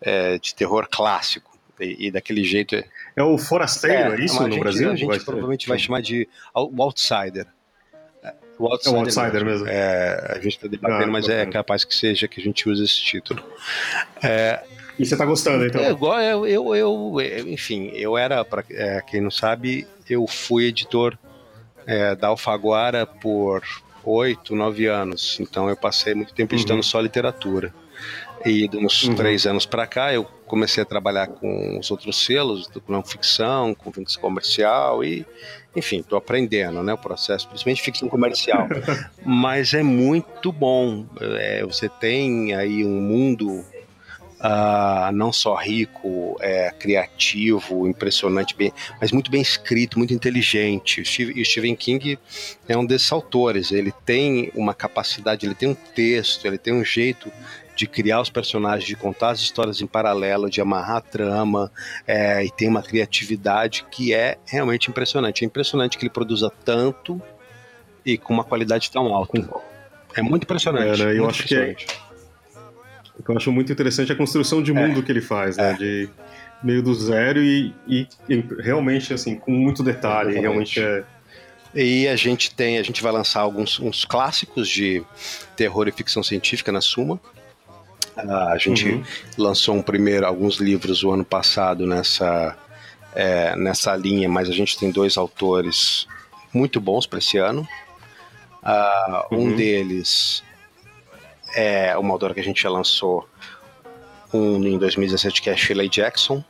é, 0.00 0.38
de 0.38 0.54
terror 0.54 0.88
clássico. 0.90 1.50
E, 1.78 2.08
e, 2.08 2.10
daquele 2.10 2.44
jeito. 2.44 2.74
É, 2.74 2.84
é 3.16 3.22
o 3.22 3.38
Forasteiro, 3.38 4.12
é, 4.12 4.20
é 4.20 4.24
isso 4.24 4.38
no 4.42 4.50
gente, 4.50 4.60
Brasil? 4.60 4.90
A 4.90 4.94
gente 4.94 5.06
vai 5.06 5.18
provavelmente 5.18 5.66
vai 5.66 5.78
chamar 5.78 6.02
de 6.02 6.28
o 6.54 6.82
Outsider. 6.82 7.46
O 8.58 8.66
Outsider, 8.66 8.92
é 8.92 8.96
o 8.96 9.00
outsider 9.00 9.44
mesmo. 9.44 9.64
mesmo. 9.64 9.68
É, 9.68 10.32
a 10.32 10.34
gente 10.34 10.56
está 10.56 10.68
debatendo, 10.68 11.04
ah, 11.04 11.06
mas 11.06 11.26
é 11.30 11.46
capaz 11.46 11.82
que 11.82 11.94
seja 11.94 12.28
que 12.28 12.38
a 12.38 12.44
gente 12.44 12.68
use 12.68 12.84
esse 12.84 13.02
título. 13.02 13.42
É, 14.22 14.62
e 15.00 15.06
você 15.06 15.14
está 15.14 15.24
gostando, 15.24 15.64
então? 15.64 15.80
É, 15.80 15.90
igual 15.90 16.20
eu, 16.20 16.46
eu, 16.46 16.74
eu, 16.76 17.20
enfim, 17.48 17.90
eu 17.94 18.18
era, 18.18 18.44
para 18.44 18.62
é, 18.70 19.00
quem 19.00 19.22
não 19.22 19.30
sabe, 19.30 19.86
eu 20.06 20.26
fui 20.26 20.66
editor 20.66 21.16
é, 21.86 22.14
da 22.14 22.28
Alfaguara 22.28 23.06
por 23.06 23.62
oito, 24.04 24.54
nove 24.54 24.86
anos. 24.86 25.38
Então 25.40 25.70
eu 25.70 25.76
passei 25.76 26.14
muito 26.14 26.34
tempo 26.34 26.54
editando 26.54 26.80
uhum. 26.80 26.82
só 26.82 27.00
literatura. 27.00 27.72
E 28.44 28.66
de 28.66 28.78
uns 28.78 29.02
uhum. 29.04 29.14
três 29.14 29.46
anos 29.46 29.66
para 29.66 29.86
cá, 29.86 30.12
eu 30.14 30.24
comecei 30.46 30.82
a 30.82 30.86
trabalhar 30.86 31.26
com 31.26 31.78
os 31.78 31.90
outros 31.90 32.24
selos, 32.24 32.66
com 32.68 32.92
não 32.92 33.02
ficção, 33.02 33.74
com 33.74 33.92
ficção 33.92 34.20
comercial 34.20 35.04
e, 35.04 35.26
enfim, 35.76 35.98
estou 35.98 36.16
aprendendo, 36.16 36.82
né, 36.82 36.94
o 36.94 36.98
processo, 36.98 37.46
principalmente 37.48 37.82
ficção 37.82 38.08
comercial. 38.08 38.66
Mas 39.24 39.74
é 39.74 39.82
muito 39.82 40.50
bom. 40.50 41.06
É, 41.20 41.62
você 41.64 41.88
tem 41.88 42.54
aí 42.54 42.84
um 42.84 43.00
mundo 43.00 43.64
uh, 44.40 45.12
não 45.12 45.32
só 45.32 45.54
rico, 45.54 46.36
é, 46.40 46.70
criativo, 46.70 47.86
impressionante, 47.86 48.56
bem, 48.56 48.72
mas 49.00 49.12
muito 49.12 49.30
bem 49.30 49.42
escrito, 49.42 49.98
muito 49.98 50.14
inteligente. 50.14 51.02
E 51.20 51.42
o 51.42 51.44
Stephen 51.44 51.76
King 51.76 52.18
é 52.66 52.76
um 52.76 52.84
desses 52.84 53.12
autores. 53.12 53.70
Ele 53.70 53.92
tem 54.04 54.50
uma 54.54 54.74
capacidade, 54.74 55.46
ele 55.46 55.54
tem 55.54 55.68
um 55.68 55.74
texto, 55.74 56.46
ele 56.46 56.58
tem 56.58 56.72
um 56.72 56.84
jeito 56.84 57.30
de 57.80 57.86
criar 57.86 58.20
os 58.20 58.28
personagens, 58.28 58.84
de 58.84 58.94
contar 58.94 59.30
as 59.30 59.40
histórias 59.40 59.80
em 59.80 59.86
paralelo, 59.86 60.50
de 60.50 60.60
amarrar 60.60 60.98
a 60.98 61.00
trama, 61.00 61.72
é, 62.06 62.44
e 62.44 62.50
tem 62.50 62.68
uma 62.68 62.82
criatividade 62.82 63.86
que 63.90 64.12
é 64.12 64.36
realmente 64.44 64.90
impressionante. 64.90 65.42
É 65.42 65.46
impressionante 65.46 65.96
que 65.96 66.04
ele 66.04 66.10
produza 66.10 66.52
tanto 66.62 67.20
e 68.04 68.18
com 68.18 68.34
uma 68.34 68.44
qualidade 68.44 68.90
tão 68.90 69.06
alta. 69.14 69.48
É 70.14 70.20
muito 70.20 70.42
impressionante. 70.42 71.00
É, 71.00 71.06
né? 71.06 71.18
Eu 71.18 71.26
acho 71.26 71.44
que 71.44 71.54
é, 71.54 71.74
o 73.18 73.22
que 73.22 73.30
eu 73.30 73.36
acho 73.38 73.50
muito 73.50 73.72
interessante 73.72 74.12
é 74.12 74.14
a 74.14 74.18
construção 74.18 74.62
de 74.62 74.74
mundo 74.74 75.00
é. 75.00 75.02
que 75.02 75.10
ele 75.10 75.22
faz, 75.22 75.56
né? 75.56 75.70
É. 75.70 75.74
De 75.74 76.10
meio 76.62 76.82
do 76.82 76.94
zero 76.94 77.42
e, 77.42 77.74
e, 77.88 78.06
e, 78.28 78.44
realmente, 78.58 79.14
assim, 79.14 79.36
com 79.36 79.52
muito 79.52 79.82
detalhe. 79.82 80.38
Realmente 80.38 80.78
é. 80.78 81.02
E 81.74 82.06
a 82.08 82.16
gente 82.16 82.54
tem, 82.54 82.76
a 82.76 82.82
gente 82.82 83.02
vai 83.02 83.10
lançar 83.10 83.40
alguns 83.40 83.80
uns 83.80 84.04
clássicos 84.04 84.68
de 84.68 85.02
terror 85.56 85.88
e 85.88 85.92
ficção 85.92 86.22
científica 86.22 86.70
na 86.70 86.82
Suma. 86.82 87.18
A 88.28 88.58
gente 88.58 88.88
uhum. 88.88 89.02
lançou 89.36 89.74
um 89.74 89.82
primeiro, 89.82 90.26
alguns 90.26 90.56
livros 90.56 91.02
o 91.02 91.10
ano 91.10 91.24
passado 91.24 91.86
nessa, 91.86 92.56
é, 93.14 93.56
nessa 93.56 93.94
linha, 93.96 94.28
mas 94.28 94.48
a 94.48 94.52
gente 94.52 94.78
tem 94.78 94.90
dois 94.90 95.16
autores 95.16 96.06
muito 96.52 96.80
bons 96.80 97.06
para 97.06 97.18
esse 97.18 97.38
ano. 97.38 97.66
Uh, 98.62 99.34
uhum. 99.34 99.40
Um 99.40 99.56
deles 99.56 100.42
é 101.54 101.96
uma 101.96 102.12
autora 102.12 102.34
que 102.34 102.40
a 102.40 102.44
gente 102.44 102.62
já 102.62 102.70
lançou 102.70 103.28
um 104.32 104.64
em 104.64 104.78
2017, 104.78 105.42
que 105.42 105.50
é 105.50 105.56
Shirley 105.56 105.88
Jackson. 105.88 106.42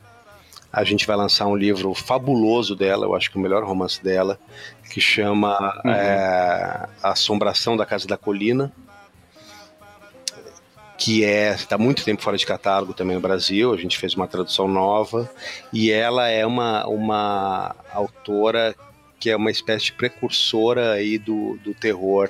A 0.71 0.83
gente 0.83 1.05
vai 1.05 1.17
lançar 1.17 1.47
um 1.47 1.55
livro 1.55 1.93
fabuloso 1.93 2.75
dela, 2.75 3.05
eu 3.05 3.15
acho 3.15 3.29
que 3.29 3.37
o 3.37 3.41
melhor 3.41 3.63
romance 3.63 4.01
dela, 4.01 4.39
que 4.89 5.01
chama 5.01 5.81
uhum. 5.83 5.91
é, 5.91 6.87
Assombração 7.03 7.75
da 7.75 7.85
Casa 7.85 8.07
da 8.07 8.17
Colina, 8.17 8.71
que 11.01 11.25
é 11.25 11.55
está 11.55 11.79
muito 11.79 12.05
tempo 12.05 12.21
fora 12.21 12.37
de 12.37 12.45
catálogo 12.45 12.93
também 12.93 13.15
no 13.15 13.21
Brasil. 13.21 13.73
A 13.73 13.77
gente 13.77 13.97
fez 13.97 14.13
uma 14.13 14.27
tradução 14.27 14.67
nova 14.67 15.27
e 15.73 15.89
ela 15.89 16.29
é 16.29 16.45
uma, 16.45 16.85
uma 16.85 17.75
autora 17.91 18.75
que 19.19 19.31
é 19.31 19.35
uma 19.35 19.49
espécie 19.49 19.85
de 19.85 19.93
precursora 19.93 20.91
aí 20.91 21.17
do, 21.17 21.57
do 21.63 21.73
terror 21.73 22.29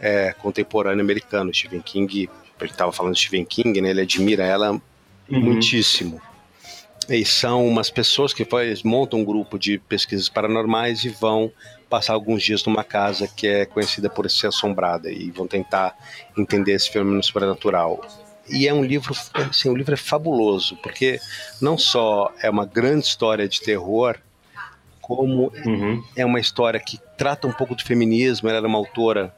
é, 0.00 0.32
contemporâneo 0.32 1.04
americano. 1.04 1.52
Stephen 1.52 1.82
King, 1.82 2.30
a 2.58 2.64
gente 2.64 2.72
estava 2.72 2.92
falando 2.92 3.12
de 3.12 3.20
Stephen 3.20 3.44
King, 3.44 3.78
né? 3.82 3.90
Ele 3.90 4.00
admira 4.00 4.42
ela 4.42 4.70
uhum. 4.70 4.80
muitíssimo. 5.28 6.18
E 7.10 7.26
são 7.26 7.68
umas 7.68 7.90
pessoas 7.90 8.32
que 8.32 8.42
faz, 8.42 8.82
montam 8.82 9.18
um 9.18 9.24
grupo 9.24 9.58
de 9.58 9.78
pesquisas 9.80 10.30
paranormais 10.30 11.04
e 11.04 11.10
vão 11.10 11.52
passar 11.88 12.14
alguns 12.14 12.42
dias 12.42 12.64
numa 12.64 12.84
casa 12.84 13.26
que 13.26 13.46
é 13.46 13.66
conhecida 13.66 14.10
por 14.10 14.28
ser 14.30 14.48
assombrada 14.48 15.10
e 15.10 15.30
vão 15.30 15.46
tentar 15.46 15.96
entender 16.36 16.72
esse 16.72 16.90
fenômeno 16.90 17.22
sobrenatural. 17.22 18.00
E 18.48 18.66
é 18.66 18.72
um 18.72 18.82
livro, 18.82 19.14
assim, 19.34 19.68
o 19.68 19.76
livro 19.76 19.94
é 19.94 19.96
fabuloso, 19.96 20.76
porque 20.82 21.20
não 21.60 21.76
só 21.76 22.32
é 22.42 22.48
uma 22.48 22.64
grande 22.64 23.06
história 23.06 23.48
de 23.48 23.60
terror, 23.60 24.16
como 25.00 25.52
uhum. 25.64 26.02
é 26.16 26.24
uma 26.24 26.40
história 26.40 26.78
que 26.80 26.98
trata 27.16 27.46
um 27.46 27.52
pouco 27.52 27.74
do 27.74 27.82
feminismo. 27.82 28.48
Ela 28.48 28.58
era 28.58 28.66
uma 28.66 28.78
autora 28.78 29.34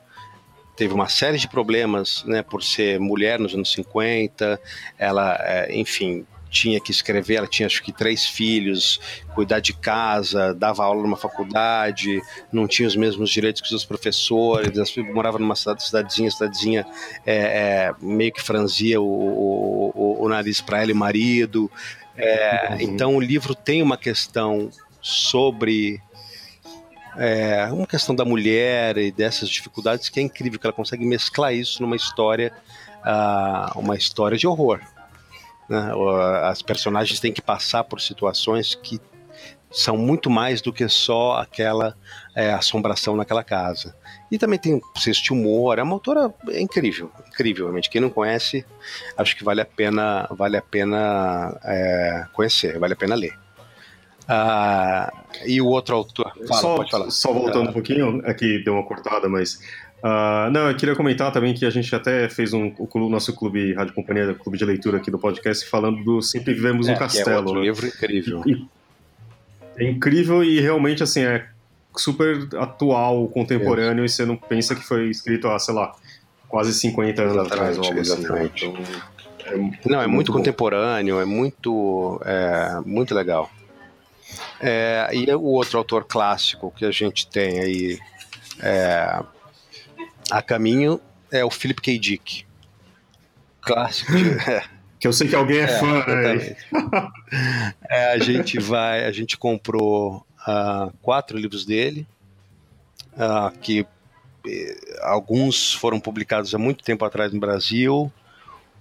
teve 0.81 0.95
uma 0.95 1.11
série 1.11 1.37
de 1.37 1.47
problemas, 1.47 2.25
né, 2.25 2.43
por 2.43 2.63
ser 2.63 2.99
mulher 2.99 3.39
nos 3.39 3.53
anos 3.53 3.71
50, 3.73 4.59
ela, 4.97 5.37
é, 5.43 5.77
enfim, 5.77 6.25
tinha 6.51 6.81
que 6.81 6.91
escrever, 6.91 7.37
ela 7.37 7.47
tinha 7.47 7.67
acho 7.67 7.83
que 7.83 7.93
três 7.93 8.27
filhos, 8.27 9.01
cuidar 9.35 9.61
de 9.61 9.73
casa, 9.73 10.53
dava 10.53 10.85
aula 10.85 11.03
numa 11.03 11.17
faculdade, 11.17 12.21
não 12.53 12.67
tinha 12.67 12.89
os 12.89 12.97
mesmos 12.97 13.31
direitos 13.31 13.63
que 13.63 13.75
os 13.75 13.85
professores, 13.85 14.71
morava 15.15 15.39
numa 15.39 15.55
cidade, 15.55 15.85
cidadezinha, 15.85 16.31
cidadezinha 16.31 16.87
é, 17.25 17.37
é, 17.37 17.95
meio 18.01 18.33
que 18.33 18.43
franzia 18.43 19.01
o, 19.01 19.07
o, 19.07 19.93
o, 19.95 20.25
o 20.25 20.29
nariz 20.29 20.61
para 20.61 20.83
ela 20.83 20.91
e 20.91 20.95
marido. 20.95 21.71
É, 22.17 22.71
uhum. 22.71 22.81
Então 22.81 23.17
o 23.17 23.21
livro 23.21 23.55
tem 23.55 23.81
uma 23.81 23.97
questão 23.97 24.69
sobre 25.01 26.01
é, 27.17 27.67
uma 27.73 27.87
questão 27.87 28.15
da 28.15 28.25
mulher 28.25 28.99
e 28.99 29.11
dessas 29.11 29.49
dificuldades 29.49 30.09
que 30.09 30.21
é 30.21 30.23
incrível 30.23 30.59
que 30.59 30.67
ela 30.67 30.73
consegue 30.73 31.05
mesclar 31.05 31.55
isso 31.55 31.83
numa 31.83 31.97
história, 31.97 32.53
uh, 33.01 33.79
uma 33.79 33.97
história 33.97 34.37
de 34.37 34.47
horror. 34.47 34.81
Né? 35.71 35.93
As 36.43 36.61
personagens 36.61 37.21
têm 37.21 37.33
que 37.33 37.41
passar 37.41 37.85
por 37.85 38.01
situações 38.01 38.75
que 38.75 39.01
são 39.71 39.97
muito 39.97 40.29
mais 40.29 40.61
do 40.61 40.73
que 40.73 40.89
só 40.89 41.35
aquela 41.35 41.97
é, 42.35 42.53
assombração 42.53 43.15
naquela 43.15 43.45
casa. 43.45 43.95
E 44.29 44.37
também 44.37 44.59
tem 44.59 44.81
senso 44.97 45.23
de 45.23 45.33
humor, 45.33 45.79
é 45.79 45.83
uma 45.83 45.95
autora 45.95 46.35
incrível, 46.55 47.11
incrível, 47.29 47.67
realmente. 47.67 47.89
Quem 47.89 48.01
não 48.01 48.11
conhece, 48.11 48.67
acho 49.17 49.37
que 49.37 49.45
vale 49.45 49.61
a 49.61 49.65
pena, 49.65 50.27
vale 50.33 50.57
a 50.57 50.63
pena 50.63 51.57
é, 51.65 52.27
conhecer, 52.33 52.81
vale 52.81 52.95
a 52.95 52.97
pena 52.97 53.15
ler. 53.15 53.39
Ah, 54.33 55.13
e 55.45 55.61
o 55.61 55.67
outro 55.67 55.97
autor. 55.97 56.33
Fala, 56.47 56.87
só. 56.89 57.11
Só 57.11 57.33
voltando 57.33 57.67
ah. 57.67 57.71
um 57.71 57.73
pouquinho, 57.73 58.23
aqui 58.25 58.63
deu 58.63 58.75
uma 58.75 58.85
cortada, 58.85 59.29
mas. 59.29 59.61
Uh, 60.03 60.51
não, 60.51 60.69
eu 60.69 60.77
queria 60.77 60.97
comentar 60.97 61.31
também 61.31 61.53
que 61.53 61.67
a 61.67 61.71
gente 61.71 61.95
até 61.95 62.29
fez 62.29 62.55
um, 62.55 62.73
o 62.79 63.09
nosso 63.09 63.35
clube 63.35 63.75
Rádio 63.75 63.95
Companhia, 63.95 64.35
clube 64.35 64.57
de 64.57 64.65
leitura 64.65 64.97
aqui 64.97 65.11
do 65.11 65.19
podcast, 65.19 65.69
falando 65.69 66.03
do 66.03 66.23
Sempre 66.23 66.55
Vivemos 66.55 66.89
é, 66.89 66.93
no 66.93 66.99
Castelo. 66.99 67.31
É 67.31 67.37
outro 67.37 67.55
né? 67.55 67.61
livro 67.61 67.87
incrível. 67.87 68.43
E, 68.47 68.67
é 69.77 69.91
incrível 69.91 70.43
e 70.43 70.59
realmente, 70.59 71.03
assim, 71.03 71.21
é 71.21 71.47
super 71.97 72.49
atual, 72.57 73.29
contemporâneo, 73.29 74.03
é. 74.03 74.07
e 74.07 74.09
você 74.09 74.25
não 74.25 74.37
pensa 74.37 74.75
que 74.75 74.83
foi 74.83 75.11
escrito 75.11 75.49
há, 75.49 75.59
sei 75.59 75.75
lá, 75.75 75.95
quase 76.49 76.73
50 76.73 77.23
anos 77.23 77.37
atrás. 77.37 77.79
Ou 77.79 77.85
algo 77.85 77.99
exatamente. 77.99 78.67
Assim, 78.67 78.73
né? 78.73 79.03
então, 79.39 79.57
é, 79.85 79.89
não, 79.89 80.01
é 80.01 80.07
muito, 80.07 80.15
muito 80.15 80.33
contemporâneo, 80.33 81.21
é 81.21 81.25
muito, 81.27 82.21
é, 82.25 82.81
muito 82.87 83.15
legal. 83.15 83.51
É, 84.61 85.11
e 85.13 85.31
o 85.35 85.43
outro 85.43 85.77
autor 85.79 86.05
clássico 86.05 86.73
que 86.75 86.85
a 86.85 86.91
gente 86.91 87.27
tem 87.27 87.59
aí 87.59 87.99
é, 88.63 89.23
a 90.31 90.43
caminho 90.43 91.01
é 91.31 91.45
o 91.45 91.51
Philip 91.51 91.81
K. 91.81 91.99
Dick. 91.99 92.45
Clássico. 93.61 94.13
É. 94.13 94.65
Que 95.01 95.09
eu 95.09 95.15
sei 95.15 95.29
que 95.29 95.35
alguém 95.35 95.57
é, 95.57 95.63
é 95.63 95.67
fã, 95.67 96.05
né? 96.05 96.57
é, 97.89 98.13
a 98.13 98.19
gente 98.19 98.59
vai, 98.59 99.07
a 99.07 99.11
gente 99.11 99.39
comprou 99.39 100.27
uh, 100.47 100.93
quatro 101.01 101.39
livros 101.39 101.65
dele, 101.65 102.07
uh, 103.15 103.51
que 103.61 103.81
uh, 103.81 103.87
alguns 105.01 105.73
foram 105.73 105.99
publicados 105.99 106.55
há 106.55 106.59
muito 106.59 106.85
tempo 106.85 107.03
atrás 107.03 107.33
no 107.33 107.41
Brasil, 107.41 108.13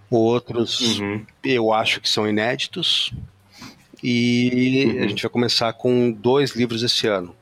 outros 0.10 1.00
uhum. 1.00 1.26
eu 1.42 1.72
acho 1.72 2.02
que 2.02 2.10
são 2.10 2.28
inéditos. 2.28 3.14
E 4.04 4.88
uhum. 4.88 5.04
a 5.06 5.08
gente 5.08 5.24
vai 5.24 5.32
começar 5.32 5.72
com 5.72 6.12
dois 6.12 6.52
livros 6.52 6.84
esse 6.84 7.08
ano. 7.08 7.34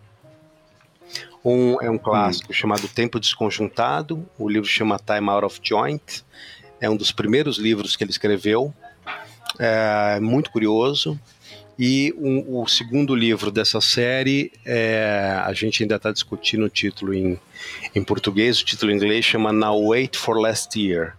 Um 1.48 1.82
é 1.82 1.90
um 1.90 1.98
clássico 1.98 2.50
uhum. 2.50 2.54
chamado 2.54 2.90
Tempo 2.90 3.22
Desconjuntado, 3.22 4.28
o 4.38 4.50
livro 4.50 4.68
chama 4.68 5.00
Time 5.00 5.30
Out 5.30 5.46
of 5.46 5.60
Joint, 5.64 6.26
é 6.82 6.90
um 6.90 6.98
dos 6.98 7.14
primeiros 7.14 7.58
livros 7.58 7.96
que 7.96 8.04
ele 8.04 8.12
escreveu, 8.12 8.74
é 9.58 10.20
muito 10.20 10.52
curioso. 10.52 11.18
E 11.80 12.14
um, 12.18 12.64
o 12.64 12.68
segundo 12.68 13.16
livro 13.16 13.50
dessa 13.50 13.80
série, 13.80 14.52
é, 14.66 15.40
a 15.46 15.54
gente 15.54 15.84
ainda 15.84 15.96
está 15.96 16.12
discutindo 16.12 16.66
o 16.66 16.70
título 16.70 17.14
em, 17.14 17.40
em 17.96 18.04
português, 18.04 18.60
o 18.60 18.66
título 18.66 18.92
em 18.92 18.96
inglês 18.96 19.24
chama 19.24 19.54
Now 19.54 19.90
Wait 19.90 20.18
for 20.18 20.38
Last 20.38 20.78
Year. 20.78 21.16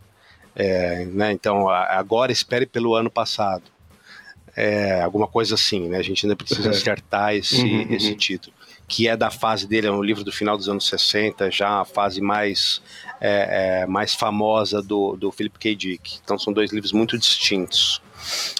É, 0.55 1.06
né, 1.06 1.32
então, 1.32 1.70
agora 1.70 2.32
espere 2.32 2.66
pelo 2.66 2.94
ano 2.94 3.09
passado 3.09 3.62
é, 4.59 5.00
alguma 5.00 5.28
coisa 5.28 5.55
assim, 5.55 5.88
né? 5.88 5.98
A 5.98 6.02
gente 6.02 6.26
ainda 6.26 6.34
precisa 6.34 6.68
acertar 6.70 7.32
esse, 7.32 7.62
uhum, 7.62 7.82
uhum. 7.82 7.94
esse 7.94 8.16
título. 8.16 8.57
Que 8.89 9.06
é 9.06 9.16
da 9.16 9.31
fase 9.31 9.69
dele, 9.69 9.86
é 9.86 9.93
um 9.93 10.02
livro 10.02 10.24
do 10.24 10.32
final 10.32 10.56
dos 10.56 10.69
anos 10.69 10.86
60, 10.86 11.51
já 11.51 11.81
a 11.81 11.85
fase 11.85 12.20
mais, 12.20 12.82
é, 13.20 13.82
é, 13.82 13.86
mais 13.86 14.15
famosa 14.15 14.82
do, 14.82 15.15
do 15.16 15.31
Philip 15.31 15.59
K. 15.59 15.77
Dick. 15.77 16.19
Então 16.24 16.39
são 16.39 16.52
dois 16.52 16.73
livros 16.73 16.93
muito 16.93 17.19
distintos. 17.19 18.01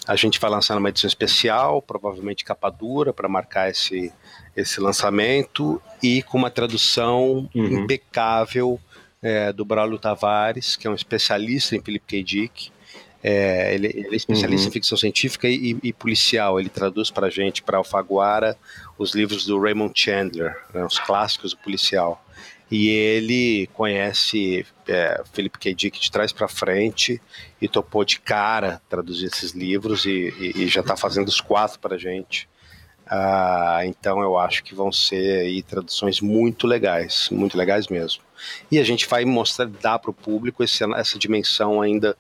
A 0.07 0.15
gente 0.15 0.39
vai 0.39 0.51
lançar 0.51 0.77
uma 0.77 0.89
edição 0.89 1.09
especial, 1.09 1.83
provavelmente 1.83 2.45
capa 2.45 2.71
dura, 2.71 3.13
para 3.13 3.29
marcar 3.29 3.71
esse, 3.71 4.13
esse 4.55 4.81
lançamento, 4.81 5.81
e 6.03 6.23
com 6.23 6.39
uma 6.39 6.51
tradução 6.51 7.49
uhum. 7.55 7.85
impecável 7.85 8.81
é, 9.23 9.53
do 9.53 9.65
Braulio 9.65 9.99
Tavares, 9.99 10.77
que 10.77 10.87
é 10.87 10.91
um 10.91 10.95
especialista 10.95 11.75
em 11.75 11.81
Philip 11.81 12.05
K. 12.07 12.23
Dick. 12.23 12.71
É, 13.23 13.75
ele, 13.75 13.89
ele, 13.89 14.09
é 14.13 14.17
especialista 14.17 14.67
uhum. 14.67 14.69
em 14.69 14.73
ficção 14.73 14.97
científica 14.97 15.49
e, 15.49 15.77
e, 15.83 15.93
policial. 15.93 16.61
Ele 16.61 16.69
traduz 16.69 17.11
para 17.11 17.27
a 17.27 17.31
gente, 17.31 17.63
para 17.63 17.79
Alfaguara, 17.79 18.57
os 18.97 19.15
livros 19.15 19.45
do 19.45 19.61
Raymond 19.61 19.93
Chandler, 19.95 20.57
né, 20.73 20.85
os 20.85 20.99
clássicos 20.99 21.53
do 21.53 21.59
policial. 21.59 22.25
e 22.71 22.89
ele 22.89 23.67
conhece 23.75 24.65
é, 24.87 25.23
Felipe 25.33 25.59
K. 25.59 25.75
Dick 25.75 25.99
de 25.99 26.11
trás 26.11 26.33
para 26.33 26.47
frente 26.47 27.21
e 27.61 27.69
topou 27.69 28.05
de 28.05 28.21
cara 28.21 28.81
traduzir 28.89 29.27
esses 29.27 29.53
livros 29.53 30.05
e, 30.05 30.33
e, 30.39 30.63
e 30.63 30.69
já 30.69 30.81
está 30.81 30.97
fazendo 30.97 31.29
os 31.29 31.41
quatro 31.41 31.81
para 31.81 31.99
gente. 31.99 32.49
Ah, 33.11 33.81
então 33.85 34.21
eu 34.21 34.37
acho 34.37 34.63
que 34.63 34.75
vão 34.75 34.93
ser 34.93 35.41
aí 35.41 35.63
traduções 35.63 36.21
muito 36.21 36.67
legais, 36.67 37.31
muito 37.33 37.57
legais 37.57 37.89
mesmo. 37.89 38.23
E 38.71 38.79
a 38.79 38.85
gente 38.85 39.07
vai 39.07 39.25
mostrar, 39.25 39.67
dar 39.67 39.99
para 39.99 40.11
o 40.11 40.15
público 40.15 40.63
esse, 40.63 40.85
essa 40.95 41.19
dimensão 41.19 41.81
ainda 41.81 42.17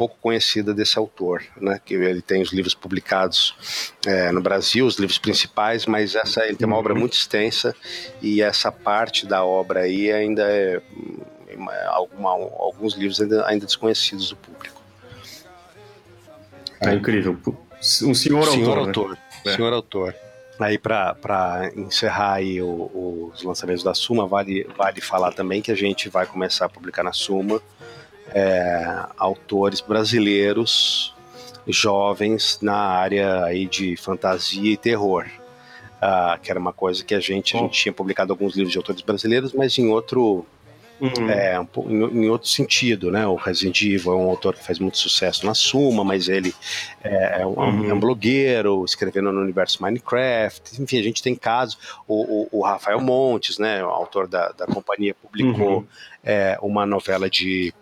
pouco 0.00 0.16
conhecida 0.18 0.72
desse 0.72 0.98
autor, 0.98 1.42
né? 1.60 1.78
Que 1.84 1.92
ele 1.92 2.22
tem 2.22 2.40
os 2.40 2.54
livros 2.54 2.74
publicados 2.74 3.94
é, 4.06 4.32
no 4.32 4.40
Brasil, 4.40 4.86
os 4.86 4.98
livros 4.98 5.18
principais, 5.18 5.84
mas 5.84 6.14
essa 6.14 6.42
ele 6.46 6.56
tem 6.56 6.66
uma 6.66 6.78
obra 6.78 6.94
muito 6.94 7.12
extensa 7.12 7.76
e 8.22 8.40
essa 8.40 8.72
parte 8.72 9.26
da 9.26 9.44
obra 9.44 9.80
aí 9.80 10.10
ainda 10.10 10.42
é 10.44 10.80
alguma, 11.88 12.30
alguns 12.30 12.94
livros 12.94 13.20
ainda, 13.20 13.46
ainda 13.46 13.66
desconhecidos 13.66 14.30
do 14.30 14.36
público. 14.36 14.80
É 16.80 16.94
incrível. 16.94 17.38
Um 18.02 18.14
senhor, 18.14 18.46
senhor 18.46 18.78
autor. 18.78 18.78
autor 18.78 19.18
né? 19.44 19.54
Senhor 19.54 19.72
autor. 19.74 20.14
Aí, 20.58 20.78
para 20.78 21.70
encerrar 21.76 22.34
aí 22.34 22.60
o, 22.62 23.30
os 23.34 23.42
lançamentos 23.42 23.82
da 23.82 23.92
Suma, 23.92 24.26
vale, 24.26 24.66
vale 24.76 25.00
falar 25.02 25.32
também 25.32 25.60
que 25.60 25.70
a 25.70 25.74
gente 25.74 26.08
vai 26.08 26.24
começar 26.24 26.66
a 26.66 26.68
publicar 26.70 27.02
na 27.02 27.12
Suma 27.12 27.60
é, 28.34 29.06
autores 29.16 29.80
brasileiros 29.80 31.14
jovens 31.66 32.58
na 32.62 32.76
área 32.76 33.44
aí 33.44 33.66
de 33.66 33.96
fantasia 33.96 34.72
e 34.72 34.76
terror. 34.76 35.26
Uh, 36.00 36.40
que 36.40 36.50
era 36.50 36.58
uma 36.58 36.72
coisa 36.72 37.04
que 37.04 37.14
a 37.14 37.20
gente, 37.20 37.54
a 37.54 37.60
gente 37.60 37.78
tinha 37.78 37.92
publicado 37.92 38.32
alguns 38.32 38.56
livros 38.56 38.72
de 38.72 38.78
autores 38.78 39.02
brasileiros, 39.02 39.52
mas 39.52 39.76
em 39.78 39.90
outro 39.90 40.46
uhum. 40.98 41.28
é, 41.28 41.60
um, 41.60 41.66
em, 41.90 42.24
em, 42.24 42.30
outro 42.30 42.48
sentido, 42.48 43.10
né? 43.10 43.26
O 43.26 43.34
Resident 43.34 43.82
Evil 43.82 44.12
é 44.12 44.16
um 44.16 44.30
autor 44.30 44.54
que 44.54 44.64
faz 44.64 44.78
muito 44.78 44.96
sucesso 44.96 45.44
na 45.44 45.52
Suma, 45.52 46.02
mas 46.02 46.26
ele 46.28 46.54
é, 47.04 47.42
é, 47.42 47.46
um, 47.46 47.50
uhum. 47.50 47.90
é 47.90 47.92
um, 47.92 48.00
blogueiro, 48.00 48.82
escrevendo 48.82 49.30
no 49.30 49.42
universo 49.42 49.82
Minecraft. 49.82 50.82
Enfim, 50.82 50.98
a 50.98 51.02
gente 51.02 51.22
tem 51.22 51.34
casos. 51.34 51.76
O, 52.08 52.44
o, 52.44 52.60
o 52.60 52.62
Rafael 52.62 53.00
Montes, 53.00 53.58
né? 53.58 53.84
O 53.84 53.88
autor 53.88 54.26
da, 54.26 54.52
da 54.52 54.66
companhia, 54.66 55.14
publicou 55.14 55.78
uhum. 55.78 55.86
é, 56.24 56.58
uma 56.62 56.86
novela 56.86 57.28
de 57.28 57.74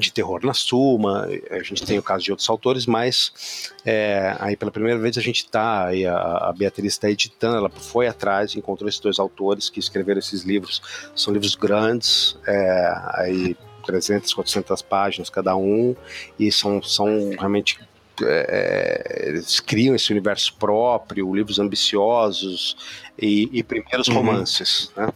de 0.00 0.12
terror 0.12 0.44
na 0.44 0.54
Suma, 0.54 1.28
a 1.50 1.62
gente 1.62 1.84
tem 1.84 1.98
o 1.98 2.02
caso 2.02 2.24
de 2.24 2.30
outros 2.30 2.48
autores, 2.48 2.86
mas 2.86 3.72
é, 3.84 4.36
aí 4.38 4.56
pela 4.56 4.70
primeira 4.70 4.98
vez 4.98 5.16
a 5.18 5.20
gente 5.20 5.44
está, 5.44 5.88
a, 5.88 6.48
a 6.48 6.52
Beatriz 6.52 6.94
está 6.94 7.10
editando, 7.10 7.56
ela 7.56 7.70
foi 7.70 8.06
atrás, 8.06 8.54
encontrou 8.54 8.88
esses 8.88 9.00
dois 9.00 9.18
autores 9.18 9.68
que 9.70 9.80
escreveram 9.80 10.18
esses 10.18 10.42
livros, 10.42 10.82
são 11.14 11.32
livros 11.32 11.54
grandes, 11.54 12.36
é, 12.46 12.94
aí 13.14 13.56
300, 13.86 14.34
400 14.34 14.82
páginas 14.82 15.30
cada 15.30 15.56
um, 15.56 15.94
e 16.38 16.50
são, 16.50 16.82
são 16.82 17.30
realmente 17.38 17.78
é, 18.22 19.24
eles 19.28 19.60
criam 19.60 19.94
esse 19.94 20.10
universo 20.10 20.54
próprio, 20.54 21.34
livros 21.34 21.58
ambiciosos 21.58 22.76
e, 23.18 23.48
e 23.52 23.62
primeiros 23.62 24.08
uhum. 24.08 24.14
romances, 24.14 24.90
né? 24.96 25.08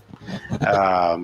Ah, 0.60 1.18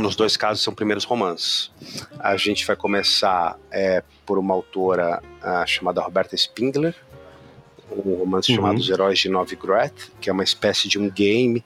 nos 0.00 0.16
dois 0.16 0.36
casos 0.36 0.62
são 0.62 0.74
primeiros 0.74 1.04
romances. 1.04 1.70
A 2.18 2.36
gente 2.36 2.66
vai 2.66 2.76
começar 2.76 3.58
é, 3.70 4.02
por 4.26 4.38
uma 4.38 4.54
autora 4.54 5.22
uh, 5.42 5.66
chamada 5.66 6.00
Roberta 6.00 6.34
Spindler, 6.34 6.94
um 7.90 8.14
romance 8.16 8.50
uhum. 8.50 8.56
chamado 8.56 8.78
Os 8.78 8.88
Heróis 8.88 9.18
de 9.18 9.28
Novigrad, 9.28 9.92
que 10.20 10.30
é 10.30 10.32
uma 10.32 10.44
espécie 10.44 10.88
de 10.88 10.98
um 10.98 11.10
game. 11.10 11.64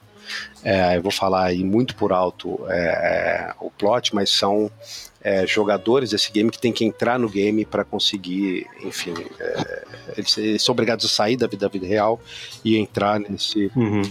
É, 0.62 0.96
eu 0.96 1.02
vou 1.02 1.12
falar 1.12 1.44
aí 1.44 1.62
muito 1.62 1.94
por 1.94 2.10
alto 2.10 2.58
é, 2.70 3.52
o 3.60 3.70
plot, 3.70 4.14
mas 4.14 4.30
são 4.30 4.70
é, 5.20 5.46
jogadores 5.46 6.10
desse 6.10 6.32
game 6.32 6.50
que 6.50 6.58
tem 6.58 6.72
que 6.72 6.84
entrar 6.84 7.18
no 7.18 7.28
game 7.28 7.64
para 7.66 7.84
conseguir, 7.84 8.66
enfim, 8.82 9.14
é, 9.38 9.84
eles, 10.16 10.38
eles, 10.38 10.62
são 10.62 10.72
obrigados 10.72 11.04
a 11.04 11.08
sair 11.08 11.36
da 11.36 11.46
vida, 11.46 11.66
da 11.66 11.72
vida 11.72 11.86
real 11.86 12.18
e 12.64 12.78
entrar 12.78 13.20
nesse, 13.20 13.70
uhum. 13.76 14.02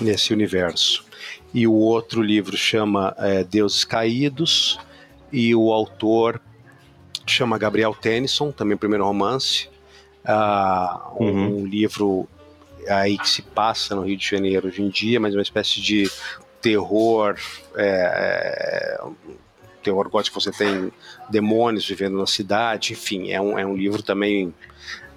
nesse 0.00 0.32
universo 0.34 1.04
e 1.54 1.66
o 1.66 1.72
outro 1.72 2.22
livro 2.22 2.56
chama 2.56 3.14
é, 3.18 3.44
Deuses 3.44 3.84
Caídos, 3.84 4.78
e 5.32 5.54
o 5.54 5.72
autor 5.72 6.40
chama 7.26 7.58
Gabriel 7.58 7.94
Tennyson, 7.94 8.52
também 8.52 8.76
primeiro 8.76 9.04
romance, 9.04 9.68
uh, 10.24 11.22
uhum. 11.22 11.60
um 11.60 11.66
livro 11.66 12.28
aí 12.88 13.16
que 13.16 13.28
se 13.28 13.42
passa 13.42 13.94
no 13.94 14.02
Rio 14.02 14.16
de 14.16 14.28
Janeiro 14.28 14.68
hoje 14.68 14.82
em 14.82 14.88
dia, 14.88 15.20
mas 15.20 15.34
uma 15.34 15.42
espécie 15.42 15.80
de 15.80 16.10
terror, 16.60 17.36
é, 17.76 19.00
é 19.00 19.00
terror 19.82 20.08
gótico, 20.08 20.40
você 20.40 20.52
tem 20.52 20.92
demônios 21.28 21.86
vivendo 21.88 22.16
na 22.16 22.26
cidade, 22.26 22.92
enfim, 22.92 23.30
é 23.30 23.40
um, 23.40 23.58
é 23.58 23.66
um 23.66 23.74
livro 23.74 24.02
também 24.02 24.54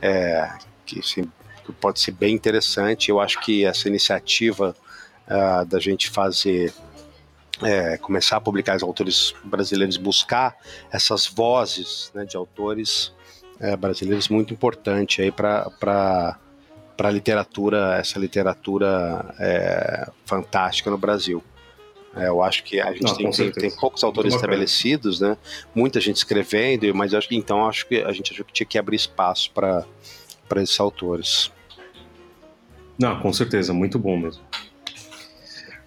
é, 0.02 0.52
que, 0.86 0.99
assim, 0.99 1.30
que 1.66 1.72
pode 1.74 1.99
ser 1.99 2.12
bem 2.12 2.34
interessante. 2.34 3.10
Eu 3.10 3.20
acho 3.20 3.40
que 3.41 3.66
essa 3.66 3.88
iniciativa 3.88 4.76
uh, 5.27 5.65
da 5.65 5.80
gente 5.80 6.10
fazer 6.10 6.73
é, 7.61 7.97
começar 7.97 8.38
a 8.38 8.41
publicar 8.41 8.76
os 8.76 8.84
autores 8.84 9.34
brasileiros, 9.43 9.97
buscar 9.97 10.57
essas 10.91 11.26
vozes 11.26 12.11
né, 12.14 12.26
de 12.26 12.35
autores 12.35 13.14
é, 13.60 13.76
brasileiros 13.76 14.27
muito 14.27 14.53
importante 14.53 15.22
aí 15.22 15.31
para 15.31 15.69
para 16.97 17.10
a 17.10 17.11
literatura, 17.11 17.97
essa 17.97 18.18
literatura 18.18 19.35
é, 19.38 20.10
fantástica 20.26 20.89
no 20.89 20.97
Brasil. 20.97 21.43
É, 22.15 22.30
eu 22.30 22.41
acho 22.41 22.64
que 22.64 22.80
a 22.80 22.93
gente 22.93 23.03
Não, 23.03 23.15
tem, 23.15 23.31
tem, 23.31 23.52
tem, 23.52 23.72
poucos 23.72 24.02
autores 24.02 24.34
estabelecidos, 24.34 25.19
né? 25.19 25.38
Muita 25.73 25.99
gente 25.99 26.15
escrevendo, 26.15 26.95
mas 26.95 27.14
acho 27.14 27.27
que 27.27 27.35
então 27.35 27.68
acho 27.68 27.85
que 27.85 27.97
a 27.97 28.14
gente 28.14 28.31
achou 28.31 28.45
que 28.45 28.53
tinha 28.53 28.65
que 28.65 28.77
abrir 28.77 28.95
espaço 28.95 29.52
para 29.52 29.85
esses 30.56 30.80
autores. 30.80 31.52
Não, 32.97 33.19
com 33.19 33.34
certeza, 33.34 33.73
muito 33.73 33.99
bom 33.99 34.18
mesmo. 34.18 34.41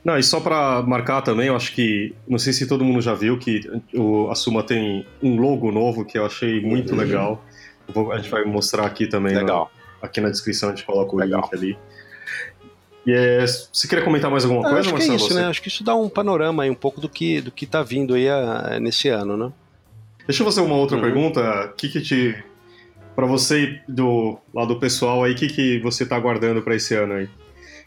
Não, 0.09 0.19
e 0.19 0.23
só 0.23 0.41
para 0.41 0.81
marcar 0.85 1.21
também, 1.21 1.49
eu 1.49 1.55
acho 1.55 1.71
que, 1.75 2.15
não 2.27 2.39
sei 2.39 2.55
se 2.55 2.67
todo 2.67 2.83
mundo 2.83 2.99
já 3.03 3.13
viu, 3.13 3.39
que 3.39 3.61
o, 3.93 4.31
a 4.31 4.35
Suma 4.35 4.63
tem 4.63 5.07
um 5.23 5.39
logo 5.39 5.71
novo 5.71 6.03
que 6.03 6.17
eu 6.17 6.25
achei 6.25 6.63
muito 6.63 6.93
uhum. 6.95 6.99
legal. 6.99 7.45
Vou, 7.87 8.11
a 8.11 8.17
gente 8.17 8.31
vai 8.31 8.43
mostrar 8.43 8.87
aqui 8.87 9.07
também. 9.07 9.37
Legal. 9.37 9.71
Na, 10.01 10.09
aqui 10.09 10.19
na 10.19 10.31
descrição 10.31 10.71
a 10.71 10.75
gente 10.75 10.87
coloca 10.87 11.15
o 11.15 11.19
legal. 11.19 11.43
link 11.43 11.55
ali. 11.55 11.79
E 13.05 13.13
é, 13.13 13.47
você 13.47 13.87
queria 13.87 14.03
comentar 14.03 14.31
mais 14.31 14.45
alguma 14.45 14.63
coisa, 14.63 14.81
acho 14.81 14.93
Marcelo? 14.93 15.19
Que 15.19 15.23
é 15.23 15.27
isso, 15.27 15.35
né? 15.35 15.45
Acho 15.45 15.61
que 15.61 15.69
isso 15.69 15.85
dá 15.85 15.95
um 15.95 16.09
panorama 16.09 16.63
aí, 16.63 16.71
um 16.71 16.75
pouco 16.75 17.03
do 17.03 17.09
que, 17.11 17.43
do 17.43 17.51
que 17.51 17.67
tá 17.67 17.83
vindo 17.83 18.15
aí 18.15 18.31
a, 18.31 18.77
a, 18.77 18.81
nesse 18.81 19.11
ano, 19.11 19.37
né? 19.37 19.53
Deixa 20.27 20.41
eu 20.43 20.47
fazer 20.47 20.63
uma 20.63 20.77
outra 20.77 20.97
uhum. 20.97 21.03
pergunta. 21.03 21.67
O 21.67 21.73
que 21.75 21.87
que 21.91 22.01
te... 22.01 22.43
Pra 23.15 23.27
você, 23.27 23.79
do 23.87 24.39
lado 24.55 24.75
pessoal 24.81 25.23
aí, 25.23 25.33
o 25.33 25.37
que 25.37 25.49
que 25.49 25.79
você 25.81 26.07
tá 26.07 26.17
aguardando 26.17 26.63
para 26.63 26.75
esse 26.75 26.95
ano 26.95 27.13
aí? 27.13 27.29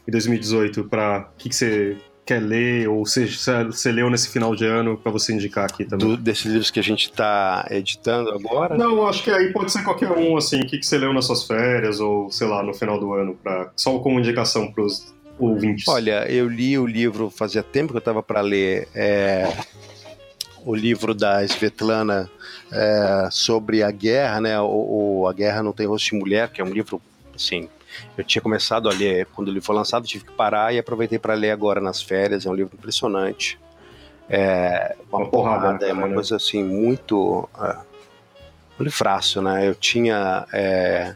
Em 0.08 0.12
2018, 0.12 0.84
para 0.84 1.32
o 1.34 1.38
que, 1.40 1.50
que 1.50 1.56
você 1.56 1.98
quer 2.26 2.40
ler 2.40 2.88
ou 2.88 3.06
você, 3.06 3.26
você 3.26 3.92
leu 3.92 4.10
nesse 4.10 4.30
final 4.30 4.56
de 4.56 4.66
ano 4.66 4.98
para 4.98 5.12
você 5.12 5.34
indicar 5.34 5.66
aqui 5.66 5.86
também? 5.86 6.08
Do, 6.08 6.18
desses 6.18 6.46
livros 6.46 6.72
que 6.72 6.80
a 6.80 6.84
gente 6.84 7.10
está 7.10 7.68
editando 7.70 8.30
agora? 8.32 8.78
Não, 8.78 9.08
acho 9.08 9.24
que 9.24 9.32
aí 9.32 9.52
pode 9.52 9.72
ser 9.72 9.84
qualquer 9.84 10.12
um, 10.12 10.38
assim, 10.38 10.62
o 10.62 10.68
que, 10.68 10.78
que 10.78 10.86
você 10.86 10.98
leu 10.98 11.14
nas 11.14 11.26
suas 11.26 11.46
férias 11.46 12.00
ou, 12.00 12.32
sei 12.32 12.48
lá, 12.48 12.64
no 12.64 12.74
final 12.74 13.00
do 13.00 13.14
ano, 13.14 13.38
pra, 13.42 13.72
só 13.76 13.98
como 14.00 14.20
indicação 14.20 14.72
para 14.72 14.84
os 14.84 15.14
ouvintes. 15.38 15.88
Olha, 15.88 16.26
eu 16.32 16.48
li 16.48 16.78
o 16.78 16.86
livro, 16.86 17.30
fazia 17.30 17.64
tempo 17.64 17.90
que 17.90 17.98
eu 17.98 18.00
estava 18.00 18.22
para 18.22 18.42
ler, 18.42 18.88
é, 18.94 19.52
o 20.66 20.76
livro 20.76 21.14
da 21.14 21.44
Svetlana 21.44 22.30
é, 22.72 23.30
sobre 23.32 23.84
a 23.84 23.92
guerra, 23.92 24.42
né, 24.42 24.60
o, 24.60 25.22
o, 25.22 25.28
A 25.28 25.34
Guerra 25.34 25.64
Não 25.64 25.74
Tem 25.74 25.88
Rosto 25.88 26.12
de 26.12 26.16
Mulher, 26.16 26.50
que 26.50 26.62
é 26.62 26.64
um 26.64 26.70
livro, 26.70 27.02
assim, 27.36 27.68
eu 28.18 28.24
tinha 28.24 28.42
começado 28.42 28.90
a 28.90 28.94
ler 28.94 29.26
quando 29.28 29.50
ele 29.50 29.62
foi 29.62 29.76
lançado, 29.76 30.08
tive 30.08 30.26
que 30.26 30.32
parar 30.32 30.74
e 30.74 30.80
aproveitei 30.80 31.20
para 31.20 31.34
ler 31.34 31.52
agora 31.52 31.80
nas 31.80 32.02
férias. 32.02 32.46
É 32.46 32.50
um 32.50 32.54
livro 32.54 32.76
impressionante. 32.78 33.60
É 34.30 34.96
uma, 35.12 35.20
uma 35.20 35.30
porrada, 35.30 35.62
porrada 35.62 35.86
é 35.88 35.94
uma 35.94 36.08
né? 36.08 36.14
coisa 36.14 36.36
assim 36.36 36.64
muito. 36.64 37.50
É, 37.60 37.78
um 38.80 38.84
livraço, 38.84 39.42
né? 39.42 39.68
Eu 39.68 39.76
tinha 39.76 40.46
é, 40.54 41.16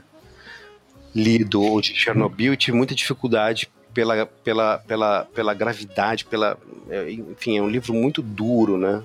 lido 1.16 1.62
o 1.62 1.82
de 1.82 1.96
Chernobyl 1.96 2.54
e 2.54 2.58
tive 2.58 2.76
muita 2.76 2.94
dificuldade 2.94 3.70
pela, 3.94 4.26
pela, 4.26 4.78
pela, 4.80 5.26
pela 5.34 5.54
gravidade, 5.54 6.26
pela. 6.26 6.58
É, 6.90 7.10
enfim, 7.10 7.58
é 7.58 7.62
um 7.62 7.70
livro 7.70 7.94
muito 7.94 8.22
duro, 8.22 8.78
né? 8.78 9.02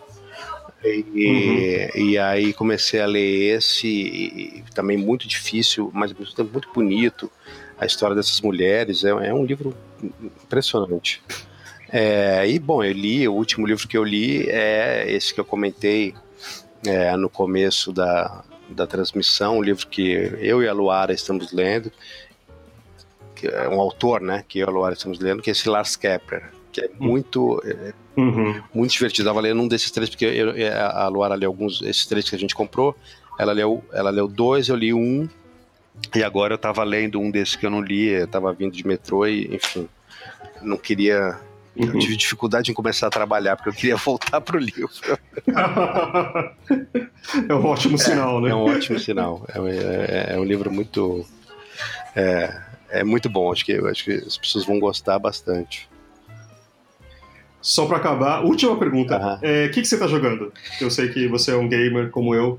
E, 0.82 1.90
uhum. 1.94 2.08
e 2.08 2.18
aí 2.18 2.52
comecei 2.54 3.00
a 3.00 3.06
ler 3.06 3.56
esse, 3.58 4.64
também 4.74 4.96
muito 4.96 5.28
difícil, 5.28 5.90
mas 5.92 6.12
muito 6.12 6.72
bonito. 6.72 7.30
A 7.80 7.86
história 7.86 8.14
dessas 8.14 8.40
mulheres 8.42 9.02
é, 9.04 9.08
é 9.08 9.32
um 9.34 9.44
livro 9.44 9.74
impressionante. 10.44 11.22
É, 11.92 12.46
e 12.46 12.58
bom, 12.58 12.84
eu 12.84 12.92
li, 12.92 13.26
o 13.26 13.32
último 13.32 13.66
livro 13.66 13.88
que 13.88 13.96
eu 13.96 14.04
li 14.04 14.48
é 14.48 15.10
esse 15.10 15.32
que 15.34 15.40
eu 15.40 15.44
comentei 15.44 16.14
é, 16.86 17.16
no 17.16 17.28
começo 17.28 17.92
da, 17.92 18.44
da 18.68 18.86
transmissão, 18.86 19.58
um 19.58 19.62
livro 19.62 19.86
que 19.88 20.12
eu 20.40 20.62
e 20.62 20.68
a 20.68 20.72
Luara 20.72 21.12
estamos 21.12 21.52
lendo, 21.52 21.90
que 23.34 23.46
é 23.48 23.68
um 23.68 23.80
autor, 23.80 24.20
né, 24.20 24.44
que 24.46 24.58
eu 24.60 24.66
e 24.66 24.70
a 24.70 24.72
Luara 24.72 24.94
estamos 24.94 25.18
lendo, 25.18 25.42
que 25.42 25.50
é 25.50 25.52
esse 25.52 25.68
Lars 25.68 25.96
Kepler, 25.96 26.50
que 26.70 26.82
é 26.82 26.90
muito, 26.98 27.60
é, 27.64 27.92
Uhum. 28.16 28.60
muito 28.74 28.92
divertido. 28.92 29.28
Eu 29.28 29.32
tava 29.32 29.40
lendo 29.40 29.60
um 29.62 29.66
desses 29.68 29.90
três, 29.90 30.10
porque 30.10 30.26
eu- 30.26 30.50
eu- 30.56 30.72
a 30.78 31.08
Luara 31.08 31.34
leu 31.34 31.48
alguns, 31.48 31.80
esses 31.82 32.04
três 32.06 32.28
que 32.28 32.36
a 32.36 32.38
gente 32.38 32.54
comprou. 32.54 32.94
Ela 33.38 33.52
leu, 33.52 33.82
ela 33.92 34.10
leu 34.10 34.28
dois, 34.28 34.68
eu 34.68 34.76
li 34.76 34.92
um. 34.92 35.26
E 36.14 36.22
agora 36.24 36.54
eu 36.54 36.58
tava 36.58 36.82
lendo 36.82 37.20
um 37.20 37.30
desses 37.30 37.54
que 37.56 37.64
eu 37.66 37.70
não 37.70 37.80
li, 37.80 38.08
eu 38.08 38.26
tava 38.26 38.52
vindo 38.52 38.72
de 38.74 38.86
metrô 38.86 39.26
e, 39.26 39.54
enfim, 39.54 39.88
não 40.60 40.76
queria. 40.76 41.38
Eu 41.76 41.86
Uhum. 41.86 41.98
tive 42.00 42.16
dificuldade 42.16 42.70
em 42.70 42.74
começar 42.74 43.06
a 43.06 43.10
trabalhar, 43.10 43.54
porque 43.56 43.68
eu 43.68 43.72
queria 43.72 43.96
voltar 44.04 44.40
pro 44.40 44.58
livro. 44.58 44.90
é 47.48 47.54
um 47.54 47.64
ótimo 47.64 47.96
sinal, 47.96 48.40
né? 48.40 48.50
É 48.50 48.54
um 48.54 48.64
ótimo 48.64 48.98
sinal. 48.98 49.46
É, 49.54 49.58
é- 50.30 50.34
é 50.34 50.38
um 50.38 50.44
livro 50.44 50.70
muito. 50.70 51.24
É, 52.16 52.60
é 52.90 53.04
muito 53.04 53.28
bom. 53.30 53.52
Acho 53.52 53.64
que, 53.64 53.72
acho 53.72 54.04
que 54.04 54.12
as 54.12 54.36
pessoas 54.36 54.64
vão 54.66 54.78
gostar 54.80 55.18
bastante. 55.18 55.88
Só 57.62 57.86
pra 57.86 57.98
acabar, 57.98 58.42
última 58.44 58.76
pergunta. 58.78 59.16
Aham. 59.16 59.38
É, 59.42 59.66
O 59.66 59.70
que, 59.70 59.82
que 59.82 59.86
você 59.88 59.98
tá 59.98 60.06
jogando? 60.06 60.52
Eu 60.80 60.90
sei 60.90 61.08
que 61.10 61.28
você 61.28 61.52
é 61.52 61.56
um 61.56 61.68
gamer 61.68 62.10
como 62.10 62.34
eu. 62.34 62.58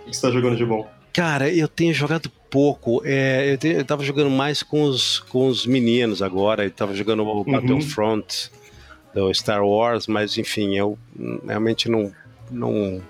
O 0.00 0.04
que 0.04 0.10
que 0.10 0.16
você 0.16 0.22
tá 0.22 0.30
jogando 0.32 0.56
de 0.56 0.64
bom? 0.64 0.90
Cara, 1.12 1.48
eu 1.52 1.66
tenho 1.68 1.92
jogado 1.94 2.30
pouco. 2.50 3.02
É, 3.04 3.52
eu, 3.52 3.58
tenho- 3.58 3.78
eu 3.78 3.84
tava 3.84 4.04
jogando 4.04 4.30
mais 4.30 4.62
com 4.62 4.82
os, 4.84 5.18
com 5.20 5.46
os 5.48 5.66
meninos 5.66 6.22
agora. 6.22 6.64
Eu 6.64 6.70
tava 6.70 6.94
jogando 6.94 7.24
o 7.24 7.44
Battlefront 7.44 8.50
do 9.14 9.32
Star 9.34 9.64
Wars, 9.64 10.06
mas 10.06 10.38
enfim, 10.38 10.76
eu 10.76 10.96
realmente 11.46 11.88
não. 11.88 12.12
não 12.50 13.02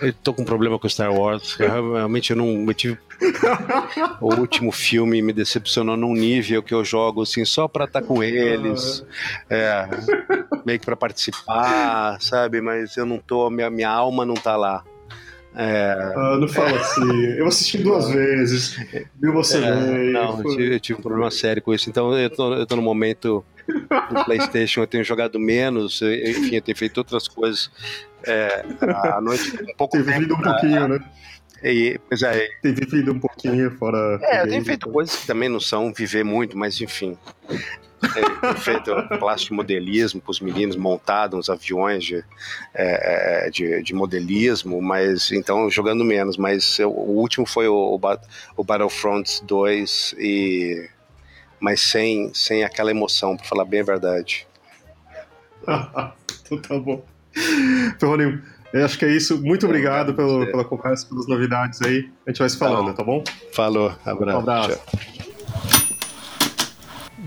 eu 0.00 0.12
tô 0.12 0.32
com 0.32 0.44
problema 0.44 0.78
com 0.78 0.88
Star 0.88 1.12
Wars. 1.12 1.56
Eu, 1.58 1.94
realmente 1.94 2.30
eu 2.30 2.36
não. 2.36 2.64
Eu 2.66 2.74
tive, 2.74 2.98
o 4.20 4.34
último 4.34 4.70
filme 4.70 5.20
me 5.22 5.32
decepcionou 5.32 5.96
num 5.96 6.12
nível 6.14 6.62
que 6.62 6.72
eu 6.72 6.84
jogo 6.84 7.22
assim 7.22 7.44
só 7.44 7.66
pra 7.68 7.84
estar 7.84 8.02
com 8.02 8.22
eles. 8.22 9.04
É, 9.50 9.88
meio 10.64 10.78
que 10.78 10.84
pra 10.86 10.94
participar, 10.96 12.20
sabe? 12.20 12.60
Mas 12.60 12.96
eu 12.96 13.04
não 13.06 13.18
tô. 13.18 13.50
Minha, 13.50 13.70
minha 13.70 13.90
alma 13.90 14.24
não 14.24 14.34
tá 14.34 14.56
lá. 14.56 14.84
É, 15.54 15.92
Ah, 16.16 16.36
não 16.38 16.46
fala 16.48 16.76
assim. 16.76 17.24
Eu 17.36 17.46
assisti 17.46 17.78
duas 17.78 18.10
vezes. 18.10 18.76
Viu 19.20 19.32
você 19.32 19.58
É, 19.58 19.60
bem. 19.70 20.12
não, 20.12 20.36
eu 20.36 20.42
foi- 20.42 20.56
tive, 20.56 20.74
eu 20.74 20.80
tive 20.80 20.98
um 20.98 21.02
problema 21.02 21.30
sério 21.30 21.62
com 21.62 21.74
isso. 21.74 21.88
Então 21.90 22.16
eu 22.16 22.30
tô, 22.30 22.54
eu 22.54 22.66
tô 22.66 22.76
no 22.76 22.82
momento 22.82 23.44
do 24.10 24.24
PlayStation, 24.24 24.82
eu 24.82 24.86
tenho 24.86 25.02
jogado 25.04 25.38
menos, 25.38 26.00
eu- 26.00 26.12
enfim, 26.30 26.56
eu 26.56 26.62
tenho 26.62 26.76
feito 26.76 26.98
outras 26.98 27.26
coisas 27.28 27.70
é, 28.24 28.64
à 28.80 29.20
noite, 29.20 29.52
um 29.62 29.76
pouco 29.76 29.96
Tem 29.96 30.02
vivido 30.02 30.34
um 30.34 30.36
tempo, 30.38 30.50
pouquinho, 30.50 30.88
né? 30.88 30.98
E, 31.64 31.98
pois 32.08 32.22
é, 32.22 32.48
Tem 32.62 32.72
vivido 32.72 33.12
um 33.12 33.18
pouquinho 33.18 33.70
fora. 33.78 34.18
é, 34.22 34.42
eu 34.42 34.48
tenho 34.48 34.64
feito 34.64 34.82
então. 34.82 34.92
coisas 34.92 35.16
que 35.16 35.26
também 35.26 35.48
não 35.48 35.58
são 35.60 35.92
viver 35.92 36.24
muito, 36.24 36.56
mas 36.56 36.80
enfim. 36.80 37.16
Tenho 38.14 38.56
feito 38.56 38.94
plástico 39.18 39.54
modelismo 39.54 40.20
para 40.20 40.30
os 40.30 40.40
meninos, 40.40 40.76
montado 40.76 41.36
uns 41.36 41.50
aviões 41.50 42.04
de, 42.04 42.24
é, 42.74 43.46
é, 43.46 43.50
de, 43.50 43.82
de 43.82 43.94
modelismo, 43.94 44.80
mas 44.80 45.32
então 45.32 45.68
jogando 45.70 46.04
menos. 46.04 46.36
Mas 46.36 46.78
eu- 46.78 46.90
o 46.92 47.16
último 47.18 47.44
foi 47.46 47.66
o, 47.68 47.74
o, 47.94 47.98
Bat- 47.98 48.26
o 48.56 48.62
Battlefront 48.62 49.44
2, 49.44 50.14
e, 50.18 50.88
mas 51.60 51.80
sem, 51.80 52.30
sem 52.34 52.62
aquela 52.64 52.90
emoção, 52.90 53.36
para 53.36 53.46
falar 53.46 53.64
bem 53.64 53.80
a 53.80 53.84
verdade. 53.84 54.46
então 55.66 56.58
tá 56.62 56.78
bom. 56.78 57.04
Ferroninho, 57.98 58.42
eu 58.72 58.84
acho 58.84 58.98
que 58.98 59.04
é 59.04 59.10
isso. 59.10 59.40
Muito 59.42 59.66
obrigado 59.66 60.14
pelo, 60.14 60.46
pela 60.46 60.64
conversa, 60.64 61.06
pelas 61.06 61.26
novidades 61.26 61.80
aí. 61.82 62.10
A 62.26 62.30
gente 62.30 62.38
vai 62.38 62.48
se 62.48 62.56
falando, 62.58 62.94
tá 62.94 63.02
bom? 63.02 63.22
Falou, 63.52 63.92
abraço. 64.04 64.36
Um 64.38 64.40
abraço. 64.40 64.68
tchau. 64.78 65.87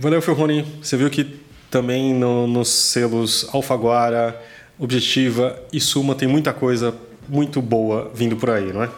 Valeu, 0.01 0.21
Ferroni. 0.21 0.65
Você 0.81 0.97
viu 0.97 1.09
que 1.09 1.39
também 1.69 2.13
no- 2.13 2.47
nos 2.47 2.69
selos 2.69 3.47
Alfaguara, 3.53 4.39
Objetiva 4.79 5.61
e 5.71 5.79
Suma 5.79 6.15
tem 6.15 6.27
muita 6.27 6.51
coisa 6.51 6.93
muito 7.29 7.61
boa 7.61 8.11
vindo 8.13 8.35
por 8.35 8.49
aí, 8.49 8.73
não 8.73 8.83
é? 8.83 8.89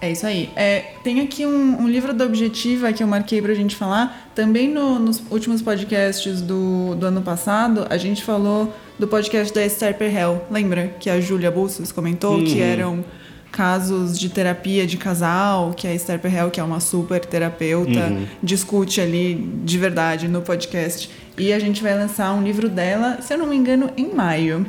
É 0.00 0.12
isso 0.12 0.26
aí. 0.26 0.50
É, 0.54 0.92
tem 1.02 1.20
aqui 1.20 1.44
um, 1.46 1.82
um 1.82 1.88
livro 1.88 2.12
da 2.12 2.24
Objetiva 2.24 2.92
que 2.92 3.02
eu 3.02 3.06
marquei 3.06 3.40
pra 3.42 3.52
gente 3.54 3.74
falar. 3.76 4.30
Também 4.34 4.68
no- 4.68 4.98
nos 4.98 5.22
últimos 5.30 5.62
podcasts 5.62 6.40
do, 6.40 6.94
do 6.96 7.06
ano 7.06 7.22
passado, 7.22 7.86
a 7.88 7.96
gente 7.96 8.22
falou 8.24 8.72
do 8.98 9.06
podcast 9.08 9.52
da 9.54 9.64
Esther 9.64 9.96
Perel. 9.96 10.44
Lembra 10.50 10.88
que 11.00 11.08
a 11.10 11.20
Júlia 11.20 11.50
Bustos 11.50 11.90
comentou 11.92 12.42
que 12.44 12.60
eram 12.60 13.04
casos 13.50 14.18
de 14.18 14.28
terapia 14.28 14.86
de 14.86 14.96
casal, 14.96 15.72
que 15.74 15.86
a 15.86 15.94
Esther 15.94 16.18
Perel, 16.18 16.50
que 16.50 16.60
é 16.60 16.62
uma 16.62 16.80
super 16.80 17.24
terapeuta, 17.24 18.12
discute 18.42 19.00
ali 19.00 19.34
de 19.64 19.78
verdade 19.78 20.28
no 20.28 20.42
podcast. 20.42 21.10
E 21.36 21.52
a 21.52 21.58
gente 21.58 21.82
vai 21.82 21.94
lançar 21.96 22.32
um 22.34 22.42
livro 22.42 22.68
dela, 22.68 23.18
se 23.22 23.32
eu 23.32 23.38
não 23.38 23.46
me 23.46 23.56
engano, 23.56 23.90
em 23.96 24.12
maio. 24.14 24.66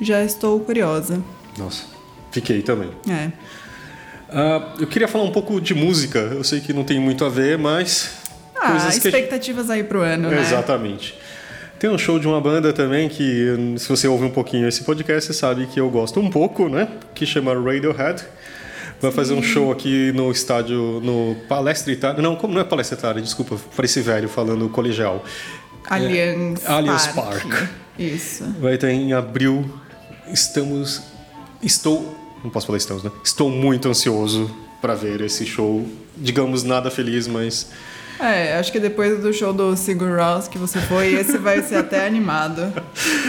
Já 0.00 0.22
estou 0.24 0.60
curiosa. 0.60 1.22
Nossa, 1.58 1.84
fiquei 2.30 2.62
também. 2.62 2.90
É. 3.08 3.30
Ah, 4.30 4.74
eu 4.78 4.86
queria 4.86 5.08
falar 5.08 5.24
um 5.24 5.32
pouco 5.32 5.60
de 5.60 5.74
música. 5.74 6.18
Eu 6.18 6.44
sei 6.44 6.60
que 6.60 6.72
não 6.72 6.84
tem 6.84 6.98
muito 7.00 7.24
a 7.24 7.28
ver, 7.28 7.58
mas. 7.58 8.18
Ah, 8.54 8.74
a 8.74 8.90
gente- 8.90 9.06
expectativas 9.06 9.68
aí 9.70 9.82
pro 9.82 10.00
ano, 10.02 10.30
né? 10.30 10.40
Exatamente. 10.40 11.14
Tem 11.80 11.88
um 11.88 11.96
show 11.96 12.18
de 12.18 12.28
uma 12.28 12.38
banda 12.42 12.74
também 12.74 13.08
que, 13.08 13.74
se 13.78 13.88
você 13.88 14.06
ouve 14.06 14.26
um 14.26 14.30
pouquinho 14.30 14.68
esse 14.68 14.84
podcast, 14.84 15.26
você 15.26 15.32
sabe 15.32 15.66
que 15.66 15.80
eu 15.80 15.88
gosto 15.88 16.20
um 16.20 16.28
pouco, 16.28 16.68
né? 16.68 16.86
Que 17.14 17.24
chama 17.24 17.54
Radiohead. 17.54 18.22
Vai 19.00 19.10
fazer 19.10 19.32
um 19.32 19.42
show 19.42 19.72
aqui 19.72 20.12
no 20.12 20.30
estádio, 20.30 21.00
no 21.02 21.34
Palestra 21.48 21.90
Itália. 21.90 22.20
Não, 22.20 22.36
como 22.36 22.52
não 22.52 22.60
é 22.60 22.64
Palestra 22.64 22.98
Itália, 22.98 23.22
desculpa, 23.22 23.56
pareci 23.74 24.02
velho 24.02 24.28
falando 24.28 24.68
colegial. 24.68 25.24
Allianz, 25.88 26.62
É, 26.66 26.68
Allianz 26.70 27.06
Parque. 27.06 27.48
Park. 27.48 27.68
Isso. 27.98 28.44
Vai 28.60 28.76
ter 28.76 28.90
em 28.90 29.14
abril. 29.14 29.64
Estamos. 30.30 31.00
Estou. 31.62 32.14
Não 32.44 32.50
posso 32.50 32.66
falar 32.66 32.76
estamos, 32.76 33.02
né? 33.02 33.10
Estou 33.24 33.48
muito 33.48 33.88
ansioso 33.88 34.54
para 34.82 34.94
ver 34.94 35.22
esse 35.22 35.46
show. 35.46 35.88
Digamos, 36.14 36.62
nada 36.62 36.90
feliz, 36.90 37.26
mas. 37.26 37.70
É, 38.20 38.58
acho 38.58 38.70
que 38.70 38.78
depois 38.78 39.20
do 39.20 39.32
show 39.32 39.52
do 39.52 39.74
Sigur 39.76 40.18
Rós 40.18 40.46
que 40.46 40.58
você 40.58 40.78
foi, 40.80 41.14
esse 41.14 41.38
vai 41.38 41.62
ser 41.62 41.76
até 41.76 42.04
animado. 42.06 42.72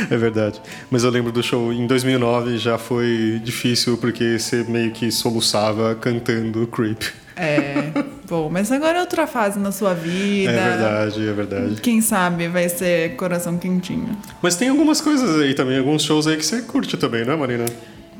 É 0.10 0.18
verdade. 0.18 0.62
Mas 0.90 1.04
eu 1.04 1.10
lembro 1.10 1.32
do 1.32 1.42
show 1.42 1.72
em 1.72 1.88
2009, 1.88 2.58
já 2.58 2.78
foi 2.78 3.40
difícil 3.44 3.98
porque 3.98 4.38
você 4.38 4.64
meio 4.64 4.92
que 4.92 5.10
soluçava 5.12 5.96
cantando 5.96 6.68
Creep. 6.68 7.04
É, 7.36 7.92
bom, 8.30 8.50
mas 8.52 8.72
agora 8.72 8.98
é 8.98 9.02
outra 9.02 9.26
fase 9.26 9.58
na 9.58 9.72
sua 9.72 9.94
vida. 9.94 10.52
É 10.52 10.70
verdade, 10.70 11.28
é 11.28 11.34
verdade. 11.34 11.82
Quem 11.82 12.02
sabe 12.02 12.48
vai 12.48 12.68
ser 12.68 13.16
coração 13.16 13.58
quentinho. 13.58 14.18
Mas 14.42 14.56
tem 14.56 14.70
algumas 14.70 15.00
coisas 15.00 15.40
aí 15.42 15.54
também, 15.54 15.80
alguns 15.80 16.04
shows 16.04 16.28
aí 16.28 16.38
que 16.38 16.46
você 16.46 16.62
curte 16.62 16.98
também, 16.98 17.26
não 17.26 17.34
é, 17.34 17.38
Marina? 17.38 17.66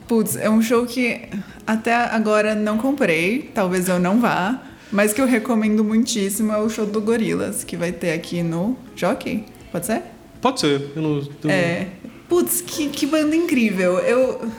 Putz, 0.08 0.36
é 0.38 0.50
um 0.50 0.62
show 0.62 0.86
que 0.86 1.22
até 1.68 1.94
agora 1.94 2.56
não 2.56 2.78
comprei, 2.78 3.52
talvez 3.54 3.88
eu 3.88 4.00
não 4.00 4.20
vá, 4.20 4.60
mas 4.92 5.14
que 5.14 5.22
eu 5.22 5.26
recomendo 5.26 5.84
muitíssimo 5.84 6.52
é 6.52 6.58
o 6.58 6.70
show 6.70 6.86
do 6.86 7.00
Gorilas, 7.00 7.64
que 7.64 7.78
vai 7.78 7.92
ter 7.92 8.12
aqui 8.12 8.44
no 8.44 8.78
Jockey. 8.96 9.46
Pode 9.72 9.86
ser? 9.86 10.04
Pode 10.42 10.60
ser. 10.60 10.92
Eu 10.96 11.02
não, 11.02 11.24
eu 11.44 11.50
É. 11.50 11.88
Putz, 12.28 12.62
que, 12.62 12.88
que 12.88 13.06
banda 13.06 13.36
incrível. 13.36 14.00
Eu, 14.00 14.50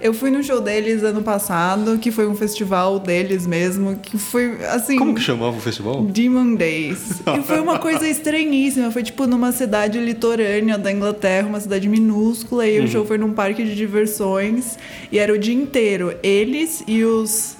eu 0.00 0.14
fui 0.14 0.30
no 0.30 0.42
show 0.42 0.60
deles 0.60 1.02
ano 1.02 1.22
passado, 1.22 1.98
que 1.98 2.10
foi 2.10 2.26
um 2.26 2.34
festival 2.34 2.98
deles 2.98 3.46
mesmo, 3.46 3.96
que 3.96 4.16
foi 4.18 4.64
assim. 4.66 4.96
Como 4.96 5.14
que 5.14 5.20
chamava 5.20 5.56
o 5.56 5.60
festival? 5.60 6.02
Demon 6.04 6.54
Days. 6.54 7.20
E 7.38 7.42
foi 7.42 7.60
uma 7.60 7.78
coisa 7.78 8.06
estranhíssima. 8.08 8.90
Foi 8.90 9.02
tipo 9.02 9.26
numa 9.26 9.52
cidade 9.52 9.98
litorânea 9.98 10.78
da 10.78 10.92
Inglaterra, 10.92 11.48
uma 11.48 11.60
cidade 11.60 11.88
minúscula, 11.88 12.66
e 12.66 12.80
o 12.80 12.88
show 12.88 13.04
foi 13.04 13.18
num 13.18 13.32
parque 13.32 13.64
de 13.64 13.74
diversões. 13.74 14.78
E 15.10 15.18
era 15.18 15.32
o 15.32 15.38
dia 15.38 15.54
inteiro. 15.54 16.14
Eles 16.22 16.82
e 16.86 17.04
os 17.04 17.56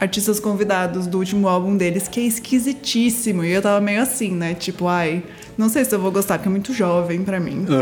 artistas 0.00 0.38
convidados 0.38 1.06
do 1.06 1.18
último 1.18 1.48
álbum 1.48 1.76
deles, 1.76 2.08
que 2.08 2.20
é 2.20 2.24
esquisitíssimo. 2.24 3.44
E 3.44 3.52
eu 3.52 3.62
tava 3.62 3.80
meio 3.80 4.02
assim, 4.02 4.30
né? 4.30 4.54
Tipo, 4.54 4.86
ai, 4.88 5.22
não 5.56 5.68
sei 5.68 5.84
se 5.84 5.94
eu 5.94 6.00
vou 6.00 6.10
gostar, 6.10 6.38
porque 6.38 6.48
é 6.48 6.50
muito 6.50 6.72
jovem 6.72 7.22
pra 7.22 7.40
mim. 7.40 7.66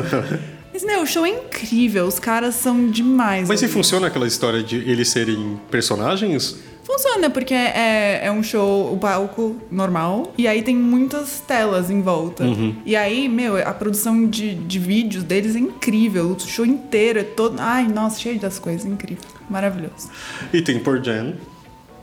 Mas, 0.73 0.82
meu, 0.82 1.03
o 1.03 1.07
show 1.07 1.24
é 1.24 1.28
incrível. 1.28 2.05
Os 2.05 2.19
caras 2.19 2.57
são 2.57 2.91
demais. 2.91 3.47
Mas 3.47 3.62
e 3.62 3.65
ali. 3.65 3.73
funciona 3.73 4.09
aquela 4.09 4.27
história 4.27 4.61
de 4.61 4.77
eles 4.77 5.09
serem 5.09 5.61
personagens? 5.70 6.59
Funciona, 6.82 7.31
porque 7.31 7.55
é, 7.55 8.27
é 8.27 8.31
um 8.31 8.43
show, 8.43 8.93
o 8.93 8.99
palco 8.99 9.57
normal, 9.70 10.35
e 10.36 10.47
aí 10.47 10.62
tem 10.62 10.77
muitas 10.77 11.41
telas 11.41 11.91
em 11.91 12.03
volta. 12.03 12.45
E 12.85 12.95
aí, 12.95 13.28
meu, 13.28 13.57
a 13.57 13.73
produção 13.73 14.27
de, 14.27 14.55
de 14.55 14.78
vídeos 14.78 15.23
deles 15.23 15.57
é 15.57 15.61
incrível. 15.61 16.32
O 16.32 16.41
show 16.41 16.66
inteiro 16.66 17.20
é 17.20 17.23
todo. 17.23 17.57
Ai, 17.59 17.86
nossa, 17.86 18.20
cheio 18.20 18.39
das 18.39 18.59
coisas, 18.59 18.85
incrível. 18.85 19.24
Maravilhoso. 19.49 20.11
E 20.53 20.61
tem 20.61 20.78
Por 20.78 21.03
Jam, 21.03 21.35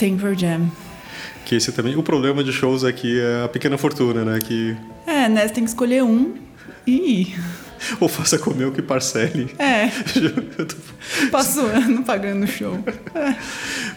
Tem 0.02 0.18
for 0.18 0.36
Jam. 0.36 0.68
que 1.46 1.54
esse 1.56 1.72
também. 1.72 1.96
O 1.96 2.02
problema 2.02 2.44
de 2.44 2.52
shows 2.52 2.84
aqui 2.84 3.20
é 3.20 3.44
a 3.46 3.48
pequena 3.48 3.78
fortuna, 3.78 4.26
né? 4.26 4.40
Que 4.44 4.76
É, 5.06 5.30
né? 5.30 5.48
Você 5.48 5.54
tem 5.54 5.64
que 5.64 5.70
escolher 5.70 6.04
um 6.04 6.34
e 6.88 7.22
ir. 7.22 7.40
ou 8.00 8.08
faça 8.08 8.40
comer 8.40 8.66
o 8.66 8.72
que 8.72 8.82
parcele. 8.82 9.54
É, 9.60 9.90
tô- 10.66 11.28
passo 11.30 11.62
o 11.62 11.66
ano 11.68 12.02
pagando 12.04 12.46
o 12.46 12.48
show. 12.48 12.80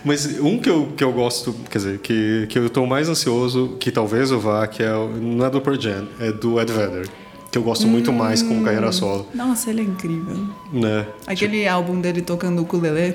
Mas 0.04 0.38
um 0.40 0.58
que 0.58 0.68
eu, 0.68 0.92
que 0.94 1.02
eu 1.02 1.10
gosto, 1.10 1.54
quer 1.70 1.78
dizer, 1.78 1.98
que, 2.00 2.46
que 2.50 2.58
eu 2.58 2.68
tô 2.68 2.84
mais 2.84 3.08
ansioso, 3.08 3.76
que 3.80 3.90
talvez 3.90 4.30
eu 4.30 4.38
vá, 4.38 4.66
que 4.66 4.82
é 4.82 4.94
o- 4.94 5.08
não 5.08 5.46
é 5.46 5.50
do 5.50 5.58
Pearl 5.62 5.80
Jam, 5.80 6.06
é 6.20 6.30
do 6.32 6.60
Ed 6.60 6.70
Vedder. 6.70 7.08
que 7.50 7.56
eu 7.56 7.62
gosto 7.62 7.86
muito 7.86 8.12
mais 8.12 8.42
como 8.42 8.62
carreira 8.62 8.90
solo, 8.92 9.26
Nossa, 9.34 9.70
ele 9.70 9.80
é 9.80 9.84
incrível. 9.84 10.36
né? 10.70 11.06
Aquele 11.26 11.66
álbum 11.66 11.98
dele 12.00 12.20
tocando 12.20 12.60
ukulele. 12.60 13.14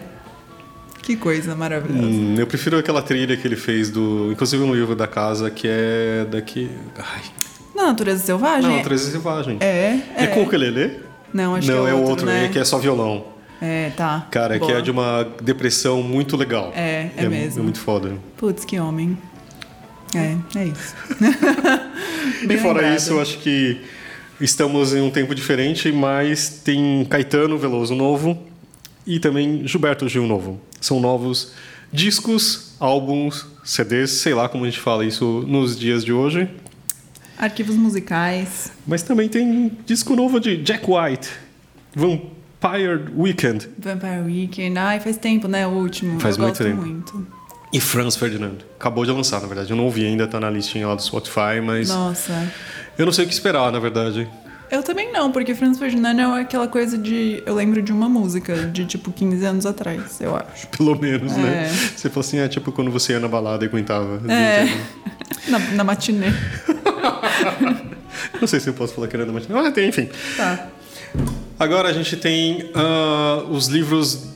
Que 1.01 1.15
coisa 1.15 1.55
maravilhosa. 1.55 2.05
Hum, 2.07 2.35
eu 2.37 2.45
prefiro 2.45 2.77
aquela 2.77 3.01
trilha 3.01 3.35
que 3.35 3.47
ele 3.47 3.55
fez 3.55 3.89
do, 3.89 4.31
inclusive 4.31 4.63
no 4.63 4.73
livro 4.75 4.95
da 4.95 5.07
casa, 5.07 5.49
que 5.49 5.67
é 5.67 6.25
daqui, 6.29 6.69
ai, 6.97 7.21
Na 7.75 7.87
Natureza 7.87 8.23
Selvagem? 8.23 8.69
não, 8.69 8.77
Natureza 8.77 9.09
Selvagem. 9.11 9.57
É, 9.59 9.99
É 10.15 10.23
é. 10.23 10.27
com 10.27 10.41
o 10.41 10.43
ukulele? 10.43 10.99
Não, 11.33 11.55
acho 11.55 11.67
não, 11.71 11.83
que 11.83 11.89
é 11.89 11.93
outro, 11.93 12.09
outro, 12.09 12.25
né? 12.25 12.45
é 12.45 12.47
que 12.49 12.59
é 12.59 12.63
só 12.65 12.77
violão. 12.77 13.25
É, 13.61 13.91
tá. 13.95 14.27
Cara, 14.31 14.53
que 14.57 14.65
Boa. 14.65 14.77
é 14.79 14.81
de 14.81 14.89
uma 14.91 15.27
depressão 15.41 16.01
muito 16.01 16.37
legal. 16.37 16.71
É, 16.75 17.09
é 17.17 17.27
mesmo. 17.27 17.59
É 17.59 17.63
muito 17.63 17.79
foda. 17.79 18.13
Putz, 18.37 18.63
que 18.63 18.79
homem. 18.79 19.17
É, 20.15 20.35
é 20.57 20.65
isso. 20.65 20.95
E 22.49 22.57
fora 22.57 22.79
lembrado. 22.81 22.97
isso, 22.97 23.13
eu 23.13 23.21
acho 23.21 23.37
que 23.39 23.81
estamos 24.39 24.93
em 24.93 25.01
um 25.01 25.09
tempo 25.09 25.35
diferente, 25.35 25.91
mas 25.91 26.61
tem 26.63 27.05
Caetano 27.05 27.57
Veloso 27.57 27.93
novo 27.93 28.37
e 29.05 29.19
também 29.19 29.67
Gilberto 29.67 30.07
Gil 30.07 30.25
novo. 30.27 30.59
São 30.81 30.99
novos 30.99 31.51
discos, 31.91 32.73
álbuns, 32.79 33.45
CDs, 33.63 34.11
sei 34.11 34.33
lá 34.33 34.47
como 34.47 34.63
a 34.65 34.69
gente 34.69 34.79
fala 34.79 35.05
isso 35.05 35.43
nos 35.47 35.77
dias 35.77 36.03
de 36.05 36.13
hoje. 36.13 36.49
Arquivos 37.37 37.75
musicais. 37.75 38.71
Mas 38.85 39.01
também 39.01 39.29
tem 39.29 39.71
disco 39.85 40.15
novo 40.15 40.39
de 40.39 40.57
Jack 40.57 40.85
White, 40.89 41.29
Vampire 41.95 43.11
Weekend 43.15 43.69
Vampire 43.77 44.21
Weekend. 44.25 44.77
Ai, 44.77 44.99
faz 44.99 45.17
tempo, 45.17 45.47
né? 45.47 45.65
O 45.65 45.71
último. 45.71 46.19
Faz 46.19 46.37
Eu 46.37 46.43
muito 46.43 46.57
tempo. 46.63 46.81
muito. 46.81 47.27
e 47.71 47.79
Franz 47.79 48.15
Ferdinand. 48.15 48.57
Acabou 48.79 49.05
de 49.05 49.11
lançar, 49.11 49.41
na 49.41 49.47
verdade. 49.47 49.71
Eu 49.71 49.77
não 49.77 49.85
ouvi 49.85 50.05
ainda, 50.05 50.27
tá 50.27 50.39
na 50.39 50.49
listinha 50.49 50.87
lá 50.87 50.95
do 50.95 51.01
Spotify, 51.01 51.61
mas 51.63 51.89
Nossa. 51.89 52.51
eu 52.97 53.05
não 53.05 53.13
sei 53.13 53.25
o 53.25 53.27
que 53.27 53.33
esperar, 53.33 53.71
na 53.71 53.79
verdade. 53.79 54.27
Eu 54.71 54.83
também 54.83 55.11
não, 55.11 55.31
porque 55.31 55.55
Franz 55.55 55.79
Ferdinand 55.79 56.19
é 56.19 56.41
aquela 56.41 56.67
coisa 56.67 56.97
de. 56.97 57.41
Eu 57.45 57.55
lembro 57.55 57.81
de 57.81 57.91
uma 57.91 58.07
música 58.07 58.67
de 58.67 58.85
tipo 58.85 59.11
15 59.11 59.45
anos 59.45 59.65
atrás, 59.65 60.21
eu 60.21 60.35
acho. 60.35 60.67
Pelo 60.69 60.99
menos, 60.99 61.35
né? 61.35 61.65
É. 61.65 61.69
Você 61.69 62.09
falou 62.09 62.21
assim, 62.21 62.37
é 62.37 62.47
tipo 62.47 62.71
quando 62.71 62.91
você 62.91 63.13
ia 63.13 63.19
na 63.19 63.27
balada 63.27 63.65
e 63.65 63.67
aguentava. 63.67 64.21
É. 64.31 64.67
Na, 65.47 65.59
na 65.59 65.83
matinê. 65.83 66.27
Não 68.39 68.47
sei 68.47 68.59
se 68.59 68.69
eu 68.69 68.73
posso 68.73 68.93
falar 68.93 69.07
que 69.07 69.15
era 69.15 69.25
da 69.25 69.31
matinê. 69.31 69.57
Ah, 69.57 69.71
tem, 69.71 69.89
enfim. 69.89 70.09
Tá. 70.37 70.67
Agora 71.59 71.89
a 71.89 71.93
gente 71.93 72.15
tem 72.17 72.69
ah, 72.75 73.43
os 73.49 73.67
livros 73.67 74.27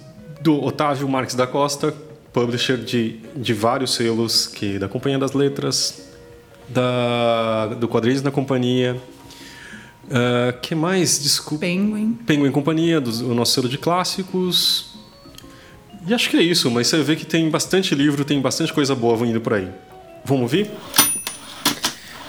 do 0.42 0.64
Otávio 0.64 1.08
Marques 1.08 1.36
da 1.36 1.46
Costa, 1.46 1.94
publisher 2.32 2.78
de, 2.78 3.20
de 3.36 3.54
vários 3.54 3.94
selos, 3.94 4.48
que 4.48 4.80
da 4.80 4.88
Companhia 4.88 5.20
das 5.20 5.34
Letras, 5.34 6.10
da, 6.68 7.68
do 7.68 7.88
Quadrinhos 7.88 8.22
da 8.22 8.32
Companhia. 8.32 9.00
Ah, 10.12 10.54
que 10.54 10.76
mais? 10.76 11.22
Desculpa. 11.22 11.66
Penguin. 11.66 12.14
Penguin 12.26 12.52
Companhia, 12.52 13.00
do, 13.00 13.32
o 13.32 13.34
nosso 13.34 13.54
selo 13.54 13.70
de 13.70 13.78
clássicos. 13.78 14.94
E 16.06 16.14
acho 16.14 16.30
que 16.30 16.36
é 16.36 16.42
isso, 16.42 16.70
mas 16.70 16.88
você 16.88 17.02
vê 17.02 17.16
que 17.16 17.26
tem 17.26 17.50
bastante 17.50 17.96
livro, 17.96 18.26
tem 18.26 18.42
bastante 18.42 18.74
coisa 18.74 18.94
boa 18.94 19.16
vindo 19.16 19.40
por 19.40 19.54
aí. 19.54 19.70
Vamos 20.26 20.44
ouvir? 20.44 20.70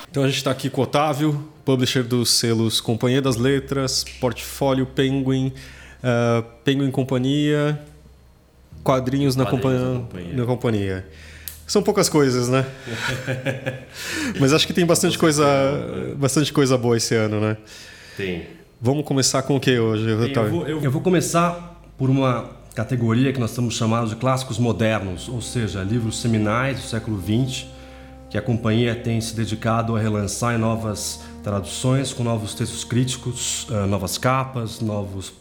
Então 0.09 0.23
a 0.23 0.27
gente 0.27 0.37
está 0.37 0.51
aqui 0.51 0.69
com 0.69 0.79
o 0.79 0.83
Otávio, 0.85 1.45
publisher 1.65 2.03
dos 2.03 2.29
selos 2.29 2.79
Companhia 2.79 3.21
das 3.21 3.35
Letras, 3.35 4.05
Portfólio 4.21 4.85
Penguin, 4.85 5.51
ah, 6.01 6.41
Penguin 6.63 6.89
Companhia, 6.89 7.77
Quadrinhos, 8.81 9.35
na, 9.35 9.45
Quadrinhos 9.45 9.81
companhia, 9.81 9.93
na 9.93 9.99
Companhia. 9.99 10.33
na 10.33 10.45
companhia. 10.45 11.05
São 11.67 11.81
poucas 11.81 12.07
coisas, 12.07 12.47
né? 12.47 12.65
Mas 14.39 14.53
acho 14.53 14.67
que 14.67 14.73
tem 14.73 14.85
bastante 14.85 15.17
coisa, 15.17 15.45
bastante 16.15 16.53
coisa 16.53 16.77
boa 16.77 16.95
esse 16.95 17.15
ano, 17.15 17.39
né? 17.39 17.57
Tem. 18.15 18.47
Vamos 18.79 19.05
começar 19.05 19.41
com 19.41 19.55
o 19.55 19.59
que 19.59 19.79
hoje, 19.79 20.09
Eu 20.09 20.21
Otávio? 20.21 20.51
vou, 20.51 20.67
eu 20.67 20.91
vou 20.91 21.01
começar 21.01 21.81
por 21.97 22.09
uma 22.09 22.49
categoria 22.75 23.31
que 23.33 23.39
nós 23.39 23.51
estamos 23.51 23.75
chamando 23.75 24.09
de 24.09 24.15
clássicos 24.17 24.59
modernos, 24.59 25.27
ou 25.29 25.41
seja, 25.41 25.81
livros 25.81 26.21
seminais 26.21 26.79
do 26.79 26.85
século 26.85 27.19
XX, 27.19 27.65
que 28.29 28.37
a 28.37 28.41
companhia 28.41 28.93
tem 28.93 29.19
se 29.21 29.35
dedicado 29.35 29.95
a 29.95 29.99
relançar 29.99 30.53
em 30.53 30.57
novas 30.57 31.21
traduções, 31.41 32.11
com 32.11 32.23
novos 32.23 32.53
textos 32.53 32.83
críticos, 32.83 33.65
ah, 33.71 33.87
novas 33.87 34.17
capas, 34.17 34.81
novos, 34.81 35.33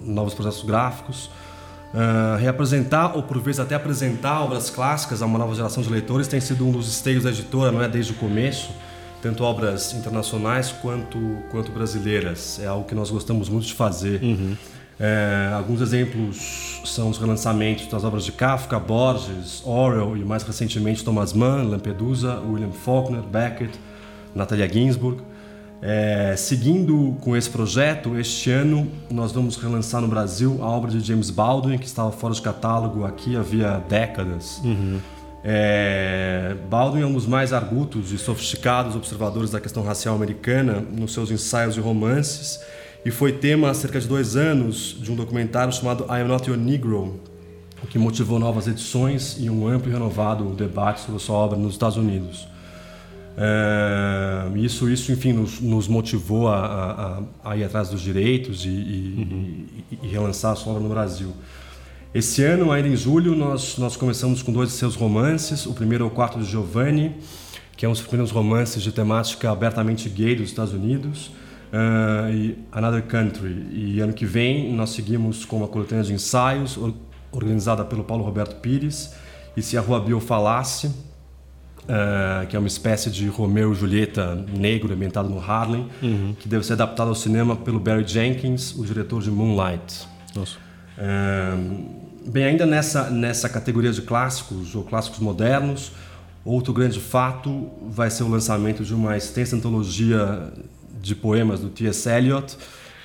novos 0.00 0.34
processos 0.34 0.64
gráficos. 0.64 1.30
Ah, 1.94 2.36
reapresentar, 2.38 3.16
ou 3.16 3.22
por 3.22 3.38
vezes 3.40 3.60
até 3.60 3.74
apresentar 3.74 4.42
obras 4.42 4.68
clássicas 4.68 5.22
a 5.22 5.26
uma 5.26 5.38
nova 5.38 5.54
geração 5.54 5.82
de 5.82 5.88
leitores 5.88 6.28
tem 6.28 6.40
sido 6.40 6.66
um 6.66 6.70
dos 6.70 6.88
esteios 6.88 7.24
da 7.24 7.30
editora, 7.30 7.72
não 7.72 7.82
é 7.82 7.88
desde 7.88 8.12
o 8.12 8.14
começo 8.16 8.70
tanto 9.20 9.42
obras 9.44 9.94
internacionais 9.94 10.70
quanto, 10.70 11.18
quanto 11.50 11.72
brasileiras. 11.72 12.60
É 12.62 12.66
algo 12.66 12.84
que 12.86 12.94
nós 12.94 13.10
gostamos 13.10 13.48
muito 13.48 13.66
de 13.66 13.74
fazer. 13.74 14.20
É, 15.00 15.52
alguns 15.54 15.80
exemplos 15.80 16.80
são 16.84 17.08
os 17.08 17.18
relançamentos 17.18 17.86
das 17.86 18.04
obras 18.04 18.24
de 18.24 18.32
Kafka, 18.32 18.78
Borges, 18.78 19.62
Orwell 19.64 20.16
e 20.16 20.24
mais 20.24 20.42
recentemente 20.42 21.04
Thomas 21.04 21.32
Mann, 21.32 21.68
Lampedusa, 21.68 22.40
William 22.40 22.72
Faulkner, 22.72 23.22
Beckett, 23.22 23.78
Natalia 24.34 24.68
Ginsburg. 24.68 25.22
É, 25.80 26.34
seguindo 26.36 27.16
com 27.20 27.36
esse 27.36 27.48
projeto, 27.48 28.18
este 28.18 28.50
ano 28.50 28.90
nós 29.10 29.30
vamos 29.30 29.56
relançar 29.56 30.00
no 30.00 30.08
Brasil 30.08 30.58
a 30.60 30.66
obra 30.66 30.90
de 30.90 31.00
James 31.00 31.30
Baldwin, 31.30 31.78
que 31.78 31.86
estava 31.86 32.10
fora 32.10 32.34
de 32.34 32.42
catálogo 32.42 33.04
aqui 33.04 33.36
havia 33.36 33.78
décadas. 33.88 34.60
É, 35.44 36.56
Baldwin 36.68 37.02
é 37.02 37.06
um 37.06 37.12
dos 37.12 37.26
mais 37.26 37.52
argutos 37.52 38.10
e 38.10 38.18
sofisticados 38.18 38.96
observadores 38.96 39.50
da 39.50 39.60
questão 39.60 39.84
racial 39.84 40.16
americana 40.16 40.80
nos 40.80 41.12
seus 41.12 41.30
ensaios 41.30 41.76
e 41.76 41.80
romances 41.80 42.60
e 43.04 43.10
foi 43.10 43.32
tema 43.32 43.70
há 43.70 43.74
cerca 43.74 44.00
de 44.00 44.08
dois 44.08 44.36
anos 44.36 44.96
de 45.00 45.12
um 45.12 45.14
documentário 45.14 45.72
chamado 45.72 46.04
I 46.08 46.20
Am 46.20 46.28
Not 46.28 46.50
Your 46.50 46.58
Negro, 46.58 47.20
o 47.82 47.86
que 47.86 47.98
motivou 47.98 48.40
novas 48.40 48.66
edições 48.66 49.36
e 49.38 49.48
um 49.48 49.66
amplo 49.68 49.88
e 49.88 49.92
renovado 49.92 50.44
debate 50.50 51.00
sobre 51.00 51.20
sua 51.20 51.36
obra 51.36 51.56
nos 51.56 51.74
Estados 51.74 51.96
Unidos. 51.96 52.48
É, 53.40 54.48
isso, 54.58 54.90
isso, 54.90 55.12
enfim, 55.12 55.32
nos, 55.32 55.60
nos 55.60 55.86
motivou 55.86 56.48
a, 56.48 57.22
a- 57.44 57.50
a- 57.52 57.56
ir 57.56 57.62
atrás 57.62 57.88
dos 57.88 58.00
direitos 58.00 58.64
e, 58.64 58.68
e- 58.68 59.66
e- 59.92 59.98
e 60.02 60.08
relançar 60.08 60.52
a 60.52 60.56
sua 60.56 60.72
obra 60.72 60.82
no 60.82 60.88
Brasil. 60.88 61.32
Esse 62.12 62.42
ano, 62.42 62.72
ainda 62.72 62.88
em 62.88 62.96
julho, 62.96 63.36
nós, 63.36 63.78
nós 63.78 63.96
começamos 63.96 64.42
com 64.42 64.50
dois 64.50 64.70
de 64.70 64.74
seus 64.74 64.96
romances. 64.96 65.66
O 65.66 65.72
primeiro 65.72 66.02
é 66.04 66.06
o 66.06 66.10
Quarto 66.10 66.38
de 66.40 66.46
Giovanni, 66.46 67.14
que 67.76 67.86
é 67.86 67.88
um 67.88 67.92
dos 67.92 68.00
primeiros 68.00 68.32
romances 68.32 68.82
de 68.82 68.90
temática 68.90 69.52
abertamente 69.52 70.08
gay 70.08 70.34
dos 70.34 70.48
Estados 70.48 70.72
Unidos, 70.72 71.30
ah, 71.72 72.28
e 72.32 72.58
Another 72.72 73.04
Country. 73.04 73.66
E 73.72 74.00
ano 74.00 74.12
que 74.14 74.26
vem 74.26 74.72
nós 74.74 74.90
seguimos 74.90 75.44
com 75.44 75.58
uma 75.58 75.68
coletânea 75.68 76.02
de 76.02 76.12
ensaios 76.12 76.76
or- 76.76 76.94
organizada 77.30 77.84
pelo 77.84 78.02
Paulo 78.02 78.24
Roberto 78.24 78.56
Pires, 78.60 79.12
e 79.56 79.62
Se 79.62 79.76
a 79.76 79.80
Rua 79.80 80.00
Bill 80.00 80.18
Falasse, 80.20 80.90
ah, 81.88 82.44
que 82.46 82.54
é 82.54 82.58
uma 82.58 82.68
espécie 82.68 83.10
de 83.10 83.26
Romeu 83.28 83.72
e 83.72 83.74
Julieta 83.74 84.34
negro 84.56 84.92
ambientado 84.92 85.28
no 85.28 85.40
Harlem, 85.40 85.88
que 86.38 86.48
deve 86.48 86.64
ser 86.64 86.74
adaptado 86.74 87.08
ao 87.08 87.14
cinema 87.14 87.56
pelo 87.56 87.80
Barry 87.80 88.06
Jenkins, 88.06 88.74
o 88.76 88.84
diretor 88.84 89.22
de 89.22 89.30
Moonlight. 89.30 90.06
Nossa. 90.34 90.56
Ahn, 90.98 91.86
bem, 92.26 92.44
ainda 92.44 92.66
nessa, 92.66 93.08
nessa 93.08 93.48
categoria 93.48 93.92
de 93.92 94.02
clássicos 94.02 94.74
ou 94.74 94.82
clássicos 94.84 95.20
modernos, 95.20 95.92
outro 96.44 96.72
grande 96.72 97.00
fato 97.00 97.70
vai 97.88 98.10
ser 98.10 98.24
o 98.24 98.28
lançamento 98.28 98.84
de 98.84 98.94
uma 98.94 99.16
extensa 99.16 99.56
antologia 99.56 100.52
de 101.00 101.14
poemas 101.14 101.60
do 101.60 101.68
T.S. 101.68 102.08
Eliot, 102.08 102.56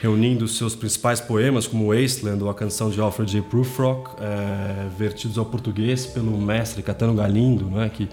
reunindo 0.01 0.47
seus 0.47 0.75
principais 0.75 1.21
poemas, 1.21 1.67
como 1.67 1.93
Wasteland 1.93 2.43
ou 2.43 2.49
a 2.49 2.53
canção 2.53 2.89
de 2.89 2.99
Alfred 2.99 3.31
J. 3.31 3.41
Prufrock, 3.43 4.11
eh, 4.19 4.87
vertidos 4.97 5.37
ao 5.37 5.45
português 5.45 6.05
pelo 6.05 6.37
mestre 6.37 6.83
Catano 6.83 7.13
Galindo, 7.13 7.65
né, 7.67 7.89
que 7.89 8.09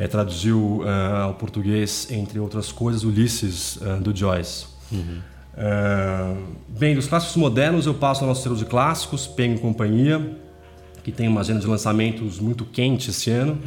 eh, 0.00 0.08
traduziu 0.08 0.82
ah, 0.86 1.24
ao 1.24 1.34
português, 1.34 2.08
entre 2.10 2.38
outras 2.38 2.72
coisas, 2.72 3.04
Ulisses, 3.04 3.78
ah, 3.82 3.96
do 3.96 4.16
Joyce. 4.16 4.66
Ah, 5.54 6.34
bem, 6.68 6.94
dos 6.94 7.06
clássicos 7.06 7.36
modernos 7.36 7.84
eu 7.84 7.92
passo 7.92 8.22
ao 8.22 8.28
nosso 8.28 8.42
selo 8.42 8.56
de 8.56 8.64
clássicos, 8.64 9.26
Penguin 9.26 9.56
e 9.56 9.58
Companhia, 9.58 10.38
que 11.04 11.12
tem 11.12 11.28
uma 11.28 11.42
agenda 11.42 11.60
de 11.60 11.66
lançamentos 11.66 12.38
muito 12.40 12.64
quente 12.64 13.10
esse 13.10 13.30
ano, 13.30 13.58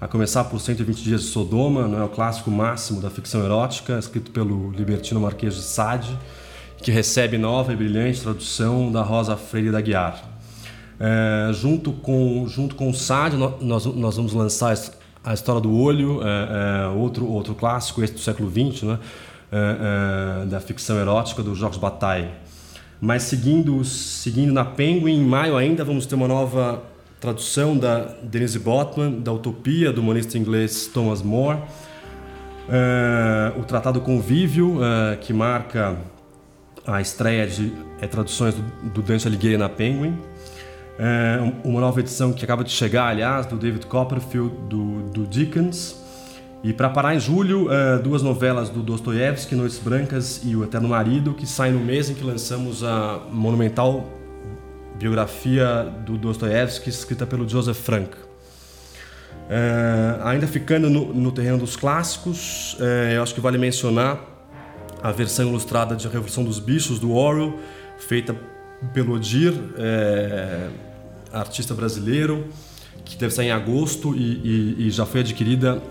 a 0.00 0.06
começar 0.06 0.44
por 0.44 0.60
120 0.60 1.02
Dias 1.02 1.22
de 1.22 1.28
Sodoma, 1.28 1.86
não 1.86 2.00
é 2.00 2.04
o 2.04 2.08
clássico 2.08 2.50
máximo 2.50 3.00
da 3.00 3.08
ficção 3.08 3.44
erótica, 3.44 3.98
escrito 3.98 4.30
pelo 4.30 4.70
libertino 4.72 5.20
Marquês 5.20 5.54
de 5.54 5.62
Sade, 5.62 6.16
que 6.78 6.90
recebe 6.90 7.38
nova 7.38 7.72
e 7.72 7.76
brilhante 7.76 8.20
tradução 8.20 8.90
da 8.90 9.02
Rosa 9.02 9.36
Freire 9.36 9.70
da 9.70 9.80
Guiar. 9.80 10.30
É, 10.98 11.52
junto 11.52 11.92
com 11.92 12.46
junto 12.48 12.74
com 12.76 12.90
o 12.90 12.94
Sade 12.94 13.36
nós, 13.36 13.86
nós 13.86 14.16
vamos 14.16 14.32
lançar 14.32 14.72
a 15.24 15.30
his- 15.30 15.30
a 15.30 15.34
história 15.34 15.60
do 15.60 15.72
olho 15.74 16.20
é, 16.22 16.84
é, 16.84 16.88
outro 16.88 17.26
outro 17.26 17.54
clássico 17.54 18.02
esse 18.02 18.12
do 18.14 18.20
século 18.20 18.50
XX 18.50 18.82
né? 18.82 18.98
É, 19.50 20.42
é, 20.42 20.46
da 20.46 20.60
ficção 20.60 20.98
erótica 20.98 21.42
do 21.42 21.54
Georges 21.54 21.78
Bataille. 21.78 22.28
Mas 23.00 23.24
seguindo 23.24 23.84
seguindo 23.84 24.52
na 24.52 24.64
Penguin 24.64 25.14
em 25.20 25.24
maio 25.24 25.56
ainda 25.56 25.84
vamos 25.84 26.06
ter 26.06 26.14
uma 26.14 26.28
nova 26.28 26.82
tradução 27.20 27.76
da 27.76 28.14
Denise 28.22 28.58
Botman 28.58 29.20
da 29.20 29.32
Utopia 29.32 29.92
do 29.92 30.00
humanista 30.00 30.38
inglês 30.38 30.86
Thomas 30.86 31.22
More. 31.22 31.58
Uh, 32.68 33.60
o 33.60 33.64
Tratado 33.64 34.00
Convívio, 34.00 34.76
uh, 34.78 35.16
que 35.20 35.32
marca 35.32 35.96
a 36.86 37.00
estreia 37.00 37.46
de 37.46 37.72
é, 38.00 38.06
traduções 38.06 38.54
do, 38.54 38.62
do 38.90 39.02
Dante 39.02 39.26
Alighieri 39.28 39.56
na 39.56 39.68
Penguin. 39.68 40.16
Uh, 40.98 41.68
uma 41.68 41.80
nova 41.80 42.00
edição 42.00 42.32
que 42.32 42.44
acaba 42.44 42.62
de 42.62 42.70
chegar, 42.70 43.08
aliás, 43.08 43.46
do 43.46 43.56
David 43.56 43.86
Copperfield, 43.86 44.54
do, 44.68 45.02
do 45.10 45.26
Dickens. 45.26 46.00
E 46.62 46.72
para 46.72 46.88
parar 46.88 47.14
em 47.14 47.18
julho, 47.18 47.68
duas 48.04 48.22
novelas 48.22 48.68
do 48.70 48.84
Dostoiévski, 48.84 49.56
Noites 49.56 49.80
Brancas 49.80 50.42
e 50.44 50.54
O 50.54 50.62
Eterno 50.62 50.88
Marido, 50.88 51.34
que 51.34 51.44
saem 51.44 51.72
no 51.72 51.80
mês 51.80 52.08
em 52.08 52.14
que 52.14 52.22
lançamos 52.22 52.84
a 52.84 53.20
monumental 53.32 54.06
biografia 55.02 55.92
do 56.06 56.16
Dostoiévski, 56.16 56.88
escrita 56.88 57.26
pelo 57.26 57.48
Joseph 57.48 57.78
Frank. 57.78 58.16
Uh, 59.42 60.24
ainda 60.24 60.46
ficando 60.46 60.88
no, 60.88 61.12
no, 61.12 61.32
terreno 61.32 61.58
dos 61.58 61.74
clássicos, 61.74 62.74
uh, 62.74 63.12
eu 63.12 63.22
acho 63.22 63.34
que 63.34 63.40
vale 63.40 63.58
mencionar 63.58 64.20
a 65.02 65.10
versão 65.10 65.48
ilustrada 65.48 65.96
de 65.96 66.06
A 66.06 66.10
Revolução 66.10 66.44
dos 66.44 66.60
Bichos, 66.60 67.00
do 67.00 67.12
Orwell, 67.12 67.58
feita 67.98 68.36
pelo 68.92 69.14
Odir, 69.14 69.52
uh, 69.52 70.72
artista 71.32 71.74
brasileiro, 71.74 72.46
que 73.04 73.16
deve 73.16 73.32
sair 73.34 73.46
em 73.46 73.52
agosto 73.52 74.14
e, 74.14 74.20
e, 74.20 74.86
e 74.86 74.90
já 74.90 75.04
foi 75.04 75.20
adquirida 75.20 75.82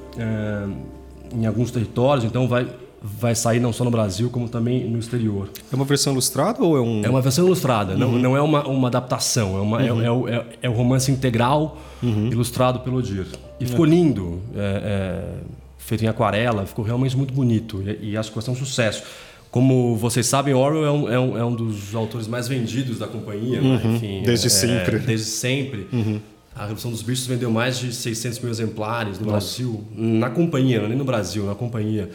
em 1.34 1.46
alguns 1.46 1.72
territórios, 1.72 2.26
então 2.26 2.48
vai, 2.48 2.68
vai 3.02 3.34
sair 3.34 3.60
não 3.60 3.74
só 3.74 3.84
no 3.84 3.92
Brasil, 3.92 4.30
como 4.30 4.48
também 4.48 4.88
no 4.90 5.00
exterior. 5.00 5.50
É 5.72 5.76
uma 5.76 5.86
versão 5.86 6.14
ilustrada 6.14 6.64
ou 6.64 6.78
é 6.78 6.82
um. 6.82 7.02
É 7.04 7.10
uma 7.10 7.22
versão 7.22 7.46
ilustrada, 7.46 7.94
uhum. 7.94 8.00
não, 8.00 8.12
não 8.12 8.38
é 8.38 8.42
uma, 8.42 8.68
uma 8.68 8.88
adaptação, 8.88 9.58
é, 9.58 9.62
uma, 9.62 9.84
é, 9.84 9.92
uhum. 9.92 10.28
é, 10.28 10.36
é, 10.36 10.46
é, 10.64 10.70
o 10.70 10.74
romance 10.74 11.12
integral 11.12 11.78
uhum. 12.02 12.28
ilustrado 12.28 12.80
pelo 12.82 12.98
Odir. 12.98 13.26
E 13.60 13.66
ficou 13.66 13.86
lindo, 13.86 14.42
é, 14.56 14.60
é, 14.60 15.34
feito 15.78 16.04
em 16.04 16.08
aquarela, 16.08 16.66
ficou 16.66 16.84
realmente 16.84 17.16
muito 17.16 17.34
bonito 17.34 17.84
e, 17.84 18.12
e, 18.12 18.18
acho 18.18 18.30
que 18.30 18.36
vai 18.36 18.44
ser 18.44 18.52
um 18.52 18.56
sucesso. 18.56 19.04
Como 19.52 19.98
vocês 19.98 20.26
sabem, 20.26 20.54
Orwell 20.54 20.86
é 20.86 20.92
um, 20.92 21.12
é 21.12 21.20
um, 21.20 21.38
é 21.38 21.46
um 21.46 21.54
dos 21.54 21.94
autores 21.94 22.26
mais 22.26 22.48
vendidos 22.48 22.98
da 22.98 23.08
companhia, 23.08 23.60
né? 23.62 23.82
Uhum. 23.84 23.96
Enfim, 23.96 24.24
desde 24.26 24.50
sempre. 24.50 24.98
Desde 25.00 25.26
sempre. 25.26 25.88
Uhum. 25.92 26.22
A 26.56 26.62
Revolução 26.62 26.90
dos 26.90 27.02
Bichos 27.02 27.28
vendeu 27.28 27.52
mais 27.52 27.78
de 27.78 27.94
600 27.94 28.40
mil 28.40 28.50
exemplares 28.50 29.20
no 29.20 29.26
Nossa. 29.26 29.38
Brasil, 29.38 29.86
na 29.94 30.30
companhia, 30.30 30.80
não 30.80 30.86
é 30.86 30.90
nem 30.90 30.98
no 30.98 31.04
Brasil, 31.04 31.46
na 31.46 31.56
companhia 31.56 32.10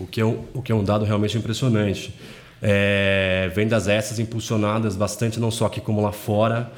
o 0.00 0.06
que 0.06 0.20
é 0.20 0.24
um, 0.24 0.44
o 0.54 0.62
que 0.62 0.72
é 0.72 0.74
um 0.74 0.82
dado 0.82 1.04
realmente 1.04 1.36
impressionante. 1.36 2.14
É, 2.62 3.50
vendas 3.54 3.86
essas 3.86 4.18
impulsionadas 4.18 4.96
bastante, 4.96 5.38
não 5.38 5.50
só 5.50 5.66
aqui 5.66 5.80
como 5.80 6.02
lá 6.02 6.12
fora, 6.12 6.72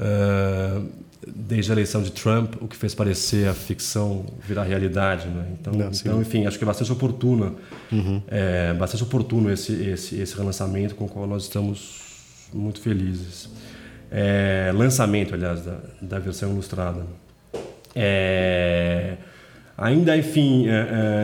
uh, 0.00 0.88
desde 1.34 1.70
a 1.70 1.74
eleição 1.74 2.02
de 2.02 2.12
Trump, 2.12 2.54
o 2.60 2.68
que 2.68 2.76
fez 2.76 2.94
parecer 2.94 3.48
a 3.48 3.54
ficção 3.54 4.26
virar 4.46 4.64
realidade. 4.64 5.28
Né? 5.28 5.46
Então, 5.60 5.72
não, 5.72 5.90
então, 5.90 6.20
enfim, 6.20 6.46
acho 6.46 6.58
que 6.58 6.64
é 6.64 6.66
bastante 6.66 6.92
oportuno, 6.92 7.56
uhum. 7.90 8.22
é, 8.28 8.72
bastante 8.74 9.02
oportuno 9.02 9.50
esse, 9.50 9.72
esse, 9.72 10.20
esse 10.20 10.36
relançamento 10.36 10.94
com 10.94 11.04
o 11.04 11.08
qual 11.08 11.26
nós 11.26 11.44
estamos 11.44 12.48
muito 12.52 12.80
felizes. 12.80 13.48
É, 14.10 14.72
lançamento, 14.74 15.34
aliás, 15.34 15.62
da, 15.62 15.78
da 16.00 16.18
versão 16.18 16.50
ilustrada. 16.50 17.04
É, 17.94 19.16
Ainda, 19.78 20.16
enfim, 20.16 20.66
é, 20.66 20.72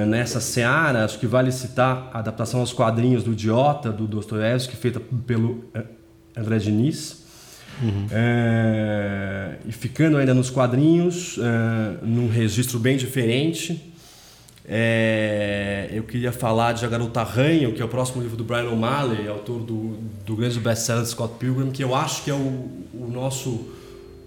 é, 0.02 0.06
nessa 0.06 0.40
seara, 0.40 1.04
acho 1.04 1.18
que 1.18 1.26
vale 1.26 1.50
citar 1.50 2.08
a 2.12 2.20
adaptação 2.20 2.60
aos 2.60 2.72
quadrinhos 2.72 3.24
do 3.24 3.32
Idiota, 3.32 3.90
do 3.90 4.06
Dostoiévski, 4.06 4.76
feita 4.76 5.00
pelo 5.00 5.64
é, 5.74 5.82
André 6.36 6.58
Diniz. 6.58 7.23
Uhum. 7.82 8.06
É, 8.10 9.56
e 9.66 9.72
ficando 9.72 10.16
ainda 10.16 10.34
nos 10.34 10.50
quadrinhos, 10.50 11.38
é, 11.38 12.04
num 12.04 12.28
registro 12.28 12.78
bem 12.78 12.96
diferente, 12.96 13.92
é, 14.66 15.88
eu 15.92 16.04
queria 16.04 16.32
falar 16.32 16.72
de 16.72 16.84
A 16.84 16.88
Garota 16.88 17.20
Arranha, 17.20 17.70
que 17.72 17.82
é 17.82 17.84
o 17.84 17.88
próximo 17.88 18.22
livro 18.22 18.36
do 18.36 18.44
Brian 18.44 18.70
O'Malley, 18.70 19.28
autor 19.28 19.60
do, 19.60 19.98
do 20.24 20.36
grande 20.36 20.58
best-seller 20.58 21.04
Scott 21.04 21.34
Pilgrim, 21.38 21.70
que 21.70 21.84
eu 21.84 21.94
acho 21.94 22.24
que 22.24 22.30
é 22.30 22.34
o, 22.34 22.70
o 22.94 23.10
nosso 23.12 23.68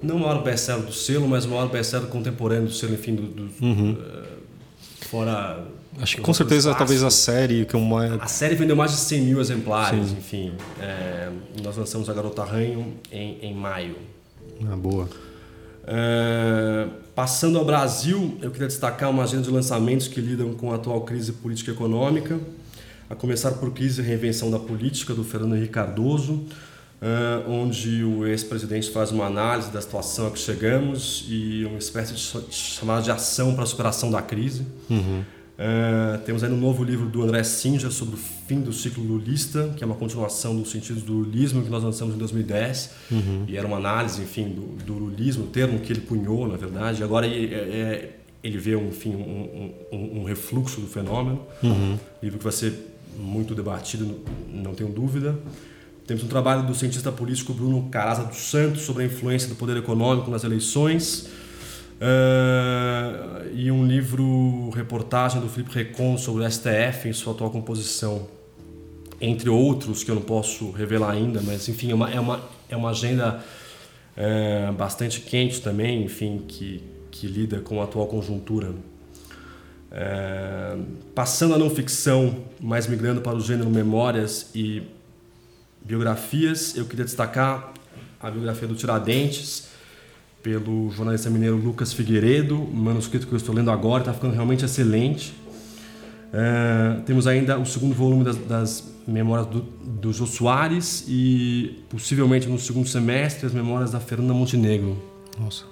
não 0.02 0.18
o 0.18 0.20
maior 0.20 0.44
best-seller 0.44 0.86
do 0.86 0.94
selo, 0.94 1.28
mas 1.28 1.46
o 1.46 1.50
maior 1.50 1.70
best-seller 1.70 2.08
contemporâneo 2.08 2.68
do 2.68 2.74
selo, 2.74 2.94
enfim, 2.94 3.16
do, 3.16 3.24
do 3.24 3.66
uhum. 3.66 3.94
uh, 3.94 5.08
fora. 5.08 5.66
Acho 6.00 6.18
que 6.18 6.22
com 6.22 6.34
certeza 6.34 6.74
talvez 6.76 7.04
a 7.04 7.10
série 7.10 7.66
que 7.66 7.76
uma 7.76 8.16
a 8.16 8.28
série 8.28 8.56
vendeu 8.56 8.76
mais 8.76 8.92
de 8.92 8.98
100 8.98 9.22
mil 9.22 9.40
exemplares, 9.42 10.10
Sim. 10.10 10.18
enfim. 10.18 10.54
É, 10.80 11.30
nós 11.64 11.76
lançamos 11.76 12.10
a 12.10 12.14
Garota 12.14 12.44
Ranho 12.44 12.94
em, 13.12 13.40
em 13.42 13.54
maio. 13.54 13.96
Ah, 14.72 14.76
boa. 14.76 15.10
Uh, 15.88 16.92
passando 17.16 17.58
ao 17.58 17.64
Brasil, 17.64 18.38
eu 18.42 18.52
queria 18.52 18.68
destacar 18.68 19.10
uma 19.10 19.24
agenda 19.24 19.44
de 19.44 19.50
lançamentos 19.50 20.08
que 20.08 20.20
lidam 20.20 20.54
com 20.54 20.72
a 20.72 20.76
atual 20.76 21.02
crise 21.02 21.32
política 21.32 21.72
e 21.72 21.74
econômica, 21.74 22.38
a 23.10 23.16
começar 23.16 23.52
por 23.52 23.72
Crise 23.72 24.02
e 24.02 24.04
Reinvenção 24.04 24.52
da 24.52 24.60
Política, 24.60 25.14
do 25.14 25.24
Fernando 25.24 25.56
Henrique 25.56 25.72
Cardoso, 25.72 26.34
uh, 26.34 27.50
onde 27.50 28.04
o 28.04 28.28
ex-presidente 28.28 28.92
faz 28.92 29.12
uma 29.12 29.26
análise 29.26 29.72
da 29.72 29.80
situação 29.80 30.28
a 30.28 30.32
que 30.32 30.40
chegamos 30.40 31.26
e 31.30 31.66
uma 31.66 31.78
espécie 31.78 32.14
de 32.14 32.54
chamada 32.54 33.02
de 33.02 33.10
ação 33.10 33.54
para 33.54 33.64
a 33.64 33.68
superação 33.68 34.12
da 34.12 34.22
crise. 34.22 34.66
Uhum. 34.90 35.24
Uh, 35.58 36.20
temos 36.20 36.44
aí 36.44 36.52
um 36.52 36.58
novo 36.58 36.84
livro 36.84 37.08
do 37.08 37.24
André 37.24 37.42
Singer 37.42 37.92
sobre 37.92 38.14
o 38.14 38.18
fim 38.18 38.62
do 38.62 38.72
ciclo 38.72 39.04
lulista, 39.04 39.74
que 39.76 39.84
é 39.84 39.88
uma 39.88 39.96
continuação 39.96 40.56
dos 40.56 40.70
sentidos 40.70 41.02
do 41.02 41.14
lulismo 41.14 41.64
que 41.64 41.70
nós 41.70 41.84
lançamos 41.84 42.14
em 42.14 42.18
2010. 42.20 42.92
Uhum. 43.12 43.46
E 43.48 43.58
era 43.58 43.66
uma 43.66 43.78
análise, 43.78 44.22
enfim, 44.22 44.50
do, 44.50 44.84
do 44.86 44.94
lulismo, 44.94 45.46
o 45.46 45.48
termo 45.48 45.80
que 45.80 45.92
ele 45.92 46.02
punhou, 46.02 46.48
na 46.48 46.58
verdade. 46.58 47.04
Agora 47.04 47.26
ele, 47.26 47.56
é, 47.56 47.58
é, 47.58 48.16
ele 48.44 48.60
vê, 48.60 48.76
enfim, 48.76 49.16
um, 49.16 49.74
um, 49.92 50.20
um 50.20 50.24
refluxo 50.26 50.80
do 50.80 50.88
fenômeno. 50.88 51.42
Uhum. 51.64 51.98
Livro 52.22 52.38
que 52.38 52.44
vai 52.44 52.54
ser 52.54 52.96
muito 53.18 53.56
debatido, 53.56 54.20
não 54.48 54.76
tenho 54.76 54.92
dúvida. 54.92 55.36
Temos 56.06 56.24
um 56.24 56.28
trabalho 56.28 56.68
do 56.68 56.76
cientista 56.76 57.12
político 57.12 57.52
Bruno 57.52 57.90
Caraza 57.90 58.24
dos 58.24 58.38
Santos 58.38 58.84
sobre 58.84 59.04
a 59.04 59.06
influência 59.08 59.50
do 59.50 59.56
poder 59.56 59.76
econômico 59.76 60.30
nas 60.30 60.44
eleições. 60.44 61.28
Uh, 61.98 63.50
e 63.54 63.72
um 63.72 63.86
livro, 63.86 64.70
reportagem 64.70 65.42
do 65.42 65.50
Felipe 65.50 65.74
Recon 65.74 66.16
sobre 66.18 66.46
o 66.46 66.52
STF 66.52 67.10
em 67.10 67.14
sua 67.14 67.34
atual 67.34 67.50
composição. 67.50 68.28
Entre 69.20 69.50
outros 69.50 70.04
que 70.04 70.12
eu 70.12 70.16
não 70.16 70.22
posso 70.22 70.70
revelar 70.72 71.12
ainda, 71.12 71.42
mas 71.42 71.68
enfim, 71.68 71.92
é 71.92 71.96
uma, 71.96 72.12
é 72.12 72.20
uma, 72.20 72.42
é 72.70 72.76
uma 72.78 72.90
agenda 72.92 73.44
uh, 74.16 74.74
bastante 74.74 75.22
quente 75.22 75.60
também, 75.60 76.04
enfim, 76.04 76.44
que, 76.48 76.84
que 77.10 77.26
lida 77.26 77.62
com 77.62 77.82
a 77.82 77.86
atual 77.86 78.06
conjuntura. 78.06 78.70
Uh, 79.90 80.84
passando 81.16 81.56
a 81.56 81.58
não 81.58 81.70
ficção, 81.72 82.44
mas 82.60 82.86
migrando 82.86 83.22
para 83.22 83.36
o 83.36 83.40
gênero 83.40 83.72
memórias 83.72 84.52
e 84.54 84.84
biografias, 85.82 86.76
eu 86.76 86.86
queria 86.86 87.06
destacar 87.06 87.74
a 88.20 88.30
biografia 88.30 88.68
do 88.68 88.76
Tiradentes, 88.76 89.68
pelo 90.48 90.90
jornalista 90.92 91.30
mineiro 91.30 91.58
Lucas 91.58 91.92
Figueiredo, 91.92 92.56
um 92.56 92.74
manuscrito 92.74 93.28
que 93.28 93.34
eu 93.34 93.38
estou 93.38 93.54
lendo 93.54 93.70
agora, 93.70 94.02
está 94.02 94.14
ficando 94.14 94.34
realmente 94.34 94.64
excelente. 94.64 95.34
Uh, 96.32 97.02
temos 97.02 97.28
ainda 97.28 97.60
o 97.60 97.66
segundo 97.66 97.94
volume 97.94 98.24
das, 98.24 98.38
das 98.38 98.94
memórias 99.06 99.48
do, 99.48 99.62
do 99.62 100.14
Jô 100.14 100.26
Soares 100.26 101.04
e, 101.08 101.84
possivelmente 101.90 102.48
no 102.48 102.58
segundo 102.58 102.88
semestre, 102.88 103.46
as 103.46 103.52
memórias 103.52 103.92
da 103.92 104.00
Fernanda 104.00 104.34
Montenegro. 104.34 104.98
Nossa. 105.38 105.66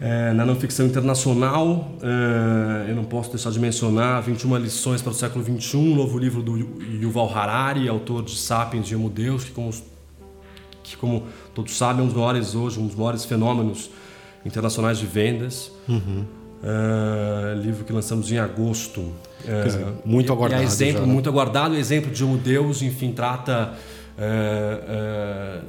É, 0.00 0.32
na 0.32 0.46
não 0.46 0.56
ficção 0.56 0.86
internacional, 0.86 1.98
é, 2.00 2.90
eu 2.90 2.96
não 2.96 3.04
posso 3.04 3.28
deixar 3.28 3.50
de 3.50 3.60
mencionar 3.60 4.22
21 4.22 4.56
lições 4.56 5.02
para 5.02 5.10
o 5.10 5.14
século 5.14 5.44
XXI, 5.44 5.94
novo 5.94 6.18
livro 6.18 6.42
do 6.42 6.56
Yuval 6.56 7.30
Harari, 7.36 7.86
autor 7.86 8.24
de 8.24 8.34
Sapiens 8.34 8.86
e 8.86 8.94
Homo 8.94 9.10
Deus, 9.10 9.44
que 9.44 9.50
que 10.90 10.96
como 10.96 11.24
todos 11.54 11.76
sabem 11.76 12.00
é 12.00 12.04
um 12.04 12.06
dos 12.06 12.16
maiores 12.16 12.54
hoje, 12.54 12.78
um 12.78 12.86
dos 12.86 12.96
maiores 12.96 13.24
fenômenos 13.24 13.90
internacionais 14.44 14.98
de 14.98 15.06
vendas. 15.06 15.70
Uhum. 15.88 16.24
É, 16.62 17.54
livro 17.54 17.84
que 17.84 17.92
lançamos 17.92 18.30
em 18.30 18.38
agosto. 18.38 19.12
É, 19.46 19.64
dizer, 19.64 19.86
muito 20.04 20.30
aguardado. 20.32 20.62
É 20.62 20.66
exemplo, 20.66 21.00
já, 21.00 21.06
né? 21.06 21.12
muito 21.12 21.28
aguardado, 21.28 21.74
exemplo 21.74 22.10
de 22.10 22.22
Homo 22.22 22.36
Deus, 22.36 22.82
enfim, 22.82 23.12
trata 23.12 23.74
é, 24.18 24.80
é, 24.88 25.60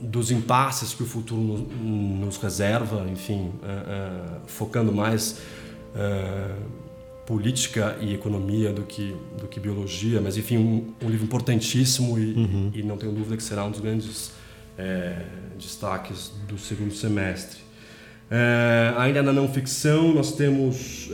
dos 0.00 0.30
impasses 0.30 0.94
que 0.94 1.02
o 1.02 1.06
futuro 1.06 1.68
nos, 1.80 2.36
reserva, 2.38 3.06
enfim, 3.10 3.50
uh, 3.62 4.38
uh, 4.38 4.40
focando 4.46 4.90
mais 4.90 5.40
uh, 5.94 6.54
política 7.26 7.96
e 8.00 8.14
economia 8.14 8.72
do 8.72 8.82
que 8.82 9.14
do 9.38 9.46
que 9.46 9.60
biologia, 9.60 10.20
mas 10.20 10.36
enfim 10.38 10.56
um, 10.56 10.92
um 11.04 11.10
livro 11.10 11.26
importantíssimo 11.26 12.18
e, 12.18 12.32
uhum. 12.32 12.70
e, 12.74 12.82
não 12.82 12.96
tenho 12.96 13.12
dúvida 13.12 13.36
que 13.36 13.42
será 13.42 13.64
um 13.64 13.70
dos 13.70 13.80
grandes 13.80 14.32
destaques 15.58 16.32
do 16.48 16.58
segundo 16.58 16.94
semestre. 16.94 17.58
ainda 18.96 19.22
na 19.22 19.32
não 19.32 19.48
ficção 19.48 20.14
nós 20.14 20.32
temos 20.32 21.10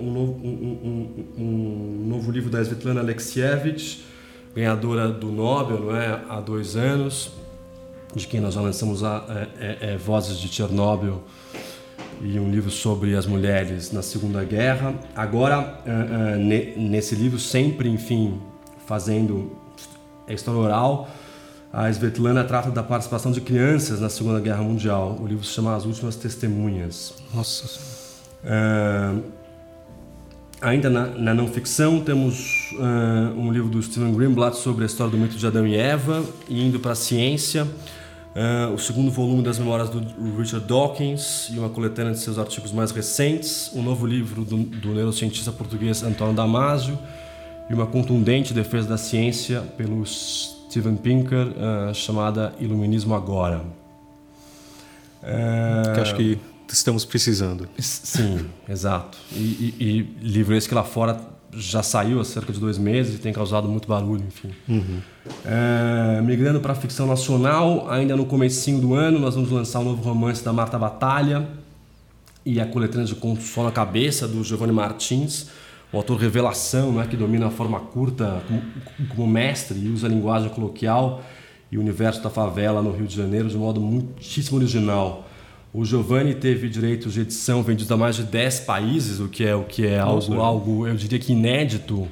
um 0.00 0.12
novo, 0.12 0.32
um, 0.46 1.26
um, 1.36 2.06
novo 2.08 2.30
livro 2.30 2.50
da 2.50 2.60
Svetlana 2.60 3.00
Alexievich, 3.00 4.04
ganhadora 4.54 5.08
do 5.08 5.32
Nobel, 5.32 5.80
não 5.80 5.96
é, 5.96 6.22
há 6.28 6.40
dois 6.40 6.76
anos 6.76 7.32
de 8.14 8.26
quem 8.26 8.40
nós 8.40 8.54
já 8.54 8.60
lançamos 8.60 9.02
a, 9.02 9.24
é, 9.28 9.66
é, 9.66 9.92
é, 9.92 9.96
Vozes 9.96 10.38
de 10.38 10.48
Chernobyl, 10.48 11.22
e 12.22 12.38
um 12.38 12.48
livro 12.48 12.70
sobre 12.70 13.16
as 13.16 13.26
mulheres 13.26 13.90
na 13.90 14.00
Segunda 14.00 14.44
Guerra. 14.44 14.94
Agora, 15.16 15.82
ne, 16.38 16.72
nesse 16.76 17.14
livro, 17.14 17.40
sempre, 17.40 17.88
enfim, 17.88 18.40
fazendo 18.86 19.52
a 20.26 20.32
história 20.32 20.60
oral, 20.60 21.08
a 21.74 21.90
Svetlana 21.90 22.44
trata 22.44 22.70
da 22.70 22.84
participação 22.84 23.32
de 23.32 23.40
crianças 23.40 24.00
na 24.00 24.08
Segunda 24.08 24.38
Guerra 24.38 24.62
Mundial. 24.62 25.18
O 25.20 25.26
livro 25.26 25.44
se 25.44 25.50
chama 25.50 25.74
As 25.74 25.84
Últimas 25.84 26.14
Testemunhas. 26.14 27.14
Nossa. 27.34 27.80
Uh, 28.44 29.20
ainda 30.62 30.88
na, 30.88 31.06
na, 31.08 31.34
não 31.34 31.48
ficção, 31.48 31.98
temos 31.98 32.70
uh, 32.74 33.36
um 33.36 33.50
livro 33.50 33.68
do 33.68 33.82
Steven 33.82 34.14
Greenblatt 34.14 34.56
sobre 34.56 34.84
a 34.84 34.86
história 34.86 35.10
do 35.10 35.18
mito 35.18 35.36
de 35.36 35.44
Adão 35.44 35.66
e 35.66 35.74
Eva, 35.74 36.24
e 36.48 36.64
indo 36.64 36.78
para 36.78 36.92
a 36.92 36.94
ciência, 36.94 37.64
uh, 37.64 38.72
o 38.72 38.78
segundo 38.78 39.10
volume 39.10 39.42
das 39.42 39.58
memórias 39.58 39.90
do 39.90 39.98
Richard 40.38 40.64
Dawkins 40.68 41.48
e 41.52 41.58
uma 41.58 41.70
coletânea 41.70 42.12
de 42.12 42.20
seus 42.20 42.38
artigos 42.38 42.70
mais 42.70 42.92
recentes, 42.92 43.72
um 43.74 43.82
novo 43.82 44.06
livro 44.06 44.44
do, 44.44 44.58
do 44.58 44.94
neurocientista 44.94 45.50
português 45.50 46.04
Antônio 46.04 46.34
Damasio 46.34 46.96
e 47.68 47.74
uma 47.74 47.86
contundente 47.86 48.54
defesa 48.54 48.86
da 48.86 48.96
ciência 48.96 49.60
pelo 49.76 50.04
Steven 50.74 50.96
Pinker, 50.96 51.46
uh, 51.46 51.94
chamada 51.94 52.52
Iluminismo 52.58 53.14
Agora. 53.14 53.64
que 55.94 56.00
acho 56.00 56.16
que 56.16 56.36
estamos 56.68 57.04
precisando. 57.04 57.68
Sim, 57.78 58.46
exato. 58.68 59.16
E, 59.32 59.38
e, 59.38 59.74
e, 60.20 60.26
livro 60.26 60.52
esse 60.52 60.68
que 60.68 60.74
lá 60.74 60.82
fora 60.82 61.20
já 61.52 61.80
saiu 61.80 62.20
há 62.20 62.24
cerca 62.24 62.52
de 62.52 62.58
dois 62.58 62.76
meses 62.76 63.14
e 63.14 63.18
tem 63.18 63.32
causado 63.32 63.68
muito 63.68 63.86
barulho, 63.86 64.24
enfim. 64.26 64.50
Uhum. 64.68 64.98
É, 65.44 66.20
migrando 66.22 66.58
para 66.58 66.72
a 66.72 66.76
ficção 66.76 67.06
nacional, 67.06 67.88
ainda 67.88 68.16
no 68.16 68.26
comecinho 68.26 68.80
do 68.80 68.94
ano, 68.94 69.20
nós 69.20 69.36
vamos 69.36 69.52
lançar 69.52 69.78
um 69.78 69.84
novo 69.84 70.02
romance 70.02 70.44
da 70.44 70.52
Marta 70.52 70.76
Batalha 70.76 71.46
e 72.44 72.60
a 72.60 72.66
coletânea 72.66 73.06
de 73.06 73.14
contos 73.14 73.44
Só 73.44 73.62
na 73.62 73.70
Cabeça, 73.70 74.26
do 74.26 74.42
Giovanni 74.42 74.72
Martins, 74.72 75.46
o 75.94 75.98
autor 75.98 76.18
revelação, 76.18 76.92
né, 76.92 77.06
que 77.08 77.16
domina 77.16 77.46
a 77.46 77.50
forma 77.50 77.78
curta 77.78 78.42
como, 79.10 79.28
mestre 79.28 79.78
e 79.78 79.88
usa 79.88 80.08
a 80.08 80.10
linguagem 80.10 80.48
coloquial 80.48 81.22
e 81.70 81.78
o 81.78 81.80
universo 81.80 82.20
da 82.20 82.28
favela 82.28 82.82
no 82.82 82.90
Rio 82.90 83.06
de 83.06 83.14
Janeiro 83.14 83.48
de 83.48 83.56
um 83.56 83.60
modo 83.60 83.80
muitíssimo 83.80 84.58
original. 84.58 85.24
O 85.72 85.84
Giovanni 85.84 86.34
teve 86.34 86.68
direitos 86.68 87.12
de 87.12 87.20
edição 87.20 87.62
vendidos 87.62 87.92
a 87.92 87.96
mais 87.96 88.16
de 88.16 88.24
10 88.24 88.60
países, 88.60 89.20
o 89.20 89.28
que 89.28 89.44
é, 89.44 89.54
o 89.54 89.62
que 89.62 89.86
é 89.86 90.00
algo, 90.00 90.40
algo, 90.40 90.86
eu 90.86 90.96
diria 90.96 91.18
que 91.18 91.32
inédito 91.32 92.08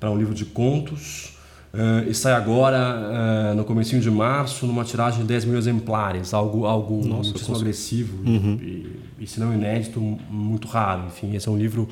para 0.00 0.10
um 0.10 0.18
livro 0.18 0.34
de 0.34 0.44
contos. 0.44 1.32
Uh, 1.72 2.08
e 2.08 2.14
sai 2.14 2.34
agora, 2.34 3.50
uh, 3.50 3.54
no 3.56 3.64
comecinho 3.64 4.00
de 4.00 4.08
março, 4.08 4.64
numa 4.64 4.84
tiragem 4.84 5.22
de 5.22 5.26
10 5.26 5.44
mil 5.46 5.58
exemplares, 5.58 6.32
algo, 6.32 6.66
algo 6.66 6.96
Nossa, 7.04 7.30
muitíssimo 7.30 7.56
agressivo 7.56 8.16
uhum. 8.24 8.58
e, 8.62 9.00
e, 9.18 9.26
se 9.26 9.40
não 9.40 9.52
inédito, 9.52 10.00
muito 10.00 10.68
raro. 10.68 11.06
Enfim, 11.08 11.34
esse 11.34 11.48
é 11.48 11.50
um 11.50 11.58
livro 11.58 11.88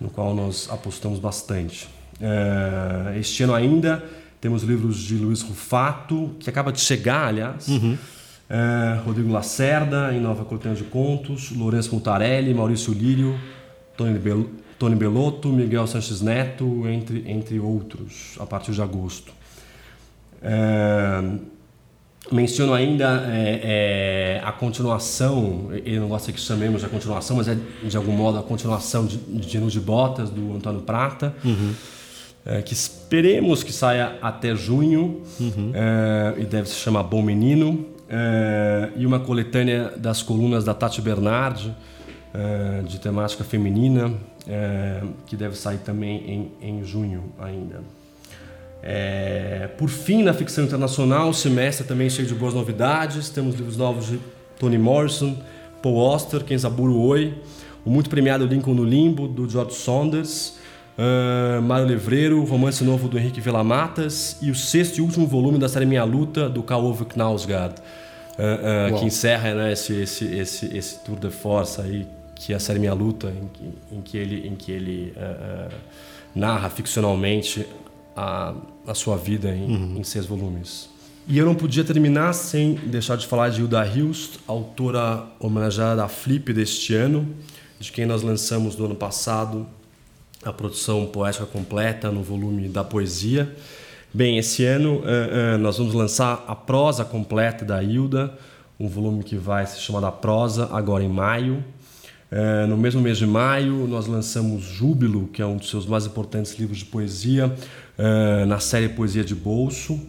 no 0.00 0.10
qual 0.10 0.34
nós 0.34 0.68
apostamos 0.70 1.18
bastante. 1.18 1.88
Uh, 2.20 3.18
este 3.18 3.42
ano 3.42 3.54
ainda 3.54 4.02
temos 4.40 4.62
livros 4.62 4.98
de 4.98 5.16
Luiz 5.16 5.42
Rufato, 5.42 6.36
que 6.38 6.48
acaba 6.48 6.72
de 6.72 6.80
chegar, 6.80 7.28
aliás. 7.28 7.68
Uhum. 7.68 7.96
É, 8.48 9.00
Rodrigo 9.04 9.32
Lacerda, 9.32 10.14
em 10.14 10.20
Nova 10.20 10.44
Coletânea 10.44 10.76
de 10.76 10.84
Contos, 10.84 11.50
Lourenço 11.50 11.92
Mutarelli, 11.92 12.54
Maurício 12.54 12.92
Lírio, 12.92 13.36
Tony, 13.96 14.18
Bel 14.18 14.46
Tony 14.78 14.94
Belotto, 14.94 15.48
Miguel 15.48 15.86
Sanches 15.86 16.20
Neto, 16.20 16.86
entre, 16.86 17.24
entre 17.26 17.58
outros, 17.58 18.36
a 18.38 18.46
partir 18.46 18.72
de 18.72 18.82
agosto. 18.82 19.32
É, 20.42 21.22
menciono 22.32 22.72
ainda 22.74 23.24
é, 23.28 23.60
é, 23.62 24.42
a 24.44 24.52
continuação, 24.52 25.68
ele 25.72 26.00
não 26.00 26.08
gosta 26.08 26.32
que 26.32 26.40
chamemos 26.40 26.82
de 26.82 26.88
continuação, 26.88 27.36
mas 27.36 27.48
é 27.48 27.56
de 27.82 27.96
algum 27.96 28.12
modo 28.12 28.38
a 28.38 28.42
continuação 28.42 29.06
de, 29.06 29.16
de 29.16 29.58
de 29.58 29.80
Botas, 29.80 30.30
do 30.30 30.54
Antônio 30.54 30.80
Prata. 30.82 31.34
Uhum. 31.44 31.72
É, 32.44 32.62
que 32.62 32.72
esperemos 32.72 33.64
que 33.64 33.72
saia 33.72 34.18
até 34.22 34.54
junho 34.54 35.22
uhum. 35.40 35.72
é, 35.74 36.34
e 36.40 36.44
deve 36.44 36.68
se 36.68 36.76
chamar 36.76 37.02
Bom 37.02 37.20
Menino 37.20 37.84
é, 38.08 38.90
e 38.96 39.04
uma 39.04 39.18
coletânea 39.18 39.92
das 39.96 40.22
colunas 40.22 40.62
da 40.62 40.72
Tati 40.72 41.02
Bernardi, 41.02 41.74
é, 42.32 42.82
de 42.82 43.00
temática 43.00 43.42
feminina, 43.42 44.12
que 45.26 45.34
deve 45.34 45.56
sair 45.56 45.78
também 45.78 46.52
em, 46.62 46.78
em 46.78 46.84
junho 46.84 47.32
ainda. 47.36 47.80
É, 48.82 49.68
por 49.78 49.88
fim, 49.88 50.22
na 50.22 50.32
ficção 50.32 50.64
internacional, 50.64 51.30
o 51.30 51.34
semestre 51.34 51.86
também 51.86 52.08
cheio 52.08 52.28
de 52.28 52.34
boas 52.34 52.54
novidades. 52.54 53.28
Temos 53.30 53.56
livros 53.56 53.76
novos 53.76 54.06
de 54.06 54.20
Toni 54.58 54.78
Morrison, 54.78 55.36
Paul 55.82 55.98
Auster, 56.00 56.44
Kenzaburo 56.44 56.96
Oi, 56.98 57.34
o 57.84 57.90
muito 57.90 58.08
premiado 58.10 58.46
Lincoln 58.46 58.74
no 58.74 58.84
Limbo, 58.84 59.28
do 59.28 59.48
George 59.48 59.74
Saunders, 59.74 60.56
uh, 60.98 61.62
Mário 61.62 61.86
Levreiro, 61.86 62.42
romance 62.44 62.82
novo 62.82 63.08
do 63.08 63.18
Henrique 63.18 63.40
Matas 63.64 64.38
e 64.40 64.50
o 64.50 64.54
sexto 64.54 64.98
e 64.98 65.00
último 65.00 65.26
volume 65.26 65.58
da 65.58 65.68
série 65.68 65.86
Minha 65.86 66.04
Luta, 66.04 66.48
do 66.48 66.62
Karl-Ove 66.62 67.04
Knausgaard, 67.04 67.74
uh, 68.38 68.94
uh, 68.94 68.98
que 68.98 69.04
encerra 69.04 69.54
né, 69.54 69.72
esse, 69.72 69.94
esse, 69.94 70.24
esse, 70.24 70.76
esse 70.76 70.98
tour 71.00 71.18
de 71.18 71.30
force 71.30 71.80
aí, 71.80 72.06
que 72.34 72.52
é 72.52 72.56
a 72.56 72.60
série 72.60 72.78
Minha 72.78 72.94
Luta, 72.94 73.28
em, 73.28 73.96
em 73.98 74.00
que 74.00 74.16
ele, 74.16 74.46
em 74.46 74.54
que 74.54 74.70
ele 74.72 75.14
narra 76.34 76.68
ficcionalmente 76.68 77.66
a, 78.16 78.54
a 78.86 78.94
sua 78.94 79.16
vida 79.16 79.50
em, 79.50 79.64
uhum. 79.64 79.96
em 79.98 80.04
seis 80.04 80.24
volumes. 80.26 80.88
E 81.28 81.38
eu 81.38 81.44
não 81.44 81.54
podia 81.54 81.84
terminar 81.84 82.32
sem 82.32 82.74
deixar 82.74 83.16
de 83.16 83.26
falar 83.26 83.48
de 83.50 83.60
Hilda 83.60 83.84
Hilst, 83.84 84.38
autora 84.46 85.26
homenageada 85.40 85.96
da 85.96 86.08
Flip 86.08 86.52
deste 86.52 86.94
ano, 86.94 87.28
de 87.80 87.90
quem 87.90 88.06
nós 88.06 88.22
lançamos 88.22 88.76
no 88.76 88.84
ano 88.84 88.94
passado 88.94 89.66
a 90.44 90.52
produção 90.52 91.06
poética 91.06 91.44
completa 91.44 92.10
no 92.12 92.22
volume 92.22 92.68
da 92.68 92.84
poesia. 92.84 93.52
Bem, 94.14 94.38
esse 94.38 94.64
ano 94.64 95.00
uh, 95.00 95.56
uh, 95.56 95.58
nós 95.58 95.78
vamos 95.78 95.92
lançar 95.92 96.44
a 96.46 96.54
prosa 96.54 97.04
completa 97.04 97.64
da 97.64 97.82
Hilda, 97.82 98.32
um 98.78 98.88
volume 98.88 99.24
que 99.24 99.36
vai 99.36 99.66
se 99.66 99.80
chamar 99.80 100.00
da 100.00 100.12
prosa, 100.12 100.68
agora 100.72 101.02
em 101.02 101.08
maio. 101.08 101.62
Uh, 102.30 102.66
no 102.68 102.76
mesmo 102.76 103.00
mês 103.00 103.18
de 103.18 103.26
maio, 103.26 103.86
nós 103.88 104.06
lançamos 104.06 104.62
Júbilo, 104.62 105.26
que 105.28 105.42
é 105.42 105.46
um 105.46 105.56
dos 105.56 105.68
seus 105.68 105.86
mais 105.86 106.06
importantes 106.06 106.56
livros 106.58 106.78
de 106.78 106.84
poesia, 106.84 107.52
na 108.46 108.58
série 108.60 108.88
Poesia 108.88 109.24
de 109.24 109.34
Bolso. 109.34 110.00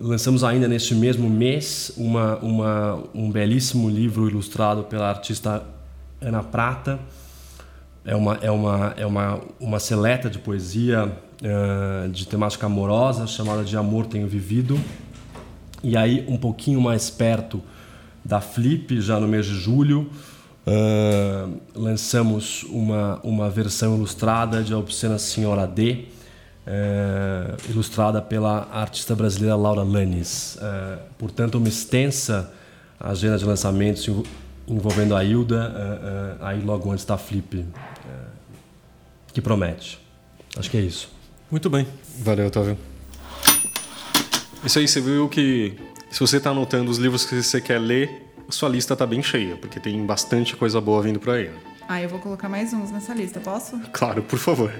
lançamos 0.00 0.42
ainda 0.42 0.66
neste 0.66 0.94
mesmo 0.94 1.28
mês 1.28 1.92
uma, 1.96 2.38
uma, 2.38 3.02
um 3.14 3.30
belíssimo 3.30 3.90
livro 3.90 4.28
ilustrado 4.28 4.84
pela 4.84 5.08
artista 5.08 5.62
Ana 6.20 6.42
Prata, 6.42 7.00
é 8.04 8.16
uma, 8.16 8.34
é 8.42 8.50
uma, 8.50 8.94
é 8.96 9.06
uma, 9.06 9.40
uma 9.60 9.78
seleta 9.78 10.28
de 10.28 10.38
poesia 10.38 11.06
uh, 11.06 12.08
de 12.08 12.26
temática 12.26 12.66
amorosa 12.66 13.26
chamada 13.26 13.64
de 13.64 13.76
Amor 13.76 14.06
Tenho 14.06 14.26
Vivido. 14.26 14.78
E 15.84 15.96
aí, 15.96 16.24
um 16.28 16.36
pouquinho 16.36 16.80
mais 16.80 17.10
perto 17.10 17.62
da 18.24 18.40
Flip, 18.40 19.00
já 19.00 19.18
no 19.18 19.26
mês 19.26 19.46
de 19.46 19.54
julho, 19.54 20.10
uh, 20.66 21.60
lançamos 21.74 22.64
uma, 22.64 23.20
uma 23.22 23.50
versão 23.50 23.96
ilustrada 23.96 24.62
de 24.62 24.72
A 24.72 24.78
Obscena 24.78 25.18
Senhora 25.18 25.66
D, 25.66 26.04
uh, 26.66 27.70
ilustrada 27.70 28.20
pela 28.20 28.68
artista 28.72 29.14
brasileira 29.14 29.56
Laura 29.56 29.82
Lanes. 29.82 30.58
portanto, 31.18 31.56
uma 31.56 31.68
extensa 31.68 32.52
agenda 32.98 33.38
de 33.38 33.44
lançamentos 33.44 34.08
envolvendo 34.66 35.16
a 35.16 35.24
Hilda, 35.24 36.38
aí 36.40 36.60
logo 36.62 36.90
antes 36.90 37.04
da 37.04 37.18
Flip 37.18 37.64
que 39.32 39.40
promete. 39.40 39.98
Acho 40.56 40.70
que 40.70 40.76
é 40.76 40.80
isso. 40.80 41.10
Muito 41.50 41.68
bem. 41.70 41.86
Valeu, 42.18 42.46
Otávio. 42.46 42.78
Isso 44.64 44.78
aí, 44.78 44.86
você 44.86 45.00
viu 45.00 45.28
que 45.28 45.74
se 46.10 46.20
você 46.20 46.36
está 46.36 46.50
anotando 46.50 46.90
os 46.90 46.98
livros 46.98 47.24
que 47.24 47.42
você 47.42 47.60
quer 47.60 47.78
ler, 47.78 48.31
sua 48.54 48.68
lista 48.68 48.92
está 48.92 49.06
bem 49.06 49.22
cheia, 49.22 49.56
porque 49.56 49.80
tem 49.80 50.04
bastante 50.04 50.56
coisa 50.56 50.80
boa 50.80 51.02
vindo 51.02 51.18
por 51.18 51.34
aí. 51.34 51.50
Ah, 51.88 52.00
eu 52.00 52.08
vou 52.08 52.18
colocar 52.18 52.48
mais 52.48 52.72
uns 52.72 52.90
nessa 52.90 53.12
lista, 53.12 53.40
posso? 53.40 53.78
Claro, 53.92 54.22
por 54.22 54.38
favor. 54.38 54.72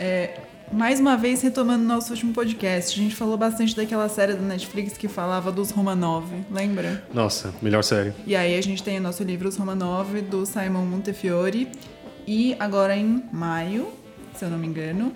É, 0.00 0.40
mais 0.72 1.00
uma 1.00 1.16
vez, 1.16 1.40
retomando 1.42 1.84
nosso 1.84 2.12
último 2.12 2.32
podcast, 2.32 2.98
a 2.98 3.02
gente 3.02 3.14
falou 3.14 3.36
bastante 3.36 3.74
daquela 3.74 4.08
série 4.08 4.34
da 4.34 4.42
Netflix 4.42 4.96
que 4.96 5.08
falava 5.08 5.50
dos 5.50 5.70
Romanov, 5.70 6.26
lembra? 6.50 7.04
Nossa, 7.12 7.54
melhor 7.62 7.82
série. 7.82 8.12
E 8.26 8.36
aí 8.36 8.56
a 8.56 8.60
gente 8.60 8.82
tem 8.82 8.98
o 8.98 9.02
nosso 9.02 9.22
livro 9.22 9.48
Os 9.48 9.56
Romanov, 9.56 10.20
do 10.22 10.44
Simon 10.44 10.84
Montefiore, 10.84 11.68
e 12.26 12.54
agora 12.58 12.96
em 12.96 13.24
maio, 13.32 13.88
se 14.34 14.44
eu 14.44 14.50
não 14.50 14.58
me 14.58 14.66
engano, 14.66 15.12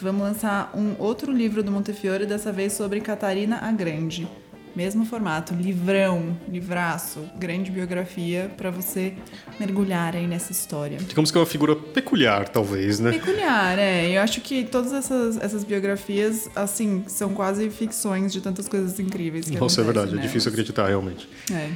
vamos 0.00 0.22
lançar 0.22 0.70
um 0.74 0.94
outro 0.98 1.32
livro 1.32 1.62
do 1.62 1.72
Montefiore, 1.72 2.24
dessa 2.26 2.52
vez 2.52 2.72
sobre 2.72 3.00
Catarina 3.00 3.58
a 3.62 3.72
Grande. 3.72 4.28
Mesmo 4.74 5.04
formato, 5.04 5.52
livrão, 5.54 6.36
livraço, 6.48 7.20
grande 7.36 7.70
biografia 7.70 8.50
para 8.56 8.70
você 8.70 9.12
mergulhar 9.60 10.16
aí 10.16 10.26
nessa 10.26 10.50
história. 10.50 10.96
Digamos 10.96 11.30
que 11.30 11.36
é 11.36 11.40
uma 11.40 11.46
figura 11.46 11.76
peculiar, 11.76 12.48
talvez, 12.48 12.98
né? 12.98 13.12
Peculiar, 13.12 13.78
é. 13.78 14.10
Eu 14.10 14.22
acho 14.22 14.40
que 14.40 14.64
todas 14.64 14.92
essas, 14.92 15.36
essas 15.36 15.62
biografias, 15.62 16.48
assim, 16.56 17.04
são 17.06 17.34
quase 17.34 17.68
ficções 17.68 18.32
de 18.32 18.40
tantas 18.40 18.66
coisas 18.66 18.98
incríveis 18.98 19.50
que 19.50 19.58
Nossa, 19.58 19.82
é 19.82 19.84
verdade, 19.84 20.12
nelas. 20.12 20.24
é 20.24 20.26
difícil 20.26 20.50
acreditar 20.50 20.88
realmente. 20.88 21.28
É. 21.52 21.70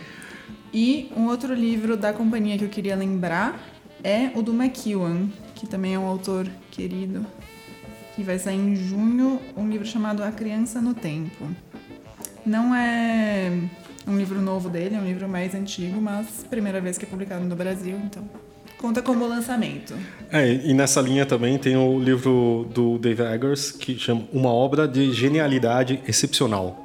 E 0.73 1.11
um 1.17 1.27
outro 1.27 1.55
livro 1.55 1.97
da 1.97 2.13
companhia 2.13 2.57
que 2.57 2.65
eu 2.65 2.69
queria 2.69 2.97
lembrar 2.97 3.61
é 4.03 4.31
o 4.35 4.43
do 4.43 4.53
McEwan, 4.53 5.29
que 5.55 5.67
também 5.67 5.95
é 5.95 5.99
um 5.99 6.07
autor 6.07 6.49
querido, 6.71 7.27
que 8.15 8.23
vai 8.23 8.39
sair 8.39 8.57
em 8.57 8.75
junho, 8.75 9.41
um 9.57 9.69
livro 9.69 9.87
chamado 9.87 10.23
A 10.23 10.31
Criança 10.31 10.81
no 10.81 10.95
Tempo. 10.95 11.47
Não 12.47 12.73
é 12.73 13.53
um 14.07 14.17
livro 14.17 14.41
novo 14.41 14.69
dele, 14.69 14.95
é 14.95 14.99
um 14.99 15.05
livro 15.05 15.29
mais 15.29 15.53
antigo, 15.53 16.01
mas 16.01 16.47
primeira 16.49 16.81
vez 16.81 16.97
que 16.97 17.05
é 17.05 17.09
publicado 17.09 17.45
no 17.45 17.57
Brasil, 17.57 17.99
então 18.05 18.23
conta 18.79 19.03
como 19.03 19.27
lançamento. 19.27 19.95
É, 20.31 20.53
e 20.53 20.73
nessa 20.73 21.01
linha 21.01 21.27
também 21.27 21.59
tem 21.59 21.77
o 21.77 21.99
livro 21.99 22.69
do 22.73 22.99
Dave 22.99 23.23
Eggers, 23.23 23.73
que 23.73 23.99
chama 23.99 24.23
Uma 24.33 24.51
Obra 24.51 24.87
de 24.87 25.13
Genialidade 25.13 26.01
Excepcional. 26.07 26.85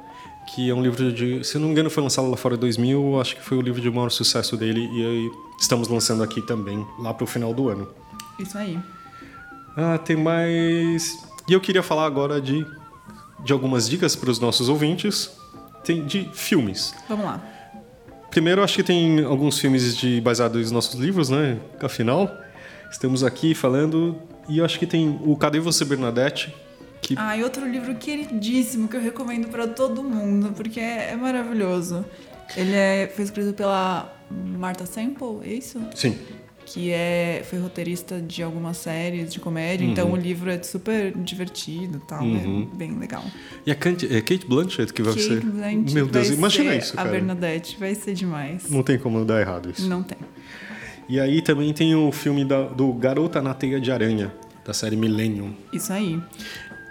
Que 0.52 0.68
é 0.68 0.74
um 0.74 0.82
livro 0.82 1.12
de, 1.12 1.44
se 1.44 1.56
não 1.58 1.66
me 1.66 1.72
engano, 1.72 1.88
foi 1.88 2.02
lançado 2.02 2.28
lá 2.28 2.36
fora 2.36 2.56
em 2.56 2.58
2000, 2.58 3.20
acho 3.20 3.36
que 3.36 3.42
foi 3.42 3.56
o 3.56 3.60
livro 3.60 3.80
de 3.80 3.88
maior 3.88 4.10
sucesso 4.10 4.56
dele, 4.56 4.90
e 4.92 5.06
aí 5.06 5.30
estamos 5.60 5.86
lançando 5.86 6.24
aqui 6.24 6.42
também, 6.42 6.84
lá 6.98 7.14
para 7.14 7.22
o 7.22 7.26
final 7.26 7.54
do 7.54 7.68
ano. 7.68 7.88
Isso 8.36 8.58
aí. 8.58 8.76
Ah, 9.76 9.96
tem 9.96 10.16
mais. 10.16 11.16
E 11.48 11.52
eu 11.52 11.60
queria 11.60 11.84
falar 11.84 12.04
agora 12.04 12.40
de, 12.40 12.66
de 13.44 13.52
algumas 13.52 13.88
dicas 13.88 14.16
para 14.16 14.28
os 14.28 14.40
nossos 14.40 14.68
ouvintes. 14.68 15.30
Tem 15.84 16.04
de 16.04 16.28
filmes. 16.32 16.94
Vamos 17.08 17.24
lá. 17.24 17.42
Primeiro, 18.30 18.62
acho 18.62 18.76
que 18.76 18.82
tem 18.82 19.22
alguns 19.24 19.58
filmes 19.58 19.96
de 19.96 20.20
baseados 20.20 20.60
nos 20.62 20.70
nossos 20.70 20.98
livros, 20.98 21.28
né? 21.28 21.58
Afinal, 21.80 22.30
estamos 22.90 23.22
aqui 23.22 23.54
falando. 23.54 24.16
E 24.48 24.58
eu 24.58 24.64
acho 24.64 24.78
que 24.78 24.86
tem 24.86 25.20
o 25.24 25.36
Cadê 25.36 25.60
Você, 25.60 25.84
Bernadette? 25.84 26.54
Que... 27.02 27.14
Ah, 27.18 27.36
e 27.36 27.42
outro 27.42 27.68
livro 27.68 27.94
queridíssimo 27.96 28.88
que 28.88 28.96
eu 28.96 29.00
recomendo 29.00 29.48
para 29.48 29.66
todo 29.66 30.02
mundo, 30.02 30.52
porque 30.56 30.80
é, 30.80 31.10
é 31.10 31.16
maravilhoso. 31.16 32.04
Ele 32.56 32.74
é, 32.74 33.12
foi 33.14 33.24
escrito 33.24 33.52
pela 33.52 34.12
Martha 34.30 34.86
Semple, 34.86 35.40
é 35.44 35.54
isso? 35.54 35.80
Sim. 35.94 36.16
Que 36.72 36.90
é, 36.90 37.42
foi 37.48 37.58
roteirista 37.58 38.20
de 38.20 38.42
algumas 38.42 38.76
séries 38.78 39.32
de 39.32 39.38
comédia, 39.40 39.84
então 39.84 40.06
Uhum. 40.08 40.14
o 40.14 40.16
livro 40.16 40.50
é 40.50 40.62
super 40.62 41.12
divertido 41.16 41.98
e 42.02 42.06
tal, 42.06 42.22
Uhum. 42.24 42.68
é 42.72 42.76
bem 42.76 42.98
legal. 42.98 43.24
E 43.66 43.70
a 43.70 43.74
Kate, 43.74 44.06
é 44.06 44.20
Kate 44.20 44.46
Blanchett 44.46 44.92
que 44.92 45.02
vai 45.02 45.12
Kate 45.14 45.24
ser. 45.26 45.40
Blanchett 45.44 45.94
Meu 45.94 46.06
Deus, 46.06 46.30
imagina 46.30 46.74
isso, 46.74 46.92
A 46.94 46.96
cara. 46.96 47.10
Bernadette 47.10 47.76
vai 47.78 47.94
ser 47.94 48.14
demais. 48.14 48.70
Não 48.70 48.82
tem 48.82 48.98
como 48.98 49.24
dar 49.24 49.40
errado 49.40 49.70
isso. 49.70 49.88
Não 49.88 50.02
tem. 50.02 50.16
E 51.08 51.20
aí 51.20 51.42
também 51.42 51.72
tem 51.74 51.94
o 51.94 52.10
filme 52.12 52.44
da- 52.44 52.68
do 52.68 52.92
Garota 52.94 53.42
na 53.42 53.52
Teia 53.52 53.80
de 53.80 53.90
Aranha, 53.92 54.32
da 54.64 54.72
série 54.72 54.96
Millennium. 54.96 55.52
Isso 55.72 55.92
aí. 55.92 56.18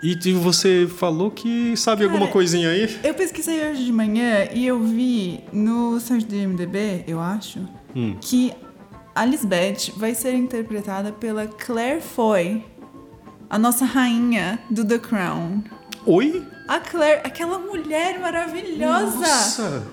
E 0.04 0.16
você 0.34 0.88
falou 0.98 1.30
que 1.32 1.76
sabe 1.78 2.02
Cara, 2.04 2.12
alguma 2.14 2.32
coisinha 2.32 2.70
aí? 2.70 2.90
Eu 3.04 3.14
pesquisei 3.14 3.70
hoje 3.70 3.86
de 3.86 3.92
manhã 3.92 4.48
e 4.54 4.66
eu 4.66 4.80
vi 4.84 5.40
no 5.54 6.00
site 6.00 6.26
do 6.26 6.36
IMDB, 6.36 7.04
eu 7.08 7.20
acho, 7.20 7.60
Hum. 7.96 8.16
que 8.20 8.52
a 9.16 9.26
Lisbeth 9.26 9.92
vai 9.98 10.16
ser 10.16 10.34
interpretada 10.34 11.12
pela 11.12 11.48
Claire 11.48 12.02
Foy, 12.02 12.64
a 13.50 13.58
nossa 13.58 13.86
rainha 13.86 14.60
do 14.70 14.86
The 14.86 15.00
Crown. 15.00 15.64
Oi? 16.06 16.46
A 16.68 16.80
Claire, 16.80 17.22
aquela 17.24 17.60
mulher 17.60 18.20
maravilhosa! 18.20 19.18
Nossa! 19.18 19.88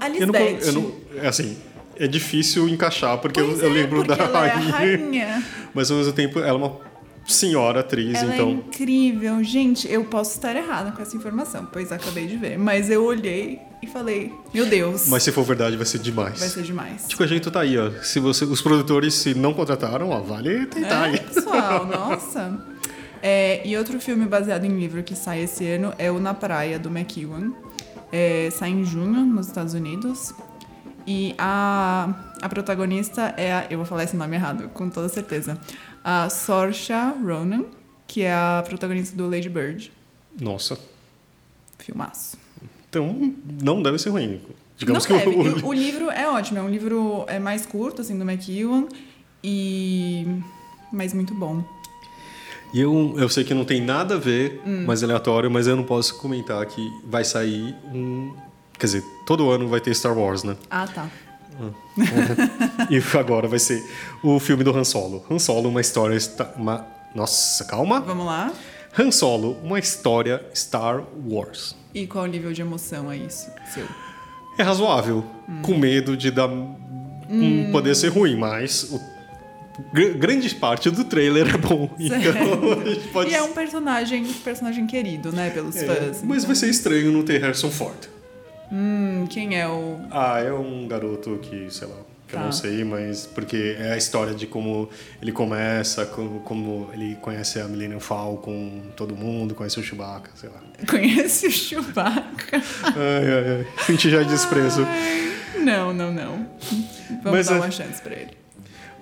A 0.00 0.08
Eu 0.08 0.26
não, 0.26 0.34
Lisbeth. 0.34 0.66
eu 0.66 0.72
não, 0.72 0.92
é 1.22 1.28
assim, 1.28 1.56
é 1.96 2.06
difícil 2.06 2.68
encaixar 2.68 3.16
porque 3.18 3.40
eu, 3.40 3.46
Pois 3.46 3.62
eu 3.62 3.70
é, 3.70 3.72
lembro 3.72 4.04
porque 4.04 4.14
da 4.14 4.24
é 4.24 4.26
a 4.28 4.40
rainha, 4.56 4.72
rainha. 4.72 5.44
mas 5.72 5.90
ao 5.90 5.96
mesmo 5.98 6.12
tempo 6.12 6.38
ela 6.40 6.48
é 6.48 6.52
uma 6.52 6.76
senhora 7.26 7.80
atriz, 7.80 8.14
Ela 8.14 8.32
é 8.32 8.34
então 8.34 8.50
incrível. 8.50 9.42
Gente, 9.42 9.90
eu 9.90 10.04
posso 10.04 10.32
estar 10.32 10.54
errada 10.56 10.92
com 10.92 11.00
essa 11.02 11.16
informação, 11.16 11.66
pois 11.72 11.90
acabei 11.92 12.26
de 12.26 12.36
ver. 12.36 12.58
Mas 12.58 12.90
eu 12.90 13.04
olhei 13.04 13.60
e 13.82 13.86
falei, 13.86 14.32
meu 14.52 14.66
Deus, 14.66 15.08
mas 15.08 15.22
se 15.22 15.30
for 15.32 15.42
verdade 15.44 15.76
vai 15.76 15.86
ser 15.86 15.98
demais. 15.98 16.38
vai 16.40 16.48
ser 16.48 16.62
demais. 16.62 17.06
De 17.08 17.16
qualquer 17.16 17.28
jeito 17.30 17.50
tá 17.50 17.60
aí, 17.60 17.78
ó. 17.78 17.90
Se 18.02 18.18
você, 18.20 18.44
os 18.44 18.60
produtores 18.62 19.14
se 19.14 19.34
não 19.34 19.52
contrataram, 19.54 20.10
ó, 20.10 20.20
vale 20.20 20.66
tentar 20.66 21.08
É, 21.08 21.10
aí. 21.12 21.20
pessoal, 21.20 21.84
nossa. 21.86 22.58
É, 23.22 23.66
e 23.66 23.76
outro 23.76 23.98
filme 24.00 24.26
baseado 24.26 24.64
em 24.64 24.78
livro 24.78 25.02
que 25.02 25.14
sai 25.16 25.42
esse 25.44 25.66
ano 25.66 25.92
é 25.98 26.10
o 26.10 26.18
Na 26.18 26.34
Praia, 26.34 26.78
do 26.78 26.90
McEwan. 26.90 27.52
É, 28.12 28.48
sai 28.52 28.70
em 28.70 28.84
junho, 28.84 29.24
nos 29.24 29.46
Estados 29.46 29.74
Unidos. 29.74 30.34
E 31.06 31.34
a, 31.36 32.14
a 32.40 32.48
protagonista 32.48 33.34
é 33.36 33.52
a... 33.52 33.66
Eu 33.68 33.78
vou 33.78 33.86
falar 33.86 34.04
esse 34.04 34.16
nome 34.16 34.36
errado, 34.36 34.68
com 34.72 34.88
toda 34.88 35.08
certeza. 35.08 35.58
A 36.04 36.28
Saoirse 36.28 36.92
Ronan, 37.24 37.64
que 38.06 38.22
é 38.22 38.32
a 38.32 38.62
protagonista 38.68 39.16
do 39.16 39.28
Lady 39.28 39.48
Bird. 39.48 39.90
Nossa. 40.38 40.78
Filmaço. 41.78 42.36
Então 42.88 43.34
não 43.62 43.82
deve 43.82 43.98
ser 43.98 44.10
ruim. 44.10 44.40
Digamos 44.76 45.06
Não 45.08 45.18
que 45.18 45.24
deve. 45.24 45.36
o, 45.36 45.64
o, 45.64 45.68
o 45.68 45.72
livro 45.72 46.10
é 46.10 46.28
ótimo. 46.28 46.58
É 46.58 46.62
um 46.62 46.68
livro 46.68 47.24
é 47.28 47.38
mais 47.38 47.64
curto, 47.64 48.02
assim, 48.02 48.18
do 48.18 48.24
McEwan. 48.28 48.86
E... 49.42 50.26
Mas 50.92 51.12
muito 51.14 51.34
bom. 51.34 51.64
E 52.72 52.80
eu, 52.80 53.14
eu 53.16 53.28
sei 53.28 53.44
que 53.44 53.54
não 53.54 53.64
tem 53.64 53.80
nada 53.80 54.16
a 54.16 54.18
ver, 54.18 54.60
Hum. 54.66 54.84
mas 54.86 55.02
é 55.02 55.04
aleatório, 55.06 55.48
mas 55.50 55.66
eu 55.66 55.76
não 55.76 55.84
posso 55.84 56.18
comentar 56.18 56.64
que 56.66 56.90
vai 57.06 57.24
sair 57.24 57.74
um. 57.92 58.34
Quer 58.76 58.86
dizer, 58.86 59.04
todo 59.24 59.48
ano 59.50 59.68
vai 59.68 59.80
ter 59.80 59.94
Star 59.94 60.16
Wars, 60.18 60.42
né? 60.42 60.56
Ah, 60.68 60.86
tá. 60.86 61.08
E 62.90 63.18
agora 63.18 63.48
vai 63.48 63.58
ser 63.58 63.82
o 64.22 64.38
filme 64.40 64.62
do 64.64 64.76
Han 64.76 64.84
Solo. 64.84 65.24
Han 65.30 65.38
Solo, 65.38 65.68
uma 65.68 65.80
história. 65.80 66.18
Uma... 66.56 66.86
Nossa, 67.14 67.64
calma. 67.64 68.00
Vamos 68.00 68.26
lá. 68.26 68.52
Han 68.98 69.10
Solo, 69.10 69.56
uma 69.62 69.78
história 69.78 70.44
Star 70.54 71.02
Wars. 71.28 71.76
E 71.94 72.06
qual 72.06 72.26
nível 72.26 72.52
de 72.52 72.60
emoção 72.62 73.10
é 73.10 73.16
isso, 73.16 73.48
seu? 73.72 73.86
É 74.58 74.62
razoável, 74.62 75.24
Hum. 75.48 75.62
com 75.62 75.76
medo 75.76 76.16
de 76.16 76.30
dar. 76.30 76.48
um 76.48 77.70
poder 77.72 77.94
ser 77.96 78.08
ruim, 78.08 78.36
mas 78.36 78.84
o... 78.92 79.00
gr- 79.92 80.16
grande 80.16 80.54
parte 80.54 80.90
do 80.90 81.04
trailer 81.04 81.54
é 81.54 81.58
bom. 81.58 81.88
Então 81.98 82.80
a 82.80 82.84
gente 82.88 83.08
pode. 83.08 83.30
E 83.30 83.34
é 83.34 83.42
um 83.42 83.52
personagem, 83.52 84.24
personagem 84.44 84.86
querido, 84.86 85.32
né, 85.32 85.50
pelos 85.50 85.74
É, 85.76 85.86
fãs. 85.86 86.22
mas 86.22 86.38
então- 86.38 86.46
vai 86.46 86.54
ser 86.56 86.68
estranho 86.68 87.10
não 87.10 87.22
ter 87.24 87.40
Harrison 87.40 87.70
Ford. 87.70 87.96
Hum, 88.72 89.26
quem 89.28 89.58
é 89.58 89.68
o... 89.68 89.98
Ah, 90.10 90.40
é 90.40 90.52
um 90.52 90.86
garoto 90.88 91.38
que, 91.42 91.66
sei 91.70 91.86
lá, 91.88 91.96
que 92.26 92.34
eu 92.34 92.38
Tá. 92.40 92.44
não 92.46 92.52
sei, 92.52 92.82
mas 92.84 93.26
porque 93.26 93.76
é 93.78 93.92
a 93.92 93.96
história 93.96 94.34
de 94.34 94.46
como 94.46 94.88
ele 95.22 95.30
começa, 95.32 96.04
como, 96.06 96.40
como 96.40 96.90
ele 96.92 97.16
conhece 97.20 97.60
a 97.60 97.64
Millennium 97.68 98.00
Falcon, 98.00 98.82
todo 98.96 99.14
mundo, 99.14 99.54
conhece 99.54 99.78
o 99.78 99.82
Chewbacca, 99.82 100.30
sei 100.34 100.48
lá. 100.48 100.60
Conhece 100.90 101.46
o 101.46 101.50
Chewbacca? 101.50 102.56
Ai, 102.82 103.32
ai, 103.32 103.58
ai. 103.60 103.66
Senti 103.86 104.10
já 104.10 104.22
desprezo. 104.22 104.86
Não, 105.58 105.92
não, 105.94 106.12
não. 106.12 106.46
Vamos 107.22 107.38
Mas 107.38 107.46
dar 107.46 107.56
é- 107.56 107.58
uma 107.60 107.70
chance 107.70 108.02
pra 108.02 108.14
ele. 108.14 108.32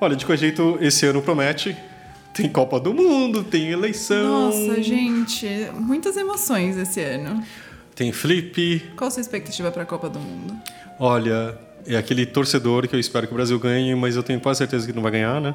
Olha, 0.00 0.16
de 0.16 0.24
qualquer 0.26 0.40
jeito, 0.40 0.76
esse 0.80 1.06
ano 1.06 1.22
promete. 1.22 1.76
Tem 2.34 2.48
Copa 2.48 2.80
do 2.80 2.92
Mundo, 2.94 3.44
tem 3.44 3.70
eleição. 3.70 4.50
Nossa, 4.50 4.82
gente, 4.82 5.46
muitas 5.74 6.16
emoções 6.16 6.76
esse 6.76 7.00
ano. 7.00 7.42
Tem 8.02 8.10
Flip. 8.10 8.82
Qual 8.96 9.06
a 9.06 9.10
sua 9.12 9.20
expectativa 9.20 9.70
pra 9.70 9.84
Copa 9.84 10.08
do 10.08 10.18
Mundo? 10.18 10.56
Olha, 10.98 11.56
é 11.86 11.96
aquele 11.96 12.26
torcedor 12.26 12.88
que 12.88 12.96
eu 12.96 12.98
espero 12.98 13.28
que 13.28 13.32
o 13.32 13.36
Brasil 13.36 13.56
ganhe, 13.60 13.94
mas 13.94 14.16
eu 14.16 14.24
tenho 14.24 14.40
quase 14.40 14.58
certeza 14.58 14.84
que 14.84 14.92
não 14.92 15.02
vai 15.02 15.12
ganhar, 15.12 15.40
né? 15.40 15.54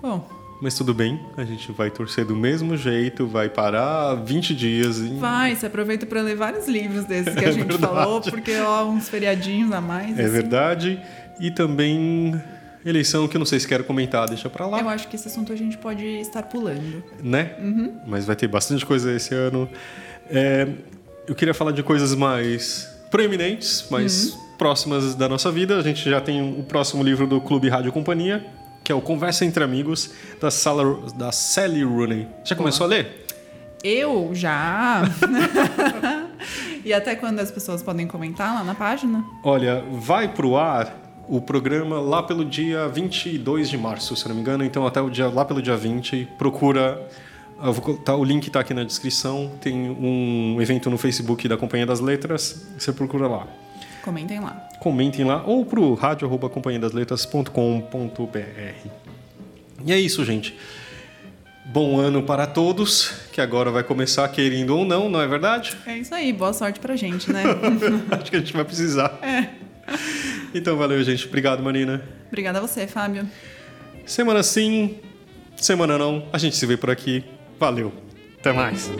Bom, 0.00 0.26
Mas 0.62 0.74
tudo 0.76 0.94
bem, 0.94 1.20
a 1.36 1.44
gente 1.44 1.70
vai 1.72 1.90
torcer 1.90 2.24
do 2.24 2.34
mesmo 2.34 2.74
jeito, 2.74 3.26
vai 3.26 3.50
parar 3.50 4.14
20 4.14 4.54
dias. 4.54 4.96
E... 4.96 5.08
vai, 5.18 5.54
você 5.54 5.66
aproveita 5.66 6.06
pra 6.06 6.22
ler 6.22 6.36
vários 6.36 6.66
livros 6.66 7.04
desses 7.04 7.34
que 7.34 7.44
a 7.44 7.48
É 7.48 7.52
gente 7.52 7.76
falou, 7.76 8.22
porque 8.22 8.56
ó, 8.60 8.86
uns 8.86 9.10
feriadinhos 9.10 9.70
a 9.70 9.82
mais. 9.82 10.18
É 10.18 10.22
assim. 10.22 10.32
verdade. 10.32 10.98
E 11.38 11.50
também 11.50 12.40
eleição 12.82 13.28
que 13.28 13.36
eu 13.36 13.40
não 13.40 13.46
sei 13.46 13.60
se 13.60 13.68
quero 13.68 13.84
comentar, 13.84 14.26
deixa 14.26 14.48
pra 14.48 14.66
lá, 14.66 14.80
Eu 14.80 14.88
acho 14.88 15.06
que 15.08 15.16
esse 15.16 15.28
assunto 15.28 15.52
a 15.52 15.56
gente 15.56 15.76
pode 15.76 16.02
estar 16.02 16.44
pulando. 16.44 17.04
né? 17.22 17.56
Uhum. 17.58 18.00
Mas 18.06 18.24
vai 18.24 18.36
ter 18.36 18.48
bastante 18.48 18.86
coisa 18.86 19.12
esse 19.14 19.34
ano. 19.34 19.68
É, 20.30 20.66
eu 21.26 21.34
queria 21.34 21.54
falar 21.54 21.72
de 21.72 21.82
coisas 21.82 22.14
mais 22.14 22.88
proeminentes, 23.10 23.86
mais 23.90 24.32
Uhum. 24.32 24.38
próximas 24.58 25.14
da 25.14 25.28
nossa 25.28 25.50
vida. 25.50 25.78
A 25.78 25.82
gente 25.82 26.08
já 26.08 26.20
tem 26.20 26.40
o 26.58 26.62
próximo 26.62 27.02
livro 27.02 27.26
do 27.26 27.40
Clube 27.40 27.68
Rádio 27.68 27.92
Companhia, 27.92 28.44
que 28.82 28.90
é 28.92 28.94
o 28.94 29.00
Conversa 29.00 29.44
entre 29.44 29.62
Amigos, 29.64 30.10
da, 30.40 30.50
Sala, 30.50 30.98
da 31.16 31.32
Sally 31.32 31.82
Rooney. 31.84 32.28
Já 32.44 32.54
começou 32.54 32.84
a 32.84 32.88
ler? 32.88 33.24
Eu 33.82 34.30
já. 34.32 35.02
e 36.84 36.92
até 36.92 37.14
quando 37.14 37.40
as 37.40 37.50
pessoas 37.50 37.82
podem 37.82 38.06
comentar 38.06 38.54
lá 38.54 38.64
na 38.64 38.74
página? 38.74 39.24
Olha, 39.42 39.84
vai 39.92 40.28
pro 40.28 40.56
ar 40.56 41.00
o 41.28 41.40
programa 41.40 42.00
lá 42.00 42.22
pelo 42.22 42.44
dia 42.44 42.86
22 42.88 43.68
de 43.70 43.78
março, 43.78 44.14
se 44.16 44.26
não 44.28 44.34
me 44.34 44.40
engano. 44.40 44.64
Então, 44.64 44.86
até 44.86 45.00
o 45.00 45.08
dia, 45.10 45.28
lá 45.28 45.44
pelo 45.44 45.60
dia 45.62 45.76
20, 45.76 46.28
procura. 46.38 47.06
Eu 47.64 47.72
vou 47.72 47.82
colocar- 47.82 48.14
o 48.16 48.24
link 48.24 48.46
está 48.46 48.60
aqui 48.60 48.74
na 48.74 48.84
descrição. 48.84 49.50
Tem 49.60 49.74
um 49.90 50.58
evento 50.60 50.90
no 50.90 50.98
Facebook 50.98 51.46
da 51.48 51.56
Companhia 51.56 51.86
das 51.86 52.00
Letras. 52.00 52.66
Você 52.78 52.92
procura 52.92 53.26
lá. 53.28 53.46
Comentem 54.02 54.40
lá. 54.40 54.68
Comentem 54.80 55.24
lá 55.24 55.42
ou 55.46 55.64
pro 55.64 55.94
rádio.companhiadasletras.com.br. 55.94 58.88
E 59.86 59.92
é 59.92 59.98
isso, 59.98 60.24
gente. 60.24 60.54
Bom 61.66 61.98
ano 61.98 62.22
para 62.22 62.46
todos, 62.46 63.10
que 63.32 63.40
agora 63.40 63.70
vai 63.70 63.82
começar 63.82 64.28
querendo 64.28 64.76
ou 64.76 64.84
não, 64.84 65.08
não 65.08 65.20
é 65.20 65.26
verdade? 65.26 65.74
É 65.86 65.96
isso 65.96 66.14
aí, 66.14 66.30
boa 66.32 66.52
sorte 66.52 66.78
pra 66.78 66.94
gente, 66.94 67.32
né? 67.32 67.42
Acho 68.12 68.30
que 68.30 68.36
a 68.36 68.38
gente 68.38 68.52
vai 68.52 68.64
precisar. 68.64 69.18
Então 70.54 70.76
valeu, 70.76 71.02
gente. 71.02 71.26
Obrigado, 71.26 71.62
Marina. 71.62 72.02
Obrigada 72.28 72.58
a 72.58 72.60
você, 72.60 72.86
Fábio. 72.86 73.26
Semana 74.04 74.42
sim, 74.42 74.96
semana 75.56 75.96
não. 75.96 76.28
A 76.32 76.38
gente 76.38 76.54
se 76.54 76.66
vê 76.66 76.76
por 76.76 76.90
aqui. 76.90 77.24
Valeu. 77.58 77.92
Até 78.38 78.52
mais. 78.52 78.90